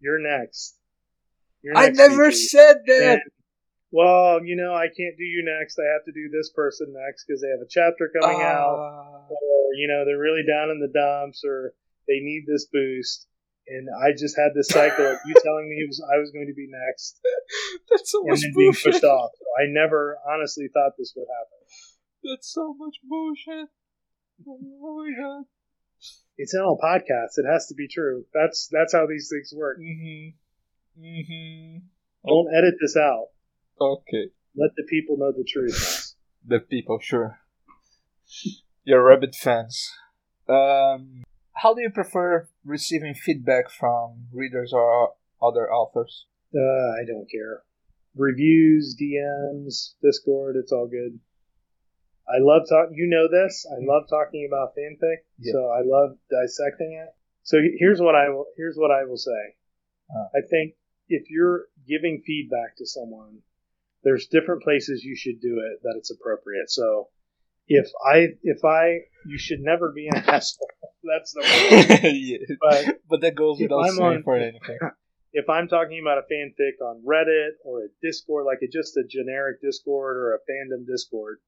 You're 0.00 0.20
next. 0.20 0.76
You're 1.62 1.74
next 1.74 1.84
I 1.84 1.86
next, 1.88 1.98
never 1.98 2.30
CP. 2.30 2.34
said 2.34 2.76
that. 2.86 3.12
And, 3.14 3.20
well, 3.90 4.44
you 4.44 4.54
know, 4.54 4.74
I 4.74 4.86
can't 4.86 5.16
do 5.18 5.24
you 5.24 5.44
next. 5.44 5.76
I 5.78 5.92
have 5.92 6.04
to 6.04 6.12
do 6.12 6.30
this 6.30 6.50
person 6.50 6.94
next 6.94 7.24
because 7.26 7.40
they 7.42 7.48
have 7.48 7.60
a 7.60 7.68
chapter 7.68 8.10
coming 8.20 8.42
out. 8.42 8.78
Ah. 8.78 9.26
or 9.28 9.74
you 9.76 9.88
know 9.88 10.04
they're 10.04 10.18
really 10.18 10.44
down 10.46 10.70
in 10.70 10.80
the 10.80 10.88
dumps 10.88 11.42
or 11.44 11.74
they 12.06 12.20
need 12.20 12.44
this 12.46 12.66
boost 12.72 13.26
and 13.68 13.88
i 14.04 14.12
just 14.16 14.36
had 14.36 14.50
this 14.54 14.68
cycle 14.68 15.06
of 15.06 15.18
you 15.26 15.34
telling 15.42 15.68
me 15.68 15.84
was, 15.86 16.02
i 16.14 16.18
was 16.18 16.30
going 16.30 16.46
to 16.46 16.54
be 16.54 16.68
next 16.70 17.20
That's 17.90 18.10
so 18.10 18.20
and 18.26 18.36
then 18.36 18.52
being 18.56 18.70
bullshit. 18.72 18.92
pushed 18.92 19.04
off 19.04 19.30
so 19.34 19.44
i 19.60 19.66
never 19.68 20.18
honestly 20.28 20.68
thought 20.72 20.92
this 20.98 21.12
would 21.16 21.26
happen 21.28 21.60
That's 22.24 22.52
so 22.52 22.74
much 22.78 22.96
bullshit. 23.04 23.68
Oh 24.46 24.58
my 24.98 25.10
god. 25.20 25.44
it's 26.38 26.54
in 26.54 26.60
all 26.60 26.78
podcasts 26.82 27.38
it 27.38 27.46
has 27.50 27.66
to 27.68 27.74
be 27.74 27.88
true 27.88 28.24
that's 28.34 28.68
that's 28.70 28.92
how 28.92 29.06
these 29.06 29.28
things 29.32 29.52
work 29.56 29.78
Mhm. 29.78 30.34
Mhm. 30.98 31.82
don't 32.26 32.54
edit 32.54 32.74
this 32.80 32.96
out 32.96 33.28
Okay. 33.80 34.30
let 34.54 34.70
the 34.76 34.84
people 34.88 35.16
know 35.18 35.32
the 35.32 35.44
truth 35.44 36.14
The 36.48 36.60
people, 36.60 36.98
sure. 37.00 37.40
You're 38.84 39.02
rabbit 39.02 39.34
fans. 39.34 39.90
Um, 40.48 41.24
how 41.62 41.74
do 41.74 41.80
you 41.82 41.90
prefer 41.90 42.48
receiving 42.64 43.14
feedback 43.14 43.70
from 43.70 44.26
readers 44.32 44.72
or 44.72 45.14
other 45.42 45.70
authors? 45.72 46.26
uh, 46.54 46.90
i 47.00 47.04
don't 47.06 47.28
care 47.30 47.62
reviews 48.14 48.96
dms 49.00 49.94
discord 50.02 50.56
it's 50.56 50.72
all 50.72 50.86
good 50.86 51.18
i 52.28 52.38
love 52.38 52.62
talking 52.68 52.94
you 52.96 53.06
know 53.08 53.28
this 53.30 53.66
i 53.70 53.76
love 53.84 54.04
talking 54.08 54.46
about 54.48 54.70
fanfic 54.76 55.18
Yeah. 55.38 55.52
so 55.52 55.58
i 55.68 55.82
love 55.84 56.16
dissecting 56.30 56.92
it 57.02 57.14
so 57.42 57.58
here's 57.78 58.00
what 58.00 58.14
i 58.14 58.28
will 58.30 58.46
here's 58.56 58.76
what 58.76 58.90
i 58.90 59.04
will 59.04 59.18
say 59.18 59.42
Uh. 60.10 60.28
i 60.38 60.40
think 60.48 60.74
if 61.08 61.24
you're 61.30 61.66
giving 61.86 62.22
feedback 62.24 62.76
to 62.78 62.86
someone 62.86 63.38
there's 64.04 64.28
different 64.28 64.62
places 64.62 65.04
you 65.04 65.16
should 65.16 65.40
do 65.40 65.60
it 65.68 65.82
that 65.82 65.94
it's 65.98 66.10
appropriate 66.10 66.70
so 66.70 67.08
if 67.68 67.88
i 68.06 68.28
if 68.42 68.64
i 68.64 68.98
you 69.26 69.38
should 69.38 69.60
never 69.60 69.92
be 69.92 70.06
an 70.08 70.16
asshole 70.26 70.68
that's 71.04 71.32
the 71.32 72.10
yeah. 72.14 72.38
but 72.60 72.98
But 73.08 73.20
that 73.22 73.34
goes 73.34 73.58
without 73.60 73.80
I'm 73.80 73.94
saying 73.94 74.16
on- 74.18 74.22
for 74.22 74.36
anything. 74.36 74.78
if 75.32 75.48
I'm 75.50 75.68
talking 75.68 76.00
about 76.00 76.18
a 76.18 76.22
fanfic 76.32 76.84
on 76.84 77.02
Reddit 77.06 77.50
or 77.64 77.80
a 77.84 77.88
Discord, 78.02 78.46
like 78.46 78.58
a, 78.62 78.68
just 78.68 78.96
a 78.96 79.04
generic 79.08 79.60
Discord 79.60 80.16
or 80.16 80.34
a 80.34 80.38
fandom 80.50 80.86
Discord, 80.86 81.38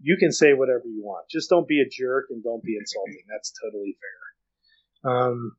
you 0.00 0.16
can 0.18 0.30
say 0.32 0.52
whatever 0.52 0.82
you 0.84 1.02
want. 1.02 1.28
Just 1.30 1.48
don't 1.48 1.66
be 1.66 1.80
a 1.80 1.88
jerk 1.88 2.26
and 2.30 2.44
don't 2.44 2.62
be 2.62 2.76
insulting. 2.76 3.22
That's 3.28 3.52
totally 3.64 3.96
fair. 4.02 5.12
Um, 5.12 5.56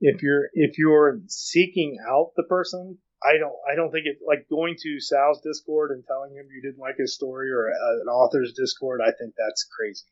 if 0.00 0.22
you're 0.22 0.48
if 0.52 0.78
you're 0.78 1.20
seeking 1.26 1.98
out 2.08 2.32
the 2.36 2.44
person, 2.44 2.98
I 3.24 3.38
don't 3.38 3.54
I 3.70 3.74
don't 3.74 3.90
think 3.90 4.06
it 4.06 4.18
like 4.26 4.48
going 4.48 4.76
to 4.82 5.00
Sal's 5.00 5.40
Discord 5.40 5.90
and 5.92 6.04
telling 6.06 6.32
him 6.32 6.46
you 6.54 6.60
didn't 6.60 6.80
like 6.80 6.96
his 6.98 7.14
story 7.14 7.50
or 7.50 7.68
a, 7.68 8.00
an 8.02 8.08
author's 8.08 8.52
Discord. 8.52 9.00
I 9.00 9.12
think 9.12 9.34
that's 9.36 9.64
crazy. 9.64 10.04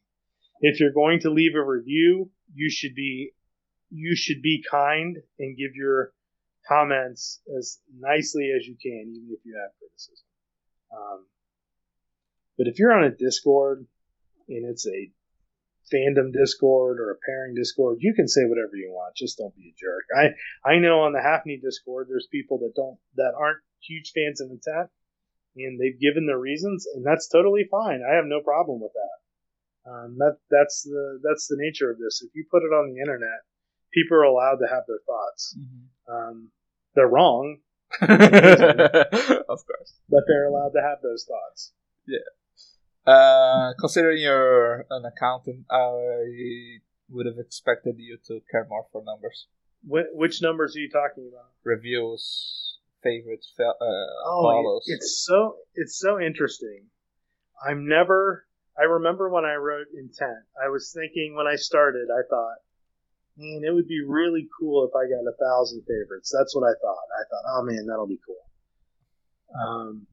If 0.60 0.80
you're 0.80 0.92
going 0.92 1.20
to 1.20 1.30
leave 1.30 1.54
a 1.54 1.64
review, 1.64 2.30
you 2.54 2.70
should 2.70 2.94
be 2.94 3.32
you 3.90 4.16
should 4.16 4.40
be 4.40 4.64
kind 4.68 5.18
and 5.38 5.56
give 5.56 5.74
your 5.74 6.12
comments 6.66 7.40
as 7.58 7.78
nicely 7.98 8.50
as 8.56 8.66
you 8.66 8.76
can, 8.80 9.12
even 9.14 9.28
if 9.30 9.44
you 9.44 9.58
have 9.60 9.70
criticism. 9.78 10.26
Um, 10.96 11.26
but 12.56 12.68
if 12.68 12.78
you're 12.78 12.92
on 12.92 13.04
a 13.04 13.10
Discord 13.10 13.86
and 14.48 14.64
it's 14.64 14.86
a 14.86 15.10
fandom 15.92 16.32
Discord 16.32 17.00
or 17.00 17.10
a 17.10 17.18
pairing 17.26 17.54
Discord, 17.54 17.98
you 18.00 18.14
can 18.14 18.28
say 18.28 18.42
whatever 18.44 18.76
you 18.76 18.90
want. 18.92 19.16
Just 19.16 19.38
don't 19.38 19.54
be 19.56 19.72
a 19.72 19.78
jerk. 19.78 20.04
I 20.14 20.34
I 20.68 20.78
know 20.78 21.00
on 21.00 21.12
the 21.12 21.22
Haphne 21.22 21.60
Discord, 21.62 22.08
there's 22.08 22.28
people 22.30 22.58
that 22.58 22.74
don't 22.76 22.98
that 23.16 23.32
aren't 23.38 23.62
huge 23.80 24.12
fans 24.14 24.40
of 24.40 24.50
intent, 24.50 24.90
and 25.56 25.80
they've 25.80 25.98
given 25.98 26.26
their 26.26 26.38
reasons, 26.38 26.86
and 26.94 27.04
that's 27.04 27.28
totally 27.28 27.64
fine. 27.70 28.00
I 28.02 28.14
have 28.16 28.26
no 28.26 28.40
problem 28.40 28.80
with 28.80 28.92
that. 28.92 29.90
Um, 29.90 30.16
that 30.18 30.36
that's 30.50 30.82
the 30.82 31.20
that's 31.22 31.48
the 31.48 31.56
nature 31.58 31.90
of 31.90 31.98
this. 31.98 32.22
If 32.22 32.30
you 32.34 32.44
put 32.50 32.62
it 32.62 32.72
on 32.72 32.92
the 32.92 33.00
internet, 33.00 33.42
people 33.92 34.16
are 34.18 34.22
allowed 34.22 34.58
to 34.58 34.68
have 34.70 34.84
their 34.86 35.00
thoughts. 35.06 35.56
Um, 36.08 36.50
they're 36.94 37.08
wrong, 37.08 37.58
of 38.00 38.08
course. 38.08 39.94
but 40.08 40.22
they're 40.28 40.46
allowed 40.46 40.72
to 40.76 40.82
have 40.82 40.98
those 41.02 41.24
thoughts. 41.28 41.72
Uh, 43.06 43.72
considering 43.80 44.18
you're 44.22 44.86
an 44.90 45.04
accountant, 45.04 45.64
I 45.70 46.78
would 47.10 47.26
have 47.26 47.38
expected 47.38 47.96
you 47.98 48.16
to 48.28 48.40
care 48.50 48.66
more 48.68 48.86
for 48.92 49.02
numbers, 49.04 49.48
Wh- 49.84 50.14
which 50.14 50.40
numbers 50.40 50.76
are 50.76 50.80
you 50.80 50.88
talking 50.90 51.28
about? 51.32 51.50
reviews, 51.64 52.78
favorites, 53.02 53.52
fe- 53.56 53.64
uh, 53.64 54.06
Oh, 54.26 54.42
follows. 54.42 54.84
it's 54.86 55.24
so 55.26 55.56
it's 55.74 55.98
so 55.98 56.20
interesting. 56.20 56.86
I'm 57.66 57.86
never. 57.88 58.46
I 58.78 58.84
remember 58.84 59.28
when 59.28 59.44
I 59.44 59.54
wrote 59.54 59.88
intent. 59.94 60.46
I 60.64 60.68
was 60.70 60.92
thinking 60.94 61.34
when 61.36 61.46
I 61.46 61.56
started. 61.56 62.06
I 62.08 62.22
thought, 62.30 62.56
man, 63.36 63.62
it 63.66 63.74
would 63.74 63.86
be 63.88 64.00
really 64.06 64.48
cool 64.58 64.86
if 64.88 64.94
I 64.96 65.04
got 65.10 65.28
a 65.28 65.36
thousand 65.36 65.82
favorites. 65.82 66.32
That's 66.32 66.54
what 66.56 66.64
I 66.64 66.72
thought. 66.80 67.04
I 67.18 67.22
thought, 67.28 67.44
oh 67.58 67.62
man, 67.64 67.86
that'll 67.86 68.06
be 68.06 68.20
cool. 68.24 68.36
Um, 69.60 70.06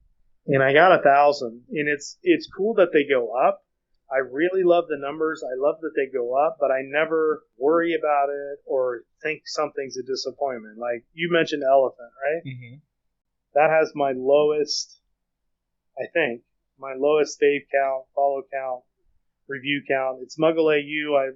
and 0.54 0.62
I 0.62 0.72
got 0.72 0.98
a 0.98 1.02
thousand, 1.02 1.62
and 1.70 1.88
it's 1.88 2.18
it's 2.22 2.48
cool 2.48 2.74
that 2.74 2.92
they 2.92 3.04
go 3.04 3.32
up. 3.32 3.64
I 4.12 4.18
really 4.18 4.64
love 4.64 4.86
the 4.88 4.98
numbers. 4.98 5.44
I 5.44 5.54
love 5.56 5.80
that 5.82 5.92
they 5.94 6.12
go 6.12 6.34
up, 6.34 6.56
but 6.58 6.72
I 6.72 6.82
never 6.82 7.44
worry 7.56 7.94
about 7.94 8.28
it 8.28 8.58
or 8.66 9.02
think 9.22 9.42
something's 9.46 9.96
a 9.96 10.02
disappointment. 10.02 10.78
Like 10.78 11.04
you 11.12 11.30
mentioned 11.30 11.62
elephant, 11.62 12.10
right? 12.24 12.42
Mm-hmm. 12.44 12.76
That 13.54 13.70
has 13.70 13.92
my 13.94 14.12
lowest, 14.12 14.98
I 15.96 16.06
think, 16.12 16.42
my 16.78 16.94
lowest 16.98 17.40
fave 17.40 17.66
count, 17.72 18.06
follow 18.16 18.42
count, 18.52 18.82
review 19.46 19.82
count. 19.86 20.18
It's 20.22 20.38
Muggle 20.38 20.74
AU. 20.74 21.14
I 21.14 21.30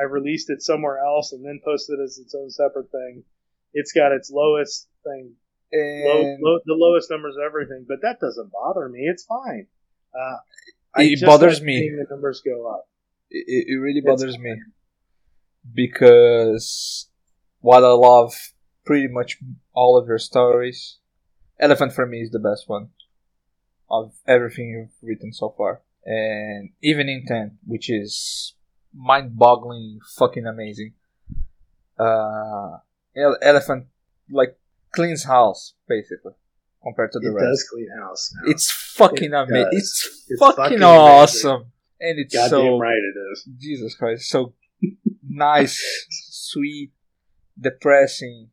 I 0.00 0.04
released 0.04 0.50
it 0.50 0.62
somewhere 0.62 0.98
else 0.98 1.32
and 1.32 1.44
then 1.44 1.60
posted 1.64 1.98
it 1.98 2.02
as 2.02 2.18
its 2.18 2.34
own 2.34 2.50
separate 2.50 2.90
thing. 2.90 3.24
It's 3.72 3.92
got 3.92 4.12
its 4.12 4.30
lowest 4.30 4.88
thing, 5.04 5.34
And 5.72 6.42
low, 6.42 6.58
the 6.64 6.74
lowest 6.74 7.10
numbers 7.10 7.36
of 7.36 7.42
everything, 7.44 7.84
but 7.88 7.98
that 8.02 8.18
doesn't 8.20 8.50
bother 8.50 8.88
me. 8.88 9.00
It's 9.02 9.24
fine. 9.24 9.66
Uh, 10.14 10.36
I 10.94 11.02
It 11.02 11.24
bothers 11.24 11.62
me. 11.62 11.78
seeing 11.78 11.96
the 11.96 12.06
numbers 12.10 12.42
go 12.44 12.68
up. 12.68 12.88
it, 13.30 13.66
it 13.68 13.76
really 13.76 14.00
bothers 14.00 14.36
me 14.38 14.56
because 15.72 17.08
while 17.60 17.84
I 17.84 17.90
love 17.90 18.34
pretty 18.84 19.08
much 19.08 19.38
all 19.72 19.98
of 19.98 20.08
your 20.08 20.18
stories, 20.18 20.98
Elephant 21.58 21.92
for 21.92 22.06
me 22.06 22.22
is 22.22 22.30
the 22.30 22.38
best 22.38 22.68
one 22.68 22.88
of 23.90 24.14
everything 24.26 24.70
you've 24.70 24.96
written 25.08 25.32
so 25.32 25.54
far, 25.56 25.82
and 26.04 26.70
even 26.82 27.08
Intent, 27.08 27.52
which 27.66 27.90
is 27.90 28.54
mind-boggling, 28.94 29.98
fucking 30.18 30.46
amazing. 30.46 30.94
Uh, 31.98 32.78
Ele- 33.16 33.38
Elephant 33.42 33.86
like 34.30 34.56
cleans 34.92 35.24
house 35.24 35.74
basically 35.88 36.32
compared 36.82 37.12
to 37.12 37.18
the 37.18 37.28
It 37.28 37.34
rest. 37.34 37.44
does 37.46 37.68
clean 37.72 37.88
house. 38.00 38.32
Now. 38.42 38.50
It's 38.50 38.70
fucking 38.70 39.32
It 39.32 39.34
amazing. 39.34 39.68
It's, 39.72 40.26
It's 40.28 40.40
fucking, 40.40 40.56
fucking 40.64 40.82
awesome, 40.82 41.72
and 42.00 42.18
it's 42.18 42.34
Goddamn 42.34 42.50
so 42.50 42.78
right 42.78 42.92
it 42.96 43.18
is. 43.32 43.48
Jesus 43.58 43.94
Christ, 43.94 44.28
so 44.28 44.54
nice, 45.28 45.80
sweet, 46.10 46.92
depressing. 47.58 48.50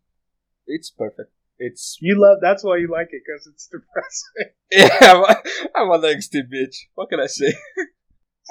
It's 0.65 0.91
perfect. 0.91 1.31
It's 1.59 1.97
You 2.01 2.21
love. 2.21 2.37
That's 2.41 2.63
why 2.63 2.77
you 2.77 2.89
like 2.91 3.07
it 3.11 3.23
because 3.25 3.47
it's 3.47 3.67
depressing. 3.67 4.53
yeah, 4.71 5.13
I'm 5.13 5.23
a, 5.23 5.35
I'm 5.75 5.89
a 5.89 5.97
legacy 5.97 6.43
bitch. 6.43 6.75
What 6.95 7.09
can 7.09 7.19
I 7.19 7.27
say? 7.27 7.53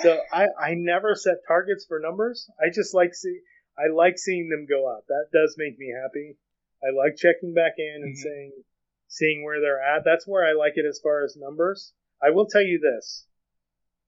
So 0.03 0.19
I, 0.31 0.45
I 0.61 0.75
never 0.75 1.15
set 1.15 1.37
targets 1.49 1.87
for 1.89 1.99
numbers. 1.99 2.51
I 2.61 2.69
just 2.69 2.95
like 2.95 3.15
see 3.15 3.39
I 3.79 3.91
like 3.95 4.19
seeing 4.19 4.51
them 4.51 4.67
go 4.69 4.87
up. 4.95 5.05
That 5.09 5.29
does 5.33 5.55
make 5.57 5.79
me 5.79 5.87
happy. 6.03 6.37
I 6.83 6.91
like 6.91 7.17
checking 7.17 7.55
back 7.55 7.75
in 7.79 8.03
and 8.03 8.15
Mhm. 8.15 8.23
saying 8.23 8.65
seeing 9.09 9.45
where 9.45 9.61
they're 9.61 9.81
at. 9.81 10.05
That's 10.05 10.27
where 10.27 10.45
I 10.45 10.53
like 10.53 10.77
it 10.77 10.85
as 10.85 11.01
far 11.01 11.23
as 11.23 11.37
numbers. 11.37 11.95
I 12.21 12.31
will 12.31 12.47
tell 12.47 12.63
you 12.63 12.79
this. 12.79 13.27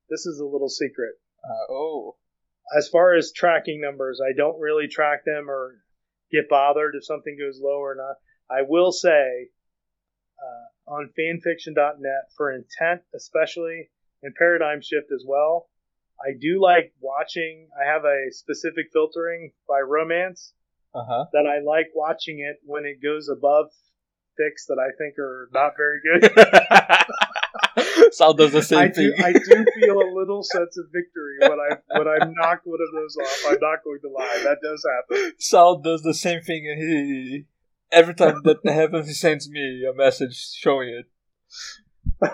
This 0.08 0.26
is 0.26 0.40
a 0.40 0.46
little 0.46 0.68
secret. 0.68 1.16
Uh, 1.44 1.66
oh, 1.72 2.16
As 2.76 2.88
far 2.88 3.14
as 3.14 3.32
tracking 3.32 3.80
numbers, 3.80 4.20
I 4.20 4.32
don't 4.32 4.60
really 4.60 4.88
track 4.88 5.24
them 5.24 5.48
or 5.50 5.82
get 6.30 6.48
bothered 6.50 6.94
if 6.94 7.04
something 7.04 7.38
goes 7.38 7.60
low 7.60 7.78
or 7.80 7.94
not. 7.94 8.16
I 8.50 8.62
will 8.62 8.92
say 8.92 9.50
uh, 10.38 10.90
on 10.92 11.12
fanfiction.net 11.18 12.32
for 12.36 12.52
intent, 12.52 13.02
especially 13.14 13.90
and 14.22 14.34
paradigm 14.34 14.82
shift 14.82 15.10
as 15.12 15.24
well. 15.26 15.70
I 16.20 16.32
do 16.38 16.60
like 16.60 16.92
watching. 17.00 17.70
I 17.80 17.84
have 17.84 18.04
a 18.04 18.30
specific 18.32 18.90
filtering 18.92 19.52
by 19.68 19.80
romance 19.80 20.52
uh 20.94 21.04
huh. 21.06 21.24
that 21.32 21.46
I 21.46 21.60
like 21.64 21.86
watching 21.94 22.40
it 22.40 22.56
when 22.64 22.84
it 22.84 23.02
goes 23.02 23.28
above 23.28 23.66
fics 24.40 24.66
that 24.68 24.78
I 24.78 24.90
think 24.96 25.18
are 25.18 25.48
not 25.52 25.72
very 25.76 26.00
good. 26.02 26.30
Sal 28.12 28.34
does 28.34 28.52
the 28.52 28.62
same 28.62 28.78
I 28.78 28.88
thing. 28.88 29.12
do, 29.16 29.24
I 29.24 29.32
do 29.32 29.64
feel 29.74 30.00
a 30.00 30.10
little 30.14 30.42
sense 30.42 30.78
of 30.78 30.86
victory 30.92 31.38
when 31.40 31.58
I 31.58 31.76
when 31.98 32.08
I 32.08 32.18
knock 32.24 32.60
one 32.64 32.78
of 32.80 32.92
those 32.94 33.16
off. 33.16 33.44
I'm 33.48 33.58
not 33.60 33.82
going 33.84 34.00
to 34.02 34.08
lie, 34.08 34.40
that 34.44 34.58
does 34.62 34.84
happen. 34.96 35.32
Sal 35.38 35.78
does 35.78 36.02
the 36.02 36.14
same 36.14 36.42
thing, 36.42 36.66
and 36.68 36.80
he 36.80 37.44
every 37.90 38.14
time 38.14 38.42
that 38.44 38.58
happens, 38.64 39.08
he 39.08 39.14
sends 39.14 39.48
me 39.48 39.84
a 39.88 39.94
message 39.94 40.52
showing 40.54 40.88
it. 40.88 41.06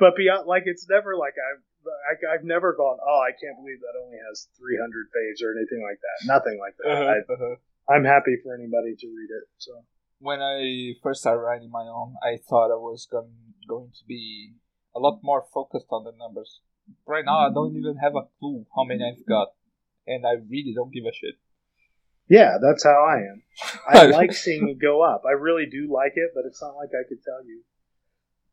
But 0.00 0.16
beyond, 0.16 0.46
like, 0.46 0.64
it's 0.66 0.86
never 0.90 1.16
like 1.16 1.34
I've 1.38 1.62
I, 2.08 2.34
I've 2.34 2.44
never 2.44 2.74
gone. 2.74 2.98
Oh, 3.00 3.20
I 3.20 3.32
can't 3.32 3.56
believe 3.56 3.80
that 3.80 3.98
only 4.02 4.18
has 4.28 4.48
300 4.58 5.08
pages 5.12 5.42
or 5.42 5.52
anything 5.56 5.82
like 5.82 5.98
that. 6.00 6.18
Nothing 6.26 6.58
like 6.60 6.76
that. 6.78 6.88
I, 6.88 7.18
Uh-huh, 7.18 7.32
uh-huh. 7.34 7.56
I'm 7.92 8.04
happy 8.04 8.36
for 8.42 8.54
anybody 8.54 8.94
to 8.96 9.06
read 9.08 9.30
it. 9.30 9.44
So 9.58 9.72
when 10.20 10.40
I 10.40 10.94
first 11.02 11.20
started 11.20 11.40
writing 11.40 11.70
my 11.70 11.86
own, 11.88 12.14
I 12.22 12.36
thought 12.36 12.70
I 12.70 12.76
was 12.76 13.06
going 13.10 13.32
going 13.68 13.90
to 13.92 14.04
be 14.06 14.54
a 14.96 14.98
lot 15.00 15.20
more 15.22 15.44
focused 15.52 15.86
on 15.90 16.04
the 16.04 16.12
numbers. 16.18 16.60
Right 17.06 17.24
now, 17.24 17.38
I 17.46 17.52
don't 17.52 17.76
even 17.76 17.96
have 17.98 18.16
a 18.16 18.24
clue 18.38 18.64
how 18.74 18.84
many 18.84 19.04
I've 19.04 19.26
got, 19.26 19.48
and 20.06 20.26
I 20.26 20.40
really 20.48 20.72
don't 20.74 20.92
give 20.92 21.04
a 21.04 21.12
shit. 21.12 21.36
yeah, 22.28 22.56
that's 22.60 22.84
how 22.84 23.04
I 23.04 23.18
am. 23.30 23.42
I 23.86 24.06
like 24.20 24.32
seeing 24.32 24.68
it 24.68 24.78
go 24.80 25.02
up. 25.02 25.22
I 25.28 25.32
really 25.32 25.66
do 25.66 25.92
like 25.92 26.12
it, 26.16 26.30
but 26.34 26.44
it's 26.46 26.62
not 26.62 26.76
like 26.76 26.90
I 26.90 27.06
could 27.08 27.22
tell 27.22 27.44
you. 27.44 27.62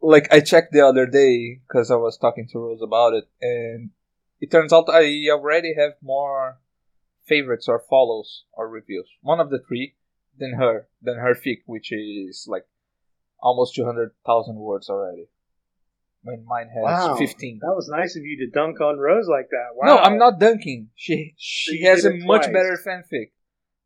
Like 0.05 0.31
I 0.31 0.39
checked 0.39 0.71
the 0.71 0.85
other 0.85 1.05
day 1.07 1.61
because 1.67 1.89
I 1.89 1.95
was 1.95 2.17
talking 2.17 2.47
to 2.51 2.59
Rose 2.59 2.81
about 2.81 3.13
it, 3.13 3.27
and 3.41 3.89
it 4.39 4.51
turns 4.51 4.71
out 4.71 4.85
I 4.89 5.27
already 5.31 5.73
have 5.75 5.93
more 6.01 6.59
favorites 7.25 7.67
or 7.67 7.79
follows 7.89 8.43
or 8.53 8.69
reviews. 8.69 9.07
One 9.21 9.39
of 9.39 9.49
the 9.49 9.59
three 9.67 9.95
than 10.37 10.53
her 10.53 10.87
than 11.01 11.15
her 11.17 11.33
fic, 11.33 11.63
which 11.65 11.91
is 11.91 12.45
like 12.47 12.65
almost 13.39 13.73
two 13.75 13.85
hundred 13.85 14.11
thousand 14.25 14.55
words 14.55 14.89
already. 14.89 15.27
When 16.21 16.45
mine 16.45 16.69
has 16.69 16.83
Wow. 16.83 17.15
fifteen. 17.17 17.59
That 17.61 17.75
was 17.75 17.87
nice 17.89 18.15
of 18.15 18.23
you 18.23 18.45
to 18.45 18.51
dunk 18.51 18.81
on 18.81 18.97
Rose 18.97 19.27
like 19.27 19.49
that. 19.49 19.75
Wow. 19.75 19.87
No, 19.87 19.97
I'm 19.99 20.17
not 20.17 20.39
dunking. 20.39 20.89
She 20.95 21.33
she 21.37 21.77
you 21.77 21.89
has 21.89 22.05
a 22.05 22.11
much 22.11 22.43
twice. 22.43 22.53
better 22.53 22.79
fanfic. 22.85 23.31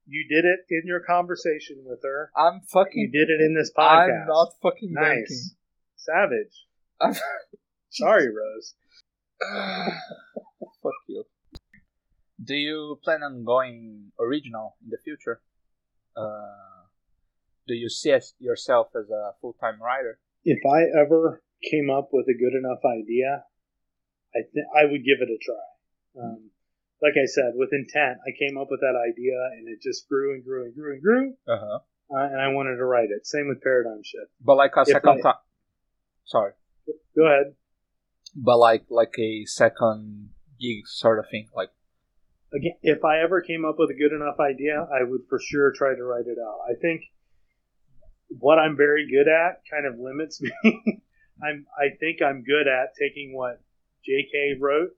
You 0.05 0.25
did 0.27 0.43
it 0.45 0.61
in 0.69 0.83
your 0.85 1.01
conversation 1.01 1.83
with 1.85 1.99
her. 2.03 2.31
I'm 2.35 2.61
fucking. 2.61 2.97
You 2.97 3.11
did 3.11 3.29
it 3.29 3.41
in 3.41 3.55
this 3.55 3.71
podcast. 3.71 4.21
I'm 4.21 4.27
not 4.27 4.53
fucking 4.61 4.91
nice. 4.93 5.53
Savage. 5.99 6.67
Sorry, 7.91 8.27
Rose. 8.27 8.76
Fuck 10.84 10.93
you. 11.07 11.23
Do 12.43 12.55
you 12.55 12.99
plan 13.03 13.23
on 13.23 13.43
going 13.43 14.11
original 14.19 14.76
in 14.84 14.89
the 14.89 14.97
future? 15.03 15.41
Uh, 16.15 16.88
do 17.67 17.73
you 17.73 17.89
see 17.89 18.17
yourself 18.39 18.88
as 18.95 19.09
a 19.09 19.31
full 19.41 19.53
time 19.59 19.81
writer? 19.81 20.19
If 20.43 20.59
I 20.65 20.84
ever 20.99 21.43
came 21.69 21.89
up 21.89 22.09
with 22.13 22.26
a 22.27 22.34
good 22.38 22.55
enough 22.57 22.80
idea, 22.85 23.43
I 24.34 24.39
th- 24.53 24.71
I 24.76 24.85
would 24.85 25.03
give 25.03 25.19
it 25.19 25.30
a 25.30 25.38
try. 25.43 26.23
Um, 26.23 26.49
like 27.01 27.13
I 27.21 27.26
said, 27.26 27.51
with 27.55 27.69
intent, 27.73 28.19
I 28.26 28.31
came 28.39 28.57
up 28.57 28.67
with 28.71 28.80
that 28.81 28.95
idea 28.95 29.35
and 29.57 29.67
it 29.67 29.81
just 29.81 30.07
grew 30.07 30.34
and 30.34 30.43
grew 30.43 30.63
and 30.65 30.73
grew 30.76 30.93
and 30.93 31.01
grew, 31.01 31.34
Uh 31.47 31.57
huh. 31.59 31.80
uh, 32.15 32.26
and 32.31 32.41
I 32.41 32.47
wanted 32.49 32.77
to 32.77 32.85
write 32.85 33.09
it. 33.11 33.27
Same 33.27 33.47
with 33.49 33.61
Paradigm 33.61 34.01
Shift. 34.03 34.31
But 34.43 34.55
like 34.55 34.71
a 34.77 34.81
If 34.81 34.88
second 34.88 35.19
I- 35.19 35.21
time. 35.21 35.39
Sorry. 36.25 36.53
Go 37.15 37.25
ahead. 37.25 37.53
But 38.35 38.57
like 38.57 38.85
like 38.89 39.15
a 39.19 39.45
second 39.45 40.29
gig 40.59 40.87
sort 40.87 41.19
of 41.19 41.25
thing. 41.29 41.47
Like 41.55 41.69
Again, 42.53 42.73
if 42.81 43.05
I 43.05 43.21
ever 43.21 43.41
came 43.41 43.63
up 43.63 43.75
with 43.77 43.91
a 43.91 43.93
good 43.93 44.11
enough 44.11 44.39
idea, 44.39 44.87
I 44.91 45.03
would 45.03 45.21
for 45.29 45.39
sure 45.39 45.71
try 45.71 45.93
to 45.93 46.03
write 46.03 46.25
it 46.25 46.37
out. 46.39 46.59
I 46.69 46.73
think 46.79 47.03
what 48.27 48.57
I'm 48.57 48.75
very 48.75 49.07
good 49.09 49.27
at 49.27 49.61
kind 49.69 49.85
of 49.85 49.99
limits 49.99 50.41
me. 50.41 50.51
I'm 51.43 51.65
I 51.77 51.95
think 51.99 52.21
I'm 52.21 52.43
good 52.43 52.67
at 52.67 52.95
taking 52.99 53.35
what 53.35 53.61
J.K. 54.05 54.57
wrote 54.59 54.91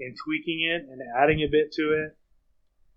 and 0.00 0.16
tweaking 0.24 0.62
it 0.62 0.82
and 0.90 1.00
adding 1.16 1.40
a 1.40 1.48
bit 1.50 1.72
to 1.72 1.82
it, 2.04 2.16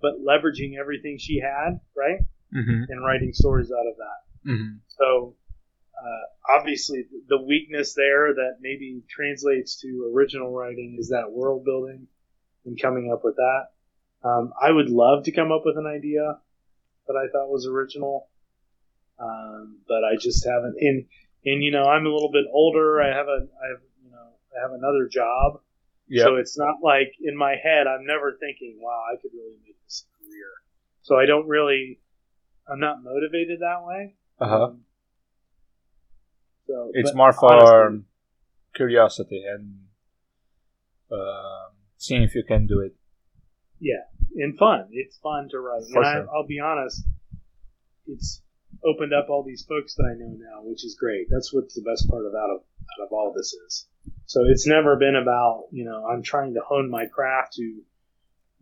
but 0.01 0.13
leveraging 0.25 0.77
everything 0.79 1.17
she 1.19 1.39
had, 1.39 1.79
right, 1.95 2.19
mm-hmm. 2.53 2.83
and 2.89 3.05
writing 3.05 3.33
stories 3.33 3.71
out 3.71 3.87
of 3.87 3.95
that. 3.97 4.51
Mm-hmm. 4.51 4.77
So 4.87 5.35
uh, 6.01 6.57
obviously, 6.59 7.05
the 7.27 7.41
weakness 7.41 7.93
there 7.93 8.33
that 8.33 8.57
maybe 8.61 9.03
translates 9.09 9.79
to 9.81 10.11
original 10.15 10.51
writing 10.51 10.97
is 10.99 11.09
that 11.09 11.31
world 11.31 11.63
building 11.65 12.07
and 12.65 12.81
coming 12.81 13.11
up 13.13 13.21
with 13.23 13.35
that. 13.35 14.27
Um, 14.27 14.53
I 14.61 14.71
would 14.71 14.89
love 14.89 15.23
to 15.25 15.31
come 15.31 15.51
up 15.51 15.63
with 15.65 15.77
an 15.77 15.85
idea 15.85 16.37
that 17.07 17.13
I 17.15 17.27
thought 17.31 17.49
was 17.49 17.67
original, 17.67 18.27
um, 19.19 19.77
but 19.87 20.03
I 20.03 20.15
just 20.19 20.45
haven't. 20.45 20.75
And 20.79 21.05
and 21.45 21.61
you 21.63 21.71
know, 21.71 21.83
I'm 21.83 22.05
a 22.05 22.09
little 22.09 22.31
bit 22.31 22.45
older. 22.51 23.01
I 23.01 23.07
have 23.07 23.27
a 23.27 23.47
I 23.63 23.67
have 23.69 23.81
you 24.03 24.11
know 24.11 24.33
I 24.57 24.61
have 24.61 24.71
another 24.71 25.07
job, 25.11 25.61
Yeah. 26.07 26.23
so 26.23 26.35
it's 26.37 26.57
not 26.57 26.77
like 26.83 27.13
in 27.21 27.35
my 27.37 27.55
head 27.61 27.85
I'm 27.87 28.05
never 28.05 28.37
thinking, 28.39 28.79
wow, 28.81 29.01
I 29.11 29.21
could 29.21 29.31
really 29.33 29.57
make 29.65 29.75
this 29.85 30.05
a 30.07 30.23
career. 30.25 30.47
So 31.01 31.17
I 31.17 31.25
don't 31.25 31.47
really. 31.47 31.99
I'm 32.65 32.79
not 32.79 33.03
motivated 33.03 33.59
that 33.59 33.83
way. 33.85 34.15
uh 34.39 34.47
huh. 34.47 34.63
Um, 34.63 34.81
so 36.67 36.91
It's 36.93 37.13
more 37.13 37.33
for 37.33 37.53
honestly, 37.53 38.03
curiosity 38.75 39.43
and 39.47 39.79
um 41.11 41.71
seeing 41.97 42.23
if 42.23 42.35
you 42.35 42.43
can 42.43 42.65
do 42.67 42.79
it. 42.79 42.93
yeah, 43.79 44.03
and 44.37 44.57
fun. 44.57 44.87
It's 44.91 45.17
fun 45.17 45.47
to 45.51 45.59
write. 45.59 45.83
For 45.91 45.99
and 45.99 46.07
I, 46.07 46.13
sure. 46.15 46.27
I'll 46.35 46.47
be 46.47 46.59
honest, 46.59 47.03
it's 48.07 48.41
opened 48.83 49.13
up 49.13 49.27
all 49.29 49.43
these 49.43 49.65
folks 49.67 49.95
that 49.95 50.03
I 50.03 50.13
know 50.19 50.35
now, 50.37 50.61
which 50.63 50.83
is 50.83 50.95
great. 50.99 51.27
That's 51.29 51.53
what's 51.53 51.75
the 51.75 51.81
best 51.89 52.09
part 52.09 52.25
about 52.25 52.49
it. 52.55 52.61
out 52.99 53.05
of 53.05 53.11
all 53.11 53.33
this 53.35 53.53
is. 53.53 53.87
So 54.25 54.41
it's 54.45 54.67
never 54.67 54.97
been 54.97 55.15
about, 55.15 55.65
you 55.71 55.85
know, 55.85 56.05
I'm 56.05 56.23
trying 56.23 56.53
to 56.55 56.61
hone 56.67 56.89
my 56.89 57.05
craft 57.05 57.53
to 57.53 57.81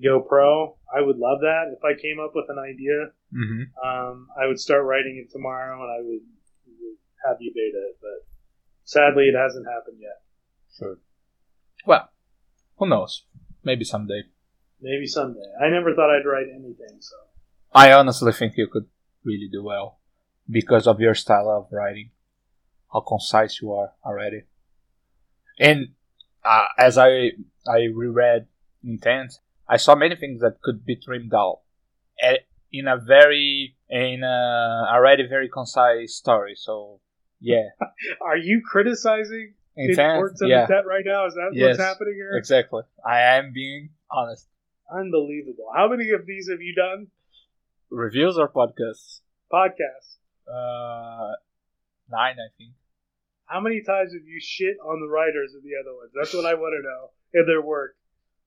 go 0.03 0.19
pro. 0.19 0.77
I 0.95 1.01
would 1.01 1.17
love 1.17 1.39
that 1.41 1.73
if 1.75 1.83
I 1.83 1.99
came 1.99 2.19
up 2.23 2.33
with 2.35 2.45
an 2.49 2.59
idea. 2.59 3.13
Mm-hmm. 3.33 3.63
Um, 3.87 4.27
I 4.39 4.45
would 4.47 4.59
start 4.59 4.83
writing 4.85 5.23
it 5.25 5.31
tomorrow 5.31 5.81
and 5.81 5.91
I 5.91 6.01
would 6.07 6.21
have 7.25 7.37
you 7.39 7.51
beta 7.53 7.77
it, 7.89 7.97
but 8.01 8.27
sadly 8.83 9.25
it 9.25 9.37
hasn't 9.37 9.67
happened 9.67 9.97
yet. 9.99 10.21
Sure. 10.77 10.97
Well, 11.85 12.09
who 12.77 12.87
knows? 12.87 13.25
Maybe 13.63 13.83
someday. 13.83 14.23
Maybe 14.81 15.05
someday. 15.05 15.45
I 15.61 15.69
never 15.69 15.93
thought 15.93 16.09
I'd 16.09 16.25
write 16.25 16.47
anything, 16.53 16.99
so. 16.99 17.15
I 17.73 17.93
honestly 17.93 18.33
think 18.33 18.57
you 18.57 18.67
could 18.67 18.87
really 19.23 19.49
do 19.51 19.63
well 19.63 19.99
because 20.49 20.87
of 20.87 20.99
your 20.99 21.15
style 21.15 21.49
of 21.49 21.71
writing, 21.71 22.11
how 22.91 23.01
concise 23.01 23.61
you 23.61 23.71
are 23.71 23.93
already. 24.05 24.43
And 25.59 25.89
uh, 26.43 26.65
as 26.77 26.97
I 26.97 27.31
I 27.67 27.87
reread 27.93 28.47
Intent, 28.83 29.33
I 29.67 29.77
saw 29.77 29.95
many 29.95 30.15
things 30.15 30.41
that 30.41 30.61
could 30.61 30.85
be 30.85 30.95
trimmed 30.95 31.33
out 31.33 31.61
eh, 32.21 32.37
in 32.71 32.87
a 32.87 32.97
very 32.97 33.75
in 33.89 34.23
a 34.23 34.87
already 34.91 35.27
very 35.27 35.49
concise 35.49 36.15
story. 36.15 36.55
So 36.55 36.99
yeah, 37.41 37.69
Are 38.21 38.37
you 38.37 38.61
criticizing 38.65 39.53
Intent, 39.75 39.99
Importance 39.99 40.41
of 40.41 40.49
yeah, 40.49 40.61
Intent 40.63 40.85
right 40.87 41.03
now? 41.05 41.25
Is 41.27 41.33
that 41.33 41.49
Yes. 41.53 41.77
what's 41.77 41.89
happening 41.89 42.13
here? 42.15 42.31
exactly. 42.37 42.83
I 43.05 43.21
am 43.37 43.51
being 43.53 43.89
honest. 44.09 44.47
Unbelievable. 44.93 45.67
How 45.75 45.87
many 45.89 46.11
of 46.11 46.25
these 46.25 46.49
have 46.49 46.61
you 46.61 46.75
done? 46.75 47.07
Reviews 47.89 48.37
or 48.37 48.47
podcasts? 48.49 49.21
Podcasts. 49.51 50.17
Uh, 50.47 51.33
nine, 52.09 52.35
I 52.35 52.49
think. 52.57 52.73
How 53.45 53.59
many 53.59 53.81
times 53.81 54.13
have 54.13 54.25
you 54.25 54.39
shit 54.41 54.77
on 54.85 55.01
the 55.01 55.07
writers 55.07 55.53
of 55.55 55.63
the 55.63 55.71
other 55.81 55.93
ones? 55.95 56.11
That's 56.15 56.33
what 56.33 56.45
I 56.45 56.53
want 56.53 56.73
to 56.77 56.81
know 56.87 57.41
in 57.41 57.45
their 57.47 57.61
work. 57.61 57.95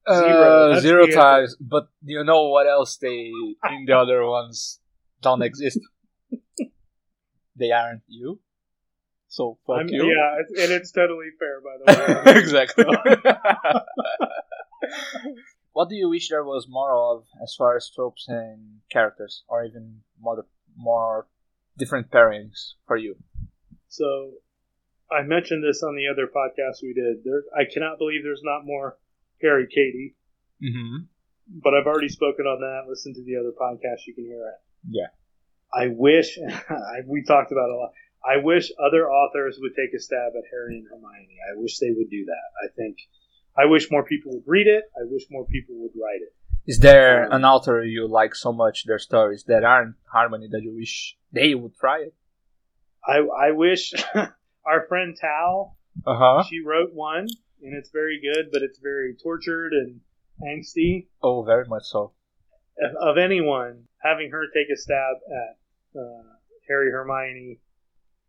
Zero. 0.08 0.72
Uh, 0.72 0.80
zero 0.80 1.06
the 1.06 1.12
times. 1.12 1.56
But 1.60 1.88
you 2.04 2.22
know 2.24 2.48
what 2.48 2.66
else 2.66 2.96
they 2.98 3.30
in 3.70 3.84
the 3.86 3.96
other 3.96 4.24
ones 4.26 4.80
don't 5.22 5.42
exist? 5.42 5.78
they 7.56 7.70
aren't 7.70 8.02
you. 8.06 8.40
So 9.34 9.58
fuck 9.66 9.78
I'm- 9.78 9.88
you. 9.88 10.04
Yeah, 10.06 10.40
it's- 10.40 10.62
and 10.62 10.70
it's 10.78 10.92
totally 10.92 11.30
fair, 11.40 11.56
by 11.60 11.74
the 11.78 11.84
way. 12.32 12.38
exactly. 12.38 12.84
what 15.72 15.88
do 15.88 15.96
you 15.96 16.08
wish 16.08 16.28
there 16.28 16.44
was 16.44 16.66
more 16.68 16.92
of 16.94 17.24
as 17.42 17.54
far 17.58 17.76
as 17.76 17.90
tropes 17.94 18.26
and 18.28 18.80
characters, 18.90 19.42
or 19.48 19.64
even 19.64 20.00
more 20.20 20.46
more 20.76 21.26
different 21.76 22.10
pairings 22.10 22.74
for 22.86 22.96
you? 22.96 23.16
so, 23.88 24.32
I 25.10 25.22
mentioned 25.22 25.62
this 25.62 25.82
on 25.82 25.94
the 25.96 26.06
other 26.12 26.26
podcast 26.26 26.82
we 26.82 26.92
did. 26.94 27.22
There, 27.24 27.42
I 27.56 27.64
cannot 27.72 27.98
believe 27.98 28.22
there's 28.24 28.42
not 28.44 28.64
more 28.64 28.96
Harry 29.42 29.66
Katie, 29.68 30.14
Mm-hmm. 30.62 30.96
but 31.62 31.74
I've 31.74 31.86
already 31.86 32.08
spoken 32.08 32.46
on 32.46 32.60
that. 32.60 32.88
Listen 32.88 33.12
to 33.14 33.22
the 33.24 33.36
other 33.36 33.50
podcast; 33.50 34.06
you 34.06 34.14
can 34.14 34.24
hear 34.24 34.46
it. 34.46 34.60
Yeah. 34.88 35.08
I 35.74 35.88
wish 35.88 36.38
I, 36.70 37.00
we 37.06 37.24
talked 37.24 37.50
about 37.50 37.68
it 37.70 37.74
a 37.74 37.76
lot. 37.76 37.90
I 38.26 38.38
wish 38.42 38.72
other 38.78 39.10
authors 39.10 39.58
would 39.60 39.72
take 39.76 39.92
a 39.94 40.00
stab 40.00 40.32
at 40.36 40.44
Harry 40.50 40.78
and 40.78 40.86
Hermione. 40.88 41.36
I 41.50 41.60
wish 41.60 41.78
they 41.78 41.90
would 41.90 42.08
do 42.10 42.24
that. 42.24 42.46
I 42.64 42.68
think 42.76 42.96
I 43.56 43.66
wish 43.66 43.90
more 43.90 44.04
people 44.04 44.32
would 44.34 44.44
read 44.46 44.66
it. 44.66 44.84
I 44.96 45.02
wish 45.04 45.24
more 45.30 45.46
people 45.46 45.76
would 45.82 45.92
write 46.00 46.22
it. 46.22 46.32
Is 46.66 46.78
there 46.78 47.26
Um, 47.26 47.32
an 47.32 47.44
author 47.44 47.84
you 47.84 48.08
like 48.08 48.34
so 48.34 48.50
much 48.52 48.84
their 48.86 48.98
stories 48.98 49.44
that 49.48 49.64
aren't 49.64 49.96
Harmony 50.10 50.48
that 50.50 50.62
you 50.62 50.74
wish 50.74 51.16
they 51.32 51.54
would 51.54 51.74
try 51.76 51.98
it? 52.00 52.14
I 53.06 53.18
I 53.48 53.50
wish 53.50 53.92
our 54.64 54.86
friend 54.88 55.14
Tal 55.20 55.76
Uh 56.06 56.16
huh. 56.16 56.42
she 56.48 56.60
wrote 56.64 56.94
one 56.94 57.26
and 57.62 57.74
it's 57.74 57.90
very 57.90 58.18
good, 58.20 58.50
but 58.52 58.62
it's 58.62 58.78
very 58.78 59.14
tortured 59.22 59.72
and 59.74 60.00
angsty. 60.42 61.08
Oh, 61.22 61.42
very 61.42 61.66
much 61.66 61.84
so. 61.84 62.12
Of, 62.80 62.92
of 63.10 63.18
anyone 63.18 63.84
having 64.02 64.30
her 64.30 64.44
take 64.52 64.70
a 64.72 64.76
stab 64.76 65.16
at 65.42 66.00
uh, 66.00 66.22
Harry 66.68 66.90
Hermione, 66.90 67.60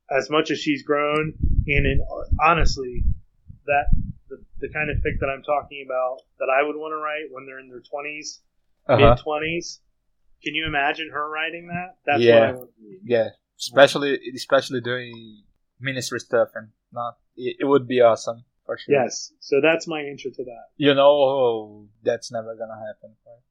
as 0.10 0.30
much 0.30 0.52
as 0.52 0.60
she's 0.60 0.84
grown, 0.84 1.34
and 1.68 1.86
in, 1.86 2.06
honestly, 2.44 3.04
that 3.66 3.86
the, 4.30 4.44
the 4.60 4.70
kind 4.70 4.90
of 4.90 4.98
fic 4.98 5.20
that 5.20 5.28
I'm 5.28 5.44
talking 5.44 5.84
about 5.86 6.20
that 6.40 6.48
I 6.50 6.64
would 6.66 6.76
want 6.76 6.92
to 6.92 6.98
write 6.98 7.32
when 7.32 7.46
they're 7.46 7.60
in 7.60 7.70
their 7.70 7.80
20s, 7.80 8.40
Uh 8.88 8.98
huh. 8.98 9.16
mid 9.16 9.26
20s. 9.26 9.80
Can 10.44 10.54
you 10.54 10.68
imagine 10.68 11.10
her 11.12 11.30
writing 11.30 11.68
that? 11.68 11.96
That's 12.06 12.20
what 12.20 12.70
Yeah. 12.80 12.96
Yeah, 13.04 13.30
especially 13.58 14.20
especially 14.36 14.82
doing 14.82 15.44
ministry 15.80 16.20
stuff 16.20 16.50
and 16.56 16.70
not. 16.92 17.18
It, 17.36 17.58
it 17.62 17.66
would 17.66 17.88
be 17.88 18.02
awesome 18.02 18.44
for 18.66 18.78
sure. 18.78 18.96
Yes. 18.96 19.32
So 19.40 19.60
that's 19.62 19.88
my 19.88 20.02
answer 20.02 20.30
to 20.30 20.44
that. 20.44 20.66
You 20.78 20.94
know 20.94 21.88
that's 22.04 22.32
never 22.32 22.56
gonna 22.56 22.76
happen. 22.76 23.16
Right? 23.26 23.42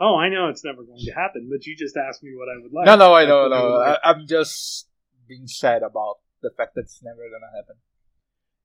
Oh, 0.00 0.16
I 0.16 0.28
know 0.28 0.48
it's 0.48 0.64
never 0.64 0.82
going 0.82 0.98
to 1.04 1.12
happen, 1.12 1.48
but 1.50 1.66
you 1.66 1.76
just 1.76 1.96
asked 1.96 2.22
me 2.22 2.32
what 2.36 2.48
I 2.48 2.60
would 2.60 2.72
like. 2.72 2.86
No, 2.86 2.96
no, 2.96 3.14
I 3.14 3.26
know, 3.26 3.48
no. 3.48 3.78
like. 3.78 3.98
I, 4.02 4.10
I'm 4.10 4.26
just 4.26 4.88
being 5.28 5.46
sad 5.46 5.82
about 5.82 6.16
the 6.42 6.50
fact 6.56 6.74
that 6.74 6.82
it's 6.82 7.02
never 7.02 7.22
gonna 7.30 7.52
happen. 7.56 7.76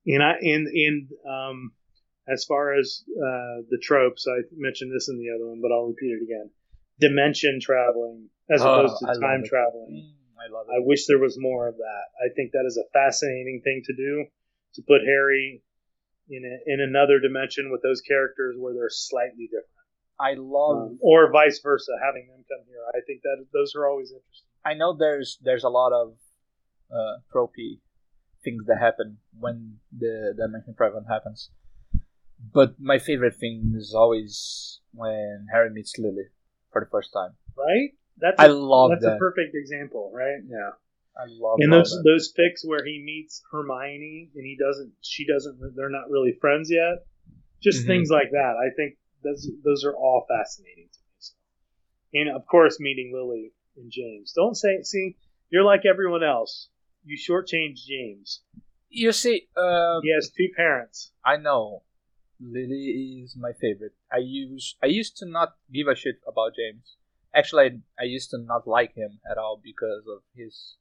And 0.06 0.22
I 0.22 0.32
and 0.40 0.66
and 0.68 1.08
um, 1.28 1.72
as 2.28 2.44
far 2.44 2.74
as 2.74 3.02
uh, 3.10 3.62
the 3.68 3.78
tropes, 3.82 4.26
I 4.28 4.42
mentioned 4.56 4.92
this 4.94 5.08
in 5.08 5.18
the 5.18 5.30
other 5.34 5.48
one, 5.48 5.60
but 5.60 5.72
I'll 5.72 5.88
repeat 5.88 6.12
it 6.12 6.22
again. 6.22 6.50
Dimension 7.00 7.58
traveling 7.60 8.28
as 8.50 8.62
Oh, 8.62 8.68
opposed 8.86 8.98
to 9.00 9.06
I 9.08 9.14
time 9.14 9.42
traveling. 9.44 10.12
Mm, 10.14 10.40
I 10.40 10.52
love 10.52 10.66
it. 10.68 10.76
I 10.76 10.80
wish 10.84 11.06
there 11.06 11.18
was 11.18 11.36
more 11.38 11.68
of 11.68 11.76
that. 11.76 12.04
I 12.20 12.32
think 12.34 12.52
that 12.52 12.64
is 12.66 12.76
a 12.76 12.88
fascinating 12.92 13.60
thing 13.64 13.82
to 13.86 13.94
do 13.96 14.26
to 14.74 14.82
put 14.86 15.00
Harry 15.04 15.62
in 16.28 16.44
a, 16.44 16.72
in 16.72 16.80
another 16.80 17.18
dimension 17.18 17.70
with 17.72 17.82
those 17.82 18.00
characters 18.02 18.54
where 18.58 18.72
they're 18.72 18.88
slightly 18.88 19.46
different, 19.50 19.66
I 20.20 20.34
love. 20.38 20.94
um, 20.94 20.98
or 21.02 21.32
vice 21.32 21.58
versa, 21.60 21.90
having 22.00 22.28
them 22.28 22.44
come 22.48 22.64
here. 22.68 22.78
I 22.94 23.00
think 23.06 23.22
that 23.22 23.44
those 23.52 23.74
are 23.74 23.88
always 23.88 24.12
interesting. 24.12 24.46
I 24.64 24.74
know 24.74 24.94
there's 24.96 25.38
there's 25.42 25.64
a 25.64 25.68
lot 25.68 25.92
of 25.92 26.14
uh, 26.92 27.16
tropey 27.32 27.78
things 28.42 28.64
that 28.66 28.78
happen 28.78 29.18
when 29.38 29.78
the 29.96 30.34
dimension 30.36 30.74
travel 30.74 31.04
happens, 31.08 31.50
but 32.52 32.74
my 32.80 32.98
favorite 32.98 33.36
thing 33.36 33.74
is 33.76 33.94
always 33.94 34.80
when 34.94 35.46
Harry 35.52 35.70
meets 35.70 35.98
Lily 35.98 36.24
for 36.72 36.80
the 36.80 36.90
first 36.90 37.12
time. 37.12 37.32
Right? 37.56 37.90
That's 38.18 38.40
I 38.40 38.46
a, 38.46 38.52
love 38.52 38.90
that's 38.90 39.04
that. 39.04 39.16
a 39.16 39.18
perfect 39.18 39.54
example, 39.54 40.10
right? 40.14 40.40
Yeah. 40.48 40.70
I 41.16 41.24
love, 41.28 41.58
and 41.58 41.72
those 41.72 41.90
that. 41.90 42.02
those 42.04 42.32
fics 42.32 42.66
where 42.66 42.84
he 42.84 43.02
meets 43.04 43.42
Hermione 43.50 44.30
and 44.34 44.44
he 44.44 44.56
doesn't, 44.56 44.92
she 45.02 45.26
doesn't, 45.26 45.58
they're 45.76 45.90
not 45.90 46.08
really 46.08 46.32
friends 46.40 46.70
yet. 46.70 47.04
Just 47.60 47.84
Mhm. 47.84 47.88
things 47.88 48.10
like 48.10 48.30
that. 48.30 48.54
I 48.56 48.72
think 48.74 48.96
those 49.22 49.46
those 49.64 49.84
are 49.84 49.94
all 49.94 50.24
fascinating 50.28 50.88
to 50.92 50.98
me. 50.98 52.20
And 52.20 52.30
of 52.34 52.46
course, 52.46 52.80
meeting 52.80 53.12
Lily 53.12 53.52
and 53.76 53.90
James. 53.90 54.32
Don't 54.32 54.54
say, 54.54 54.82
see, 54.82 55.16
you're 55.50 55.64
like 55.64 55.84
everyone 55.84 56.22
else. 56.24 56.68
You 57.04 57.16
shortchange 57.16 57.84
James. 57.86 58.42
You 58.88 59.12
see, 59.12 59.48
uh, 59.56 60.00
He 60.02 60.12
has 60.12 60.30
two 60.30 60.48
parents. 60.56 61.12
I 61.24 61.36
know 61.36 61.82
Lily 62.40 63.22
is 63.22 63.36
my 63.36 63.52
favorite. 63.52 63.94
I 64.12 64.18
use 64.18 64.76
I 64.82 64.86
used 64.86 65.16
to 65.18 65.26
not 65.26 65.56
give 65.72 65.86
a 65.86 65.94
shit 65.94 66.16
about 66.26 66.54
James. 66.56 66.96
Actually, 67.34 67.64
I, 67.64 68.02
I 68.02 68.04
used 68.04 68.30
to 68.30 68.38
not 68.38 68.66
like 68.66 68.94
him 68.94 69.20
at 69.30 69.38
all 69.38 69.60
because 69.62 70.04
of 70.08 70.22
his 70.34 70.74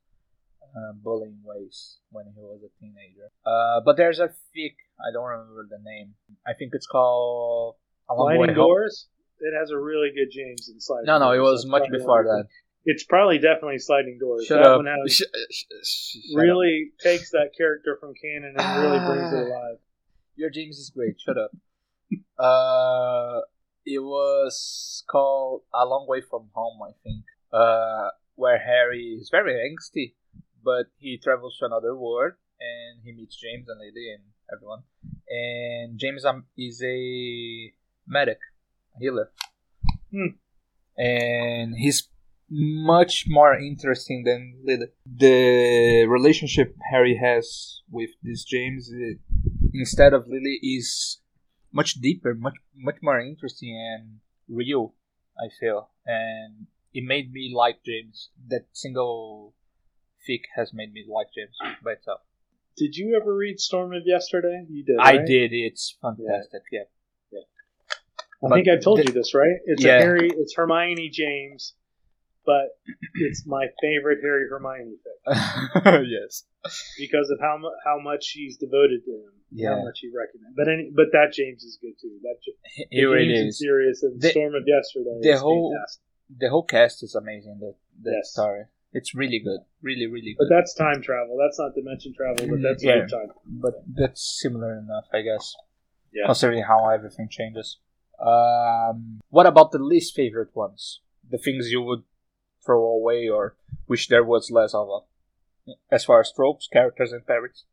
uh, 0.76 0.94
bullying 0.94 1.40
ways 1.44 1.98
when 2.12 2.26
he 2.26 2.42
was 2.42 2.62
a 2.64 2.72
teenager. 2.80 3.30
Uh, 3.46 3.82
but 3.86 3.98
there's 3.98 4.20
a 4.20 4.28
fic 4.28 4.76
I 5.00 5.12
don't 5.14 5.26
remember 5.26 5.68
the 5.70 5.80
name. 5.84 6.16
I 6.46 6.54
think 6.54 6.72
it's 6.74 6.88
called 6.88 7.76
A 8.10 8.14
Long 8.14 8.36
Sliding 8.36 8.56
Home. 8.56 8.68
Doors. 8.68 9.08
It 9.40 9.58
has 9.58 9.72
a 9.72 9.78
really 9.78 10.10
good 10.14 10.32
James 10.32 10.68
in 10.68 10.82
Sliding 10.82 11.06
No, 11.06 11.18
no, 11.18 11.32
it 11.32 11.40
was 11.40 11.66
much 11.66 11.90
before 11.90 12.24
that. 12.24 12.48
It's 12.92 13.04
probably 13.04 13.38
definitely 13.38 13.78
Sliding 13.80 14.18
Doors. 14.20 14.46
Shut 14.48 14.64
that 14.64 14.70
up. 14.72 14.78
one 14.78 14.86
has 14.88 15.14
Sh- 15.14 15.22
sh- 15.52 15.64
sh- 15.84 16.18
shut 16.32 16.40
up. 16.40 16.44
really 16.44 16.92
takes 17.00 17.30
that 17.32 17.50
character 17.58 17.98
from 18.00 18.14
canon 18.22 18.56
and 18.58 18.84
really 18.84 19.00
brings 19.08 19.32
it 19.34 19.38
Ah. 19.38 19.48
alive. 19.48 19.78
Your 20.36 20.50
James 20.50 20.78
is 20.80 20.90
great. 20.90 21.20
Shut 21.20 21.38
up. 21.38 21.52
uh, 22.40 23.42
it 23.86 24.00
was 24.00 25.04
called 25.10 25.62
A 25.74 25.86
Long 25.86 26.08
Way 26.08 26.22
from 26.22 26.50
Home, 26.54 26.80
I 26.82 26.92
think. 27.04 27.24
Uh, 27.52 28.10
where 28.36 28.58
Harry 28.60 29.18
is 29.20 29.30
very 29.30 29.54
angsty, 29.54 30.14
but 30.64 30.86
he 30.98 31.18
travels 31.18 31.58
to 31.60 31.66
another 31.66 31.96
world 31.96 32.34
and 32.60 33.02
he 33.04 33.12
meets 33.12 33.36
James 33.36 33.68
and 33.70 33.80
Lily 33.80 34.14
and 34.14 34.24
everyone. 34.54 34.84
And 35.30 36.00
James 36.00 36.24
um, 36.26 36.46
is 36.58 36.82
a 36.84 37.74
medic, 38.08 38.40
a 38.96 39.00
healer, 39.00 39.32
Hmm. 40.12 40.38
and 40.98 41.76
he's 41.76 42.08
much 42.50 43.26
more 43.28 43.54
interesting 43.58 44.24
than 44.24 44.56
Lily. 44.64 44.88
The 45.06 46.06
relationship 46.08 46.76
Harry 46.92 47.18
has 47.18 47.82
with 47.92 48.12
this 48.24 48.44
James, 48.44 48.92
uh, 48.94 49.16
instead 49.74 50.14
of 50.14 50.28
Lily, 50.28 50.60
is 50.62 51.20
much 51.72 51.96
deeper, 51.96 52.34
much 52.34 52.56
much 52.76 52.98
more 53.02 53.20
interesting 53.20 53.76
and 53.76 54.20
real. 54.48 54.94
I 55.40 55.48
feel, 55.60 55.90
and 56.06 56.68
it 56.94 57.04
made 57.06 57.32
me 57.32 57.54
like 57.56 57.84
James. 57.86 58.30
That 58.50 58.66
single 58.74 59.54
fic 60.28 60.42
has 60.56 60.74
made 60.74 60.92
me 60.92 61.06
like 61.08 61.28
James 61.34 61.56
by 61.84 61.92
itself. 61.94 62.22
Did 62.76 62.96
you 62.96 63.16
ever 63.16 63.36
read 63.36 63.60
Storm 63.60 63.94
of 63.94 64.04
Yesterday? 64.06 64.66
You 64.70 64.84
did. 64.84 64.98
I 65.00 65.18
right? 65.18 65.26
did. 65.26 65.52
It's 65.54 65.96
fantastic. 66.02 66.64
Yeah. 66.72 66.84
I 68.42 68.48
But 68.48 68.56
think 68.56 68.68
I 68.70 68.78
told 68.78 69.00
the- 69.00 69.06
you 69.08 69.12
this, 69.12 69.34
right? 69.34 69.58
It's 69.66 69.84
Yeah. 69.84 69.98
a 69.98 70.02
Harry. 70.02 70.30
It's 70.30 70.56
Hermione 70.56 71.10
James, 71.10 71.74
but 72.50 72.66
it's 73.26 73.44
my 73.46 73.66
favorite 73.82 74.20
Harry 74.26 74.46
Hermione 74.50 74.98
thing 75.06 75.20
yes. 76.18 76.44
because 76.98 77.30
of 77.30 77.38
how 77.40 77.56
mu- 77.62 77.80
how 77.86 77.98
much 78.10 78.24
she's 78.26 78.58
devoted 78.58 79.02
to 79.06 79.12
him. 79.26 79.34
Yeah. 79.52 79.76
How 79.76 79.84
much 79.88 80.00
he 80.02 80.10
recommends. 80.22 80.56
But 80.60 80.68
any, 80.74 80.86
but 81.00 81.08
that 81.14 81.30
James 81.34 81.62
is 81.64 81.78
good 81.82 81.96
too. 82.02 82.16
That 82.26 82.38
It 82.92 83.06
really 83.06 83.28
James 83.34 83.40
and 83.40 83.50
is. 83.50 83.60
Sirius 83.60 84.00
and 84.04 84.22
The- 84.22 84.30
Storm 84.34 84.54
of 84.56 84.64
Yesterday. 84.66 85.18
the 85.22 85.34
is 85.38 85.42
whole- 85.42 85.72
fantastic. 85.74 86.04
The 86.44 86.50
whole 86.54 86.64
cast 86.76 86.98
is 87.08 87.14
amazing. 87.16 87.58
That 87.64 87.76
that 88.06 88.14
Yes. 88.18 88.32
story. 88.32 88.64
It's 88.94 89.14
really 89.14 89.40
good. 89.40 89.62
Really, 89.90 90.08
really 90.16 90.34
But 90.38 90.50
that's 90.50 90.74
time 90.74 91.00
travel. 91.10 91.38
That's 91.44 91.60
not 91.60 91.76
dimension 91.76 92.12
travel. 92.20 92.42
But 92.54 92.62
that's 92.68 92.84
Yeah. 92.84 93.06
time. 93.18 93.30
But 93.46 93.76
that's 94.00 94.22
similar 94.42 94.72
enough, 94.84 95.06
I 95.14 95.22
guess. 95.30 95.46
Yeah. 96.18 96.26
Considering 96.26 96.64
how 96.72 96.80
everything 96.90 97.28
changes. 97.30 97.78
Um, 98.20 99.20
what 99.30 99.46
about 99.46 99.72
the 99.72 99.80
least 99.80 100.16
favorite 100.16 100.56
ones? 100.56 101.02
The 101.30 101.38
things 101.38 101.72
you 101.72 101.82
would 101.82 102.04
throw 102.66 102.86
away 102.86 103.28
or 103.28 103.56
wish 103.88 104.08
there 104.08 104.24
was 104.24 104.52
less 104.52 104.74
of. 104.74 104.88
A, 104.90 105.72
as 105.92 106.04
far 106.06 106.22
as 106.22 106.32
tropes, 106.36 106.68
characters, 106.72 107.12
and 107.12 107.26
parents. 107.26 107.66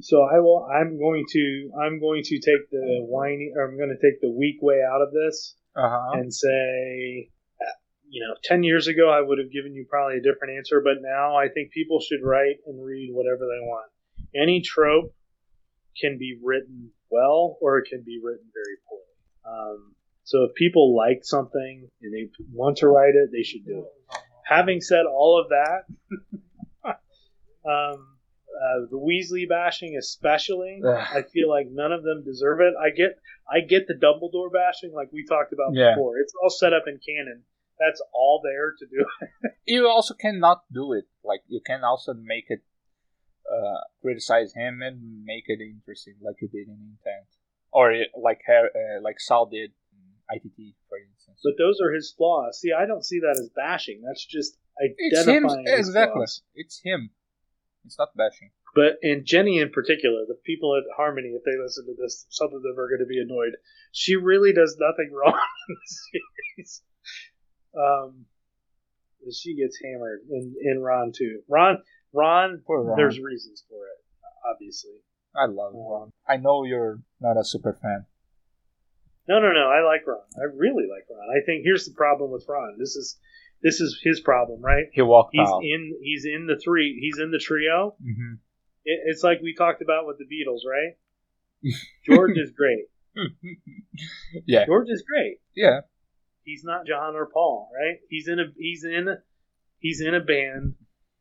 So 0.00 0.22
I 0.22 0.38
will. 0.38 0.64
I'm 0.64 0.98
going 0.98 1.26
to. 1.30 1.70
I'm 1.82 2.00
going 2.00 2.22
to 2.24 2.38
take 2.38 2.70
the 2.70 3.04
whiny. 3.08 3.52
Or 3.54 3.68
I'm 3.68 3.76
going 3.76 3.90
to 3.90 4.00
take 4.00 4.20
the 4.20 4.30
weak 4.30 4.56
way 4.62 4.80
out 4.82 5.02
of 5.02 5.12
this. 5.12 5.56
Uh 5.76 5.88
huh. 5.88 6.10
and 6.14 6.34
say, 6.34 7.30
you 8.10 8.20
know, 8.26 8.34
10 8.42 8.64
years 8.64 8.88
ago, 8.88 9.08
I 9.08 9.20
would 9.20 9.38
have 9.38 9.52
given 9.52 9.72
you 9.72 9.86
probably 9.88 10.18
a 10.18 10.22
different 10.22 10.58
answer, 10.58 10.82
but 10.82 11.00
now 11.00 11.36
I 11.36 11.48
think 11.48 11.70
people 11.70 12.00
should 12.00 12.26
write 12.26 12.58
and 12.66 12.84
read 12.84 13.10
whatever 13.14 13.46
they 13.46 13.62
want. 13.62 13.90
Any 14.34 14.60
trope 14.60 15.14
can 15.98 16.18
be 16.18 16.36
written 16.42 16.90
well 17.08 17.56
or 17.60 17.78
it 17.78 17.88
can 17.88 18.02
be 18.02 18.20
written 18.22 18.46
very 18.52 18.76
poorly. 18.88 19.14
Um, 19.46 19.94
so 20.24 20.44
if 20.44 20.54
people 20.54 20.94
like 20.96 21.20
something 21.22 21.88
and 22.02 22.14
they 22.14 22.30
want 22.52 22.78
to 22.78 22.88
write 22.88 23.14
it, 23.14 23.30
they 23.32 23.42
should 23.42 23.64
do 23.64 23.80
it. 23.80 24.16
Having 24.46 24.80
said 24.80 25.04
all 25.06 25.40
of 25.40 25.48
that, 25.50 25.84
um, 27.64 28.06
uh, 28.60 28.86
the 28.90 28.98
Weasley 28.98 29.48
bashing, 29.48 29.96
especially. 29.98 30.80
I 30.86 31.22
feel 31.32 31.48
like 31.48 31.68
none 31.70 31.92
of 31.92 32.02
them 32.02 32.22
deserve 32.24 32.60
it. 32.60 32.74
I 32.80 32.90
get, 32.90 33.18
I 33.50 33.60
get 33.60 33.86
the 33.86 33.94
Dumbledore 33.94 34.52
bashing, 34.52 34.92
like 34.94 35.08
we 35.12 35.24
talked 35.24 35.52
about 35.52 35.72
Yeah. 35.74 35.94
before. 35.94 36.18
It's 36.18 36.32
all 36.42 36.50
set 36.50 36.72
up 36.72 36.84
in 36.86 36.98
canon. 37.06 37.42
That's 37.78 38.02
all 38.12 38.40
there 38.44 38.74
to 38.78 38.86
do. 38.86 39.04
You 39.66 39.86
also 39.88 40.14
cannot 40.14 40.64
do 40.72 40.92
it. 40.94 41.04
Like 41.22 41.42
you 41.46 41.60
can 41.64 41.84
also 41.84 42.12
make 42.12 42.46
it 42.48 42.60
uh, 43.50 43.80
criticize 44.02 44.52
him 44.52 44.82
and 44.82 45.24
make 45.24 45.44
it 45.46 45.60
interesting, 45.60 46.14
like 46.20 46.36
you 46.42 46.48
did 46.48 46.66
in 46.66 46.74
Intent, 46.98 47.28
or 47.72 47.94
like 48.20 48.40
uh, 48.48 49.00
like 49.00 49.20
Sal 49.20 49.46
did 49.46 49.70
ITT, 50.34 50.74
for 50.88 50.98
instance. 50.98 51.40
But 51.42 51.54
those 51.58 51.78
are 51.80 51.92
his 51.92 52.12
flaws. 52.16 52.60
See, 52.60 52.72
I 52.72 52.86
don't 52.86 53.04
see 53.04 53.20
that 53.20 53.38
as 53.38 53.50
bashing. 53.54 54.02
That's 54.06 54.24
just 54.24 54.56
identifying. 54.80 55.64
it's 55.66 55.72
him 55.72 55.78
exactly. 55.78 56.14
flaws. 56.14 56.42
It's 56.54 56.80
him. 56.82 57.10
It's 57.84 57.98
not 57.98 58.16
bashing. 58.16 58.50
But 58.74 58.98
and 59.02 59.24
Ginny 59.24 59.58
in 59.58 59.70
particular, 59.70 60.24
the 60.28 60.38
people 60.44 60.76
at 60.76 60.84
Harmony, 60.96 61.28
if 61.28 61.42
they 61.44 61.60
listen 61.60 61.86
to 61.86 61.94
this, 62.00 62.26
some 62.28 62.54
of 62.54 62.62
them 62.62 62.78
are 62.78 62.88
going 62.88 63.00
to 63.00 63.06
be 63.06 63.20
annoyed. 63.20 63.56
She 63.92 64.16
really 64.16 64.52
does 64.52 64.76
nothing 64.78 65.10
wrong 65.14 65.38
in 65.68 65.74
the 65.74 66.20
series. 66.56 66.82
Um, 67.76 68.26
she 69.32 69.56
gets 69.56 69.78
hammered 69.82 70.20
in 70.30 70.54
in 70.62 70.80
Ron 70.80 71.12
too. 71.16 71.40
Ron, 71.48 71.78
Ron, 72.12 72.62
Ron. 72.68 72.96
there's 72.96 73.18
reasons 73.18 73.64
for 73.68 73.86
it, 73.86 73.98
obviously. 74.48 75.02
I 75.34 75.46
love 75.46 75.72
Ron. 75.74 76.12
I 76.28 76.36
know 76.36 76.64
you're 76.64 77.00
not 77.20 77.36
a 77.36 77.44
super 77.44 77.76
fan. 77.80 78.06
No, 79.28 79.38
no, 79.38 79.52
no. 79.52 79.68
I 79.70 79.82
like 79.84 80.06
Ron. 80.06 80.18
I 80.36 80.44
really 80.56 80.86
like 80.90 81.04
Ron. 81.10 81.28
I 81.30 81.44
think 81.44 81.62
here's 81.64 81.84
the 81.86 81.94
problem 81.94 82.30
with 82.30 82.46
Ron. 82.48 82.76
This 82.78 82.96
is 82.96 83.18
this 83.62 83.80
is 83.80 84.00
his 84.02 84.20
problem, 84.20 84.60
right? 84.62 84.86
He 84.92 85.02
walked 85.02 85.30
He's 85.34 85.48
in 85.62 85.98
he's 86.02 86.24
in 86.24 86.46
the 86.46 86.58
three. 86.62 86.98
He's 87.00 87.18
in 87.22 87.30
the 87.30 87.38
trio. 87.38 87.94
hmm 88.02 88.34
It, 88.84 89.00
it's 89.06 89.22
like 89.22 89.40
we 89.42 89.54
talked 89.54 89.82
about 89.82 90.06
with 90.06 90.18
the 90.18 90.24
Beatles, 90.24 90.60
right? 90.68 90.96
George 92.06 92.36
is 92.38 92.50
great. 92.52 92.86
yeah, 94.46 94.66
George 94.66 94.88
is 94.88 95.02
great. 95.08 95.38
yeah. 95.54 95.80
He's 96.42 96.64
not 96.64 96.86
John 96.86 97.14
or 97.14 97.26
Paul, 97.26 97.70
right? 97.78 97.98
He's 98.08 98.26
in 98.26 98.40
a 98.40 98.44
he's 98.56 98.82
in 98.84 99.08
a, 99.08 99.16
he's 99.78 100.00
in 100.00 100.14
a 100.14 100.20
band 100.20 100.74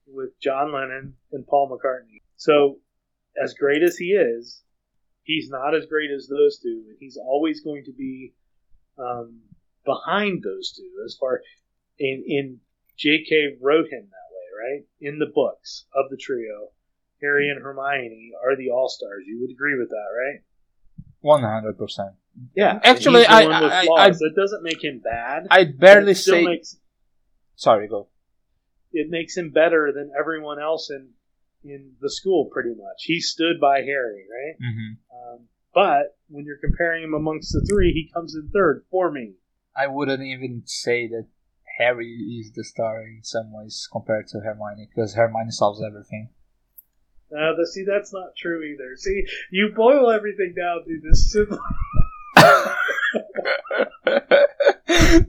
with 0.07 0.39
John 0.41 0.71
Lennon 0.73 1.15
and 1.31 1.45
Paul 1.45 1.69
McCartney. 1.69 2.21
So 2.38 2.80
as 3.41 3.53
great 3.53 3.84
as 3.84 3.97
he 3.97 4.05
is, 4.13 4.63
he's 5.24 5.50
not 5.50 5.76
as 5.76 5.86
great 5.86 6.10
as 6.12 6.28
those 6.28 6.60
two, 6.60 6.84
and 6.88 6.98
he's 7.00 7.18
always 7.18 7.62
going 7.62 7.84
to 7.86 7.91
be 7.94 8.34
um, 8.98 9.40
behind 9.86 10.44
those 10.44 10.72
two. 10.72 10.90
As 11.06 11.16
far 11.20 11.41
in 11.98 12.24
in 12.28 12.60
J.K. 12.98 13.58
wrote 13.62 13.86
him 13.90 14.08
that 14.10 14.30
way, 14.34 14.48
right? 14.74 14.84
In 15.02 15.20
the 15.20 15.32
books 15.34 15.86
of 15.96 16.10
the 16.10 16.18
trio, 16.18 16.70
Harry 17.22 17.50
and 17.50 17.62
Hermione 17.62 18.32
are 18.44 18.56
the 18.56 18.72
all 18.72 18.90
stars. 18.90 19.24
You 19.26 19.40
would 19.41 19.52
agree 19.52 19.78
with 19.78 19.90
that, 19.90 19.96
right? 19.96 20.41
One 21.22 21.44
hundred 21.44 21.78
percent. 21.78 22.12
Yeah. 22.56 22.80
Actually, 22.84 23.26
I- 23.26 23.41
I- 23.44 23.88
I- 24.06 24.10
that 24.12 24.34
doesn't 24.36 24.64
make 24.64 24.82
him 24.84 25.00
bad. 25.00 25.48
I 25.52 25.66
barely 25.66 26.14
say. 26.14 26.46
makes 26.46 26.78
Sorry, 27.56 27.88
go. 27.90 28.08
it 28.94 29.10
makes 29.10 29.36
him 29.36 29.50
better 29.50 29.91
than 29.94 30.12
everyone 30.18 30.60
else 30.62 30.90
in 30.90 31.10
in 31.64 31.94
the 32.02 32.10
school. 32.10 32.49
Pretty 32.52 32.69
much, 32.72 33.03
he 33.03 33.19
stood 33.19 33.60
by 33.60 33.81
Harry, 33.81 34.26
right? 34.30 34.56
hmm 34.60 34.94
Um, 35.34 35.40
but 35.73 36.18
when 36.30 36.45
you're 36.45 36.57
comparing 36.57 37.03
him 37.03 37.14
amongst 37.14 37.52
the 37.53 37.65
three, 37.69 37.91
he 37.94 38.10
comes 38.14 38.36
in 38.36 38.49
third 38.53 38.86
for 38.91 39.11
me. 39.11 39.34
I 39.76 39.88
wouldn't 39.88 40.23
even 40.23 40.64
say 40.65 41.07
that 41.07 41.27
Harry 41.77 42.11
is 42.41 42.52
the 42.53 42.64
star 42.64 43.02
in 43.02 43.22
some 43.23 43.53
ways 43.53 43.88
compared 43.91 44.27
to 44.30 44.40
Hermione, 44.40 44.90
because 44.94 45.14
Hermione 45.14 45.52
solves 45.52 45.81
everything. 45.81 46.30
Uh, 47.31 47.53
the, 47.56 47.68
see, 47.72 47.84
that's 47.86 48.11
not 48.11 48.36
true 48.36 48.64
either. 48.64 48.95
See, 48.98 49.23
you 49.52 49.72
boil 49.76 50.10
everything 50.10 50.56
down 50.57 50.84
to 50.86 50.99
this 51.07 51.31
simple. 51.31 51.60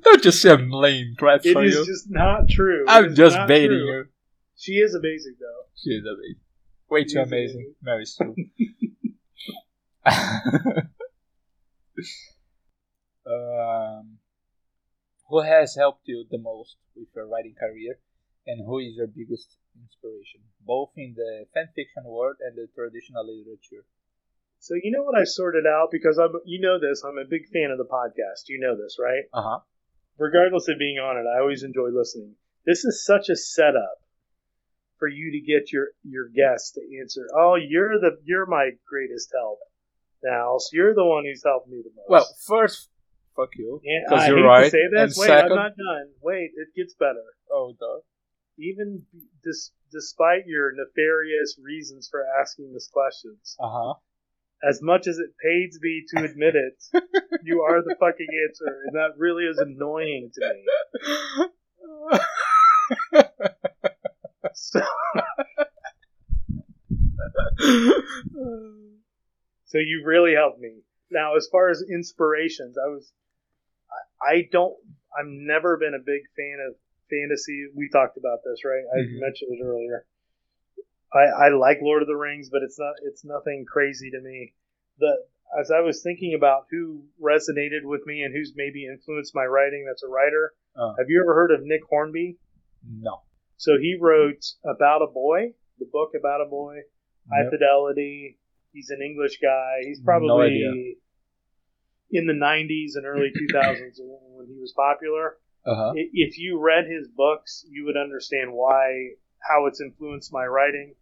Don't 0.03 0.23
just 0.23 0.41
say 0.41 0.51
I'm 0.51 0.71
traps 1.19 1.45
It 1.47 1.57
is 1.59 1.75
you. 1.75 1.87
just 1.87 2.11
not 2.11 2.49
true. 2.49 2.87
I'm 2.89 3.15
just 3.15 3.37
baiting 3.47 3.79
true. 3.79 3.87
you. 3.99 4.05
She 4.61 4.73
is 4.73 4.95
amazing, 4.95 5.37
though. 5.41 5.65
She 5.75 5.91
is 5.91 6.05
amazing. 6.05 6.41
Way 6.91 7.05
She 7.05 7.15
too 7.15 7.21
is 7.23 7.27
amazing. 7.27 7.75
Mary 7.81 8.05
Sue. 8.05 8.35
um, 13.27 14.19
who 15.31 15.41
has 15.41 15.75
helped 15.75 16.03
you 16.05 16.27
the 16.31 16.37
most 16.39 16.77
with 16.95 17.09
your 17.17 17.27
writing 17.27 17.55
career, 17.59 17.99
and 18.47 18.61
who 18.67 18.81
is 18.81 18.97
your 18.97 19.07
biggest 19.07 19.57
inspiration, 19.81 20.41
both 20.67 20.91
in 20.97 21.15
the 21.17 21.47
fan 21.55 21.69
fiction 21.75 22.05
world 22.05 22.37
and 22.41 22.55
the 22.55 22.69
traditional 22.75 23.25
literature? 23.25 23.87
So 24.59 24.75
you 24.75 24.91
know 24.91 25.05
what 25.05 25.19
I 25.19 25.25
sorted 25.25 25.65
out 25.67 25.89
because 25.91 26.19
I'm. 26.19 26.33
You 26.45 26.61
know 26.61 26.79
this. 26.79 27.03
I'm 27.03 27.17
a 27.17 27.25
big 27.25 27.49
fan 27.49 27.71
of 27.71 27.79
the 27.79 27.89
podcast. 27.89 28.49
You 28.49 28.61
know 28.61 28.77
this, 28.77 28.99
right? 29.01 29.25
Uh 29.33 29.43
huh. 29.43 29.59
regardless 30.19 30.69
of 30.69 30.79
being 30.79 30.99
on 30.99 31.17
it, 31.17 31.25
I 31.25 31.41
always 31.41 31.63
enjoy 31.63 31.89
listening. 31.89 32.35
This 32.67 32.85
is 32.85 33.03
such 33.07 33.31
a 33.31 33.37
setup 33.37 34.00
for 35.01 35.09
you 35.09 35.33
to 35.33 35.41
get 35.41 35.73
your 35.73 35.89
your 36.05 36.29
guests 36.29 36.73
to 36.73 36.81
answer. 37.01 37.27
Oh, 37.37 37.57
you're 37.57 37.99
the 37.99 38.19
you're 38.25 38.47
my 38.47 38.71
greatest 38.89 39.33
help. 39.35 39.59
Now, 40.23 40.59
so 40.59 40.69
you're 40.75 40.95
the 40.95 41.05
one 41.05 41.25
who's 41.25 41.43
helped 41.45 41.69
me 41.69 41.83
the 41.83 41.91
most. 41.97 42.09
Well, 42.09 42.29
first, 42.47 42.89
fuck 43.35 43.49
you, 43.57 43.81
because 43.83 44.29
you're 44.29 44.37
hate 44.39 44.45
right. 44.45 44.65
to 44.65 44.71
say 44.71 44.87
this. 44.93 45.17
and 45.17 45.21
Wait, 45.23 45.27
second, 45.27 45.53
I'm 45.53 45.57
not 45.57 45.73
done. 45.77 46.11
Wait, 46.23 46.51
it 46.55 46.69
gets 46.77 46.95
better. 46.95 47.25
oh, 47.51 47.73
duh. 47.81 48.01
Even 48.59 49.03
dis, 49.43 49.73
despite 49.91 50.47
your 50.47 50.73
nefarious 50.77 51.59
reasons 51.65 52.09
for 52.11 52.23
asking 52.43 52.71
these 52.75 52.91
questions, 52.93 53.57
Uh 53.59 53.71
huh. 53.71 53.95
as 54.69 54.83
much 54.83 55.07
as 55.07 55.17
it 55.19 55.31
pains 55.43 55.79
me 55.81 56.05
to 56.15 56.23
admit 56.25 56.55
it, 56.55 56.77
you 57.43 57.63
are 57.63 57.81
the 57.83 57.97
fucking 57.99 58.29
answer, 58.47 58.83
and 58.85 58.95
that 58.97 59.17
really 59.17 59.45
is 59.45 59.57
annoying 59.57 60.31
to 60.35 60.53
me. 60.53 62.21
So, 64.63 64.81
So 69.67 69.79
you 69.79 70.03
really 70.05 70.35
helped 70.35 70.61
me. 70.61 70.83
Now, 71.11 71.37
as 71.37 71.49
far 71.51 71.71
as 71.71 71.83
inspirations, 71.89 72.77
I 72.77 72.89
was, 72.89 73.13
I, 73.91 74.33
I 74.35 74.49
don't, 74.53 74.75
I've 75.19 75.27
never 75.29 75.77
been 75.77 75.95
a 75.95 75.99
big 76.05 76.23
fan 76.37 76.59
of 76.69 76.75
fantasy. 77.09 77.67
We 77.75 77.89
talked 77.89 78.17
about 78.19 78.41
this, 78.45 78.65
right? 78.65 78.83
I 78.95 78.99
Mhm. 79.07 79.21
mentioned 79.21 79.59
it 79.59 79.63
earlier. 79.65 80.07
I, 81.13 81.47
I 81.47 81.49
like 81.51 81.79
Lord 81.83 82.03
of 82.03 82.09
the 82.09 82.17
Rings, 82.17 82.51
but 82.51 82.63
it's 82.63 82.79
not, 82.79 82.95
it's 83.05 83.25
nothing 83.25 83.65
crazy 83.65 84.11
to 84.11 84.21
me. 84.21 84.55
The, 84.99 85.25
as 85.59 85.71
I 85.71 85.81
was 85.81 86.03
thinking 86.03 86.35
about 86.35 86.67
who 86.71 87.05
resonated 87.21 87.83
with 87.85 88.05
me 88.07 88.23
and 88.23 88.35
who's 88.35 88.53
maybe 88.57 88.87
influenced 88.87 89.35
my 89.35 89.45
writing, 89.45 89.85
that's 89.87 90.03
a 90.05 90.09
writer. 90.09 90.53
Oh. 90.77 90.95
Have 90.99 91.09
you 91.09 91.21
ever 91.23 91.35
heard 91.35 91.51
of 91.53 91.63
Nick 91.65 91.83
Hornby? 91.89 92.39
no. 93.01 93.23
So 93.61 93.73
he 93.79 93.95
wrote 94.01 94.43
About 94.65 95.03
a 95.03 95.07
Boy, 95.07 95.53
the 95.79 95.85
book 95.85 96.13
About 96.19 96.41
a 96.41 96.49
Boy, 96.49 96.77
High 97.31 97.43
Yep. 97.43 97.51
Fidelity. 97.53 98.39
He's 98.73 98.89
an 98.89 99.03
English 99.05 99.39
guy. 99.39 99.81
He's 99.83 100.01
probably 100.01 100.47
idea. 100.47 100.95
in 102.11 102.27
the 102.27 102.33
90s 102.33 102.93
and 102.97 103.05
early 103.05 103.29
2000s 103.29 103.99
when 104.01 104.47
he 104.47 104.59
was 104.59 104.73
popular. 104.75 105.37
Uh 105.67 105.75
huh. 105.75 105.93
If 105.95 106.39
you 106.39 106.59
read 106.59 106.87
his 106.87 107.07
books, 107.09 107.67
you 107.69 107.85
would 107.85 107.99
understand 107.99 108.51
why, 108.55 109.11
how 109.47 109.67
it's 109.67 109.83
influenced 109.83 110.33
my 110.33 110.47
writing. 110.47 110.95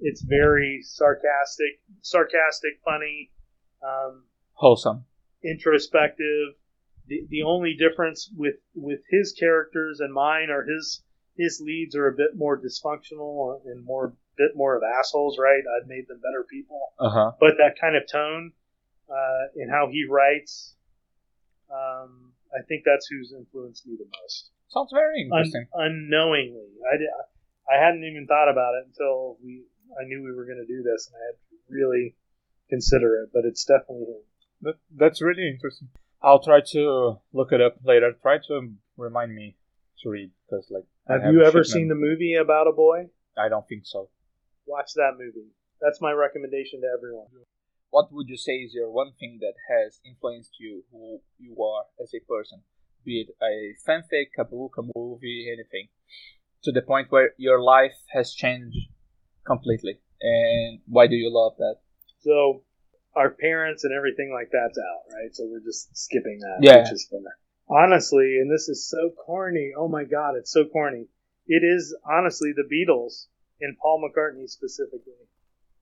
It's 0.00 0.22
very 0.22 0.80
sarcastic, 0.82 1.78
sarcastic, 2.00 2.80
funny, 2.84 3.30
um, 3.84 4.24
Wholesome. 4.54 5.04
introspective. 5.44 6.54
The, 7.06 7.20
the 7.28 7.42
only 7.44 7.74
difference 7.78 8.28
with, 8.36 8.56
with 8.74 9.00
his 9.10 9.32
characters 9.38 10.00
and 10.00 10.12
mine 10.12 10.50
are 10.50 10.64
his 10.64 11.04
his 11.36 11.60
leads 11.64 11.94
are 11.96 12.08
a 12.08 12.12
bit 12.12 12.36
more 12.36 12.60
dysfunctional 12.60 13.60
and 13.66 13.84
more 13.84 14.14
bit 14.36 14.52
more 14.54 14.76
of 14.76 14.82
assholes, 14.98 15.38
right? 15.38 15.62
I've 15.76 15.88
made 15.88 16.06
them 16.08 16.18
better 16.18 16.44
people, 16.48 16.80
Uh 16.98 17.10
huh. 17.10 17.30
but 17.40 17.54
that 17.58 17.74
kind 17.80 17.96
of 17.96 18.02
tone 18.10 18.52
uh, 19.10 19.44
in 19.56 19.68
how 19.68 19.88
he 19.90 20.06
writes, 20.08 20.74
um, 21.70 22.32
I 22.52 22.62
think 22.68 22.82
that's 22.84 23.06
who's 23.06 23.32
influenced 23.36 23.86
me 23.86 23.96
the 23.98 24.06
most. 24.22 24.50
Sounds 24.68 24.90
very 24.92 25.28
Un- 25.32 25.38
interesting. 25.38 25.66
unknowingly, 25.74 26.68
I, 26.92 26.96
di- 26.96 27.74
I 27.74 27.84
hadn't 27.84 28.04
even 28.04 28.26
thought 28.26 28.50
about 28.50 28.74
it 28.80 28.86
until 28.88 29.36
we 29.44 29.64
I 30.00 30.04
knew 30.06 30.22
we 30.22 30.32
were 30.32 30.44
going 30.46 30.64
to 30.64 30.66
do 30.66 30.82
this, 30.82 31.08
and 31.10 31.16
I 31.20 31.22
had 31.26 31.36
to 31.50 31.74
really 31.74 32.14
consider 32.68 33.22
it. 33.24 33.30
But 33.32 33.44
it's 33.44 33.64
definitely 33.64 34.06
him. 34.06 34.22
That, 34.62 34.74
that's 34.96 35.20
really 35.20 35.48
interesting. 35.48 35.88
I'll 36.22 36.42
try 36.42 36.60
to 36.72 37.18
look 37.32 37.50
it 37.52 37.60
up 37.60 37.76
later. 37.84 38.12
Try 38.22 38.38
to 38.48 38.72
remind 38.96 39.34
me 39.34 39.56
to 40.02 40.08
read 40.10 40.30
because, 40.46 40.70
like, 40.70 40.84
Have 41.08 41.32
you 41.32 41.42
ever 41.42 41.64
seen 41.64 41.88
the 41.88 41.94
movie 41.94 42.34
about 42.34 42.66
a 42.66 42.72
boy? 42.72 43.08
I 43.36 43.48
don't 43.48 43.66
think 43.68 43.86
so. 43.86 44.10
Watch 44.66 44.92
that 44.94 45.12
movie. 45.18 45.50
That's 45.80 46.00
my 46.00 46.12
recommendation 46.12 46.80
to 46.82 46.88
everyone. 46.96 47.26
What 47.90 48.12
would 48.12 48.28
you 48.28 48.36
say 48.36 48.58
is 48.58 48.72
your 48.74 48.90
one 48.90 49.12
thing 49.18 49.38
that 49.40 49.54
has 49.68 50.00
influenced 50.06 50.60
you, 50.60 50.84
who 50.92 51.20
you 51.38 51.56
are 51.62 51.84
as 52.00 52.12
a 52.14 52.20
person? 52.20 52.62
Be 53.04 53.22
it 53.22 53.34
a 53.42 53.74
fanfic, 53.88 54.28
a 54.38 54.44
book, 54.44 54.74
a 54.78 54.82
movie, 54.94 55.48
anything, 55.50 55.88
to 56.62 56.70
the 56.70 56.82
point 56.82 57.10
where 57.10 57.34
your 57.36 57.60
life 57.60 57.96
has 58.12 58.32
changed 58.32 58.76
completely. 59.46 59.98
And 60.20 60.80
why 60.86 61.06
do 61.06 61.16
you 61.16 61.30
love 61.32 61.56
that? 61.58 61.76
So 62.20 62.62
our 63.16 63.30
parents 63.30 63.84
and 63.84 63.92
everything 63.96 64.30
like 64.32 64.50
that's 64.52 64.78
out, 64.78 65.02
right? 65.14 65.34
So 65.34 65.48
we're 65.50 65.64
just 65.64 65.96
skipping 65.96 66.38
that, 66.40 66.58
Yeah. 66.62 66.82
which 66.82 66.92
is 66.92 67.08
fun. 67.10 67.24
Honestly, 67.70 68.38
and 68.40 68.50
this 68.50 68.68
is 68.68 68.88
so 68.88 69.10
corny. 69.10 69.72
Oh 69.76 69.86
my 69.88 70.02
god, 70.04 70.34
it's 70.36 70.50
so 70.52 70.64
corny. 70.64 71.06
It 71.46 71.62
is 71.64 71.96
honestly 72.04 72.52
the 72.54 72.64
Beatles 72.68 73.26
and 73.60 73.76
Paul 73.78 74.02
McCartney 74.02 74.48
specifically. 74.48 75.14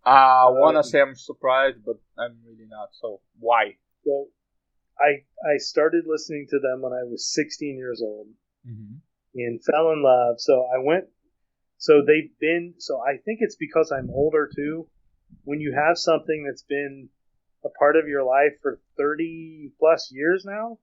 I 0.05 0.47
Uh, 0.49 0.53
wanna 0.53 0.85
say 0.85 1.01
I'm 1.01 1.15
surprised, 1.15 1.85
but 1.85 1.99
I'm 2.19 2.39
really 2.47 2.67
not. 2.67 2.91
So 2.93 3.21
why? 3.39 3.79
So 4.05 4.29
I 5.01 5.25
I 5.43 5.57
started 5.57 6.05
listening 6.07 6.47
to 6.51 6.59
them 6.59 6.83
when 6.83 6.93
I 6.93 7.05
was 7.05 7.33
16 7.33 7.77
years 7.77 8.03
old 8.03 8.29
Mm-hmm. 8.67 8.97
and 9.37 9.65
fell 9.65 9.93
in 9.93 10.03
love. 10.03 10.41
So 10.41 10.65
I 10.65 10.79
went. 10.79 11.07
So 11.79 12.03
they've 12.05 12.37
been. 12.39 12.75
So 12.79 13.01
I 13.01 13.17
think 13.17 13.39
it's 13.41 13.57
because 13.57 13.91
I'm 13.93 14.11
older 14.11 14.47
too. 14.55 14.89
When 15.45 15.61
you 15.61 15.73
have 15.73 15.97
something 15.97 16.45
that's 16.45 16.65
been 16.65 17.09
a 17.65 17.71
part 17.71 17.97
of 17.97 18.09
your 18.09 18.25
life 18.25 18.61
for 18.61 18.81
30 18.99 19.73
plus 19.79 20.11
years 20.13 20.45
now, 20.45 20.79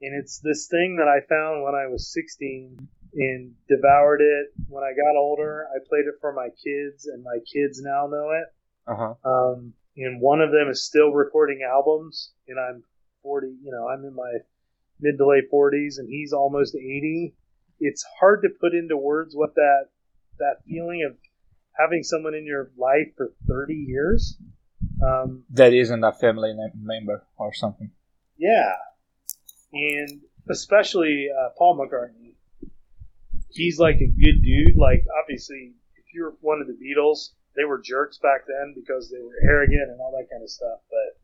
and 0.00 0.14
it's 0.18 0.38
this 0.40 0.68
thing 0.68 0.96
that 0.96 1.08
I 1.08 1.20
found 1.28 1.64
when 1.64 1.74
I 1.74 1.86
was 1.86 2.12
16 2.12 2.88
and 3.14 3.54
devoured 3.68 4.20
it. 4.20 4.48
When 4.68 4.84
I 4.84 4.90
got 4.92 5.16
older, 5.18 5.66
I 5.74 5.78
played 5.88 6.06
it 6.06 6.14
for 6.20 6.32
my 6.32 6.48
kids, 6.62 7.06
and 7.06 7.22
my 7.24 7.38
kids 7.52 7.80
now 7.82 8.06
know 8.06 8.30
it. 8.30 8.46
Uh 8.86 8.94
huh. 8.96 9.14
Um, 9.28 9.72
and 9.96 10.20
one 10.20 10.40
of 10.40 10.52
them 10.52 10.68
is 10.70 10.84
still 10.84 11.10
recording 11.12 11.60
albums, 11.68 12.32
and 12.46 12.58
I'm 12.58 12.84
40. 13.22 13.48
You 13.62 13.72
know, 13.72 13.88
I'm 13.88 14.04
in 14.04 14.14
my 14.14 14.32
mid 15.00 15.18
to 15.18 15.26
late 15.26 15.50
40s, 15.52 15.98
and 15.98 16.08
he's 16.08 16.32
almost 16.32 16.74
80. 16.74 17.34
It's 17.80 18.04
hard 18.20 18.42
to 18.42 18.48
put 18.60 18.74
into 18.74 18.96
words 18.96 19.34
what 19.34 19.54
that 19.54 19.86
that 20.38 20.56
feeling 20.68 21.02
of 21.08 21.16
having 21.76 22.02
someone 22.02 22.34
in 22.34 22.44
your 22.46 22.70
life 22.76 23.08
for 23.16 23.32
30 23.48 23.74
years. 23.74 24.36
Um, 25.02 25.44
That 25.50 25.72
isn't 25.72 26.02
a 26.04 26.12
family 26.12 26.52
member 26.76 27.24
or 27.36 27.52
something. 27.52 27.90
yeah, 28.36 28.74
and 29.72 30.20
especially 30.50 31.28
uh, 31.30 31.50
Paul 31.58 31.78
McCartney. 31.78 32.34
He's 33.50 33.78
like 33.78 33.96
a 33.96 34.06
good 34.06 34.42
dude. 34.42 34.76
Like 34.76 35.04
obviously, 35.22 35.72
if 35.96 36.04
you're 36.14 36.34
one 36.40 36.60
of 36.60 36.66
the 36.66 36.74
Beatles, 36.74 37.30
they 37.56 37.64
were 37.64 37.80
jerks 37.80 38.18
back 38.18 38.42
then 38.46 38.74
because 38.76 39.10
they 39.10 39.20
were 39.20 39.36
arrogant 39.42 39.90
and 39.90 40.00
all 40.00 40.12
that 40.18 40.30
kind 40.30 40.42
of 40.42 40.50
stuff. 40.50 40.80
But 40.90 41.18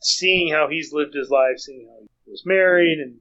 seeing 0.00 0.52
how 0.52 0.68
he's 0.68 0.92
lived 0.92 1.14
his 1.14 1.28
life, 1.30 1.58
seeing 1.58 1.88
how 1.88 2.00
he 2.00 2.30
was 2.30 2.44
married 2.46 2.98
and 2.98 3.16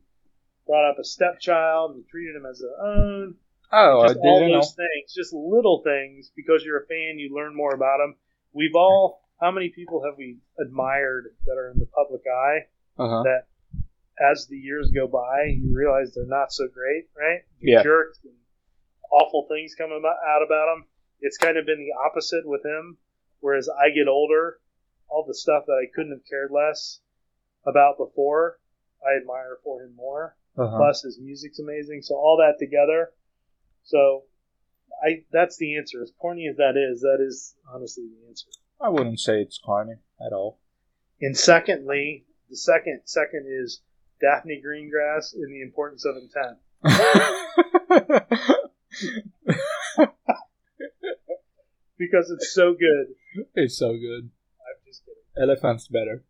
brought 0.68 0.90
up 0.90 0.98
a 1.00 1.04
stepchild 1.04 1.96
and 1.96 2.08
treated 2.08 2.36
him 2.36 2.46
as 2.46 2.60
their 2.60 2.86
own, 2.86 3.36
Oh, 3.72 4.02
I 4.02 4.08
just 4.10 4.20
all 4.20 4.40
didn't 4.40 4.52
know. 4.54 4.60
those 4.62 4.76
things, 4.76 5.14
just 5.14 5.34
little 5.34 5.82
things. 5.84 6.32
Because 6.36 6.64
you're 6.64 6.84
a 6.84 6.86
fan, 6.86 7.18
you 7.18 7.34
learn 7.36 7.56
more 7.56 7.74
about 7.74 7.98
them. 7.98 8.16
We've 8.54 8.76
all. 8.76 9.22
How 9.42 9.52
many 9.52 9.68
people 9.68 10.02
have 10.06 10.14
we 10.18 10.38
admired 10.62 11.26
that 11.46 11.58
are 11.58 11.70
in 11.70 11.78
the 11.80 11.88
public 11.88 12.22
eye? 12.26 12.60
Uh 12.98 13.10
huh. 13.10 13.24
that 13.24 13.48
as 14.20 14.48
the 14.48 14.58
years 14.58 14.92
go 14.92 15.08
by, 15.08 15.46
you 15.48 15.76
realize 15.76 16.14
they're 16.14 16.26
not 16.26 16.52
so 16.52 16.68
great, 16.68 17.08
right? 17.18 17.42
Yeah. 17.62 17.82
And 17.82 18.34
awful 19.12 19.46
things 19.50 19.76
come 19.76 19.92
about, 19.92 20.18
out 20.28 20.42
about 20.46 20.74
them. 20.74 20.86
It's 21.22 21.38
kind 21.38 21.58
of 21.58 21.66
been 21.66 21.80
the 21.80 21.94
opposite 22.06 22.46
with 22.46 22.64
him. 22.66 22.98
Whereas 23.40 23.70
I 23.70 23.90
get 23.90 24.08
older, 24.08 24.60
all 25.08 25.26
the 25.28 25.36
stuff 25.36 25.66
that 25.68 25.80
I 25.82 25.92
couldn't 25.94 26.14
have 26.14 26.26
cared 26.30 26.52
less 26.52 27.00
about 27.66 27.98
before, 27.98 28.60
I 29.06 29.18
admire 29.20 29.58
for 29.64 29.84
him 29.84 29.96
more. 29.96 30.36
Uh-huh. 30.58 30.78
Plus, 30.78 31.02
his 31.02 31.20
music's 31.20 31.60
amazing. 31.60 32.02
So 32.02 32.16
all 32.16 32.38
that 32.38 32.64
together, 32.64 33.12
so 33.84 34.24
I 35.04 35.24
that's 35.32 35.58
the 35.58 35.78
answer. 35.78 36.02
As 36.02 36.12
corny 36.18 36.48
as 36.48 36.58
that 36.58 36.76
is, 36.78 37.02
that 37.02 37.18
is 37.20 37.56
honestly 37.72 38.06
the 38.08 38.28
answer. 38.28 38.48
I 38.80 38.90
wouldn't 38.90 39.20
say 39.20 39.42
it's 39.42 39.58
corny 39.58 39.96
at 40.26 40.34
all. 40.34 40.60
And 41.22 41.38
secondly, 41.38 42.26
the 42.50 42.58
second 42.58 43.02
second 43.06 43.46
is 43.48 43.82
Daphne 44.22 44.62
Greengrass 44.66 45.34
in 45.34 45.52
the 45.52 45.62
importance 45.62 46.06
of 46.06 46.16
intent. 46.18 46.60
Because 51.98 52.30
it's 52.30 52.54
so 52.54 52.74
good. 52.74 53.16
it's 53.56 53.78
so 53.78 53.94
good. 53.94 54.30
I'm 54.30 54.78
just 54.86 55.04
kidding. 55.06 55.24
Elephant's 55.50 55.88
better. 55.88 56.24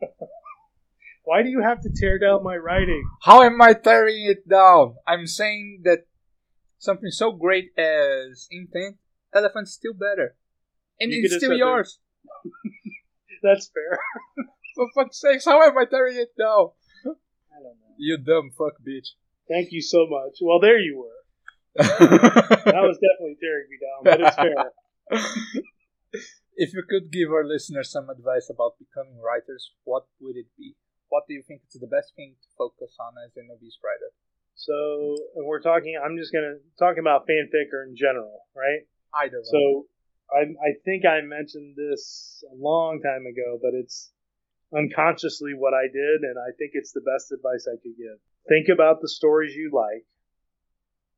Why 1.24 1.42
do 1.42 1.48
you 1.48 1.62
have 1.62 1.80
to 1.82 1.90
tear 1.94 2.18
down 2.18 2.42
my 2.42 2.56
writing? 2.56 3.04
How 3.22 3.42
am 3.42 3.60
I 3.62 3.74
tearing 3.74 4.24
it 4.26 4.48
down? 4.48 4.96
I'm 5.06 5.26
saying 5.26 5.82
that 5.84 6.06
something 6.78 7.10
so 7.10 7.30
great 7.32 7.70
as 7.78 8.48
intent, 8.50 8.96
elephant's 9.32 9.72
still 9.72 9.92
better. 9.94 10.34
And 10.98 11.12
You 11.12 11.22
it's 11.24 11.36
still 11.36 11.56
yours. 11.56 11.98
That's 13.42 13.68
fair. 13.68 13.98
For 14.74 14.88
fuck's 14.94 15.20
sakes, 15.20 15.44
how 15.44 15.62
am 15.62 15.78
I 15.78 15.84
tearing 15.84 16.16
it 16.16 16.30
down? 16.38 16.70
I 18.00 18.08
don't 18.08 18.24
know. 18.24 18.40
You 18.40 18.42
dumb 18.42 18.50
fuck 18.56 18.80
bitch. 18.86 19.08
Thank 19.48 19.72
you 19.72 19.82
so 19.82 20.06
much. 20.08 20.38
Well, 20.40 20.60
there 20.60 20.78
you 20.78 20.98
were. 20.98 21.20
That 22.70 22.86
was 22.86 22.98
definitely 22.98 23.36
tearing 23.40 23.66
me 23.70 23.78
down, 23.78 24.00
but 24.04 24.20
it's 24.20 24.36
fair. 24.36 24.70
if 26.56 26.72
you 26.74 26.82
could 26.88 27.10
give 27.10 27.30
our 27.30 27.44
listeners 27.44 27.90
some 27.90 28.10
advice 28.10 28.50
about 28.50 28.78
becoming 28.78 29.18
writers, 29.20 29.72
what 29.84 30.04
would 30.20 30.36
it 30.36 30.46
be? 30.58 30.74
What 31.08 31.24
do 31.26 31.34
you 31.34 31.42
think 31.42 31.62
is 31.66 31.80
the 31.80 31.86
best 31.90 32.14
thing 32.14 32.34
to 32.40 32.48
focus 32.56 32.94
on 33.00 33.14
as 33.24 33.34
a 33.36 33.42
novice 33.42 33.78
writer? 33.82 34.14
So 34.54 35.16
and 35.36 35.46
we're 35.46 35.62
talking. 35.62 35.98
I'm 35.98 36.16
just 36.16 36.32
gonna 36.32 36.60
talk 36.78 36.98
about 36.98 37.26
fanfic 37.26 37.72
or 37.72 37.84
in 37.84 37.96
general, 37.96 38.46
right? 38.54 38.86
Either. 39.24 39.42
So 39.42 39.86
I, 40.30 40.46
I 40.62 40.70
think 40.84 41.04
I 41.06 41.22
mentioned 41.22 41.74
this 41.76 42.44
a 42.50 42.54
long 42.54 43.00
time 43.02 43.26
ago, 43.26 43.58
but 43.60 43.74
it's 43.74 44.12
unconsciously 44.76 45.52
what 45.54 45.74
I 45.74 45.86
did, 45.86 46.22
and 46.22 46.38
I 46.38 46.54
think 46.56 46.72
it's 46.74 46.92
the 46.92 47.00
best 47.00 47.32
advice 47.32 47.66
I 47.66 47.80
could 47.82 47.96
give. 47.96 48.18
Think 48.48 48.68
about 48.68 49.00
the 49.00 49.08
stories 49.08 49.54
you 49.54 49.70
like. 49.72 50.04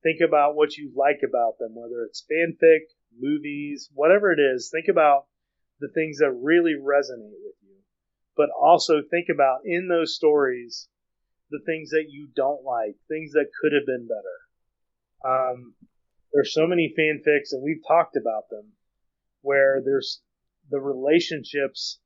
Think 0.02 0.20
about 0.20 0.56
what 0.56 0.76
you 0.76 0.90
like 0.96 1.20
about 1.22 1.58
them, 1.58 1.74
whether 1.74 2.02
it's 2.04 2.24
fanfic, 2.30 2.90
movies, 3.18 3.88
whatever 3.94 4.32
it 4.32 4.40
is. 4.40 4.70
Think 4.72 4.88
about 4.88 5.26
the 5.80 5.88
things 5.88 6.18
that 6.18 6.32
really 6.32 6.74
resonate 6.74 7.38
with 7.44 7.56
you. 7.62 7.76
But 8.36 8.48
also 8.50 9.02
think 9.02 9.28
about 9.32 9.60
in 9.64 9.88
those 9.88 10.16
stories 10.16 10.88
the 11.50 11.60
things 11.66 11.90
that 11.90 12.06
you 12.08 12.28
don't 12.34 12.64
like, 12.64 12.96
things 13.08 13.32
that 13.32 13.50
could 13.60 13.72
have 13.72 13.86
been 13.86 14.08
better. 14.08 14.38
Um, 15.24 15.74
there's 16.32 16.54
so 16.54 16.66
many 16.66 16.94
fanfics, 16.98 17.52
and 17.52 17.62
we've 17.62 17.82
talked 17.86 18.16
about 18.16 18.48
them, 18.50 18.72
where 19.42 19.82
there's 19.84 20.22
the 20.70 20.80
relationships 20.80 22.00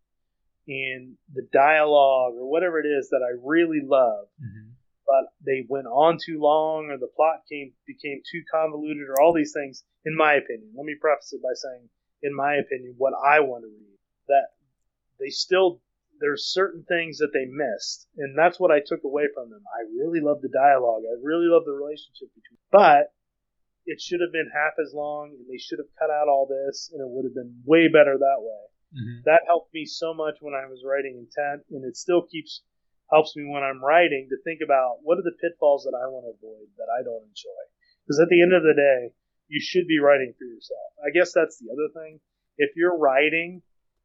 and 0.68 1.16
the 1.32 1.46
dialogue 1.52 2.34
or 2.34 2.48
whatever 2.50 2.80
it 2.80 2.86
is 2.86 3.08
that 3.10 3.22
I 3.22 3.38
really 3.42 3.80
love, 3.80 4.28
Mhm. 4.40 4.74
but 5.06 5.32
they 5.44 5.66
went 5.68 5.86
on 5.86 6.18
too 6.24 6.38
long 6.40 6.90
or 6.90 6.98
the 6.98 7.06
plot 7.14 7.44
came 7.48 7.74
became 7.86 8.22
too 8.30 8.42
convoluted 8.50 9.08
or 9.08 9.20
all 9.20 9.32
these 9.32 9.52
things, 9.52 9.84
in 10.04 10.14
my 10.16 10.34
opinion. 10.34 10.72
Let 10.74 10.84
me 10.84 10.96
preface 11.00 11.32
it 11.32 11.42
by 11.42 11.54
saying, 11.54 11.88
in 12.22 12.34
my 12.34 12.56
opinion, 12.56 12.94
what 12.98 13.14
I 13.14 13.40
want 13.40 13.64
to 13.64 13.68
read. 13.68 13.98
That 14.28 14.48
they 15.18 15.28
still 15.30 15.80
there's 16.18 16.46
certain 16.46 16.82
things 16.84 17.18
that 17.18 17.32
they 17.32 17.44
missed, 17.44 18.08
and 18.16 18.36
that's 18.38 18.58
what 18.58 18.70
I 18.70 18.80
took 18.80 19.04
away 19.04 19.28
from 19.34 19.50
them. 19.50 19.62
I 19.76 19.82
really 19.82 20.20
love 20.20 20.40
the 20.40 20.48
dialogue. 20.48 21.02
I 21.04 21.14
really 21.22 21.46
love 21.46 21.66
the 21.66 21.72
relationship 21.72 22.32
between, 22.34 22.58
but 22.70 23.12
it 23.84 24.00
should 24.00 24.20
have 24.22 24.32
been 24.32 24.50
half 24.52 24.72
as 24.80 24.94
long, 24.94 25.30
and 25.34 25.46
they 25.46 25.58
should 25.58 25.78
have 25.78 25.94
cut 25.98 26.10
out 26.10 26.26
all 26.26 26.46
this, 26.46 26.90
and 26.90 27.00
it 27.02 27.08
would 27.08 27.24
have 27.26 27.34
been 27.34 27.62
way 27.66 27.88
better 27.88 28.16
that 28.18 28.40
way. 28.40 28.64
Mm-hmm. 28.96 29.28
That 29.28 29.44
helped 29.46 29.74
me 29.74 29.84
so 29.84 30.14
much 30.14 30.40
when 30.40 30.54
I 30.54 30.64
was 30.66 30.80
writing 30.80 31.20
intent, 31.20 31.68
and 31.70 31.84
it 31.84 31.96
still 31.96 32.22
keeps 32.22 32.62
helps 33.12 33.36
me 33.36 33.46
when 33.46 33.62
I'm 33.62 33.84
writing 33.84 34.26
to 34.30 34.42
think 34.42 34.60
about 34.64 34.98
what 35.02 35.18
are 35.18 35.22
the 35.22 35.38
pitfalls 35.38 35.84
that 35.84 35.94
I 35.94 36.10
want 36.10 36.26
to 36.26 36.34
avoid 36.34 36.66
that 36.76 36.90
I 36.90 37.04
don't 37.04 37.22
enjoy. 37.22 37.62
Because 38.02 38.18
at 38.18 38.28
the 38.28 38.42
end 38.42 38.52
of 38.52 38.62
the 38.62 38.74
day, 38.74 39.14
you 39.46 39.60
should 39.62 39.86
be 39.86 40.02
writing 40.02 40.34
for 40.38 40.44
yourself. 40.44 40.90
I 41.06 41.14
guess 41.14 41.32
that's 41.32 41.58
the 41.58 41.70
other 41.70 41.86
thing. 41.94 42.18
If 42.58 42.74
you're 42.74 42.98
writing 42.98 43.62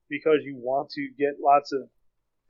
because 0.10 0.44
you 0.44 0.56
want 0.58 0.92
to 0.92 1.10
get 1.18 1.42
lots 1.42 1.72
of 1.72 1.90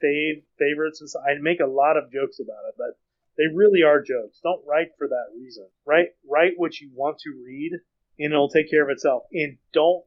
fave 0.04 0.44
favorites 0.60 1.00
and 1.00 1.10
stuff, 1.10 1.24
I 1.24 1.40
make 1.40 1.60
a 1.60 1.70
lot 1.70 1.96
of 1.96 2.12
jokes 2.12 2.40
about 2.40 2.68
it, 2.68 2.76
but 2.78 3.00
they 3.38 3.48
really 3.54 3.84
are 3.84 4.02
jokes. 4.02 4.40
Don't 4.44 4.66
write 4.68 4.92
for 4.98 5.08
that 5.08 5.32
reason. 5.38 5.68
Write 5.86 6.10
write 6.28 6.54
what 6.58 6.80
you 6.80 6.92
want 6.94 7.20
to 7.20 7.32
read, 7.46 7.72
and 8.20 8.34
it'll 8.34 8.50
take 8.50 8.70
care 8.70 8.84
of 8.84 8.90
itself. 8.90 9.24
And 9.32 9.58
don't, 9.74 10.04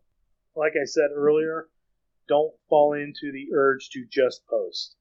like 0.56 0.72
I 0.76 0.84
said 0.84 1.08
earlier, 1.14 1.68
don't 2.28 2.52
fall 2.68 2.94
into 2.94 3.32
the 3.32 3.54
urge 3.54 3.90
to 3.90 4.04
just 4.10 4.46
post. 4.46 4.96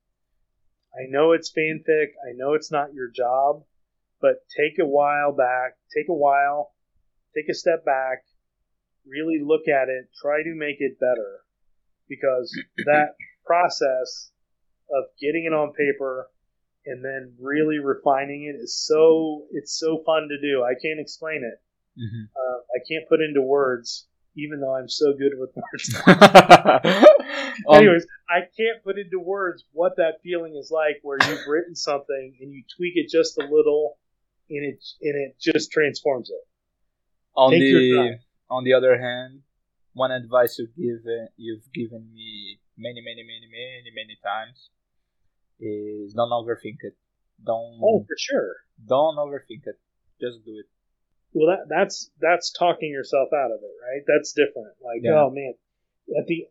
I 0.94 1.10
know 1.10 1.32
it's 1.32 1.52
fanfic. 1.52 2.14
I 2.28 2.34
know 2.36 2.54
it's 2.54 2.72
not 2.72 2.94
your 2.94 3.10
job, 3.10 3.64
but 4.22 4.46
take 4.56 4.80
a 4.80 4.88
while 4.88 5.32
back. 5.32 5.76
Take 5.96 6.10
a 6.10 6.14
while. 6.14 6.74
Take 7.36 7.50
a 7.50 7.56
step 7.56 7.84
back. 7.84 8.24
Really 9.06 9.40
look 9.44 9.68
at 9.68 9.90
it. 9.90 10.10
Try 10.22 10.44
to 10.44 10.56
make 10.56 10.78
it 10.80 11.00
better, 11.00 11.42
because 12.08 12.56
that 12.86 13.16
process 13.46 14.32
of 14.92 15.06
getting 15.20 15.46
it 15.46 15.54
on 15.54 15.74
paper 15.74 16.30
and 16.86 17.04
then 17.04 17.34
really 17.40 17.80
refining 17.80 18.44
it 18.44 18.62
is 18.62 18.78
so 18.78 19.46
it's 19.52 19.78
so 19.78 20.04
fun 20.06 20.28
to 20.30 20.40
do. 20.40 20.64
I 20.64 20.74
can't 20.74 21.00
explain 21.00 21.44
it. 21.44 21.60
Mm-hmm. 22.00 22.26
Uh, 22.36 22.60
I 22.76 22.80
can't 22.90 23.08
put 23.08 23.22
into 23.22 23.42
words, 23.42 24.08
even 24.36 24.60
though 24.62 24.76
I'm 24.76 24.90
so 24.90 25.14
good 25.14 25.34
with 25.38 25.52
words. 25.56 27.06
Um, 27.70 27.76
Anyways, 27.76 28.08
I 28.28 28.40
can't 28.58 28.84
put 28.84 28.98
into 28.98 29.20
words 29.20 29.64
what 29.74 29.98
that 29.98 30.22
feeling 30.24 30.56
is 30.56 30.72
like, 30.72 30.98
where 31.04 31.20
you've 31.30 31.46
written 31.48 31.76
something 31.76 32.36
and 32.42 32.52
you 32.52 32.64
tweak 32.76 32.94
it 32.96 33.10
just 33.10 33.38
a 33.38 33.44
little, 33.44 33.98
and 34.50 34.66
it 34.66 34.84
and 35.02 35.16
it 35.16 35.36
just 35.40 35.72
transforms 35.72 36.30
it. 36.32 36.42
on 37.36 37.52
take 37.52 37.62
the 37.62 38.20
on 38.50 38.64
the 38.64 38.74
other 38.74 39.00
hand, 39.00 39.42
one 39.94 40.12
advice 40.12 40.58
you've 40.58 40.76
given 40.76 41.28
you've 41.38 41.72
given 41.74 42.10
me 42.14 42.60
many 42.76 43.02
many 43.02 43.22
many 43.22 43.48
many 43.52 43.92
many 43.94 44.18
times 44.24 44.70
is 45.60 46.14
don't 46.14 46.32
overthink 46.32 46.78
it. 46.82 46.98
Don't 47.46 47.80
Oh, 47.84 48.04
for 48.08 48.16
sure. 48.18 48.56
don't 48.88 49.18
overthink 49.18 49.68
it. 49.68 49.80
Just 50.20 50.44
do 50.44 50.58
it. 50.58 50.66
Well, 51.34 51.48
that 51.56 51.66
that's 51.70 52.12
that's 52.20 52.52
talking 52.52 52.90
yourself 52.92 53.30
out 53.34 53.52
of 53.52 53.60
it, 53.62 53.74
right? 53.82 54.04
That's 54.08 54.34
different. 54.34 54.76
Like, 54.82 55.02
Yeah. 55.04 55.24
oh 55.26 55.30
man, 55.32 55.54
at 56.18 56.28
the 56.28 56.48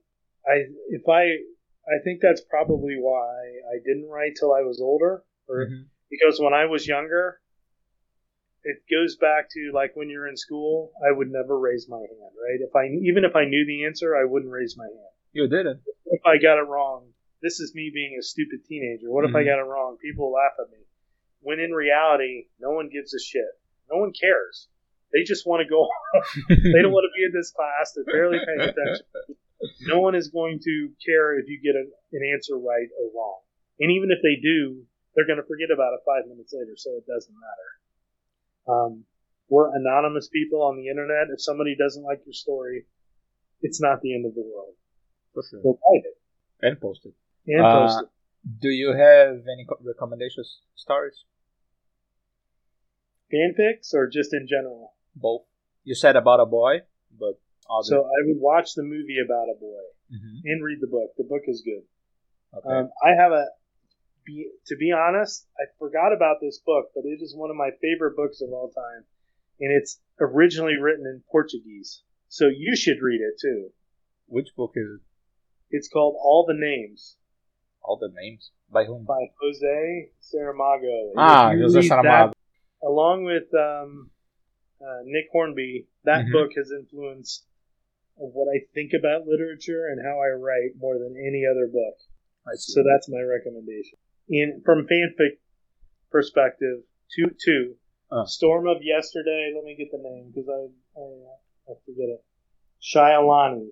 I 0.47 0.67
if 0.89 1.09
I 1.09 1.39
I 1.87 1.99
think 2.05 2.21
that's 2.21 2.41
probably 2.43 2.97
why 2.99 3.31
I 3.73 3.79
didn't 3.85 4.09
write 4.09 4.35
till 4.39 4.53
I 4.53 4.63
was 4.63 4.81
older, 4.81 5.23
or 5.49 5.67
Mhm. 5.67 5.87
because 6.11 6.41
when 6.41 6.53
I 6.55 6.67
was 6.67 6.87
younger, 6.87 7.41
it 8.65 8.79
goes 8.91 9.17
back 9.17 9.49
to 9.51 9.71
like 9.73 9.95
when 9.97 10.09
you're 10.09 10.29
in 10.29 10.37
school, 10.37 10.93
I 11.05 11.11
would 11.13 11.31
never 11.31 11.59
raise 11.59 11.89
my 11.89 11.99
hand, 11.99 12.35
right? 12.43 12.61
If 12.61 12.75
I 12.75 12.87
even 13.07 13.25
if 13.25 13.35
I 13.37 13.45
knew 13.45 13.65
the 13.67 13.85
answer, 13.85 14.17
I 14.17 14.25
wouldn't 14.25 14.53
raise 14.53 14.77
my 14.77 14.85
hand. 14.87 15.15
You 15.33 15.49
didn't. 15.49 15.81
If 16.07 16.27
I 16.27 16.39
got 16.39 16.59
it 16.59 16.67
wrong, 16.69 17.13
this 17.41 17.59
is 17.61 17.75
me 17.75 17.91
being 17.95 18.17
a 18.19 18.23
stupid 18.23 18.65
teenager. 18.67 19.11
What 19.11 19.25
if 19.25 19.35
I 19.35 19.43
Mhm. 19.43 19.47
got 19.47 19.59
it 19.61 19.65
wrong? 19.67 19.97
People 19.99 20.31
laugh 20.31 20.53
at 20.61 20.71
me. 20.71 20.85
When 21.41 21.59
in 21.59 21.73
reality, 21.73 22.49
no 22.61 22.71
one 22.73 22.89
gives 22.89 23.15
a 23.15 23.19
shit. 23.21 23.51
No 23.91 23.99
one 23.99 24.13
cares. 24.13 24.69
They 25.13 25.23
just 25.25 25.47
want 25.47 25.61
to 25.61 25.69
go 25.69 25.89
they 26.49 26.81
don't 26.83 26.93
want 26.93 27.05
to 27.05 27.15
be 27.17 27.25
in 27.25 27.33
this 27.33 27.53
class. 27.53 27.93
They're 27.95 28.09
barely 28.09 28.39
paying 28.45 28.69
attention. 28.73 29.07
No 29.87 30.01
one 30.01 30.15
is 30.15 30.29
going 30.29 30.59
to 30.65 30.75
care 31.05 31.39
if 31.39 31.47
you 31.49 31.61
get 31.63 31.77
an, 31.77 31.87
an 32.13 32.23
answer 32.35 32.57
right 32.59 32.89
or 32.99 33.13
wrong. 33.15 33.41
And 33.79 33.91
even 33.93 34.11
if 34.11 34.19
they 34.23 34.41
do, 34.41 34.83
they're 35.15 35.27
going 35.27 35.39
to 35.39 35.47
forget 35.47 35.71
about 35.73 35.93
it 35.95 36.01
five 36.07 36.27
minutes 36.29 36.53
later, 36.57 36.73
so 36.77 36.97
it 36.97 37.07
doesn't 37.07 37.35
matter. 37.35 37.69
Um, 38.73 39.05
we're 39.49 39.75
anonymous 39.77 40.29
people 40.29 40.63
on 40.63 40.77
the 40.77 40.89
internet. 40.89 41.29
If 41.33 41.43
somebody 41.43 41.77
doesn't 41.77 42.03
like 42.03 42.23
your 42.25 42.33
story, 42.33 42.87
it's 43.61 43.81
not 43.81 44.01
the 44.01 44.15
end 44.15 44.25
of 44.27 44.35
the 44.35 44.43
world. 44.43 44.75
For 45.35 45.43
sure. 45.49 45.61
Go 45.63 45.79
write 45.93 46.05
it 46.05 46.17
And 46.67 46.81
post 46.81 47.05
it. 47.07 47.15
and 47.47 47.65
Uh, 47.65 47.73
post 47.87 48.03
it. 48.03 48.09
Do 48.61 48.69
you 48.69 48.89
have 48.97 49.45
any 49.47 49.67
recommendations 49.85 50.61
stories? 50.75 51.25
Fanfics 53.33 53.95
or 53.95 54.09
just 54.09 54.33
in 54.35 54.47
general? 54.49 54.93
Both. 55.15 55.43
You 55.85 55.95
said 55.95 56.17
about 56.17 56.41
a 56.41 56.47
boy, 56.47 56.81
but. 57.19 57.39
So 57.85 58.01
I 58.05 58.19
would 58.27 58.39
watch 58.41 58.75
the 58.75 58.83
movie 58.83 59.17
about 59.25 59.49
a 59.49 59.59
boy 59.59 59.81
Mhm. 60.13 60.41
and 60.45 60.63
read 60.65 60.79
the 60.81 60.87
book. 60.89 61.15
The 61.17 61.25
book 61.25 61.43
is 61.47 61.63
good. 61.63 61.83
Okay. 62.55 62.69
Um, 62.69 62.91
I 63.03 63.11
have 63.15 63.33
a. 63.33 63.47
Be, 64.25 64.47
to 64.67 64.77
be 64.77 64.93
honest, 64.93 65.49
I 65.59 65.65
forgot 65.79 66.13
about 66.13 66.37
this 66.41 66.59
book, 66.65 66.91
but 66.95 67.05
it 67.05 67.21
is 67.23 67.35
one 67.35 67.51
of 67.51 67.57
my 67.57 67.71
favorite 67.81 68.15
books 68.15 68.41
of 68.41 68.53
all 68.53 68.71
time, 68.71 69.05
and 69.59 69.73
it's 69.73 70.01
originally 70.21 70.77
written 70.77 71.07
in 71.07 71.23
Portuguese. 71.31 72.03
So 72.29 72.47
you 72.49 72.77
should 72.77 73.01
read 73.01 73.21
it 73.21 73.35
too. 73.41 73.71
Which 74.27 74.55
book 74.55 74.73
is 74.77 74.87
it? 75.01 75.01
It's 75.71 75.89
called 75.89 76.17
All 76.23 76.45
the 76.47 76.55
Names 76.55 77.17
All 77.83 77.97
the 77.97 78.11
names 78.15 78.53
by 78.71 78.85
whom? 78.85 79.05
by 79.05 79.27
Jose 79.41 80.11
Saramago. 80.21 81.11
And 81.13 81.19
Ah, 81.19 81.53
Jose 81.57 81.81
Saramago. 81.81 82.03
that, 82.33 82.37
along 82.87 83.25
with 83.25 83.53
um, 83.55 84.11
uh, 84.85 85.01
Nick 85.05 85.27
Hornby, 85.33 85.87
that 86.05 86.27
Mhm. 86.27 86.33
book 86.33 86.51
has 86.57 86.71
influenced 86.73 87.47
what 88.17 88.49
I 88.55 88.61
think 88.75 88.93
about 88.93 89.27
literature 89.27 89.87
and 89.89 90.05
how 90.05 90.19
I 90.21 90.31
write 90.31 90.77
more 90.77 90.99
than 90.99 91.17
any 91.17 91.45
other 91.51 91.67
book. 91.67 91.97
So 92.57 92.83
that's 92.83 93.09
my 93.09 93.21
recommendation. 93.23 93.99
In 94.29 94.63
from 94.65 94.87
fanfic 94.87 95.39
perspective, 96.11 96.83
two 97.15 97.31
two. 97.45 97.77
Uh. 98.11 98.27
Storm 98.27 98.67
of 98.67 98.83
Yesterday. 98.83 99.53
Let 99.55 99.65
me 99.65 99.75
get 99.77 99.91
the 99.91 99.99
name 99.99 100.31
because 100.35 100.49
I, 100.49 101.01
I 101.01 101.05
I 101.73 101.75
forget 101.87 102.09
it. 102.11 102.23
ShayaLonnie. 102.83 103.71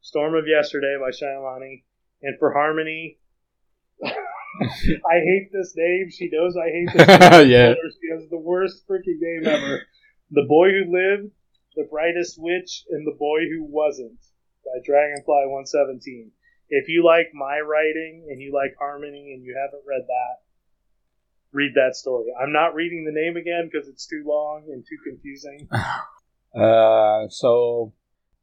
Storm 0.00 0.34
of 0.34 0.46
Yesterday 0.46 0.96
by 1.00 1.10
ShayaLonnie. 1.10 1.84
And 2.22 2.38
for 2.38 2.52
Harmony, 2.52 3.18
I 4.04 5.18
hate 5.24 5.50
this 5.52 5.72
name. 5.76 6.10
She 6.10 6.28
knows 6.30 6.56
I 6.56 6.68
hate 6.70 6.88
this 6.92 7.06
name. 7.08 7.50
Yeah. 7.50 7.74
She 7.74 8.12
has 8.12 8.28
the 8.28 8.38
worst 8.38 8.86
freaking 8.88 9.18
name 9.20 9.46
ever. 9.46 9.82
The 10.32 10.46
Boy 10.48 10.70
Who 10.70 10.90
Lived, 10.90 11.30
The 11.76 11.86
Brightest 11.90 12.40
Witch, 12.40 12.84
and 12.90 13.06
The 13.06 13.16
Boy 13.18 13.40
Who 13.50 13.64
Wasn't 13.68 14.18
by 14.64 14.80
Dragonfly 14.82 15.44
117. 15.44 16.32
If 16.70 16.88
you 16.88 17.04
like 17.04 17.28
my 17.34 17.60
writing 17.60 18.28
and 18.30 18.40
you 18.40 18.50
like 18.50 18.74
Harmony 18.78 19.34
and 19.34 19.44
you 19.44 19.54
haven't 19.60 19.84
read 19.86 20.06
that, 20.08 20.36
read 21.52 21.72
that 21.74 21.96
story. 21.96 22.32
I'm 22.40 22.52
not 22.52 22.74
reading 22.74 23.04
the 23.04 23.12
name 23.12 23.36
again 23.36 23.68
because 23.70 23.88
it's 23.88 24.06
too 24.06 24.24
long 24.24 24.64
and 24.72 24.82
too 24.82 24.98
confusing. 25.04 25.68
Uh, 26.54 27.28
so, 27.30 27.94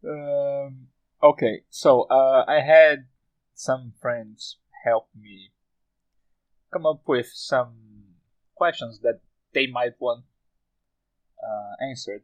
um, 0.04 0.88
okay. 1.22 1.62
So, 1.70 2.08
uh, 2.10 2.44
I 2.48 2.60
had 2.60 3.06
some 3.54 3.94
friends 4.02 4.58
help 4.84 5.10
me 5.16 5.52
come 6.74 6.88
up 6.88 7.04
with 7.06 7.28
some 7.32 7.76
questions 8.56 9.02
that 9.02 9.20
they 9.54 9.68
might 9.68 9.94
want 10.00 10.24
uh, 11.44 11.86
answered. 11.86 12.24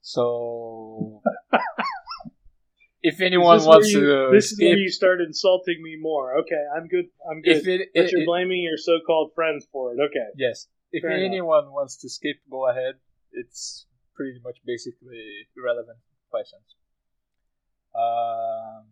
So, 0.00 1.22
if 3.02 3.20
anyone 3.20 3.56
Is 3.56 3.62
this 3.62 3.68
where 3.68 3.76
wants 3.76 3.92
you- 3.92 4.00
to 4.00 4.28
this 4.32 4.52
is 4.52 4.60
where 4.60 4.76
you 4.76 4.90
start 4.90 5.20
insulting 5.20 5.82
me 5.82 5.96
more. 6.00 6.38
Okay, 6.40 6.62
I'm 6.76 6.88
good. 6.88 7.06
I'm 7.30 7.40
good. 7.42 7.56
if 7.56 7.66
it, 7.68 7.88
but 7.94 8.04
it- 8.04 8.12
you're 8.12 8.22
it- 8.22 8.26
blaming 8.26 8.62
your 8.62 8.76
so-called 8.76 9.32
friends 9.34 9.66
for 9.72 9.92
it. 9.94 9.98
Okay. 10.00 10.28
yes, 10.36 10.68
if 10.92 11.02
Fair 11.02 11.12
enough. 11.12 11.26
anyone 11.32 11.72
wants 11.72 11.96
to 12.02 12.08
skip, 12.08 12.36
go 12.50 12.68
ahead. 12.68 12.94
It's 13.32 13.86
pretty 14.14 14.38
much 14.44 14.58
basically 14.64 15.48
irrelevant 15.56 15.98
questions. 16.30 16.76
Um, 17.94 18.86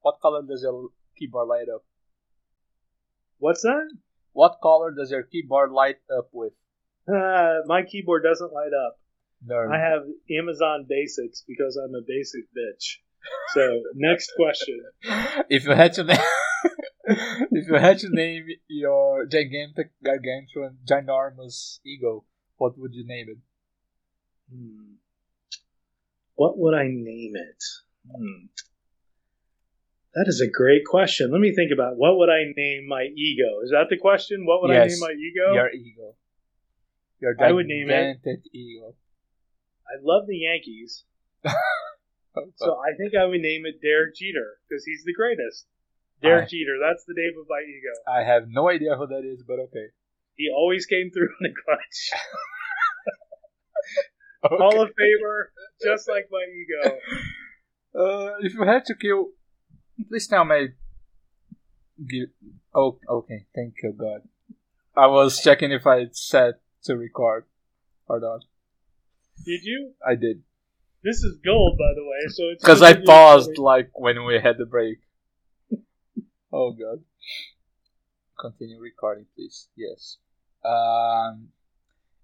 what 0.00 0.20
color 0.20 0.42
does 0.42 0.62
your 0.62 0.88
keyboard 1.18 1.48
light 1.48 1.68
up? 1.74 1.84
What's 3.38 3.62
that? 3.62 3.90
What 4.32 4.58
color 4.62 4.92
does 4.92 5.10
your 5.10 5.22
keyboard 5.24 5.72
light 5.72 5.98
up 6.16 6.28
with? 6.32 6.52
Uh, 7.08 7.60
my 7.66 7.82
keyboard 7.82 8.22
doesn't 8.22 8.52
light 8.52 8.72
up. 8.86 8.98
Nerd. 9.46 9.72
I 9.72 9.78
have 9.78 10.02
Amazon 10.30 10.86
Basics 10.88 11.44
because 11.46 11.76
I'm 11.76 11.94
a 11.94 12.02
basic 12.06 12.44
bitch. 12.56 12.98
So 13.54 13.82
next 13.94 14.32
question. 14.36 14.82
if 15.48 15.64
you 15.64 15.72
had 15.72 15.92
to 15.94 16.04
name, 16.04 16.18
if 17.50 17.68
you 17.68 17.74
had 17.74 17.98
to 18.00 18.08
name 18.10 18.46
your 18.68 19.26
gigantic, 19.26 19.90
gargantuan, 20.04 20.78
ginormous 20.88 21.78
ego, 21.84 22.24
what 22.56 22.78
would 22.78 22.94
you 22.94 23.06
name 23.06 23.26
it? 23.30 23.38
Hmm. 24.52 24.94
What 26.34 26.58
would 26.58 26.74
I 26.74 26.84
name 26.84 27.34
it? 27.36 27.62
Hmm. 28.10 28.46
That 30.14 30.26
is 30.28 30.40
a 30.40 30.50
great 30.50 30.84
question. 30.84 31.30
Let 31.30 31.40
me 31.40 31.54
think 31.54 31.72
about 31.72 31.96
what 31.96 32.18
would 32.18 32.28
I 32.28 32.44
name 32.56 32.86
my 32.86 33.04
ego. 33.16 33.62
Is 33.64 33.70
that 33.70 33.86
the 33.88 33.96
question? 33.96 34.44
What 34.44 34.62
would 34.62 34.70
I 34.70 34.86
name 34.86 35.00
my 35.00 35.12
ego? 35.12 35.54
Your 35.54 35.70
ego. 35.70 36.14
Your 37.22 37.36
I 37.38 37.52
would 37.52 37.66
name 37.66 37.88
it- 37.88 38.18
ego. 38.52 38.96
I 39.86 39.94
love 40.02 40.26
the 40.26 40.36
Yankees, 40.38 41.04
so 42.56 42.76
I 42.80 42.96
think 42.98 43.14
I 43.14 43.24
would 43.26 43.40
name 43.40 43.62
it 43.64 43.80
Derek 43.80 44.16
Jeter 44.16 44.58
because 44.68 44.84
he's 44.84 45.04
the 45.04 45.12
greatest. 45.14 45.66
Derek 46.20 46.46
I- 46.46 46.48
Jeter. 46.48 46.78
That's 46.82 47.04
the 47.06 47.14
name 47.16 47.34
of 47.40 47.46
my 47.48 47.62
ego. 47.62 47.94
I 48.10 48.24
have 48.24 48.48
no 48.48 48.68
idea 48.68 48.96
who 48.96 49.06
that 49.06 49.22
is, 49.24 49.44
but 49.46 49.60
okay. 49.70 49.86
He 50.34 50.50
always 50.52 50.86
came 50.86 51.10
through 51.12 51.28
in 51.40 51.52
the 51.52 51.54
clutch. 51.64 52.20
Hall 54.44 54.82
of 54.82 54.88
Famer, 54.88 55.44
just 55.80 56.08
like 56.08 56.28
my 56.30 56.44
ego. 56.50 56.98
Uh, 57.94 58.34
if 58.40 58.54
you 58.54 58.64
had 58.64 58.84
to 58.86 58.94
kill, 58.96 59.28
please 60.08 60.26
tell 60.26 60.44
me. 60.44 60.70
Give, 62.04 62.30
oh, 62.74 62.98
okay. 63.08 63.46
Thank 63.54 63.74
you, 63.82 63.92
God. 63.92 64.22
I 64.96 65.06
was 65.06 65.40
checking 65.40 65.70
if 65.70 65.86
I 65.86 66.06
set 66.10 66.54
to 66.84 66.96
record 66.96 67.44
or 68.08 68.20
not. 68.20 68.44
Did 69.44 69.62
you? 69.64 69.92
I 70.06 70.14
did 70.14 70.42
This 71.02 71.22
is 71.22 71.38
gold, 71.44 71.78
by 71.78 71.92
the 71.94 72.02
way. 72.02 72.28
So 72.28 72.44
it's 72.50 72.62
because 72.62 72.82
I 72.82 72.94
paused 72.94 73.58
like 73.58 73.90
when 73.94 74.24
we 74.24 74.38
had 74.40 74.58
the 74.58 74.66
break. 74.66 74.98
oh 76.52 76.72
God. 76.72 77.02
Continue 78.38 78.80
recording, 78.80 79.26
please. 79.34 79.68
Yes. 79.76 80.18
Um, 80.64 81.48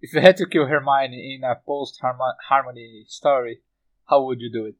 if 0.01 0.13
you 0.13 0.21
had 0.21 0.37
to 0.37 0.45
kill 0.45 0.65
Hermione 0.65 1.35
in 1.35 1.43
a 1.43 1.55
post 1.55 1.99
harmony 2.01 3.05
story, 3.07 3.61
how 4.05 4.23
would 4.25 4.39
you 4.41 4.51
do 4.51 4.65
it? 4.65 4.75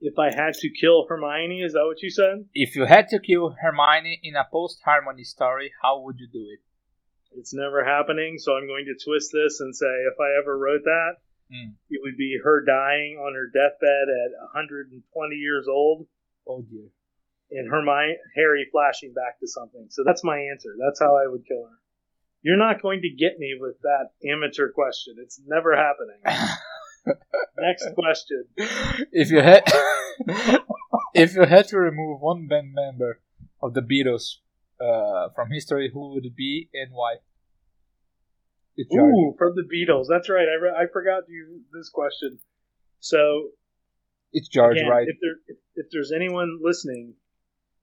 If 0.00 0.18
I 0.18 0.34
had 0.34 0.54
to 0.54 0.68
kill 0.68 1.06
Hermione, 1.08 1.62
is 1.62 1.72
that 1.72 1.84
what 1.86 2.02
you 2.02 2.10
said? 2.10 2.46
If 2.52 2.76
you 2.76 2.84
had 2.84 3.08
to 3.08 3.18
kill 3.18 3.56
Hermione 3.60 4.20
in 4.22 4.36
a 4.36 4.46
post 4.50 4.80
harmony 4.84 5.24
story, 5.24 5.72
how 5.80 6.00
would 6.00 6.18
you 6.18 6.28
do 6.30 6.46
it? 6.52 6.60
It's 7.36 7.52
never 7.54 7.84
happening, 7.84 8.38
so 8.38 8.54
I'm 8.56 8.66
going 8.66 8.86
to 8.86 9.04
twist 9.04 9.30
this 9.32 9.60
and 9.60 9.74
say 9.74 9.86
if 9.86 10.18
I 10.20 10.38
ever 10.40 10.56
wrote 10.58 10.84
that, 10.84 11.16
Mm. 11.52 11.74
it 11.90 12.00
would 12.02 12.16
be 12.16 12.38
her 12.42 12.64
dying 12.64 13.18
on 13.18 13.34
her 13.34 13.46
deathbed 13.52 14.08
at 14.08 14.32
120 14.54 15.36
years 15.36 15.66
old 15.68 16.06
Oh 16.48 16.62
dear. 16.62 16.88
and 17.50 17.68
Hermione 17.70 18.16
Harry 18.34 18.66
flashing 18.72 19.12
back 19.12 19.38
to 19.40 19.46
something. 19.46 19.86
So 19.90 20.04
that's 20.06 20.24
my 20.24 20.38
answer. 20.38 20.70
That's 20.82 20.98
how 21.00 21.16
I 21.18 21.26
would 21.26 21.46
kill 21.46 21.64
her. 21.64 21.78
You're 22.40 22.56
not 22.56 22.80
going 22.80 23.02
to 23.02 23.10
get 23.10 23.38
me 23.38 23.56
with 23.60 23.76
that 23.82 24.12
amateur 24.26 24.70
question. 24.72 25.16
It's 25.18 25.38
never 25.46 25.76
happening. 25.76 26.20
Next 27.58 27.88
question. 27.94 28.44
if 29.12 29.30
you 29.30 29.40
had 29.42 29.64
if 31.14 31.34
you 31.34 31.42
had 31.42 31.68
to 31.68 31.78
remove 31.78 32.20
one 32.22 32.46
band 32.48 32.72
member 32.74 33.20
of 33.62 33.74
the 33.74 33.82
Beatles 33.82 34.36
uh, 34.84 35.28
from 35.34 35.50
history, 35.50 35.90
who 35.92 36.14
would 36.14 36.24
it 36.26 36.36
be 36.36 36.68
and 36.74 36.90
why? 36.92 37.16
Ooh, 38.92 39.34
from 39.38 39.54
the 39.54 39.62
Beatles. 39.62 40.06
That's 40.08 40.28
right. 40.28 40.46
I, 40.48 40.60
re- 40.62 40.74
I 40.76 40.86
forgot 40.92 41.22
you 41.28 41.60
this 41.72 41.90
question. 41.90 42.38
So 43.00 43.50
It's 44.32 44.48
George, 44.48 44.76
again, 44.78 44.90
right? 44.90 45.06
if 45.06 45.16
there 45.20 45.36
if, 45.46 45.56
if 45.76 45.86
there's 45.92 46.10
anyone 46.12 46.58
listening 46.62 47.14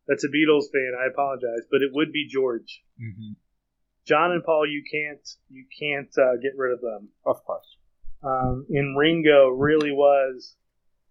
that's 0.07 0.26
a 0.26 0.28
Beatles 0.28 0.65
fan, 0.72 0.91
I 1.02 1.07
apologize, 1.11 1.65
but 1.72 1.82
it 1.82 1.91
would 1.94 2.11
be 2.11 2.28
George. 2.30 2.84
hmm 2.99 3.34
John 4.06 4.32
and 4.32 4.44
Paul, 4.44 4.65
you 4.68 4.84
can't 4.91 5.26
you 5.49 5.65
can't 5.80 6.10
uh, 6.18 6.36
get 6.41 6.53
rid 6.57 6.73
of 6.73 6.82
them. 6.82 7.10
Of 7.26 7.44
course. 7.45 7.78
Um, 8.23 8.65
and 8.69 8.98
Ringo 8.98 9.49
really 9.49 9.91
was. 9.91 10.56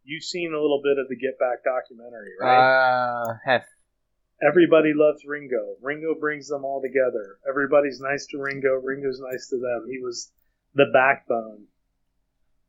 You've 0.03 0.25
seen 0.25 0.53
a 0.53 0.61
little 0.61 0.81
bit 0.83 0.99
of 0.99 1.09
the 1.09 1.17
Get 1.17 1.39
Back 1.39 1.63
documentary, 1.65 2.33
right? 2.41 2.59
Uh, 2.59 3.35
have 3.45 3.63
Everybody 4.47 4.93
loves 4.95 5.25
Ringo. 5.27 5.77
Ringo 5.83 6.15
brings 6.19 6.49
them 6.49 6.65
all 6.65 6.81
together. 6.81 7.39
Everybody's 7.49 8.01
nice 8.01 8.27
to 8.31 8.39
Ringo. 8.39 8.81
Ringo's 8.83 9.21
nice 9.21 9.49
to 9.49 9.57
them. 9.57 9.87
He 9.91 9.99
was 10.03 10.33
the 10.75 10.87
backbone. 10.93 11.65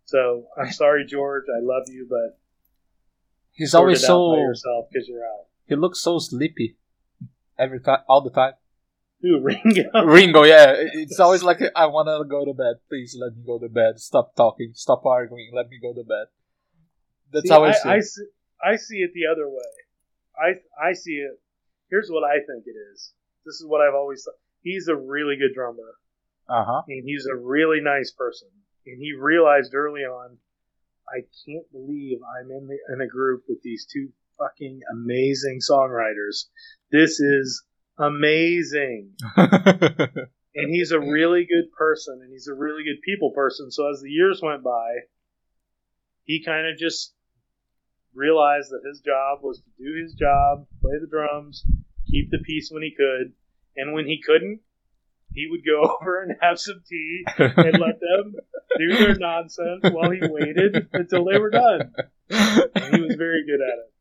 So 0.06 0.48
I'm 0.58 0.72
sorry, 0.72 1.06
George. 1.06 1.46
I 1.48 1.62
love 1.64 1.84
you, 1.88 2.08
but 2.10 2.38
he's 3.52 3.74
always 3.74 4.04
it 4.04 4.10
out 4.10 4.32
by 4.32 4.36
so 4.36 4.42
yourself 4.42 4.86
because 4.92 5.08
you're 5.08 5.24
out. 5.24 5.46
he 5.68 5.76
looks 5.76 6.02
so 6.02 6.20
sleepy 6.20 6.78
every 7.58 7.80
time, 7.80 8.00
all 8.10 8.22
the 8.22 8.32
time. 8.32 8.54
Who 9.22 9.40
Ringo? 9.44 10.04
Ringo, 10.06 10.44
yeah, 10.44 10.74
it's 10.76 11.20
always 11.20 11.44
like 11.44 11.60
I 11.76 11.86
want 11.86 12.08
to 12.08 12.28
go 12.28 12.44
to 12.44 12.54
bed. 12.54 12.82
Please 12.90 13.16
let 13.18 13.38
me 13.38 13.44
go 13.46 13.60
to 13.60 13.70
bed. 13.70 14.00
Stop 14.00 14.36
talking. 14.36 14.72
Stop 14.74 15.06
arguing. 15.06 15.52
Let 15.54 15.70
me 15.70 15.80
go 15.82 15.94
to 15.94 16.04
bed. 16.04 16.26
That's 17.32 17.48
See, 17.48 17.54
how 17.54 17.64
I, 17.64 17.70
I, 17.70 17.72
see. 17.72 17.90
I 17.90 17.96
it. 17.96 18.04
see. 18.04 18.26
I 18.64 18.76
see 18.76 18.98
it 18.98 19.12
the 19.14 19.32
other 19.32 19.48
way. 19.48 19.72
I 20.38 20.90
I 20.90 20.94
see 20.94 21.14
it. 21.14 21.40
Here's 21.92 22.10
what 22.10 22.24
I 22.24 22.38
think 22.38 22.64
it 22.66 22.78
is. 22.94 23.14
This 23.46 23.56
is 23.56 23.66
what 23.68 23.82
I've 23.82 23.94
always 23.94 24.24
thought. 24.24 24.40
He's 24.64 24.88
a 24.88 24.96
really 24.96 25.36
good 25.38 25.54
drummer, 25.54 25.96
Uh 26.50 26.64
huh. 26.66 26.82
and 26.88 27.04
he's 27.06 27.26
a 27.32 27.36
really 27.36 27.82
nice 27.82 28.12
person. 28.12 28.48
And 28.88 28.98
he 29.00 29.14
realized 29.14 29.74
early 29.76 30.02
on, 30.02 30.38
I 31.10 31.22
can't 31.46 31.70
believe 31.72 32.20
I'm 32.24 32.50
in 32.50 32.68
the, 32.68 32.78
in 32.94 33.02
a 33.02 33.08
group 33.08 33.44
with 33.50 33.62
these 33.62 33.86
two 33.92 34.10
fucking 34.40 34.80
amazing 34.92 35.60
songwriters. 35.70 36.46
This 36.92 37.20
is 37.20 37.64
amazing. 37.98 39.12
and 39.38 40.70
he's 40.70 40.92
a 40.92 41.00
really 41.00 41.46
good 41.46 41.72
person 41.78 42.20
and 42.24 42.32
he's 42.32 42.48
a 42.48 42.54
really 42.54 42.84
good 42.84 43.02
people 43.06 43.32
person 43.32 43.72
so 43.72 43.90
as 43.90 44.02
the 44.02 44.10
years 44.10 44.42
went 44.44 44.64
by 44.64 44.90
he 46.24 46.44
kind 46.44 46.68
of 46.68 46.78
just 46.78 47.14
realized 48.14 48.72
that 48.72 48.88
his 48.88 49.00
job 49.00 49.40
was 49.42 49.60
to 49.60 49.84
do 49.84 50.02
his 50.02 50.14
job 50.14 50.68
play 50.82 50.98
the 51.00 51.08
drums 51.08 51.66
keep 52.10 52.30
the 52.30 52.40
peace 52.40 52.70
when 52.72 52.84
he 52.84 52.92
could. 52.92 53.34
And 53.78 53.94
when 53.94 54.06
he 54.06 54.22
couldn't 54.22 54.60
he 55.34 55.48
would 55.50 55.62
go 55.66 55.98
over 56.02 56.24
and 56.24 56.36
have 56.42 56.60
some 56.60 56.82
tea 56.88 57.24
and 57.38 57.80
let 57.80 58.00
them 58.00 58.36
do 58.78 58.98
their 58.98 59.16
nonsense 59.16 59.84
while 59.84 60.12
he 60.12 60.20
waited 60.22 60.88
until 60.94 61.26
they 61.26 61.38
were 61.38 61.50
done. 61.50 61.94
And 62.30 62.96
he 62.96 63.02
was 63.02 63.16
very 63.16 63.46
good 63.46 63.62
at 63.62 63.80
it. 63.80 63.88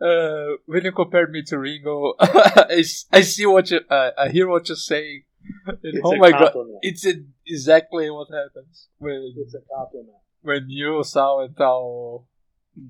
Uh, 0.00 0.56
when 0.66 0.84
you 0.84 0.92
compare 0.92 1.26
me 1.26 1.42
to 1.42 1.58
Ringo, 1.58 2.14
I 2.20 2.82
see 2.82 3.44
what 3.44 3.70
you, 3.70 3.80
uh, 3.90 4.10
I 4.16 4.28
hear 4.28 4.48
what 4.48 4.68
you're 4.68 4.76
saying. 4.76 5.24
And 5.66 6.00
oh 6.04 6.16
my 6.16 6.30
god, 6.30 6.54
it's 6.82 7.04
a, 7.06 7.14
exactly 7.46 8.10
what 8.10 8.28
happens 8.32 8.88
when 8.98 9.34
it's 9.36 9.54
a 9.54 9.60
compliment. 9.74 10.16
when 10.42 10.66
you, 10.68 11.02
Sal, 11.04 11.40
and 11.40 11.56
Tao 11.56 12.24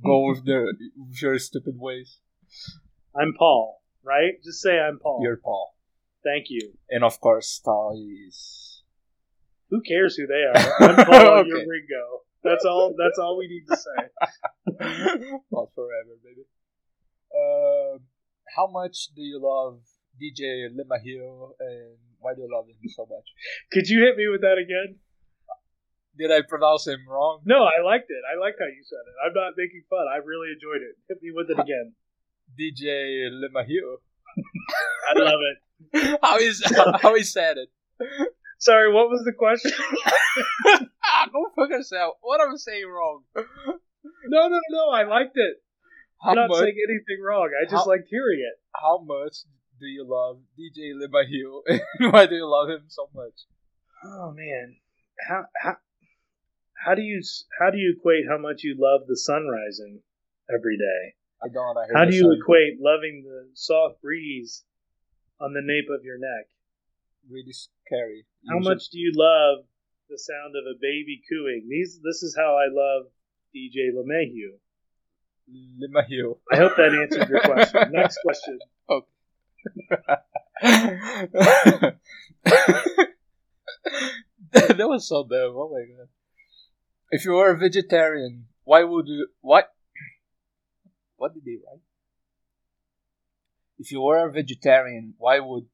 go 0.04 0.28
with 0.28 0.44
their 0.44 0.66
with 0.96 1.20
your 1.22 1.38
stupid 1.38 1.74
ways. 1.78 2.18
i'm 3.20 3.32
paul 3.38 3.80
right 4.04 4.34
just 4.44 4.60
say 4.60 4.78
i'm 4.78 4.98
paul 4.98 5.20
You're 5.22 5.36
Paul, 5.42 5.74
thank 6.24 6.46
you 6.48 6.72
and 6.90 7.04
of 7.04 7.20
course, 7.20 7.60
Tao 7.64 7.92
is. 7.94 8.82
Who 9.70 9.80
cares 9.82 10.16
who 10.16 10.26
they 10.26 10.42
are? 10.50 10.72
I'm 10.88 10.96
Paul, 11.06 11.38
Okay. 11.40 11.48
you're 11.48 11.58
Ringo. 11.74 12.04
That's 12.42 12.64
all. 12.64 12.92
That's 12.98 13.18
all 13.22 13.38
we 13.38 13.46
need 13.46 13.66
to 13.70 13.76
say. 13.86 13.98
Not 15.52 15.68
forever, 15.76 16.14
baby. 16.26 16.42
Um, 17.30 18.00
how 18.56 18.66
much 18.66 18.96
do 19.14 19.22
you 19.22 19.38
love 19.40 19.78
DJ 20.20 20.66
Lemahio, 20.74 21.50
and 21.60 21.96
why 22.18 22.34
do 22.34 22.40
you 22.42 22.48
love 22.52 22.66
him 22.66 22.82
so 22.96 23.06
much? 23.08 23.26
Could 23.70 23.86
you 23.88 24.00
hit 24.02 24.16
me 24.16 24.26
with 24.26 24.40
that 24.40 24.58
again? 24.58 24.98
Did 26.20 26.30
I 26.30 26.42
pronounce 26.42 26.86
him 26.86 27.00
wrong? 27.08 27.40
No, 27.46 27.64
I 27.64 27.80
liked 27.82 28.10
it. 28.10 28.22
I 28.28 28.38
liked 28.38 28.58
how 28.60 28.66
you 28.66 28.84
said 28.84 29.00
it. 29.08 29.16
I'm 29.24 29.32
not 29.32 29.54
making 29.56 29.84
fun. 29.88 30.04
I 30.12 30.18
really 30.18 30.52
enjoyed 30.52 30.82
it. 30.84 30.94
Hit 31.08 31.22
me 31.22 31.30
with 31.32 31.48
it 31.48 31.58
again. 31.58 31.94
DJ 32.60 33.30
Lemahio. 33.32 33.96
I 35.08 35.18
love 35.18 35.40
it. 35.40 36.18
how 36.22 36.36
is 36.36 36.62
how 37.00 37.14
he 37.14 37.22
said 37.22 37.56
it? 37.56 37.68
Sorry, 38.58 38.92
what 38.92 39.08
was 39.08 39.22
the 39.24 39.32
question? 39.32 39.72
go 41.32 41.46
fuck 41.56 41.70
yourself. 41.70 42.16
What 42.20 42.40
am 42.42 42.50
I 42.52 42.56
saying 42.56 42.84
wrong? 42.86 43.22
no, 43.34 44.48
no, 44.48 44.60
no. 44.70 44.90
I 44.90 45.04
liked 45.04 45.36
it. 45.36 45.56
How 46.22 46.30
I'm 46.30 46.36
not 46.36 46.48
much? 46.50 46.58
saying 46.58 46.76
anything 46.86 47.24
wrong. 47.24 47.48
I 47.56 47.64
just 47.64 47.84
How- 47.84 47.90
liked 47.90 48.08
hearing 48.10 48.40
it. 48.40 48.60
How 48.74 48.98
much 49.02 49.36
do 49.80 49.86
you 49.86 50.04
love 50.06 50.40
DJ 50.58 50.92
Lemahio, 50.92 51.62
and 51.98 52.12
why 52.12 52.26
do 52.26 52.34
you 52.34 52.46
love 52.46 52.68
him 52.68 52.84
so 52.88 53.08
much? 53.14 53.32
Oh 54.04 54.32
man, 54.36 54.76
how 55.26 55.44
how 55.56 55.76
how 56.84 56.94
do 56.94 57.02
you 57.02 57.22
how 57.58 57.70
do 57.70 57.78
you 57.78 57.94
equate 57.96 58.24
how 58.28 58.38
much 58.38 58.62
you 58.62 58.76
love 58.78 59.06
the 59.06 59.16
sun 59.16 59.46
rising 59.46 60.00
every 60.52 60.76
day? 60.76 61.14
I 61.42 61.48
don't. 61.48 61.76
I 61.76 61.86
How 61.94 62.04
do 62.04 62.14
you 62.14 62.22
sun 62.22 62.38
equate 62.40 62.80
loving 62.80 63.24
the 63.24 63.48
soft 63.54 64.02
breeze 64.02 64.64
on 65.40 65.52
the 65.52 65.62
nape 65.62 65.88
of 65.90 66.04
your 66.04 66.18
neck? 66.18 66.46
really 67.28 67.52
scary. 67.52 68.26
How 68.48 68.58
much 68.58 68.88
do 68.90 68.98
you 68.98 69.12
love 69.14 69.64
the 70.08 70.18
sound 70.18 70.54
of 70.56 70.64
a 70.66 70.74
baby 70.80 71.22
cooing? 71.28 71.66
These 71.68 72.00
this 72.02 72.22
is 72.22 72.34
how 72.36 72.56
I 72.56 72.66
love 72.70 73.06
DJ 73.54 73.92
LeMahieu. 73.94 74.58
Lemahio. 75.50 76.38
I 76.52 76.56
hope 76.56 76.76
that 76.76 76.94
answered 76.94 77.28
your 77.28 77.40
question. 77.40 77.92
Next 77.92 78.18
question. 78.22 78.58
Oh. 78.88 79.02
that 84.52 84.88
was 84.88 85.08
so 85.08 85.24
dumb. 85.24 85.54
Oh 85.56 85.70
my 85.72 85.84
god. 85.96 86.08
If 87.10 87.24
you 87.24 87.32
were 87.32 87.50
a 87.50 87.58
vegetarian 87.58 88.46
why 88.70 88.84
would 88.84 89.08
you 89.08 89.26
what 89.40 89.72
what 91.16 91.34
did 91.34 91.44
they 91.44 91.58
write? 91.64 91.82
If 93.78 93.90
you 93.90 94.00
were 94.00 94.28
a 94.28 94.32
vegetarian, 94.32 95.14
why 95.18 95.40
would 95.40 95.66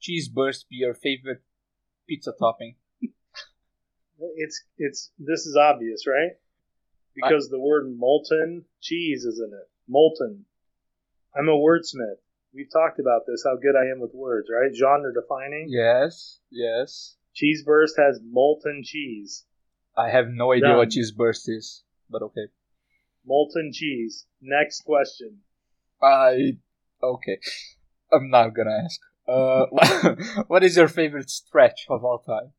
cheese 0.00 0.28
burst 0.28 0.68
be 0.70 0.76
your 0.76 0.94
favorite 0.94 1.42
pizza 2.08 2.32
topping? 2.38 2.76
It's 4.36 4.64
it's 4.78 5.10
this 5.18 5.44
is 5.44 5.54
obvious, 5.54 6.06
right? 6.06 6.32
Because 7.14 7.50
the 7.50 7.60
word 7.60 7.84
molten 7.94 8.64
cheese 8.80 9.24
is 9.24 9.38
in 9.38 9.52
it. 9.52 9.68
Molten. 9.86 10.46
I'm 11.36 11.48
a 11.48 11.52
wordsmith. 11.52 12.22
We've 12.54 12.72
talked 12.72 13.00
about 13.00 13.22
this, 13.26 13.44
how 13.44 13.56
good 13.56 13.76
I 13.76 13.90
am 13.90 14.00
with 14.00 14.14
words, 14.14 14.48
right? 14.48 14.74
Genre 14.74 15.12
defining. 15.12 15.66
Yes, 15.68 16.40
yes. 16.50 17.16
Cheese 17.34 17.64
burst 17.66 17.96
has 17.98 18.18
molten 18.24 18.82
cheese. 18.82 19.44
I 19.96 20.10
have 20.10 20.26
no 20.28 20.52
idea 20.52 20.68
Done. 20.68 20.76
what 20.78 20.90
cheese 20.90 21.12
burst 21.12 21.48
is, 21.48 21.82
but 22.10 22.22
okay. 22.22 22.46
Molten 23.26 23.70
cheese. 23.72 24.26
Next 24.40 24.82
question. 24.84 25.38
I 26.02 26.58
okay. 27.02 27.38
I'm 28.12 28.28
not 28.30 28.54
gonna 28.54 28.82
ask. 28.84 29.00
Uh, 29.26 29.66
what 30.48 30.62
is 30.62 30.76
your 30.76 30.88
favorite 30.88 31.30
stretch 31.30 31.86
of 31.88 32.04
all 32.04 32.18
time? 32.18 32.52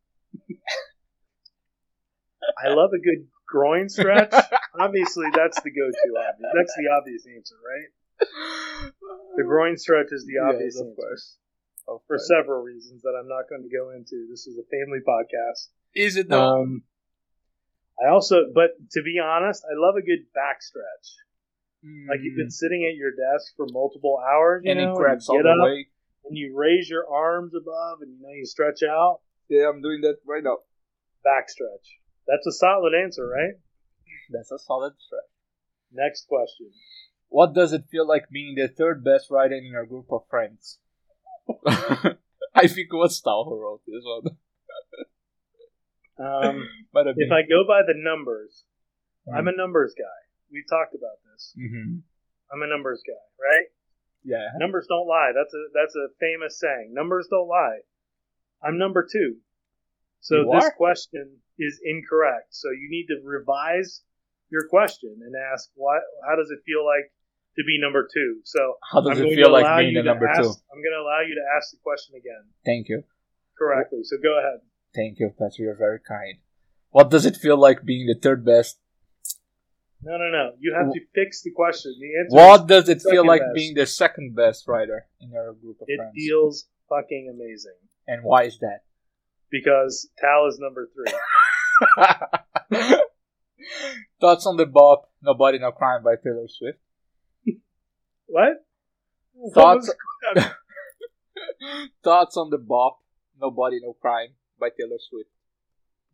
I 2.64 2.70
love 2.70 2.92
a 2.94 3.00
good 3.00 3.28
groin 3.48 3.90
stretch. 3.90 4.34
Obviously, 4.80 5.28
that's 5.34 5.62
the 5.62 5.72
go-to. 5.72 6.30
Obvious. 6.30 6.52
That's 6.56 6.74
the 6.78 6.90
obvious 6.98 7.26
answer, 7.36 7.56
right? 7.56 8.92
The 9.38 9.44
groin 9.44 9.78
stretch 9.78 10.08
is 10.12 10.26
the 10.26 10.40
obvious 10.44 10.76
Yes, 10.76 10.82
of 10.82 10.88
answer 10.88 10.96
course. 10.96 11.38
Of 11.88 12.02
for 12.08 12.18
course. 12.18 12.28
several 12.28 12.64
reasons 12.64 13.02
that 13.04 13.14
I'm 13.20 13.28
not 13.28 13.46
going 13.50 13.64
to 13.64 13.70
go 13.70 13.92
into. 13.92 14.28
This 14.30 14.48
is 14.48 14.58
a 14.58 14.64
family 14.64 15.00
podcast. 15.08 15.70
Is 15.96 16.18
it 16.18 16.30
though? 16.30 16.62
Um, 16.62 16.84
I 18.04 18.10
also, 18.12 18.52
but 18.54 18.72
to 18.92 19.02
be 19.04 19.20
honest, 19.24 19.64
I 19.64 19.74
love 19.80 19.96
a 19.96 20.02
good 20.06 20.26
back 20.34 20.62
stretch. 20.62 21.08
Like 22.10 22.20
you've 22.24 22.36
been 22.36 22.50
sitting 22.52 22.82
at 22.92 22.98
your 22.98 23.12
desk 23.12 23.54
for 23.56 23.68
multiple 23.72 24.18
hours, 24.20 24.64
you 24.66 24.74
Mm. 24.74 24.78
and 24.78 24.86
know, 24.88 24.94
it 24.94 24.98
cracks 24.98 25.28
and 25.30 25.34
all 25.34 25.38
you 25.38 25.44
the 25.44 25.50
get 25.50 25.60
up 25.62 25.66
way. 25.66 25.88
and 26.26 26.38
you 26.38 26.54
raise 26.58 26.90
your 26.90 27.06
arms 27.08 27.54
above, 27.54 28.02
and 28.02 28.12
you 28.12 28.22
know 28.22 28.34
you 28.34 28.46
stretch 28.46 28.82
out. 28.84 29.22
Yeah, 29.50 29.70
I'm 29.70 29.82
doing 29.82 30.02
that 30.02 30.18
right 30.26 30.44
now. 30.44 30.58
Back 31.24 31.48
stretch. 31.50 32.00
That's 32.28 32.46
a 32.48 32.52
solid 32.52 32.94
answer, 32.96 33.28
right? 33.28 33.54
That's 34.32 34.52
a 34.52 34.58
solid 34.58 34.94
stretch. 34.98 35.30
Next 35.92 36.28
question. 36.28 36.72
What 37.30 37.54
does 37.54 37.72
it 37.72 37.86
feel 37.92 38.08
like 38.08 38.30
being 38.32 38.56
the 38.56 38.68
third 38.68 39.04
best 39.04 39.30
writer 39.30 39.54
in 39.56 39.66
your 39.66 39.86
group 39.86 40.12
of 40.12 40.28
friends? 40.28 40.80
I 41.68 42.68
think 42.68 42.88
it 42.92 42.96
was 42.96 43.18
Stahl 43.18 43.46
who 43.46 43.62
wrote 43.62 43.82
this 43.86 44.04
one. 44.04 44.38
Um, 46.18 46.68
But 46.94 47.08
if 47.18 47.32
I 47.32 47.42
go 47.44 47.68
by 47.68 47.82
the 47.86 47.94
numbers, 47.98 48.64
I'm 49.28 49.48
a 49.48 49.56
numbers 49.56 49.94
guy. 49.98 50.18
We've 50.52 50.68
talked 50.70 50.96
about 50.96 51.20
this. 51.32 51.52
hmm 51.58 52.00
I'm 52.52 52.62
a 52.62 52.68
numbers 52.68 53.02
guy, 53.06 53.26
right? 53.42 53.68
Yeah. 54.24 54.48
Numbers 54.58 54.86
don't 54.88 55.08
lie. 55.08 55.32
That's 55.36 55.54
a 55.54 55.64
that's 55.74 55.96
a 55.96 56.08
famous 56.20 56.60
saying. 56.60 56.94
Numbers 56.94 57.28
don't 57.30 57.48
lie. 57.50 57.80
I'm 58.64 58.78
number 58.78 59.04
two. 59.06 59.38
So 60.22 60.42
You 60.46 60.52
this 60.54 60.66
are? 60.66 60.74
question 60.78 61.42
is 61.60 61.82
incorrect. 61.84 62.54
So 62.56 62.70
you 62.72 62.88
need 62.90 63.08
to 63.14 63.20
revise 63.26 64.02
your 64.50 64.68
question 64.70 65.20
and 65.26 65.34
ask 65.52 65.70
what 65.76 66.02
how 66.28 66.36
does 66.38 66.50
it 66.50 66.60
feel 66.66 66.86
like 66.86 67.12
to 67.58 67.64
be 67.66 67.78
number 67.82 68.08
two? 68.08 68.40
So 68.46 68.78
How 68.92 69.02
does 69.02 69.20
I'm 69.20 69.26
it 69.26 69.36
feel 69.36 69.52
like 69.52 69.66
being 69.78 69.96
the 69.96 70.04
number 70.04 70.28
ask, 70.28 70.40
two? 70.40 70.50
I'm 70.72 70.80
going 70.80 70.96
to 70.96 71.02
allow 71.02 71.22
you 71.28 71.36
to 71.36 71.46
ask 71.58 71.72
the 71.72 71.82
question 71.84 72.16
again 72.16 72.46
Thank 72.64 72.88
you. 72.90 73.04
correctly. 73.58 74.04
So 74.04 74.18
go 74.22 74.38
ahead. 74.40 74.60
Thank 74.96 75.20
you, 75.20 75.30
Patrick. 75.30 75.60
You're 75.60 75.76
very 75.76 76.00
kind. 76.00 76.38
What 76.92 77.10
does 77.10 77.26
it 77.26 77.36
feel 77.36 77.58
like 77.58 77.84
being 77.84 78.08
the 78.08 78.16
third 78.20 78.46
best? 78.46 78.80
No, 80.02 80.18
no, 80.18 80.30
no. 80.30 80.52
You 80.60 80.74
have 80.76 80.94
to 80.94 81.00
fix 81.14 81.42
the 81.42 81.52
question. 81.52 81.96
The 82.00 82.20
answer 82.20 82.36
What 82.36 82.68
does 82.68 82.88
it 82.90 83.02
feel 83.02 83.26
like 83.26 83.42
best. 83.42 83.56
being 83.56 83.74
the 83.76 83.86
second 83.86 84.36
best 84.36 84.68
writer 84.68 85.08
in 85.20 85.32
your 85.32 85.54
group 85.54 85.82
of 85.82 85.88
it 85.90 85.98
friends? 85.98 86.14
feels 86.16 86.68
fucking 86.88 87.34
amazing 87.34 87.80
and 88.08 88.24
why 88.24 88.44
is 88.44 88.60
that? 88.60 88.82
because 89.52 90.10
Tal 90.20 90.48
is 90.48 90.60
number 90.60 90.90
three. 90.94 91.14
Thoughts 94.22 94.46
on 94.46 94.58
the 94.58 94.66
bop 94.66 95.10
"Nobody 95.22 95.60
No 95.60 95.72
Crime" 95.72 96.04
by 96.04 96.16
Taylor 96.22 96.48
Swift. 96.48 96.80
What? 98.28 98.66
Thoughts. 99.54 99.94
Thoughts 102.04 102.38
on 102.38 102.50
the 102.50 102.58
bop 102.58 103.00
"Nobody 103.40 103.80
No 103.82 103.94
Crime" 103.94 104.30
by 104.60 104.70
Taylor 104.70 104.98
Swift. 105.00 105.30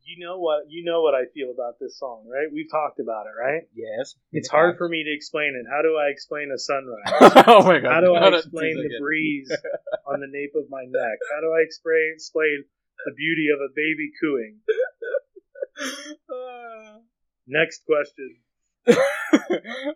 you 0.03 0.17
know 0.23 0.39
what? 0.39 0.63
You 0.69 0.83
know 0.83 1.01
what 1.01 1.13
I 1.13 1.25
feel 1.33 1.51
about 1.53 1.79
this 1.79 1.97
song, 1.99 2.25
right? 2.27 2.47
We've 2.51 2.69
talked 2.69 2.99
about 2.99 3.27
it, 3.27 3.35
right? 3.39 3.63
Yes. 3.75 4.15
It's 4.31 4.49
hard 4.49 4.77
for 4.77 4.89
me 4.89 5.03
to 5.03 5.13
explain 5.13 5.53
it. 5.55 5.65
How 5.69 5.81
do 5.81 5.95
I 5.95 6.09
explain 6.09 6.51
a 6.53 6.57
sunrise? 6.57 7.05
oh 7.47 7.63
my 7.63 7.79
god! 7.79 7.91
How 7.93 8.01
do 8.01 8.15
I 8.15 8.19
Not 8.19 8.33
explain 8.33 8.75
the 8.77 8.97
breeze 8.99 9.51
on 10.09 10.19
the 10.21 10.27
nape 10.29 10.53
of 10.55 10.69
my 10.69 10.83
neck? 10.83 11.17
How 11.33 11.41
do 11.41 11.53
I 11.53 11.61
explain 11.61 12.11
explain 12.15 12.65
the 13.05 13.13
beauty 13.13 13.47
of 13.53 13.59
a 13.61 13.69
baby 13.75 14.11
cooing? 14.19 14.59
Next 17.47 17.85
question. 17.85 18.37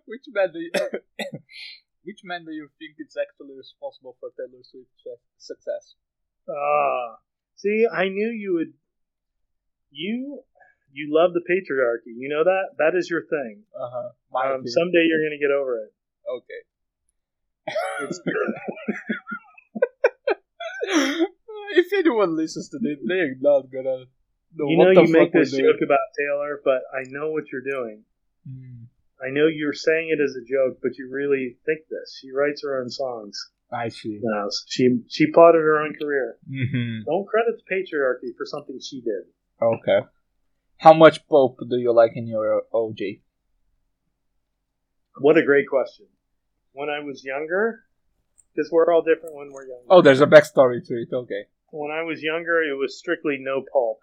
which 0.05 0.25
man 0.29 0.51
do 0.53 0.59
you, 0.59 0.71
which 2.03 2.19
man 2.23 2.45
do 2.45 2.51
you 2.51 2.69
think 2.77 2.95
is 2.99 3.17
actually 3.17 3.55
responsible 3.57 4.15
for 4.19 4.29
Taylor 4.37 4.61
Swift's 4.61 5.07
success? 5.37 5.95
Ah, 6.49 7.17
see, 7.55 7.85
I 7.91 8.09
knew 8.09 8.29
you 8.29 8.55
would. 8.55 8.73
You, 9.91 10.43
you 10.91 11.07
love 11.13 11.33
the 11.33 11.41
patriarchy. 11.41 12.13
You 12.17 12.29
know 12.29 12.43
that. 12.43 12.75
That 12.77 12.97
is 12.97 13.09
your 13.09 13.21
thing. 13.21 13.63
Uh 13.75 13.89
huh. 13.89 14.09
Um, 14.35 14.67
someday 14.67 15.05
you're 15.07 15.23
gonna 15.23 15.39
get 15.39 15.51
over 15.51 15.79
it. 15.79 15.93
okay. 16.29 16.61
It's, 18.01 18.19
if 21.77 21.93
anyone 21.93 22.35
listens 22.35 22.69
to 22.69 22.79
this, 22.79 22.99
they're 23.05 23.35
not 23.39 23.71
gonna 23.71 24.05
know 24.55 24.69
you 24.69 24.77
know, 24.77 25.01
you 25.01 25.11
make 25.11 25.33
this 25.33 25.51
joke 25.51 25.81
about 25.83 25.99
Taylor, 26.17 26.61
but 26.63 26.81
I 26.93 27.03
know 27.07 27.31
what 27.31 27.45
you're 27.51 27.61
doing. 27.61 28.03
Hmm, 28.47 28.85
I 29.21 29.29
know 29.31 29.47
you're 29.47 29.73
saying 29.73 30.09
it 30.09 30.21
as 30.21 30.35
a 30.35 30.45
joke, 30.45 30.79
but 30.81 30.97
you 30.97 31.09
really 31.11 31.57
think 31.65 31.81
this. 31.89 32.19
She 32.21 32.31
writes 32.31 32.61
her 32.63 32.81
own 32.81 32.89
songs. 32.89 33.37
I 33.71 33.89
see. 33.89 34.19
Now, 34.21 34.47
she 34.67 34.99
she 35.09 35.31
plotted 35.31 35.61
her 35.61 35.79
own 35.81 35.93
career. 35.99 36.37
hmm 36.47 37.03
Don't 37.05 37.25
credit 37.27 37.55
the 37.57 37.65
patriarchy 37.75 38.35
for 38.37 38.45
something 38.45 38.79
she 38.79 39.01
did. 39.01 39.23
Okay. 39.61 40.05
How 40.77 40.93
much 40.93 41.25
Pope 41.27 41.57
do 41.69 41.77
you 41.77 41.93
like 41.93 42.11
in 42.15 42.27
your 42.27 42.63
OJ? 42.73 43.21
What 45.19 45.37
a 45.37 45.43
great 45.43 45.67
question. 45.69 46.05
When 46.73 46.89
I 46.89 46.99
was 46.99 47.23
younger, 47.23 47.83
because 48.53 48.69
we're 48.71 48.93
all 48.93 49.01
different 49.01 49.33
when 49.35 49.51
we're 49.51 49.65
younger. 49.67 49.85
Oh, 49.89 50.01
there's 50.01 50.21
a 50.21 50.27
backstory 50.27 50.85
to 50.85 50.93
it. 50.95 51.07
Okay. 51.13 51.45
When 51.71 51.91
I 51.91 52.03
was 52.03 52.21
younger, 52.21 52.61
it 52.61 52.75
was 52.77 52.97
strictly 52.99 53.37
no 53.39 53.63
pulp. 53.71 53.99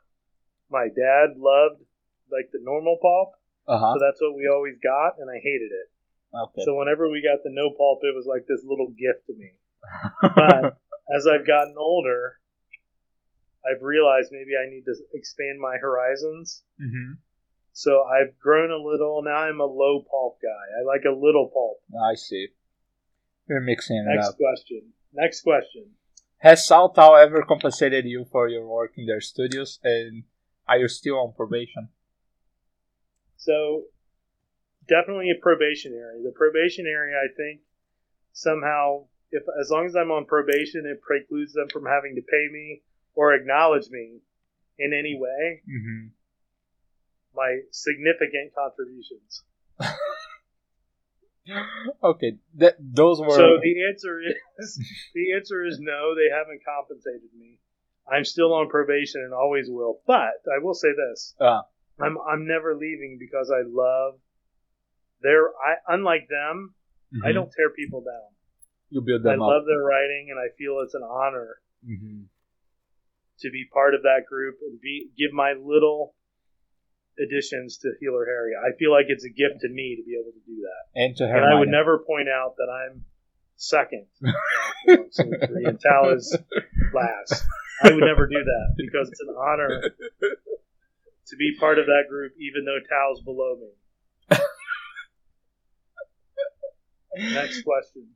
My 0.70 0.88
dad 0.88 1.36
loved 1.36 1.82
like 2.30 2.48
the 2.52 2.60
normal 2.62 2.96
pulp, 3.00 3.32
Uh 3.68 3.78
huh. 3.78 3.92
so 3.94 3.98
that's 4.00 4.20
what 4.22 4.34
we 4.34 4.48
always 4.48 4.76
got, 4.82 5.20
and 5.20 5.28
I 5.28 5.36
hated 5.36 5.68
it. 5.70 5.88
Okay. 6.34 6.62
So 6.64 6.76
whenever 6.78 7.10
we 7.10 7.22
got 7.22 7.42
the 7.44 7.50
no 7.50 7.70
pulp, 7.70 8.00
it 8.02 8.14
was 8.14 8.26
like 8.26 8.46
this 8.48 8.64
little 8.64 8.88
gift 8.88 9.26
to 9.26 9.34
me. 9.34 9.50
But 10.22 10.78
as 11.16 11.26
I've 11.26 11.46
gotten 11.46 11.74
older, 11.76 12.38
I've 13.64 13.82
realized 13.82 14.30
maybe 14.32 14.52
I 14.56 14.68
need 14.70 14.84
to 14.86 14.94
expand 15.14 15.60
my 15.60 15.76
horizons. 15.80 16.62
hmm 16.78 17.20
So 17.72 18.02
I've 18.04 18.38
grown 18.38 18.70
a 18.70 18.76
little. 18.82 19.22
Now 19.22 19.36
I'm 19.44 19.60
a 19.60 19.64
low 19.66 20.04
pulp 20.10 20.38
guy. 20.42 20.48
I 20.80 20.84
like 20.86 21.04
a 21.04 21.14
little 21.14 21.48
pulp. 21.52 21.78
I 22.02 22.14
see. 22.14 22.48
You're 23.48 23.60
mixing 23.60 23.96
it 23.98 24.14
Next 24.14 24.28
up. 24.28 24.36
question. 24.36 24.82
Next 25.12 25.42
question. 25.42 25.90
Has 26.38 26.66
Saltao 26.66 27.22
ever 27.22 27.42
compensated 27.42 28.04
you 28.06 28.24
for 28.24 28.48
your 28.48 28.66
work 28.66 28.92
in 28.96 29.06
their 29.06 29.20
studios, 29.20 29.78
and 29.84 30.24
are 30.66 30.78
you 30.78 30.88
still 30.88 31.18
on 31.20 31.34
probation? 31.36 31.88
So 33.36 33.84
definitely 34.88 35.30
a 35.30 35.40
probationary. 35.40 36.22
The 36.22 36.32
probationary, 36.32 37.12
I 37.14 37.32
think, 37.36 37.60
somehow, 38.32 39.06
if 39.30 39.42
as 39.60 39.70
long 39.70 39.86
as 39.86 39.96
I'm 39.96 40.10
on 40.10 40.26
probation, 40.26 40.86
it 40.86 41.00
precludes 41.02 41.52
them 41.52 41.68
from 41.72 41.86
having 41.86 42.14
to 42.16 42.22
pay 42.22 42.48
me 42.52 42.82
or 43.14 43.34
acknowledge 43.34 43.88
me 43.90 44.20
in 44.78 44.92
any 44.92 45.18
way 45.18 45.62
Mm-hmm. 45.68 46.06
my 47.34 47.60
significant 47.70 48.54
contributions. 48.54 49.42
Okay, 52.02 52.36
that 52.54 52.76
those 52.78 53.20
were. 53.20 53.36
So 53.36 53.58
the 53.60 53.88
answer 53.90 54.20
is 54.58 54.78
the 55.14 55.32
answer 55.34 55.64
is 55.64 55.78
no. 55.80 56.14
They 56.14 56.30
haven't 56.32 56.62
compensated 56.64 57.30
me. 57.36 57.58
I'm 58.10 58.24
still 58.24 58.52
on 58.54 58.68
probation 58.68 59.22
and 59.22 59.34
always 59.34 59.66
will. 59.68 60.00
But 60.06 60.38
I 60.46 60.62
will 60.62 60.74
say 60.74 60.88
this: 60.92 61.34
Ah. 61.40 61.62
I'm 62.00 62.16
I'm 62.30 62.46
never 62.46 62.76
leaving 62.76 63.16
because 63.18 63.50
I 63.50 63.62
love 63.66 64.14
their. 65.22 65.48
I 65.48 65.76
unlike 65.88 66.28
them, 66.28 66.74
I 67.24 67.30
Mhm. 67.30 67.34
don't 67.34 67.52
tear 67.52 67.70
people 67.70 68.02
down. 68.02 68.30
You 68.90 69.00
build 69.00 69.22
them. 69.22 69.30
I 69.30 69.34
them 69.34 69.40
love 69.40 69.64
their 69.66 69.82
writing, 69.82 70.28
and 70.30 70.38
I 70.38 70.48
feel 70.56 70.80
it's 70.80 70.94
an 70.94 71.02
honor 71.02 71.56
hmm 71.84 72.24
to 73.40 73.50
be 73.50 73.66
part 73.72 73.94
of 73.94 74.02
that 74.02 74.22
group 74.28 74.58
and 74.62 74.80
be 74.80 75.10
give 75.18 75.32
my 75.32 75.52
little 75.54 76.14
additions 77.18 77.78
to 77.78 77.92
Healer 78.00 78.24
Harry. 78.24 78.52
I 78.54 78.76
feel 78.78 78.90
like 78.92 79.06
it's 79.08 79.24
a 79.24 79.30
gift 79.30 79.60
to 79.62 79.68
me 79.68 79.96
to 79.96 80.02
be 80.04 80.14
able 80.14 80.32
to 80.32 80.44
do 80.46 80.62
that. 80.62 80.82
And 81.00 81.16
to 81.16 81.24
And 81.24 81.44
I 81.44 81.58
would 81.58 81.68
never 81.68 81.98
point 82.06 82.28
out 82.28 82.54
that 82.56 82.70
I'm 82.70 83.04
second. 83.56 84.06
you 84.20 84.32
know, 84.96 85.06
so 85.10 85.24
three, 85.46 85.66
and 85.66 85.80
Tal 85.80 86.14
is 86.14 86.38
last. 86.92 87.44
I 87.82 87.90
would 87.92 88.04
never 88.04 88.26
do 88.28 88.38
that 88.44 88.74
because 88.76 89.08
it's 89.10 89.20
an 89.20 89.34
honor 89.36 89.82
to 91.26 91.36
be 91.36 91.56
part 91.58 91.78
of 91.78 91.86
that 91.86 92.04
group, 92.08 92.32
even 92.38 92.64
though 92.64 92.78
Tal's 92.88 93.20
below 93.22 93.56
me. 93.60 93.70
Next 97.16 97.62
question. 97.62 98.08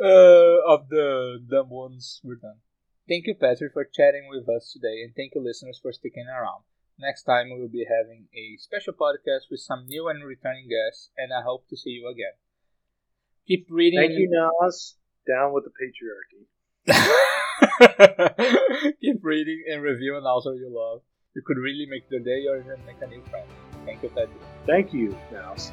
uh, 0.00 0.58
of 0.66 0.88
the 0.88 1.42
dumb 1.48 1.70
ones, 1.70 2.20
we're 2.22 2.36
done. 2.36 2.58
Thank 3.08 3.26
you, 3.26 3.34
Patrick, 3.34 3.72
for 3.72 3.84
chatting 3.84 4.28
with 4.28 4.48
us 4.48 4.72
today, 4.72 5.02
and 5.02 5.14
thank 5.16 5.34
you, 5.34 5.40
listeners, 5.42 5.78
for 5.80 5.92
sticking 5.92 6.26
around. 6.28 6.62
Next 6.98 7.22
time, 7.22 7.50
we 7.50 7.60
will 7.60 7.68
be 7.68 7.86
having 7.88 8.28
a 8.34 8.56
special 8.58 8.92
podcast 8.92 9.50
with 9.50 9.60
some 9.60 9.86
new 9.86 10.08
and 10.08 10.24
returning 10.24 10.68
guests, 10.68 11.10
and 11.16 11.32
I 11.32 11.42
hope 11.42 11.66
to 11.68 11.76
see 11.76 11.90
you 11.90 12.08
again. 12.08 12.34
Keep 13.46 13.68
reading. 13.70 14.00
Thank 14.00 14.12
you, 14.12 14.28
Nauze. 14.28 14.94
Down 15.26 15.52
with 15.54 15.64
the 15.64 15.72
patriarchy. 15.72 16.46
Keep 19.00 19.20
reading 19.22 19.64
and 19.70 19.82
reviewing 19.82 20.24
also 20.24 20.52
you 20.52 20.68
love. 20.70 21.02
You 21.34 21.42
could 21.46 21.56
really 21.56 21.86
make 21.88 22.08
their 22.10 22.20
day 22.20 22.44
or 22.48 22.58
even 22.58 22.84
make 22.84 23.00
a 23.00 23.06
new 23.06 23.22
friend. 23.30 23.46
Thank 23.84 24.02
you, 24.02 24.08
Patrick. 24.08 24.42
Thank 24.66 24.92
you, 24.92 25.16
Mouse. 25.32 25.72